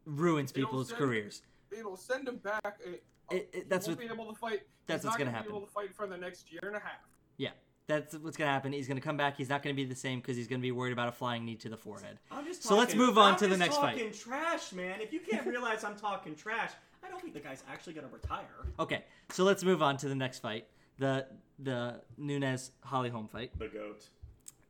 ruins 0.04 0.50
It'll 0.52 0.66
people's 0.66 0.88
send- 0.88 0.98
careers. 0.98 1.42
It'll 1.70 1.96
send 1.96 2.28
him 2.28 2.36
back. 2.36 2.60
Uh, 2.86 2.90
it, 2.90 3.02
It- 3.30 3.50
it- 3.52 3.68
that's 3.70 3.86
he 3.86 3.90
won't 3.92 4.00
what- 4.00 4.16
be 4.16 4.22
able 4.22 4.32
to 4.34 4.38
fight. 4.38 4.60
that's 4.86 5.02
he's 5.02 5.06
what's 5.06 5.16
gonna 5.16 5.30
Be 5.30 5.34
happen. 5.36 5.50
able 5.52 5.60
to 5.62 5.66
fight 5.72 5.94
for 5.94 6.06
the 6.06 6.16
next 6.18 6.52
year 6.52 6.60
and 6.64 6.76
a 6.76 6.80
half. 6.80 7.00
Yeah, 7.38 7.52
that's 7.86 8.14
what's 8.16 8.36
gonna 8.36 8.50
happen. 8.50 8.72
He's 8.72 8.88
gonna 8.88 9.00
come 9.00 9.16
back. 9.16 9.36
He's 9.36 9.48
not 9.48 9.62
gonna 9.62 9.74
be 9.74 9.84
the 9.84 9.94
same 9.94 10.18
because 10.20 10.36
he's 10.36 10.48
gonna 10.48 10.60
be 10.60 10.72
worried 10.72 10.92
about 10.92 11.08
a 11.08 11.12
flying 11.12 11.44
knee 11.46 11.56
to 11.56 11.68
the 11.70 11.76
forehead. 11.76 12.18
I'm 12.30 12.44
just 12.44 12.62
So 12.64 12.76
let's 12.76 12.92
talking- 12.92 13.06
move 13.06 13.16
on 13.16 13.32
I'm 13.34 13.38
to 13.38 13.44
the 13.44 13.50
just 13.50 13.58
next 13.60 13.76
fight. 13.76 13.96
talking 13.96 14.12
trash, 14.12 14.72
man. 14.72 15.00
If 15.00 15.12
you 15.12 15.20
can't 15.20 15.46
realize 15.46 15.84
I'm 15.84 15.96
talking 15.96 16.34
trash, 16.34 16.72
I 17.04 17.08
don't 17.08 17.22
think 17.22 17.32
the 17.32 17.40
guy's 17.40 17.62
actually 17.70 17.92
gonna 17.94 18.08
retire. 18.08 18.66
Okay, 18.80 19.04
so 19.30 19.44
let's 19.44 19.62
move 19.64 19.80
on 19.80 19.96
to 19.98 20.08
the 20.08 20.14
next 20.16 20.40
fight. 20.40 20.66
The 21.00 21.26
the 21.58 22.00
Nunes 22.18 22.70
Holly 22.84 23.08
Holm 23.08 23.26
fight. 23.26 23.58
The 23.58 23.68
goat. 23.68 24.04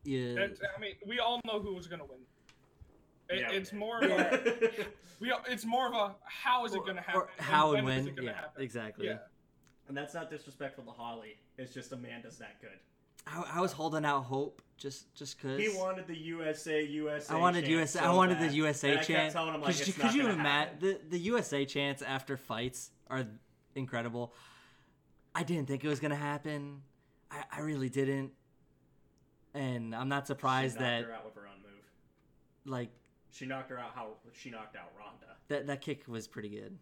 Yeah, 0.03 0.33
That's, 0.33 0.59
I 0.75 0.79
mean, 0.79 0.95
we 1.05 1.19
all 1.19 1.39
know 1.45 1.59
who 1.59 1.75
was 1.75 1.87
gonna 1.87 2.05
win. 2.05 2.19
It, 3.29 3.41
Yeah. 3.41 3.51
It's 3.51 3.73
more 3.73 4.03
of 4.03 4.09
a 4.09 4.39
we. 5.19 5.31
It's 5.47 5.65
more 5.65 5.87
of 5.87 5.93
a 5.93 6.15
how 6.23 6.65
is 6.65 6.73
it 6.73 6.85
gonna 6.85 7.01
happen? 7.01 7.21
or 7.21 7.29
how 7.37 7.73
and 7.73 7.87
is 7.89 8.05
when. 8.05 8.15
Yeah, 8.23 8.33
happen? 8.33 8.63
exactly. 8.63 9.07
Yeah. 9.07 9.17
and 9.89 9.95
that's 9.95 10.13
not 10.13 10.29
disrespectful 10.29 10.85
to 10.85 10.91
Holly. 10.91 11.35
It's 11.57 11.73
just 11.73 11.91
Amanda's 11.91 12.37
that 12.39 12.61
good. 12.61 12.79
I, 13.27 13.57
I 13.57 13.61
was 13.61 13.73
holding 13.73 14.05
out 14.05 14.21
hope 14.23 14.61
just 14.77 15.13
just 15.13 15.39
cause 15.39 15.59
He 15.59 15.69
wanted 15.69 16.07
the 16.07 16.17
USA, 16.17 16.83
USA. 16.83 17.35
I 17.35 17.37
wanted 17.37 17.67
USA. 17.67 17.99
so 17.99 18.05
I 18.05 18.13
wanted 18.15 18.39
bad. 18.39 18.49
the 18.49 18.55
USA 18.55 18.91
and 18.91 18.99
I 18.99 19.03
kept 19.03 19.07
chant. 19.07 19.33
telling 19.33 19.61
like, 19.61 19.77
Could 19.77 20.13
you, 20.15 20.23
you 20.23 20.29
imagine 20.29 20.77
the 20.79 20.99
the 21.09 21.19
USA 21.19 21.65
chants 21.65 22.01
after 22.01 22.37
fights 22.37 22.89
are 23.09 23.27
incredible. 23.75 24.33
I 25.33 25.43
didn't 25.43 25.67
think 25.67 25.83
it 25.83 25.87
was 25.87 25.99
gonna 25.99 26.15
happen. 26.15 26.81
I, 27.29 27.43
I 27.51 27.59
really 27.61 27.89
didn't, 27.89 28.31
and 29.53 29.95
I'm 29.95 30.09
not 30.09 30.27
surprised 30.27 30.77
she 30.77 30.79
knocked 30.83 30.89
that 31.01 31.05
her 31.05 31.13
out 31.13 31.25
with 31.25 31.35
her 31.35 31.47
own 31.47 31.61
move. 31.61 31.85
like 32.65 32.89
She 33.31 33.45
knocked 33.45 33.69
her 33.69 33.79
out 33.79 33.91
how 33.95 34.09
she 34.33 34.49
knocked 34.49 34.75
out 34.75 34.91
Ronda. 34.97 35.37
that 35.47 35.67
that 35.67 35.81
kick 35.81 36.03
was 36.07 36.27
pretty 36.27 36.49
good. 36.49 36.77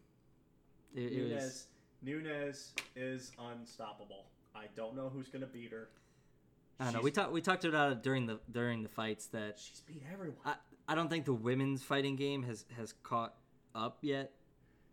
It, 0.95 1.13
it 1.13 1.33
was 1.35 1.67
Nunes, 2.01 2.25
Nunes 2.25 2.73
is 2.95 3.31
unstoppable. 3.39 4.25
I 4.55 4.65
don't 4.75 4.95
know 4.95 5.09
who's 5.09 5.27
gonna 5.29 5.45
beat 5.45 5.71
her. 5.71 5.89
I 6.79 6.85
don't 6.85 6.93
know. 6.93 7.01
We 7.01 7.11
talked 7.11 7.31
we 7.31 7.41
talked 7.41 7.65
about 7.65 7.91
it 7.91 8.03
during 8.03 8.25
the 8.25 8.39
during 8.51 8.81
the 8.81 8.89
fights 8.89 9.27
that 9.27 9.59
She's 9.59 9.81
beat 9.81 10.01
everyone. 10.11 10.37
I, 10.45 10.55
I 10.87 10.95
don't 10.95 11.09
think 11.09 11.25
the 11.25 11.33
women's 11.33 11.83
fighting 11.83 12.15
game 12.15 12.41
has 12.43 12.65
has 12.77 12.93
caught 13.03 13.35
up 13.75 13.99
yet 14.01 14.31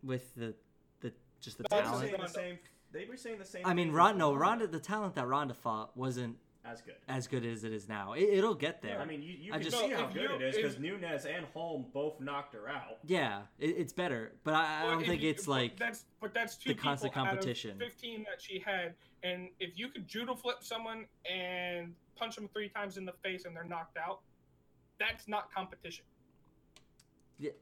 with 0.03 0.35
the 0.35 0.53
the 0.99 1.11
just 1.41 1.57
the 1.57 1.65
That's 1.69 1.89
talent. 1.89 2.15
the 2.21 2.27
same. 2.27 2.59
They 2.91 3.05
were 3.05 3.17
saying 3.17 3.39
the 3.39 3.45
same. 3.45 3.65
I 3.65 3.73
mean, 3.73 3.87
thing 3.87 3.95
Ron, 3.95 4.17
no, 4.17 4.33
Ronda, 4.33 4.67
the 4.67 4.79
talent 4.79 5.15
that 5.15 5.27
Ronda 5.27 5.53
fought 5.53 5.95
wasn't 5.95 6.37
as 6.65 6.81
good. 6.81 6.95
as 7.07 7.27
good 7.27 7.45
as 7.45 7.63
it 7.63 7.71
is 7.73 7.87
now. 7.87 8.13
It, 8.13 8.23
it'll 8.23 8.55
get 8.55 8.81
there. 8.81 8.99
I 8.99 9.05
mean, 9.05 9.21
you, 9.21 9.33
you 9.39 9.53
I 9.53 9.57
can 9.57 9.63
just- 9.65 9.77
see 9.79 9.87
No, 9.89 9.97
how 9.97 10.07
good 10.07 10.21
you- 10.29 10.35
it 10.35 10.41
is 10.41 10.55
if- 10.55 10.61
because 10.63 10.79
Nunes 10.79 11.25
and 11.25 11.45
Holm 11.53 11.85
both 11.93 12.19
knocked 12.19 12.53
her 12.53 12.67
out. 12.69 12.99
yeah, 13.05 13.41
it, 13.59 13.75
it's 13.77 13.93
better, 13.93 14.33
but 14.43 14.53
I, 14.53 14.83
I 14.83 14.91
don't 14.91 15.05
think 15.05 15.21
you- 15.21 15.29
it's 15.29 15.45
but 15.45 15.51
like 15.51 15.77
that's 15.79 16.05
but 16.21 16.33
that's 16.33 16.55
two 16.57 16.69
the 16.69 16.75
constant 16.75 17.13
people 17.13 17.23
out 17.25 17.27
of 17.27 17.31
competition. 17.35 17.77
Fifteen 17.79 18.23
that 18.29 18.41
she 18.41 18.59
had, 18.59 18.95
and 19.23 19.49
if 19.59 19.77
you 19.77 19.89
could 19.89 20.07
judo 20.07 20.35
flip 20.35 20.57
someone 20.61 21.05
and 21.29 21.93
punch 22.15 22.35
them 22.35 22.47
three 22.53 22.69
times 22.69 22.97
in 22.97 23.05
the 23.05 23.13
face 23.23 23.45
and 23.45 23.55
they're 23.55 23.63
knocked 23.63 23.97
out, 23.97 24.21
that's 24.99 25.27
not 25.27 25.53
competition. 25.53 26.03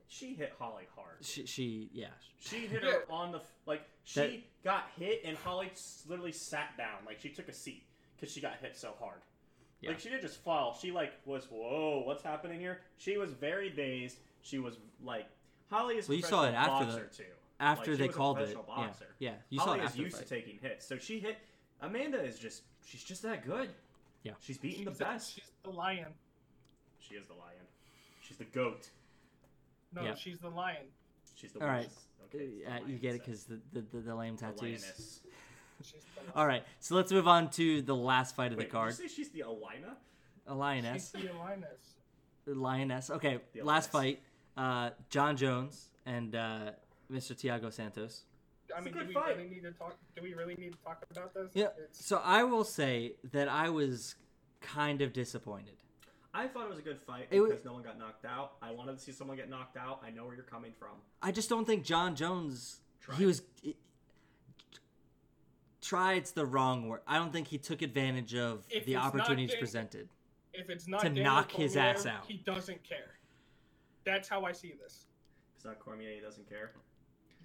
She 0.08 0.34
hit 0.36 0.54
Holly 0.58 0.86
hard. 0.96 1.18
she, 1.22 1.46
she 1.46 1.90
yeah. 1.94 2.08
She 2.40 2.68
hit 2.68 2.84
her 2.84 3.04
on 3.10 3.32
the 3.32 3.40
f- 3.40 3.52
like. 3.66 3.82
She 4.04 4.20
That- 4.20 4.64
got 4.64 4.84
hit 4.98 5.22
and 5.26 5.36
Holly 5.38 5.70
s- 5.72 6.04
literally 6.08 6.32
sat 6.32 6.78
down. 6.78 7.00
Like 7.06 7.20
she 7.20 7.30
took 7.30 7.50
a 7.50 7.54
seat 7.54 7.84
because 8.16 8.32
she 8.34 8.40
got 8.40 8.54
hit 8.62 8.78
so 8.78 8.94
hard. 9.00 9.20
Yeah. 9.82 9.90
Like 9.90 10.00
she 10.00 10.10
didn't 10.10 10.22
just 10.22 10.42
fall. 10.44 10.78
She 10.80 10.92
like 10.92 11.14
was 11.26 11.46
whoa, 11.52 12.04
what's 12.06 12.24
happening 12.24 12.60
here? 12.60 12.82
She 12.98 13.18
was 13.18 13.32
very 13.34 13.70
dazed. 13.70 14.18
She 14.42 14.60
was 14.60 14.78
like 15.04 15.26
Holly 15.70 15.96
is. 15.98 16.08
a 16.08 16.12
Well, 16.12 16.18
you 16.18 16.24
saw 16.24 16.44
it 16.46 16.54
professional 16.54 16.76
after 16.76 16.86
the- 16.92 16.98
boxer, 17.02 17.24
too. 17.24 17.30
After 17.60 17.80
Like, 17.80 17.86
she 17.86 18.02
they 18.04 18.08
was 18.08 18.16
a 18.16 18.18
called 18.18 18.38
it, 18.38 18.40
professional 18.40 18.66
yeah, 18.68 18.76
boxer. 18.88 19.06
yeah, 19.20 19.34
you 19.50 19.60
Holly 19.60 19.70
saw 19.70 19.74
it 19.76 19.80
is 19.80 19.86
after 19.88 19.98
the 19.98 20.04
used 20.04 20.16
fight. 20.18 20.28
to 20.28 20.36
taking 20.36 20.60
hits, 20.62 20.86
so 20.88 20.98
she 20.98 21.20
hit. 21.20 21.38
Amanda 21.82 22.22
is 22.24 22.38
just 22.40 22.64
she's 22.86 23.04
just 23.04 23.22
that 23.24 23.46
good. 23.46 23.70
Yeah. 24.24 24.34
she's 24.40 24.58
beating 24.58 24.86
the 24.86 24.92
She's 24.92 24.98
best. 25.00 25.34
She's 25.36 25.52
the 25.64 25.70
lion. 25.72 26.14
She 27.00 27.16
is 27.16 27.28
the 27.28 27.34
lion. 27.34 27.66
She's 28.22 28.38
the 28.38 28.46
goat. 28.46 28.90
No, 29.96 30.04
Yeah. 30.04 30.16
she's 30.16 30.40
the 30.40 30.50
lion. 30.50 30.86
She's 31.36 31.52
the 31.54 31.62
All 31.62 31.68
right. 31.68 31.90
Okay, 32.26 32.44
it's 32.46 32.66
the 32.66 32.72
Uh, 32.72 32.78
you 32.80 32.84
lion, 32.86 32.98
get 33.00 33.16
it 33.16 33.26
because 33.26 33.46
the, 33.46 33.60
the, 33.74 33.82
the 33.82 34.00
the 34.02 34.16
lame 34.16 34.36
tattoos. 34.38 35.22
the 35.22 35.88
lion. 35.90 36.32
All 36.36 36.48
right, 36.48 36.64
so 36.80 36.96
let's 36.96 37.12
move 37.12 37.28
on 37.28 37.50
to 37.52 37.82
the 37.82 37.96
last 37.96 38.36
fight 38.36 38.52
of 38.52 38.58
Wait, 38.58 38.66
the 38.66 38.72
card. 38.72 38.92
Did 38.96 39.04
you 39.04 39.10
say 39.10 39.16
she's 39.16 39.30
the 39.32 39.42
Alina? 39.42 39.98
A 40.48 40.54
lioness. 40.56 41.12
She's 41.16 41.24
the 41.26 41.34
lioness. 41.34 41.96
The 42.46 42.56
lioness. 42.56 43.10
Okay, 43.10 43.40
The 43.54 43.64
last 43.64 43.92
fight. 43.92 44.22
Uh, 44.58 44.92
Jon 45.10 45.36
Jones 45.36 45.90
and 46.06 46.34
uh, 46.36 46.72
Mr. 47.12 47.34
Thiago 47.34 47.72
Santos. 47.74 48.24
I 48.74 48.78
It's 48.80 48.80
a 48.80 48.82
mean, 48.90 48.94
do 48.94 49.08
we 49.08 49.14
fight. 49.14 49.36
really 49.38 49.50
need 49.50 49.64
to 49.64 49.72
talk? 49.72 49.98
Do 50.16 50.22
we 50.22 50.34
really 50.34 50.56
need 50.56 50.72
to 50.72 50.78
talk 50.80 51.06
about 51.12 51.34
this? 51.34 51.52
Yeah. 51.54 51.68
It's, 51.78 52.06
So 52.06 52.22
I 52.24 52.44
will 52.44 52.64
say 52.64 53.16
that 53.32 53.50
I 53.50 53.70
was 53.70 54.16
kind 54.62 55.02
of 55.02 55.12
disappointed. 55.12 55.76
I 56.38 56.48
thought 56.48 56.64
it 56.66 56.70
was 56.70 56.80
a 56.80 56.82
good 56.82 57.00
fight 57.00 57.28
It 57.32 57.40
wa- 57.40 57.48
because 57.48 57.64
no 57.64 57.72
one 57.74 57.82
got 57.82 57.98
knocked 57.98 58.26
out. 58.26 58.54
I 58.62 58.72
wanted 58.72 58.98
to 58.98 59.00
see 59.04 59.14
someone 59.14 59.38
get 59.38 59.50
knocked 59.50 59.78
out. 59.78 60.02
I 60.06 60.10
know 60.10 60.26
where 60.26 60.36
you're 60.36 60.44
coming 60.44 60.74
from. 60.78 60.98
I 61.22 61.32
just 61.32 61.48
don't 61.50 61.66
think 61.66 61.84
Jon 61.86 62.16
Jones. 62.16 62.82
Tried. 63.00 63.18
He 63.18 63.26
was. 63.26 63.42
It, 63.64 63.78
tried's 65.82 66.32
the 66.32 66.46
wrong 66.46 66.88
word. 66.90 67.02
I 67.08 67.18
don't 67.18 67.32
think 67.32 67.48
he 67.48 67.58
took 67.58 67.82
advantage 67.82 68.36
of 68.36 68.66
If 68.70 68.86
the 68.86 68.98
opportunities 68.98 69.52
Dan- 69.52 69.60
presented. 69.60 70.10
if 70.54 70.70
it's 70.70 70.88
not 70.88 71.02
to 71.02 71.08
Daniel 71.08 71.26
knock 71.26 71.52
his 71.52 71.78
ass 71.78 72.06
out. 72.06 72.26
he 72.28 72.38
doesn't 72.38 72.84
care. 72.84 73.20
That's 74.04 74.28
how 74.28 74.44
I 74.44 74.52
see 74.52 74.74
this. 74.82 75.06
It's 75.56 75.66
not 75.66 75.80
Cormier. 75.80 76.12
He 76.14 76.20
doesn't 76.22 76.50
care. 76.50 76.74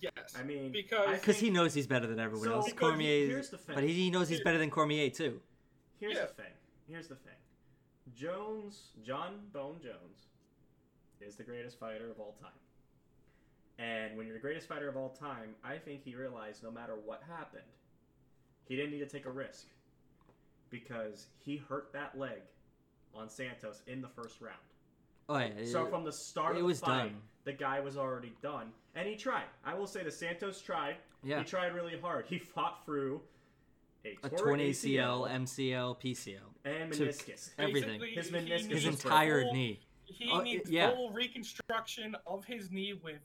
Yes. 0.01 0.35
I 0.39 0.43
mean, 0.43 0.73
Because- 0.73 1.21
Because 1.21 1.39
he 1.39 1.51
knows 1.51 1.75
he's 1.75 1.87
better 1.87 2.07
than 2.07 2.19
everyone 2.19 2.47
So, 2.49 2.55
else. 2.55 2.73
Cormier, 2.73 3.27
here's 3.27 3.51
the 3.51 3.59
thing. 3.59 3.75
but 3.75 3.85
he, 3.85 3.93
he 3.93 4.11
knows 4.11 4.29
he's 4.29 4.41
better 4.41 4.59
than 4.59 4.71
Cormier 4.71 5.11
too. 5.11 5.41
Here's 5.99 6.15
Yeah. 6.17 6.23
the 6.27 6.33
thing. 6.33 6.53
Here's 6.89 7.09
the 7.09 7.17
thing. 7.17 7.35
Jones, 8.15 8.89
Jon 9.05 9.35
Bone 9.53 9.77
Jones, 9.83 10.27
is 11.21 11.37
the 11.37 11.43
greatest 11.43 11.79
fighter 11.79 12.11
of 12.11 12.19
all 12.19 12.37
time. 12.41 12.51
And 13.79 14.17
when 14.17 14.27
you're 14.27 14.35
the 14.37 14.41
greatest 14.43 14.69
fighter 14.69 14.89
of 14.89 14.97
all 14.97 15.11
time, 15.11 15.55
I 15.65 15.77
think 15.79 16.03
he 16.05 16.15
realized 16.15 16.63
no 16.63 16.71
matter 16.71 16.95
what 17.05 17.23
happened, 17.29 17.63
he 18.67 18.77
didn't 18.77 18.91
need 18.93 18.99
to 19.01 19.07
take 19.09 19.27
a 19.27 19.31
risk 19.31 19.67
because 20.71 21.27
he 21.39 21.57
hurt 21.57 21.93
that 21.93 22.17
leg 22.19 22.41
on 23.15 23.29
Santos 23.29 23.83
in 23.87 24.01
the 24.03 24.09
first 24.09 24.41
round. 24.41 24.57
Oh 25.29 25.39
yeah. 25.39 25.65
So 25.65 25.85
it- 25.87 25.91
from 25.91 26.05
the 26.05 26.13
start 26.13 26.53
it 26.57 26.59
of 26.59 26.63
the 26.63 26.67
was 26.67 26.81
fight, 26.81 27.09
done. 27.11 27.17
the 27.45 27.53
guy 27.53 27.81
was 27.81 27.97
already 27.97 28.33
done, 28.43 28.73
and 28.95 29.09
he 29.09 29.17
tried. 29.17 29.45
I 29.65 29.75
will 29.75 29.87
say 29.87 30.03
the 30.05 30.11
Santos 30.11 30.61
tried. 30.61 30.97
yeah. 31.23 31.39
He 31.39 31.45
tried 31.45 31.75
really 31.75 31.99
hard. 31.99 32.27
He 32.27 32.39
fought 32.39 32.85
through 32.85 33.21
a, 34.05 34.17
A 34.25 34.29
torn 34.31 34.43
torn 34.43 34.61
ACL, 34.61 35.29
MCL, 35.31 36.01
PCL, 36.01 36.39
and 36.65 36.93
meniscus. 36.93 37.51
everything. 37.59 38.01
Basically, 38.01 38.15
His 38.15 38.31
meniscus 38.31 38.71
his 38.71 38.85
entire 38.87 39.43
full- 39.43 39.53
knee. 39.55 39.81
He 40.05 40.29
Oh, 40.33 40.41
needs 40.41 40.69
yeah. 40.71 40.91
full 40.91 41.11
reconstruction 41.13 42.17
of 42.27 42.45
his 42.45 42.71
knee 42.71 42.95
with 42.95 43.21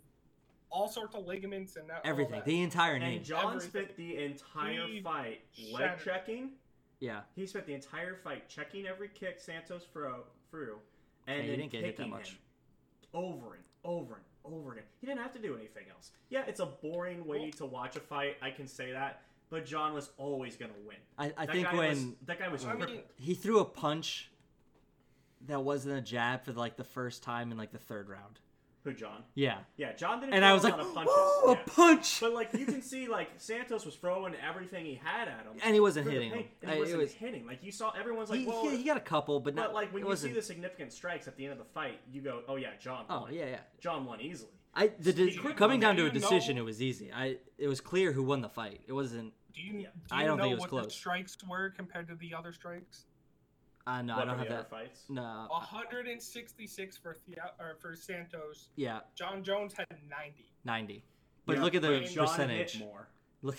all 0.70 0.88
sorts 0.88 1.16
of 1.16 1.26
ligaments 1.26 1.78
and 1.78 1.90
that, 1.90 1.96
all 2.06 2.12
Everything. 2.12 2.36
that. 2.36 2.46
The 2.46 2.62
entire 2.62 3.00
knee. 3.00 3.16
And 3.18 3.26
Jon 3.26 3.46
Everything. 3.56 3.70
spent 3.70 3.96
the 3.96 4.18
entire 4.24 4.88
He 4.88 5.02
fight 5.02 5.42
leg 5.72 5.82
shattered. 5.82 6.04
checking. 6.04 6.52
Yeah. 7.00 7.22
He 7.36 7.48
spent 7.48 7.66
the 7.66 7.74
entire 7.74 8.16
fight 8.16 8.48
checking 8.50 8.86
every 8.86 9.10
kick 9.10 9.40
Santos 9.40 9.86
threw, 9.86 10.24
threw 10.52 10.80
and 11.28 11.38
Yeah, 11.38 11.42
he 11.44 11.50
then 11.50 11.60
didn't 11.60 11.72
get 11.72 11.84
hit 11.84 11.98
that 11.98 12.08
much. 12.10 12.32
him 12.32 12.38
over 13.14 13.56
and 13.56 13.64
over 13.84 14.16
and 14.16 14.24
over 14.54 14.74
again. 14.74 14.84
He 15.02 15.08
didn't 15.08 15.22
have 15.22 15.34
to 15.34 15.40
do 15.40 15.56
anything 15.56 15.88
else. 15.90 16.12
Yeah, 16.30 16.46
it's 16.46 16.60
a 16.60 16.66
boring 16.68 17.26
way 17.26 17.40
Well- 17.40 17.52
to 17.52 17.66
watch 17.66 17.96
a 17.96 18.00
fight. 18.00 18.38
I 18.42 18.52
can 18.52 18.68
say 18.68 18.92
that, 18.92 19.24
but 19.50 19.66
Jon 19.66 19.94
was 19.94 20.10
always 20.18 20.56
gonna 20.56 20.74
win. 20.86 20.98
I, 21.18 21.26
I 21.38 21.46
That 21.46 21.52
think 21.56 21.68
guy 21.68 21.76
when 21.76 21.90
was, 21.90 22.06
that 22.26 22.40
guy 22.40 22.48
was 22.50 22.66
I 22.66 22.74
mean, 22.74 23.00
he 23.16 23.34
threw 23.34 23.60
a 23.60 23.66
punch 23.66 24.32
that 25.48 25.64
wasn't 25.64 25.98
a 25.98 26.02
jab 26.02 26.44
for 26.44 26.54
like 26.54 26.76
the 26.78 26.84
first 26.84 27.24
time 27.24 27.52
in 27.52 27.58
like 27.58 27.72
the 27.72 27.78
third 27.78 28.10
round. 28.10 28.40
Who 28.84 28.94
Jon? 28.94 29.24
Yeah. 29.34 29.58
Yeah, 29.78 29.94
Jon 29.94 30.20
didn't. 30.20 30.36
And 30.36 30.46
I 30.46 30.54
was 30.54 30.64
a 30.64 30.68
like, 30.68 30.78
lot 30.78 30.86
of 30.86 30.94
punches. 30.94 31.14
oh, 31.16 31.44
yeah. 31.58 31.64
a 31.64 31.70
punch! 31.72 32.20
But 32.22 32.34
like 32.34 32.54
you 32.54 32.68
can 32.68 32.84
see, 32.84 33.08
like 33.08 33.30
Santos 33.38 33.84
was 33.84 33.96
throwing 33.96 34.36
everything 34.48 34.86
he 34.86 34.94
had 35.04 35.28
at 35.28 35.40
him, 35.44 35.54
And 35.64 35.74
he 35.74 35.80
wasn't 35.80 36.08
hitting 36.08 36.30
him. 36.30 36.44
And 36.62 36.70
he 36.70 36.78
it 36.78 36.80
wasn't 36.82 37.02
was- 37.02 37.12
hitting. 37.14 37.48
Like 37.48 37.64
you 37.64 37.72
saw, 37.72 37.90
everyone's 38.00 38.30
like, 38.30 38.42
he, 38.42 38.46
"Well, 38.46 38.70
he, 38.70 38.78
he 38.78 38.84
got 38.84 38.98
a 38.98 39.00
couple, 39.02 39.40
but 39.40 39.56
not. 39.56 39.74
Like 39.74 39.92
when 39.92 40.02
you 40.04 40.06
see 40.06 40.10
wasn't, 40.10 40.36
the 40.36 40.42
significant 40.44 40.94
strikes 40.94 41.28
at 41.28 41.36
the 41.36 41.46
end 41.46 41.54
of 41.54 41.58
the 41.58 41.66
fight, 41.74 42.00
you 42.12 42.22
go, 42.22 42.42
"Oh 42.48 42.58
yeah, 42.58 42.70
Jon." 42.80 43.06
Oh 43.10 43.28
yeah, 43.32 43.46
yeah. 43.48 43.60
Jon 43.80 44.06
won 44.06 44.22
easily. 44.22 44.52
I 44.76 44.88
the, 45.00 45.14
de- 45.14 45.32
coming 45.54 45.80
down 45.80 45.96
to 45.96 46.02
a 46.04 46.06
You 46.08 46.12
know- 46.12 46.20
decision, 46.20 46.58
it 46.58 46.62
was 46.66 46.82
easy. 46.82 47.12
I 47.14 47.38
it 47.58 47.68
was 47.68 47.80
clear 47.82 48.12
who 48.12 48.24
won 48.24 48.42
the 48.42 48.50
fight. 48.50 48.82
It 48.88 48.94
wasn't. 48.94 49.34
Do 49.54 49.62
you, 49.62 49.72
do 49.72 49.78
you 49.80 49.88
I 50.12 50.26
don't 50.26 50.38
know 50.38 50.44
think 50.44 50.52
it 50.52 50.56
was 50.56 50.62
what 50.64 50.70
the 50.72 50.82
close. 50.82 50.94
strikes 50.96 51.38
were 51.48 51.70
compared 51.70 52.08
to 52.10 52.16
the 52.16 52.34
other 52.34 52.52
strikes? 52.52 53.06
Uh, 53.88 54.02
no, 54.02 54.16
What 54.16 54.24
I 54.24 54.32
don't 54.32 54.40
have 54.40 54.48
that. 54.50 54.70
fights. 54.70 55.04
No. 55.10 55.48
166 55.50 56.98
for 56.98 57.14
Thea- 57.26 57.52
or 57.60 57.76
for 57.80 57.96
Santos. 57.96 58.70
Yeah, 58.76 59.00
Jon 59.16 59.44
Jones 59.44 59.74
had 59.78 59.88
90. 60.10 60.46
ninety. 60.64 61.04
But 61.46 61.58
Yeah, 61.58 61.64
look 61.64 61.76
at 61.76 61.82
the 61.84 62.00
but 62.02 62.10
Jon 62.10 62.28
percentage. 62.28 62.72
hit 62.74 62.80
more. 62.82 63.08
Look, 63.44 63.58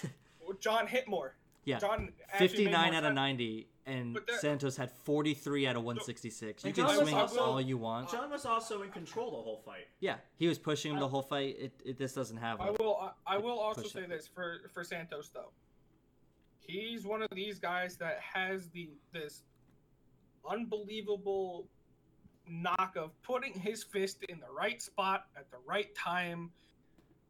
Jon 0.60 0.86
hit 0.86 1.06
more. 1.08 1.36
yeah, 1.64 1.78
Jon 1.78 2.12
fifty-nine 2.38 2.90
more 2.92 2.98
out 2.98 3.04
of 3.04 3.14
ninety, 3.14 3.68
and 3.86 4.16
that- 4.16 4.40
Santos 4.40 4.76
had 4.76 4.90
forty-three 4.90 5.66
out 5.66 5.76
of 5.76 5.84
one 5.84 6.00
sixty-six. 6.00 6.64
You 6.64 6.72
can 6.72 6.86
Jon 6.86 6.96
swing 7.02 7.14
also- 7.14 7.40
all 7.40 7.60
you 7.60 7.78
want. 7.78 8.10
Jon 8.10 8.30
was 8.30 8.44
also 8.44 8.82
in 8.82 8.90
control 8.90 9.30
the 9.30 9.36
whole 9.36 9.62
fight. 9.64 9.86
Yeah, 10.00 10.16
he 10.36 10.48
was 10.48 10.58
pushing 10.58 10.92
him 10.92 10.98
the 10.98 11.08
whole 11.08 11.22
fight. 11.22 11.56
It, 11.58 11.80
it 11.84 11.98
this 11.98 12.12
doesn't 12.12 12.36
have. 12.36 12.60
I 12.60 12.70
will. 12.70 13.12
I, 13.26 13.36
I 13.36 13.38
will 13.38 13.58
also 13.58 13.82
say 13.84 14.00
it. 14.00 14.08
this 14.08 14.26
for 14.26 14.62
for 14.74 14.82
Santos 14.84 15.30
though. 15.32 15.52
he's 16.60 17.06
one 17.06 17.22
of 17.22 17.30
these 17.32 17.58
guys 17.60 17.96
that 17.96 18.18
has 18.20 18.68
the 18.70 18.90
this 19.12 19.42
unbelievable 20.48 21.66
knock 22.48 22.96
of 22.96 23.10
putting 23.22 23.52
his 23.52 23.82
fist 23.82 24.24
in 24.28 24.38
the 24.40 24.52
right 24.56 24.80
spot 24.80 25.26
at 25.36 25.50
the 25.50 25.56
right 25.66 25.94
time 25.94 26.50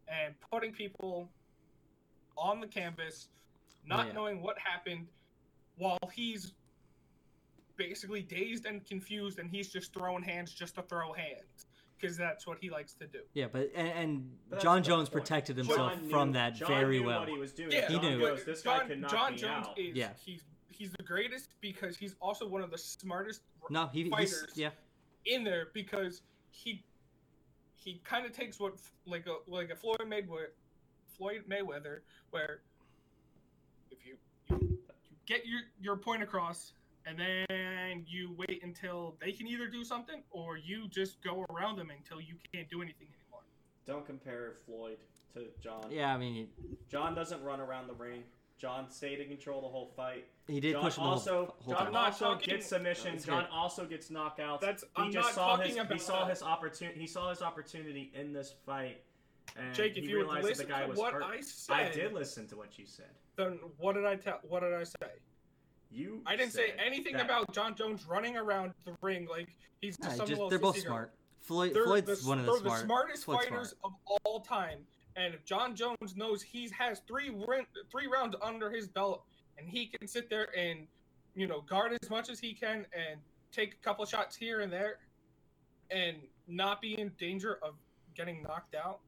and 0.09 0.35
putting 0.51 0.73
people 0.73 1.31
on 2.37 2.61
the 2.61 2.67
canvas, 2.67 3.29
not 3.87 4.05
oh, 4.05 4.09
Yeah. 4.09 4.13
knowing 4.15 4.43
what 4.43 4.59
happened, 4.59 5.07
while 5.77 5.99
he's 6.13 6.53
basically 7.77 8.23
dazed 8.23 8.67
and 8.67 8.85
confused, 8.87 9.39
and 9.39 9.51
he's 9.51 9.69
just 9.69 9.93
throwing 9.93 10.23
hands 10.23 10.53
just 10.53 10.75
to 10.77 10.83
throw 10.83 11.13
hands 11.13 11.67
because 11.99 12.17
that's 12.17 12.47
what 12.47 12.59
he 12.61 12.71
likes 12.71 12.95
to 12.95 13.07
do. 13.07 13.21
Yeah, 13.35 13.47
but 13.51 13.71
and, 13.75 13.89
and 13.89 14.31
But 14.51 14.61
Jon 14.61 14.83
Jones 14.83 15.09
protected 15.09 15.57
himself 15.57 15.93
Jon 15.95 16.09
from 16.11 16.29
knew- 16.29 16.35
that 16.35 16.55
Jon 16.57 16.69
very 16.69 17.01
knew 17.01 17.07
well. 17.07 17.21
What 17.21 17.29
he 17.29 17.39
was 17.39 17.53
doing. 17.53 17.73
Yeah, 17.73 17.89
He 17.89 17.95
Jon 17.95 18.03
knew. 18.05 18.19
goes, 18.21 18.45
this 18.45 18.63
guy 18.63 18.79
Jon, 18.79 18.89
could 18.89 19.01
knock 19.01 19.11
Jon 19.11 19.33
me 19.33 19.39
Jones 19.39 19.67
out. 19.67 19.79
is 19.79 19.97
Yeah. 19.97 20.11
he's 20.25 20.43
he's 20.69 20.93
the 20.93 21.03
greatest 21.03 21.49
because 21.63 21.97
he's 21.97 22.15
also 22.21 22.47
one 22.47 22.63
of 22.63 22.71
the 22.71 22.77
smartest 22.79 23.41
No, 23.71 23.87
he, 23.87 24.11
fighters 24.11 24.53
yeah. 24.55 24.71
in 25.25 25.43
there 25.43 25.69
because 25.73 26.21
he 26.51 26.85
he 27.77 28.01
kind 28.05 28.27
of 28.27 28.33
takes 28.33 28.59
what 28.61 28.75
like 29.07 29.27
a 29.27 29.37
like 29.51 29.71
a 29.71 29.77
Floyd 29.77 30.01
Mayweather 30.07 30.49
Floyd 31.17 31.45
Mayweather 31.49 32.01
where 32.31 32.61
if 33.91 34.05
you 34.05 34.17
you, 34.51 34.59
you 34.61 35.16
get 35.27 35.47
your 35.47 35.61
your 35.81 35.97
point 35.97 36.23
across 36.23 36.73
and 37.05 37.19
then 37.19 38.05
you 38.07 38.35
wait 38.37 38.61
until 38.63 39.17
they 39.21 39.33
can 39.33 39.47
either 39.47 39.69
do 39.69 39.85
something 39.85 40.23
or 40.31 40.57
you 40.57 40.89
just 40.89 41.23
go 41.23 41.45
around 41.51 41.77
them 41.77 41.91
until 41.97 42.21
you 42.21 42.35
can't 42.53 42.69
do 42.71 42.83
anything 42.83 43.07
anymore. 43.23 43.43
Don't 43.87 44.05
compare 44.05 44.55
Floyd 44.65 44.97
to 45.35 45.45
Jon. 45.63 45.85
Yeah, 45.91 46.13
I 46.13 46.19
mean, 46.19 46.49
Jon 46.91 47.15
doesn't 47.15 47.43
run 47.45 47.61
around 47.61 47.87
the 47.87 47.95
ring. 47.95 48.25
Jon 48.59 48.91
stayed 48.91 49.21
in 49.21 49.29
control 49.29 49.61
the 49.61 49.69
whole 49.69 49.93
fight. 49.95 50.25
he 50.49 50.59
did 50.61 50.73
Jon 50.73 50.83
push 50.83 50.97
him 50.97 51.05
the 51.05 51.11
also, 51.11 51.35
whole, 51.35 51.55
whole 51.61 51.75
Jon 51.75 51.85
time. 51.85 51.93
not 51.93 52.05
also 52.07 52.25
talking- 52.35 52.55
gets 52.55 52.67
submission. 52.67 53.13
That's 53.13 53.27
Jon 53.27 53.43
good. 53.45 53.51
also 53.53 53.85
gets 53.85 54.09
knockouts. 54.09 54.61
That's- 54.61 54.81
he 54.83 55.03
I'm 55.03 55.13
just 55.13 55.27
not 55.29 55.35
saw 55.35 55.57
talking 55.57 55.77
his 55.77 55.89
he 55.93 55.99
saw 55.99 56.25
that. 56.25 56.31
his 56.31 56.43
opportunity. 56.43 56.99
He 57.01 57.07
saw 57.07 57.29
his 57.31 57.43
opportunity 57.43 58.11
in 58.15 58.33
this 58.33 58.53
fight. 58.65 59.03
And 59.59 59.75
Jake, 59.75 59.97
if 59.97 60.05
you 60.05 60.19
would 60.19 60.25
realized 60.27 60.45
that 60.45 60.49
listen 60.51 60.67
the 60.67 60.73
guy 60.73 60.83
to 60.83 60.89
was 60.89 60.99
what 60.99 61.13
hurt. 61.15 61.23
I 61.25 61.41
said, 61.41 61.75
I 61.77 61.91
did 61.93 62.13
listen 62.13 62.47
to 62.49 62.57
what 62.57 62.79
you 62.79 62.87
said. 62.87 63.07
then 63.37 63.59
what 63.79 63.95
did 63.95 64.05
I 64.05 64.17
tell? 64.17 64.41
What 64.43 64.61
did 64.61 64.75
I 64.75 64.85
say? 64.85 65.13
You. 65.91 66.21
I 66.27 66.37
didn't 66.37 66.53
say 66.53 66.75
anything 66.85 67.15
that- 67.15 67.25
about 67.25 67.53
Jon 67.55 67.75
Jones 67.75 68.07
running 68.07 68.37
around 68.37 68.75
the 68.85 68.95
ring 69.03 69.27
like 69.31 69.49
he's 69.81 69.99
Nah, 69.99 70.07
just 70.07 70.17
some 70.19 70.27
just- 70.27 70.37
little 70.39 70.51
they're 70.51 70.59
both 70.59 70.75
girl. 70.77 70.85
smart. 70.85 71.13
Floyd 71.41 71.75
They're 71.75 71.85
Floyd's 71.85 72.23
the, 72.23 72.29
one 72.29 72.41
of 72.41 72.47
the 72.47 72.53
they're 72.53 72.61
smart. 72.61 72.81
the 72.81 72.85
smartest 72.87 73.25
Floyd's 73.25 73.45
fighters 73.47 73.75
of 73.85 73.93
all 74.25 74.41
time. 74.41 74.85
And 75.15 75.33
if 75.33 75.45
Jon 75.45 75.75
Jones 75.77 76.17
knows 76.17 76.43
he 76.43 76.69
has 76.71 77.01
three 77.07 77.31
three 77.91 78.07
rounds 78.09 78.35
under 78.43 78.71
his 78.71 78.89
belt, 78.89 79.25
and 79.57 79.69
he 79.69 79.87
can 79.87 80.07
sit 80.09 80.29
there 80.29 80.49
and 80.59 80.87
you 81.35 81.47
know 81.47 81.61
guard 81.63 81.97
as 82.03 82.11
much 82.11 82.29
as 82.31 82.39
he 82.41 82.53
can 82.53 82.85
and 82.93 83.21
take 83.53 83.75
a 83.75 83.77
couple 83.77 84.05
shots 84.05 84.35
here 84.37 84.61
and 84.61 84.71
there, 84.73 84.99
and 85.91 86.17
not 86.49 86.83
be 86.83 86.99
in 86.99 87.11
danger 87.17 87.59
of 87.63 87.75
getting 88.15 88.43
knocked 88.43 88.75
out, 88.75 89.01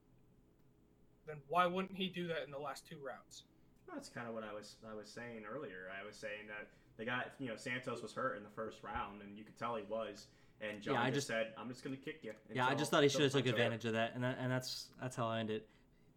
then 1.29 1.37
why 1.49 1.67
wouldn't 1.67 1.97
he 1.97 2.09
do 2.09 2.27
that 2.29 2.45
in 2.45 2.51
the 2.51 2.59
last 2.59 2.87
two 2.89 2.97
rounds? 3.05 3.45
That's 3.93 4.09
kind 4.09 4.29
of 4.29 4.35
what 4.35 4.45
I 4.45 4.53
was 4.53 4.77
I 4.91 4.95
was 4.95 5.09
saying 5.09 5.45
earlier. 5.51 5.91
I 6.01 6.07
was 6.07 6.15
saying 6.17 6.47
that 6.49 6.69
the 6.97 7.05
guy, 7.05 7.25
you 7.39 7.49
know, 7.49 7.57
Santos 7.57 8.03
was 8.03 8.13
hurt 8.13 8.37
in 8.37 8.43
the 8.43 8.51
first 8.51 8.83
round, 8.83 9.23
and 9.23 9.37
you 9.39 9.45
could 9.45 9.57
tell 9.59 9.77
he 9.77 9.85
was. 9.89 10.27
And 10.61 10.83
Jon 10.83 10.95
Yeah, 10.95 11.03
I 11.03 11.07
just, 11.07 11.15
just- 11.15 11.27
said, 11.29 11.53
"I'm 11.57 11.69
just 11.69 11.85
going 11.85 11.97
to 11.97 12.03
kick 12.03 12.19
you." 12.23 12.33
Yeah, 12.53 12.67
I 12.67 12.75
just 12.75 12.91
thought 12.91 13.03
he 13.05 13.09
should 13.09 13.23
have 13.23 13.33
took 13.33 13.47
advantage 13.47 13.85
of 13.85 13.93
that, 13.93 14.15
and 14.15 14.25
that, 14.25 14.39
and 14.41 14.51
that's 14.51 14.89
that's 15.01 15.15
how 15.17 15.29
I 15.29 15.39
ended. 15.41 15.63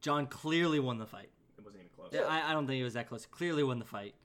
Jon 0.01 0.25
clearly 0.25 0.79
won 0.79 0.97
the 0.97 1.05
fight. 1.05 1.29
It 1.57 1.63
wasn't 1.63 1.83
even 1.83 1.91
close. 1.95 2.09
Yeah, 2.11 2.21
I, 2.27 2.49
I 2.49 2.53
don't 2.53 2.65
think 2.65 2.81
it 2.81 2.83
was 2.83 2.95
that 2.95 3.07
close. 3.07 3.25
Clearly 3.27 3.63
won 3.63 3.77
the 3.77 3.85
fight. 3.85 4.15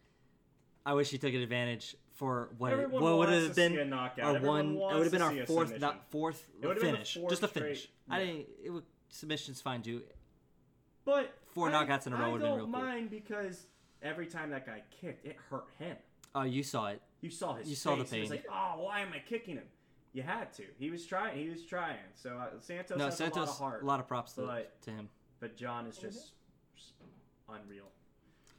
I 0.87 0.95
wish 0.95 1.11
he 1.11 1.19
took 1.19 1.35
advantage 1.35 1.97
for 2.15 2.49
what 2.57 2.73
it, 2.73 2.79
Everyone 2.81 3.03
what 3.03 3.19
would 3.19 3.29
have 3.29 3.55
been 3.55 3.93
a 3.93 3.97
our 4.23 4.41
one. 4.41 4.77
It 4.77 4.79
would 4.79 5.03
have 5.03 5.13
been 5.13 5.21
our 5.21 5.47
fourth, 5.47 5.79
not 5.79 6.11
fourth 6.11 6.49
It 6.63 6.67
would've 6.67 6.81
been 6.83 6.93
the 6.93 6.97
finish, 6.99 7.15
fourth 7.15 7.31
just 7.31 7.43
a 7.43 7.49
straight- 7.49 7.63
finish. 7.63 7.89
I 8.09 8.19
yeah. 8.21 8.25
didn't. 8.27 8.47
It 8.65 8.71
would 8.71 8.85
submissions 9.11 9.61
fine 9.61 9.83
too. 9.83 10.03
But 11.07 11.33
Four 11.47 11.71
I- 11.71 11.73
knockouts 11.87 12.07
in 12.07 12.13
a 12.13 12.17
row 12.17 12.25
I 12.25 12.29
would've 12.29 12.41
been 12.43 12.51
don't 12.51 12.57
real 12.59 12.67
cool. 12.67 12.73
mind 12.83 13.11
because 13.11 13.67
every 14.03 14.27
time 14.27 14.51
that 14.51 14.67
guy 14.67 14.83
kicked, 14.91 15.25
it 15.25 15.37
hurt 15.49 15.65
him. 15.79 15.97
Oh, 16.35 16.43
you 16.43 16.63
saw 16.63 16.89
it. 16.89 17.01
You 17.23 17.31
saw 17.31 17.55
his. 17.55 17.71
You 17.71 17.77
saw 17.77 17.97
the 17.97 18.05
pain. 18.05 18.17
He 18.17 18.21
was 18.21 18.31
like, 18.31 18.45
"Oh, 18.53 18.75
why 18.83 19.01
am 19.01 19.09
I 19.15 19.21
kicking 19.27 19.55
him?" 19.57 19.65
You 20.13 20.23
had 20.23 20.53
to. 20.55 20.65
He 20.79 20.91
was 20.91 21.07
trying. 21.07 21.39
He 21.39 21.49
was 21.49 21.65
trying. 21.65 21.97
So 22.15 22.37
uh, 22.37 22.61
Santos 22.61 22.99
no, 22.99 23.07
has 23.07 23.19
a 23.21 23.25
lot 23.25 23.33
Santos. 23.35 23.49
of 23.51 23.59
heart. 23.59 23.83
A 23.83 23.87
lot 23.87 24.01
of 24.01 24.07
props 24.09 24.35
to, 24.35 24.43
but- 24.43 24.83
to 24.83 24.91
him. 24.91 25.09
But 25.41 25.57
Jon 25.57 25.87
is 25.87 25.97
just, 25.99 26.33
just 26.75 26.93
unreal. 27.49 27.91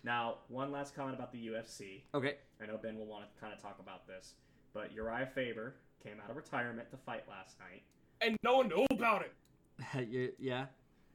Now, 0.03 0.36
one 0.48 0.72
last 0.72 0.95
comment 0.95 1.15
about 1.15 1.32
the 1.32 1.48
UFC. 1.48 2.03
Okay. 2.14 2.36
I 2.61 2.65
know 2.68 2.78
Ben 2.78 2.98
will 2.98 3.07
want 3.07 3.26
to 3.34 3.41
kind 3.41 3.52
of 3.53 3.61
talk 3.61 3.78
about 3.80 4.07
this, 4.07 4.36
but 4.74 4.95
Urijah 4.95 5.34
Faber 5.34 5.76
came 6.03 6.14
out 6.24 6.30
of 6.30 6.36
retirement 6.38 6.90
to 6.91 6.98
fight 6.98 7.24
last 7.28 7.57
night, 7.60 7.82
And 8.22 8.38
no 8.44 8.57
one 8.57 8.68
knew 8.69 8.86
about 8.91 9.24
it. 9.24 10.07
You- 10.10 10.34
yeah. 10.40 10.68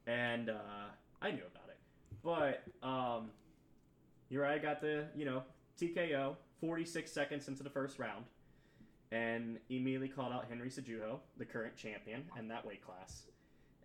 and 0.07 0.51
uh, 0.51 0.91
I 1.23 1.31
knew 1.31 1.43
about 1.43 1.69
it. 1.69 1.79
But 2.23 2.87
um, 2.87 3.31
Urijah 4.33 4.63
got 4.63 4.81
the 4.81 5.07
you 5.17 5.25
know 5.25 5.43
TKO 5.81 6.37
46 6.61 7.11
seconds 7.11 7.49
into 7.49 7.63
the 7.63 7.71
first 7.71 7.99
round, 7.99 8.25
and 9.11 9.59
immediately 9.69 10.09
called 10.09 10.33
out 10.33 10.47
Henry 10.49 10.69
Cejudo, 10.69 11.19
the 11.39 11.45
current 11.45 11.77
champion 11.77 12.25
in 12.39 12.49
that 12.49 12.67
weight 12.67 12.85
class, 12.85 13.23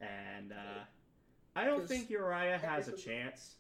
and 0.02 0.52
uh, 0.52 0.84
I 1.56 1.66
don't 1.66 1.88
think 1.88 2.10
Urijah 2.10 2.62
has 2.62 2.88
a 2.88 2.94
chance. 2.94 3.56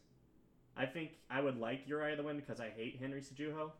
I 0.75 0.85
think 0.85 1.11
I 1.29 1.41
would 1.41 1.59
like 1.59 1.87
Urijah 1.87 2.17
to 2.17 2.23
win 2.23 2.35
because 2.35 2.59
I 2.59 2.69
hate 2.69 2.97
Henry 2.99 3.21
Cejudo. 3.21 3.71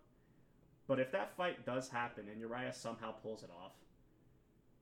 But 0.88 1.00
if 1.00 1.12
that 1.12 1.36
fight 1.36 1.66
does 1.66 1.90
happen 1.90 2.26
and 2.32 2.42
Urijah 2.42 2.74
somehow 2.74 3.12
pulls 3.12 3.44
it 3.44 3.52
off, 3.64 3.74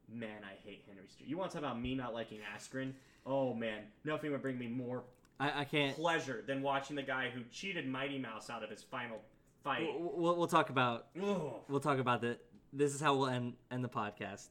man, 0.07 0.41
I 0.43 0.55
hate 0.65 0.83
Henry 0.87 1.03
Cejudo. 1.05 1.27
You 1.27 1.37
want 1.37 1.51
to 1.51 1.57
talk 1.57 1.65
about 1.65 1.81
me 1.81 1.95
not 1.95 2.13
liking 2.13 2.39
Askren? 2.55 2.93
Oh 3.25 3.53
man, 3.53 3.83
nothing 4.03 4.31
would 4.31 4.41
bring 4.41 4.57
me 4.57 4.67
more 4.67 5.03
I, 5.39 5.61
I 5.61 5.63
can't. 5.65 5.95
pleasure 5.95 6.43
than 6.47 6.61
watching 6.61 6.95
the 6.95 7.01
guy 7.03 7.29
who 7.33 7.41
cheated 7.51 7.87
Mighty 7.87 8.17
Mouse 8.19 8.49
out 8.49 8.63
of 8.63 8.69
his 8.69 8.83
final 8.83 9.17
fight. 9.63 9.81
We'll, 9.99 10.11
we'll, 10.15 10.35
we'll 10.37 10.47
talk 10.47 10.69
about 10.69 11.07
Ugh. 11.21 11.53
we'll 11.67 11.79
talk 11.79 11.99
about 11.99 12.21
that. 12.21 12.39
This 12.71 12.93
is 12.93 13.01
how 13.01 13.15
we'll 13.15 13.27
end 13.27 13.53
end 13.71 13.83
the 13.83 13.89
podcast. 13.89 14.49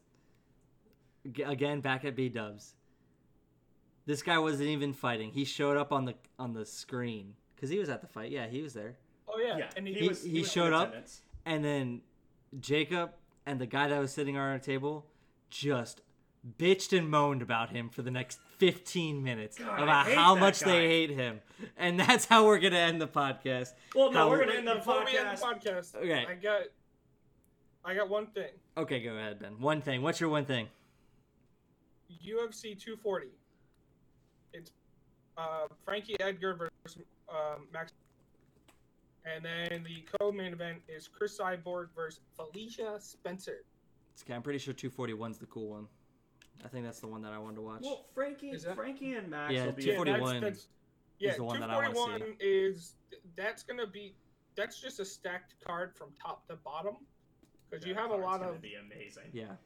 G- 1.33 1.43
again, 1.43 1.81
back 1.81 2.05
at 2.05 2.17
B 2.17 2.29
Dubs. 2.29 2.75
This 4.07 4.23
guy 4.23 4.39
wasn't 4.39 4.69
even 4.69 4.93
fighting. 4.93 5.31
He 5.31 5.45
showed 5.45 5.77
up 5.77 5.93
on 5.93 6.05
the 6.05 6.15
on 6.39 6.53
the 6.53 6.67
screen 6.67 7.35
because 7.55 7.71
he 7.71 7.79
was 7.79 7.89
at 7.89 8.01
the 8.03 8.07
fight. 8.09 8.31
Yeah, 8.31 8.47
he 8.49 8.61
was 8.61 8.75
there. 8.75 8.97
Oh 9.29 9.39
yeah, 9.39 9.57
Yeah, 9.57 9.71
and 9.77 9.87
he, 9.89 9.95
he, 9.95 10.09
was. 10.09 10.23
he 10.23 10.41
was 10.41 10.49
in 10.49 10.53
showed 10.53 10.73
up, 10.73 10.89
attendance. 10.89 11.23
And 11.47 11.65
then 11.65 12.03
Jacob 12.61 13.13
and 13.47 13.59
the 13.61 13.67
guy 13.67 13.89
that 13.89 13.99
was 13.99 14.13
sitting 14.13 14.37
on 14.37 14.43
our 14.51 14.59
table 14.59 15.07
just 15.49 16.03
bitched 16.59 16.97
and 16.97 17.09
moaned 17.11 17.43
about 17.43 17.71
him 17.71 17.89
for 17.89 18.03
the 18.03 18.11
next 18.11 18.39
15 18.59 19.23
minutes 19.23 19.59
God, 19.59 19.83
about 19.83 20.07
how 20.11 20.35
much 20.35 20.61
guy. 20.61 20.71
they 20.73 20.89
hate 20.89 21.11
him. 21.11 21.41
And 21.77 21.99
that's 21.99 22.25
how 22.27 22.45
we're 22.45 22.59
going 22.59 22.73
to 22.73 22.79
end 22.79 23.01
the 23.01 23.09
podcast. 23.09 23.71
Well, 23.95 24.13
no, 24.13 24.19
How- 24.19 24.31
we're 24.31 24.41
gonna 24.45 24.59
end 24.59 24.69
the 24.69 24.75
Before 24.75 25.05
we 25.05 25.17
end 25.17 25.39
podcast. 25.39 25.41
podcast, 25.43 25.95
Okay. 25.97 26.27
I 26.29 26.35
got, 26.35 26.63
I 27.85 27.95
got 27.95 28.09
one 28.09 28.27
thing. 28.27 28.51
Okay, 28.77 29.01
go 29.01 29.11
ahead, 29.15 29.39
Ben. 29.41 29.59
One 29.61 29.81
thing. 29.81 30.03
What's 30.03 30.21
your 30.21 30.31
one 30.31 30.45
thing? 30.45 30.69
UFC 32.25 32.79
240. 32.79 33.27
It's 34.53 34.71
uh, 35.37 35.67
Frankie 35.85 36.17
Edgar 36.21 36.55
versus 36.85 37.03
um, 37.29 37.67
Max. 37.73 37.93
And 39.27 39.45
then 39.45 39.85
the 39.85 40.05
co-main 40.19 40.53
event 40.53 40.79
is 40.89 41.09
Cris 41.09 41.39
Cyborg 41.39 41.89
versus 41.97 42.21
Felicia 42.37 42.99
Spencer. 43.01 43.65
Okay, 44.23 44.35
I'm 44.35 44.43
pretty 44.43 44.59
sure 44.59 44.75
241's 44.75 45.39
the 45.39 45.47
cool 45.47 45.71
one. 45.71 45.87
I 46.65 46.69
think 46.69 46.85
that's 46.85 47.01
the 47.01 47.07
one 47.07 47.23
that 47.23 47.33
I 47.33 47.39
wanted 47.39 47.57
to 47.57 47.63
watch. 47.63 47.81
Well, 47.83 48.05
Frankie, 48.15 48.55
that- 48.57 48.75
Frankie 48.77 49.15
and 49.15 49.29
Max 49.31 49.53
Yeah, 49.53 49.67
will 49.67 49.73
be. 49.73 49.83
241 49.85 50.41
that's, 50.41 50.57
that's, 50.57 50.69
yeah, 51.19 51.35
the 51.37 51.45
one 51.45 51.61
that 51.61 51.71
I 51.71 51.77
wanna 51.77 51.93
241 52.19 52.37
is 52.41 52.95
that's 53.37 53.63
gonna 53.63 53.87
be 53.87 54.15
that's 54.57 54.81
just 54.81 55.01
a 55.01 55.05
stacked 55.05 55.55
card 55.65 55.95
from 55.97 56.09
top 56.21 56.47
to 56.49 56.57
bottom 56.57 56.97
because 57.71 57.85
you 57.87 57.95
have 57.95 58.11
a 58.11 58.17
lot 58.17 58.41
gonna 58.41 58.53
of 58.53 58.63
Be 58.63 58.75
amazing. 58.75 59.25
yeah. 59.33 59.57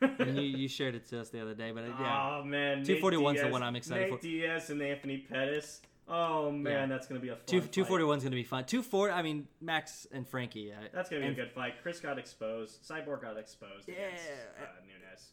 and 0.00 0.36
you, 0.36 0.42
you 0.42 0.68
shared 0.68 0.94
it 0.94 1.08
to 1.08 1.20
us 1.20 1.28
the 1.30 1.40
other 1.42 1.54
day, 1.54 1.72
but 1.72 1.84
yeah. 1.84 2.38
Oh 2.40 2.44
man, 2.44 2.84
241 2.84 3.34
's 3.34 3.36
Nate 3.38 3.46
the 3.46 3.52
one 3.52 3.62
I'm 3.64 3.74
excited 3.76 4.10
Nate 4.10 4.20
for. 4.20 4.22
Diaz 4.22 4.70
and 4.70 4.80
Anthony 4.80 5.18
Pettis. 5.18 5.82
Oh 6.06 6.50
man, 6.52 6.72
Yeah. 6.72 6.86
that's 6.86 7.06
gonna 7.08 7.20
be 7.20 7.28
a 7.28 7.36
fun. 7.36 7.44
Two 7.46 7.60
fight. 7.60 7.72
two 7.72 7.84
forty 7.84 8.04
one's 8.04 8.22
gonna 8.22 8.34
be 8.36 8.44
fun. 8.44 8.64
Two 8.64 8.82
four. 8.82 9.10
I 9.10 9.22
mean 9.22 9.46
Max 9.60 10.06
and 10.12 10.26
Frankie. 10.26 10.72
Uh, 10.72 10.76
That's 10.92 11.10
gonna 11.10 11.20
be 11.20 11.26
and- 11.28 11.38
a 11.38 11.42
good 11.42 11.52
fight. 11.52 11.82
Cris 11.82 12.00
got 12.00 12.18
exposed. 12.18 12.82
Cyborg 12.82 13.22
got 13.22 13.36
exposed. 13.36 13.88
against, 13.88 14.24
Yeah. 14.24 14.64
uh, 14.64 14.66
Nunes. 14.86 15.32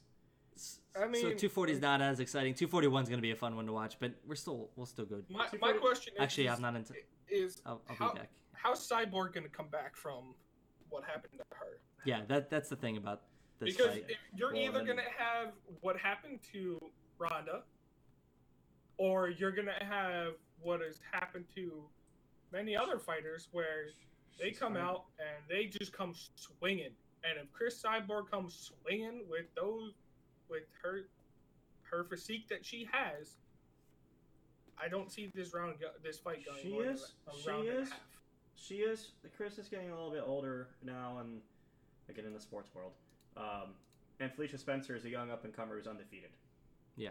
I 0.97 1.11
so 1.13 1.34
two 1.34 1.49
forty 1.49 1.73
is 1.73 1.81
not 1.81 2.01
as 2.01 2.19
exciting. 2.19 2.53
241 2.53 3.03
is 3.03 3.09
gonna 3.09 3.22
be 3.22 3.31
a 3.31 3.35
fun 3.35 3.55
one 3.55 3.65
to 3.65 3.73
watch, 3.73 3.97
but 3.99 4.13
we're 4.27 4.35
still 4.35 4.69
we'll 4.76 4.85
still 4.85 5.05
go. 5.05 5.22
my, 5.30 5.47
my 5.59 5.73
question 5.73 6.13
is, 6.15 6.22
Actually, 6.22 6.47
is, 6.47 6.53
I'm 6.53 6.61
not 6.61 6.76
into. 6.76 6.93
is 7.30 7.61
I'll, 7.65 7.81
I'll 7.89 7.95
how, 7.95 8.13
be 8.13 8.19
back. 8.19 8.30
how's 8.53 8.88
Cyborg 8.88 9.34
gonna 9.34 9.49
come 9.49 9.67
back 9.67 9.95
from 9.95 10.34
what 10.89 11.03
happened 11.03 11.34
to 11.38 11.43
her? 11.57 11.80
Yeah, 12.05 12.22
that 12.27 12.49
that's 12.49 12.69
the 12.69 12.76
thing 12.76 12.97
about 12.97 13.23
this 13.59 13.76
because 13.76 13.93
fight. 13.93 14.05
if 14.09 14.17
you're 14.35 14.53
Well, 14.53 14.61
either 14.61 14.84
gonna 14.85 15.01
have 15.17 15.49
what 15.81 15.97
happened 15.97 16.39
to 16.53 16.80
Ronda, 17.17 17.63
or 18.97 19.30
you're 19.30 19.51
gonna 19.51 19.73
have 19.81 20.34
what 20.61 20.81
has 20.81 20.99
happened 21.11 21.45
to 21.55 21.84
many 22.53 22.76
other 22.76 22.99
fighters 22.99 23.49
where 23.51 23.88
they 24.39 24.51
come 24.51 24.73
fine. 24.76 24.84
out 24.84 25.05
and 25.19 25.43
they 25.49 25.65
just 25.65 25.91
come 25.91 26.13
swinging. 26.35 26.91
And 27.23 27.39
if 27.43 27.51
Cris 27.51 27.81
Cyborg 27.81 28.30
comes 28.30 28.72
swinging 28.84 29.23
with 29.30 29.45
those, 29.55 29.93
with 30.49 30.63
her, 30.84 31.07
her 31.84 32.03
physique 32.03 32.47
that 32.49 32.65
she 32.65 32.88
has, 32.91 33.38
I 34.81 34.88
don't 34.89 35.11
see 35.11 35.31
this 35.34 35.53
round, 35.53 35.80
go, 35.80 35.88
this 36.03 36.17
fight 36.19 36.45
going 36.45 36.59
She 36.61 36.69
more 36.72 36.84
than 36.84 36.93
is- 36.95 37.13
a 37.27 37.38
she 37.41 37.49
round 37.49 37.67
and 37.67 37.77
a 37.77 37.81
is. 37.81 37.89
half. 37.89 37.99
She 38.57 38.76
is. 38.77 39.11
Cris 39.35 39.57
is 39.57 39.67
getting 39.67 39.89
a 39.89 39.93
little 39.95 40.11
bit 40.11 40.23
older 40.26 40.69
now, 40.81 41.17
and 41.19 41.41
again 42.09 42.26
in 42.26 42.34
the 42.34 42.39
sports 42.39 42.69
world. 42.73 42.93
Um, 43.35 43.73
and 44.22 44.31
Felicia 44.34 44.57
Spencer 44.57 44.95
is 44.95 45.03
a 45.05 45.09
young 45.09 45.30
up 45.30 45.43
and 45.43 45.53
comer 45.53 45.76
who's 45.76 45.88
undefeated. 45.88 46.30
Yeah. 46.95 47.09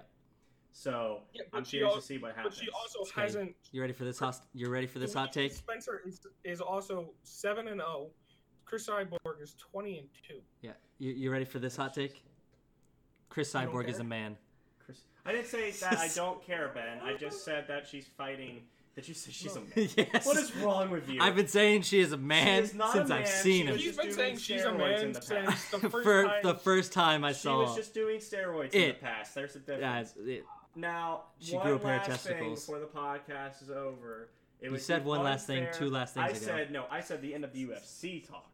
So 0.72 1.20
Yeah, 1.34 1.42
but 1.52 1.58
I'm 1.58 1.64
she 1.64 1.76
curious 1.76 1.94
al- 1.94 2.00
to 2.00 2.06
see 2.06 2.16
what 2.18 2.34
happens. 2.34 2.56
But 2.56 2.64
happens. 2.64 2.90
she 2.94 2.98
also 2.98 3.10
Okay. 3.12 3.20
hasn't. 3.20 3.56
You 3.72 3.80
ready 3.82 3.92
for 3.92 4.04
this 4.04 4.18
hot? 4.18 4.40
You 4.54 4.70
ready 4.70 4.86
for 4.86 4.98
this 4.98 5.12
hot 5.14 5.32
take? 5.34 5.52
Spencer 5.52 6.00
is 6.06 6.26
is 6.44 6.60
also 6.62 7.12
seven 7.22 7.68
and 7.68 7.78
zero. 7.80 8.10
Cris 8.64 8.88
Cyborg 8.88 9.40
is 9.42 9.54
twenty 9.58 9.98
and 9.98 10.08
two. 10.26 10.40
Yeah. 10.62 10.72
You, 10.98 11.12
you 11.12 11.30
ready 11.30 11.44
for 11.44 11.58
this 11.58 11.76
hot 11.76 11.92
take? 11.94 12.24
Cris 13.34 13.52
You 13.52 13.60
Cyborg 13.60 13.88
is 13.88 13.98
a 13.98 14.04
man. 14.04 14.36
Chris, 14.84 14.98
I 15.26 15.32
didn't 15.32 15.48
say 15.48 15.72
that 15.72 15.98
I 15.98 16.08
don't 16.14 16.40
care, 16.46 16.70
Ben. 16.72 17.00
I 17.02 17.14
just 17.16 17.44
said 17.44 17.66
that 17.68 17.86
she's 17.86 18.06
fighting. 18.06 18.62
Did 18.94 19.08
you 19.08 19.14
say 19.14 19.32
she's 19.32 19.56
a 19.56 19.60
man? 19.60 19.70
yes. 19.96 20.24
What 20.24 20.36
is 20.36 20.54
wrong 20.56 20.88
with 20.92 21.08
you? 21.10 21.20
I've 21.20 21.34
been 21.34 21.48
saying 21.48 21.82
she 21.82 21.98
is 21.98 22.12
a 22.12 22.16
man 22.16 22.62
is 22.62 22.74
not 22.74 22.90
a 22.90 22.98
since 22.98 23.10
I've 23.10 23.22
man. 23.24 23.26
seen 23.26 23.62
She 23.62 23.66
him. 23.66 23.72
was 23.72 23.76
He's 23.82 23.86
just 23.86 23.98
been 23.98 24.06
doing 24.06 24.16
saying 24.16 24.36
she's 24.38 24.62
a 24.62 24.66
steroids 24.68 24.72
in 24.72 24.78
man 24.78 25.12
the 25.14 25.20
since 25.22 25.46
past. 25.50 25.70
the 25.72 25.78
first 25.90 25.92
For 26.04 26.22
time. 26.24 26.42
the 26.44 26.54
first 26.54 26.92
time 26.92 27.24
I 27.24 27.32
she 27.32 27.38
saw. 27.40 27.62
was 27.64 27.74
just 27.74 27.92
doing 27.92 28.18
steroids 28.20 28.72
in 28.72 28.80
the 28.80 28.86
It. 28.90 29.00
past. 29.00 29.34
There's 29.34 29.56
a 29.56 29.58
difference. 29.58 29.80
yeah, 29.80 30.00
it's- 30.00 30.14
it- 30.24 30.44
Now, 30.76 31.22
She 31.40 31.56
one 31.56 31.66
grew 31.66 31.74
a 31.74 31.78
pair 31.80 32.00
of 32.00 32.08
last 32.08 32.22
thing 32.24 32.32
testicles. 32.34 32.60
before 32.60 32.78
the 32.78 32.86
podcast 32.86 33.62
is 33.62 33.70
over. 33.70 34.28
It 34.60 34.66
You 34.66 34.70
would 34.70 34.80
said 34.80 35.02
be 35.02 35.08
one 35.08 35.24
last 35.24 35.48
thing 35.48 35.64
unfair- 35.66 35.74
two 35.74 35.90
last 35.90 36.14
things 36.14 36.24
I 36.26 36.28
ago. 36.28 36.38
said 36.38 36.70
no. 36.70 36.84
I 36.88 37.00
said 37.00 37.20
the 37.20 37.34
end 37.34 37.42
of 37.44 37.52
the 37.52 37.66
UFC 37.66 38.20
talk, 38.24 38.52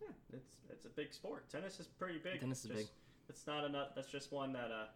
Yeah, 0.00 0.08
it's 0.32 0.54
it's 0.70 0.84
a 0.84 0.88
big 0.90 1.12
sport. 1.12 1.48
Tennis 1.50 1.80
is 1.80 1.88
pretty 1.88 2.18
big. 2.18 2.38
Tennis 2.40 2.64
is 2.64 2.70
Just- 2.70 2.78
big. 2.78 2.86
It's 3.28 3.46
not 3.46 3.64
enough. 3.64 3.88
That's 3.96 4.10
just 4.10 4.30
one 4.32 4.52
that 4.52 4.70
uh, 4.70 4.86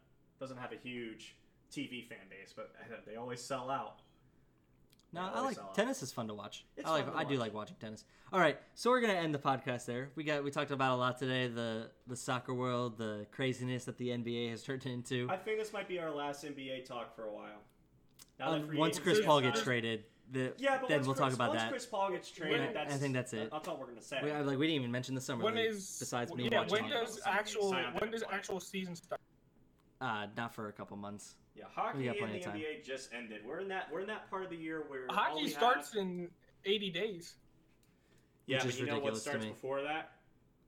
doesn't 0.40 0.58
have 0.58 0.72
a 0.72 0.76
huge 0.76 1.36
TV 1.72 2.06
fan 2.06 2.18
base, 2.28 2.52
but 2.54 2.72
they 3.06 3.16
always 3.16 3.40
sell 3.42 3.70
out. 3.70 4.00
No, 5.16 5.30
I 5.34 5.40
like 5.40 5.56
sell 5.56 5.72
tennis 5.74 6.02
is 6.02 6.12
fun 6.12 6.28
to 6.28 6.34
watch. 6.34 6.64
It's 6.76 6.86
I 6.86 6.92
like 6.92 7.04
fun 7.06 7.14
to 7.14 7.18
I 7.20 7.24
do 7.24 7.36
like 7.36 7.52
watching 7.54 7.76
tennis. 7.80 8.04
All 8.32 8.40
right, 8.40 8.58
so 8.74 8.90
we're 8.90 9.00
gonna 9.00 9.14
end 9.14 9.34
the 9.34 9.38
podcast 9.38 9.86
there. 9.86 10.10
We 10.14 10.24
got 10.24 10.44
we 10.44 10.50
talked 10.50 10.70
about 10.70 10.92
a 10.94 10.96
lot 10.96 11.18
today. 11.18 11.48
The 11.48 11.90
the 12.06 12.16
soccer 12.16 12.54
world, 12.54 12.98
the 12.98 13.26
craziness 13.32 13.84
that 13.86 13.96
the 13.98 14.08
NBA 14.08 14.50
has 14.50 14.62
turned 14.62 14.86
into. 14.86 15.26
I 15.30 15.36
think 15.36 15.58
this 15.58 15.72
might 15.72 15.88
be 15.88 15.98
our 15.98 16.10
last 16.10 16.44
NBA 16.44 16.84
talk 16.84 17.14
for 17.16 17.24
a 17.24 17.32
while. 17.32 17.62
Now 18.38 18.52
Um, 18.52 18.68
once 18.74 18.98
Chris 18.98 19.20
Paul 19.24 19.40
gets 19.40 19.62
traded, 19.62 20.04
the, 20.30 20.52
yeah, 20.58 20.78
but 20.78 20.88
then 20.88 21.00
we'll 21.02 21.14
Chris, 21.14 21.18
talk 21.18 21.32
about 21.32 21.50
once 21.50 21.60
that. 21.62 21.70
Chris 21.70 21.86
Paul 21.86 22.10
gets 22.10 22.30
traded, 22.30 22.60
When- 22.60 22.74
that's, 22.74 22.94
I 22.94 22.98
think 22.98 23.14
that's 23.14 23.32
it. 23.32 23.50
That's 23.50 23.68
all 23.68 23.78
we're 23.78 23.86
gonna 23.86 24.02
say. 24.02 24.20
We, 24.22 24.30
I- 24.30 24.40
like 24.42 24.58
we 24.58 24.66
didn't 24.66 24.80
even 24.80 24.92
mention 24.92 25.14
the 25.14 25.20
summer 25.20 25.44
When 25.44 25.54
league 25.54 25.70
is 25.70 25.96
besides 25.98 26.34
me 26.34 26.48
yeah? 26.50 26.58
watching 26.60 26.72
When 26.82 26.90
does 26.90 27.20
actual 27.24 27.72
when 27.98 28.10
does 28.10 28.24
actual 28.30 28.60
season 28.60 28.96
start? 28.96 29.20
Uh, 30.00 30.26
not 30.36 30.54
for 30.54 30.68
a 30.68 30.72
couple 30.72 30.96
months. 30.96 31.36
Yeah, 31.56 31.64
hockey 31.72 31.98
We 31.98 32.08
and 32.08 32.16
the 32.16 32.20
plenty 32.20 32.38
of 32.38 32.44
time. 32.44 32.58
NBA 32.58 32.84
just 32.84 33.10
ended. 33.14 33.40
We're 33.46 33.60
in 33.60 33.68
that 33.68 33.88
we're 33.92 34.00
in 34.00 34.06
that 34.08 34.28
part 34.30 34.44
of 34.44 34.50
the 34.50 34.56
year 34.56 34.84
where 34.88 35.06
all 35.08 35.16
Hockey 35.16 35.44
we 35.44 35.48
starts 35.48 35.92
Have, 35.94 36.02
in 36.02 36.28
eighty 36.64 36.90
days. 36.90 37.34
yeah, 38.46 38.56
which 38.56 38.64
but 38.64 38.72
is 38.74 38.80
you 38.80 38.86
know 38.86 38.92
what 38.94 39.14
ridiculous 39.14 39.22
starts 39.22 39.46
before 39.46 39.82
that? 39.82 40.10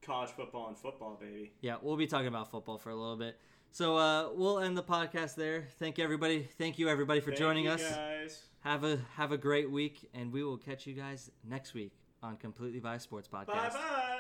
College 0.03 0.31
football 0.31 0.69
and 0.69 0.77
football, 0.79 1.19
baby. 1.21 1.53
Yeah, 1.61 1.77
we'll 1.83 1.97
be 1.97 2.07
talking 2.07 2.29
about 2.29 2.51
football 2.51 2.79
for 2.79 2.91
a 2.91 2.97
little 2.97 3.17
bit. 3.17 3.39
So 3.71 3.97
uh, 3.97 4.31
we'll 4.35 4.61
end 4.61 4.77
the 4.79 4.83
podcast 4.83 5.35
there. 5.35 5.67
Thank 5.79 5.99
you 5.99 6.05
everybody. 6.05 6.49
Thank 6.57 6.79
you 6.79 6.89
everybody 6.89 7.21
for 7.21 7.31
Thank 7.31 7.41
joining 7.41 7.65
you, 7.65 7.73
us. 7.73 7.83
guys. 7.83 8.43
Have 8.61 8.85
a 8.85 8.99
have 9.17 9.33
a 9.33 9.37
great 9.39 9.71
week, 9.71 10.09
and 10.15 10.33
we 10.33 10.43
will 10.43 10.57
catch 10.57 10.87
you 10.87 10.95
guys 10.95 11.31
next 11.45 11.75
week 11.75 11.93
on 12.23 12.37
Completely 12.37 12.81
Biased 12.81 13.05
Sports 13.05 13.29
Podcast. 13.29 13.47
Bye 13.47 13.69
bye. 13.73 14.15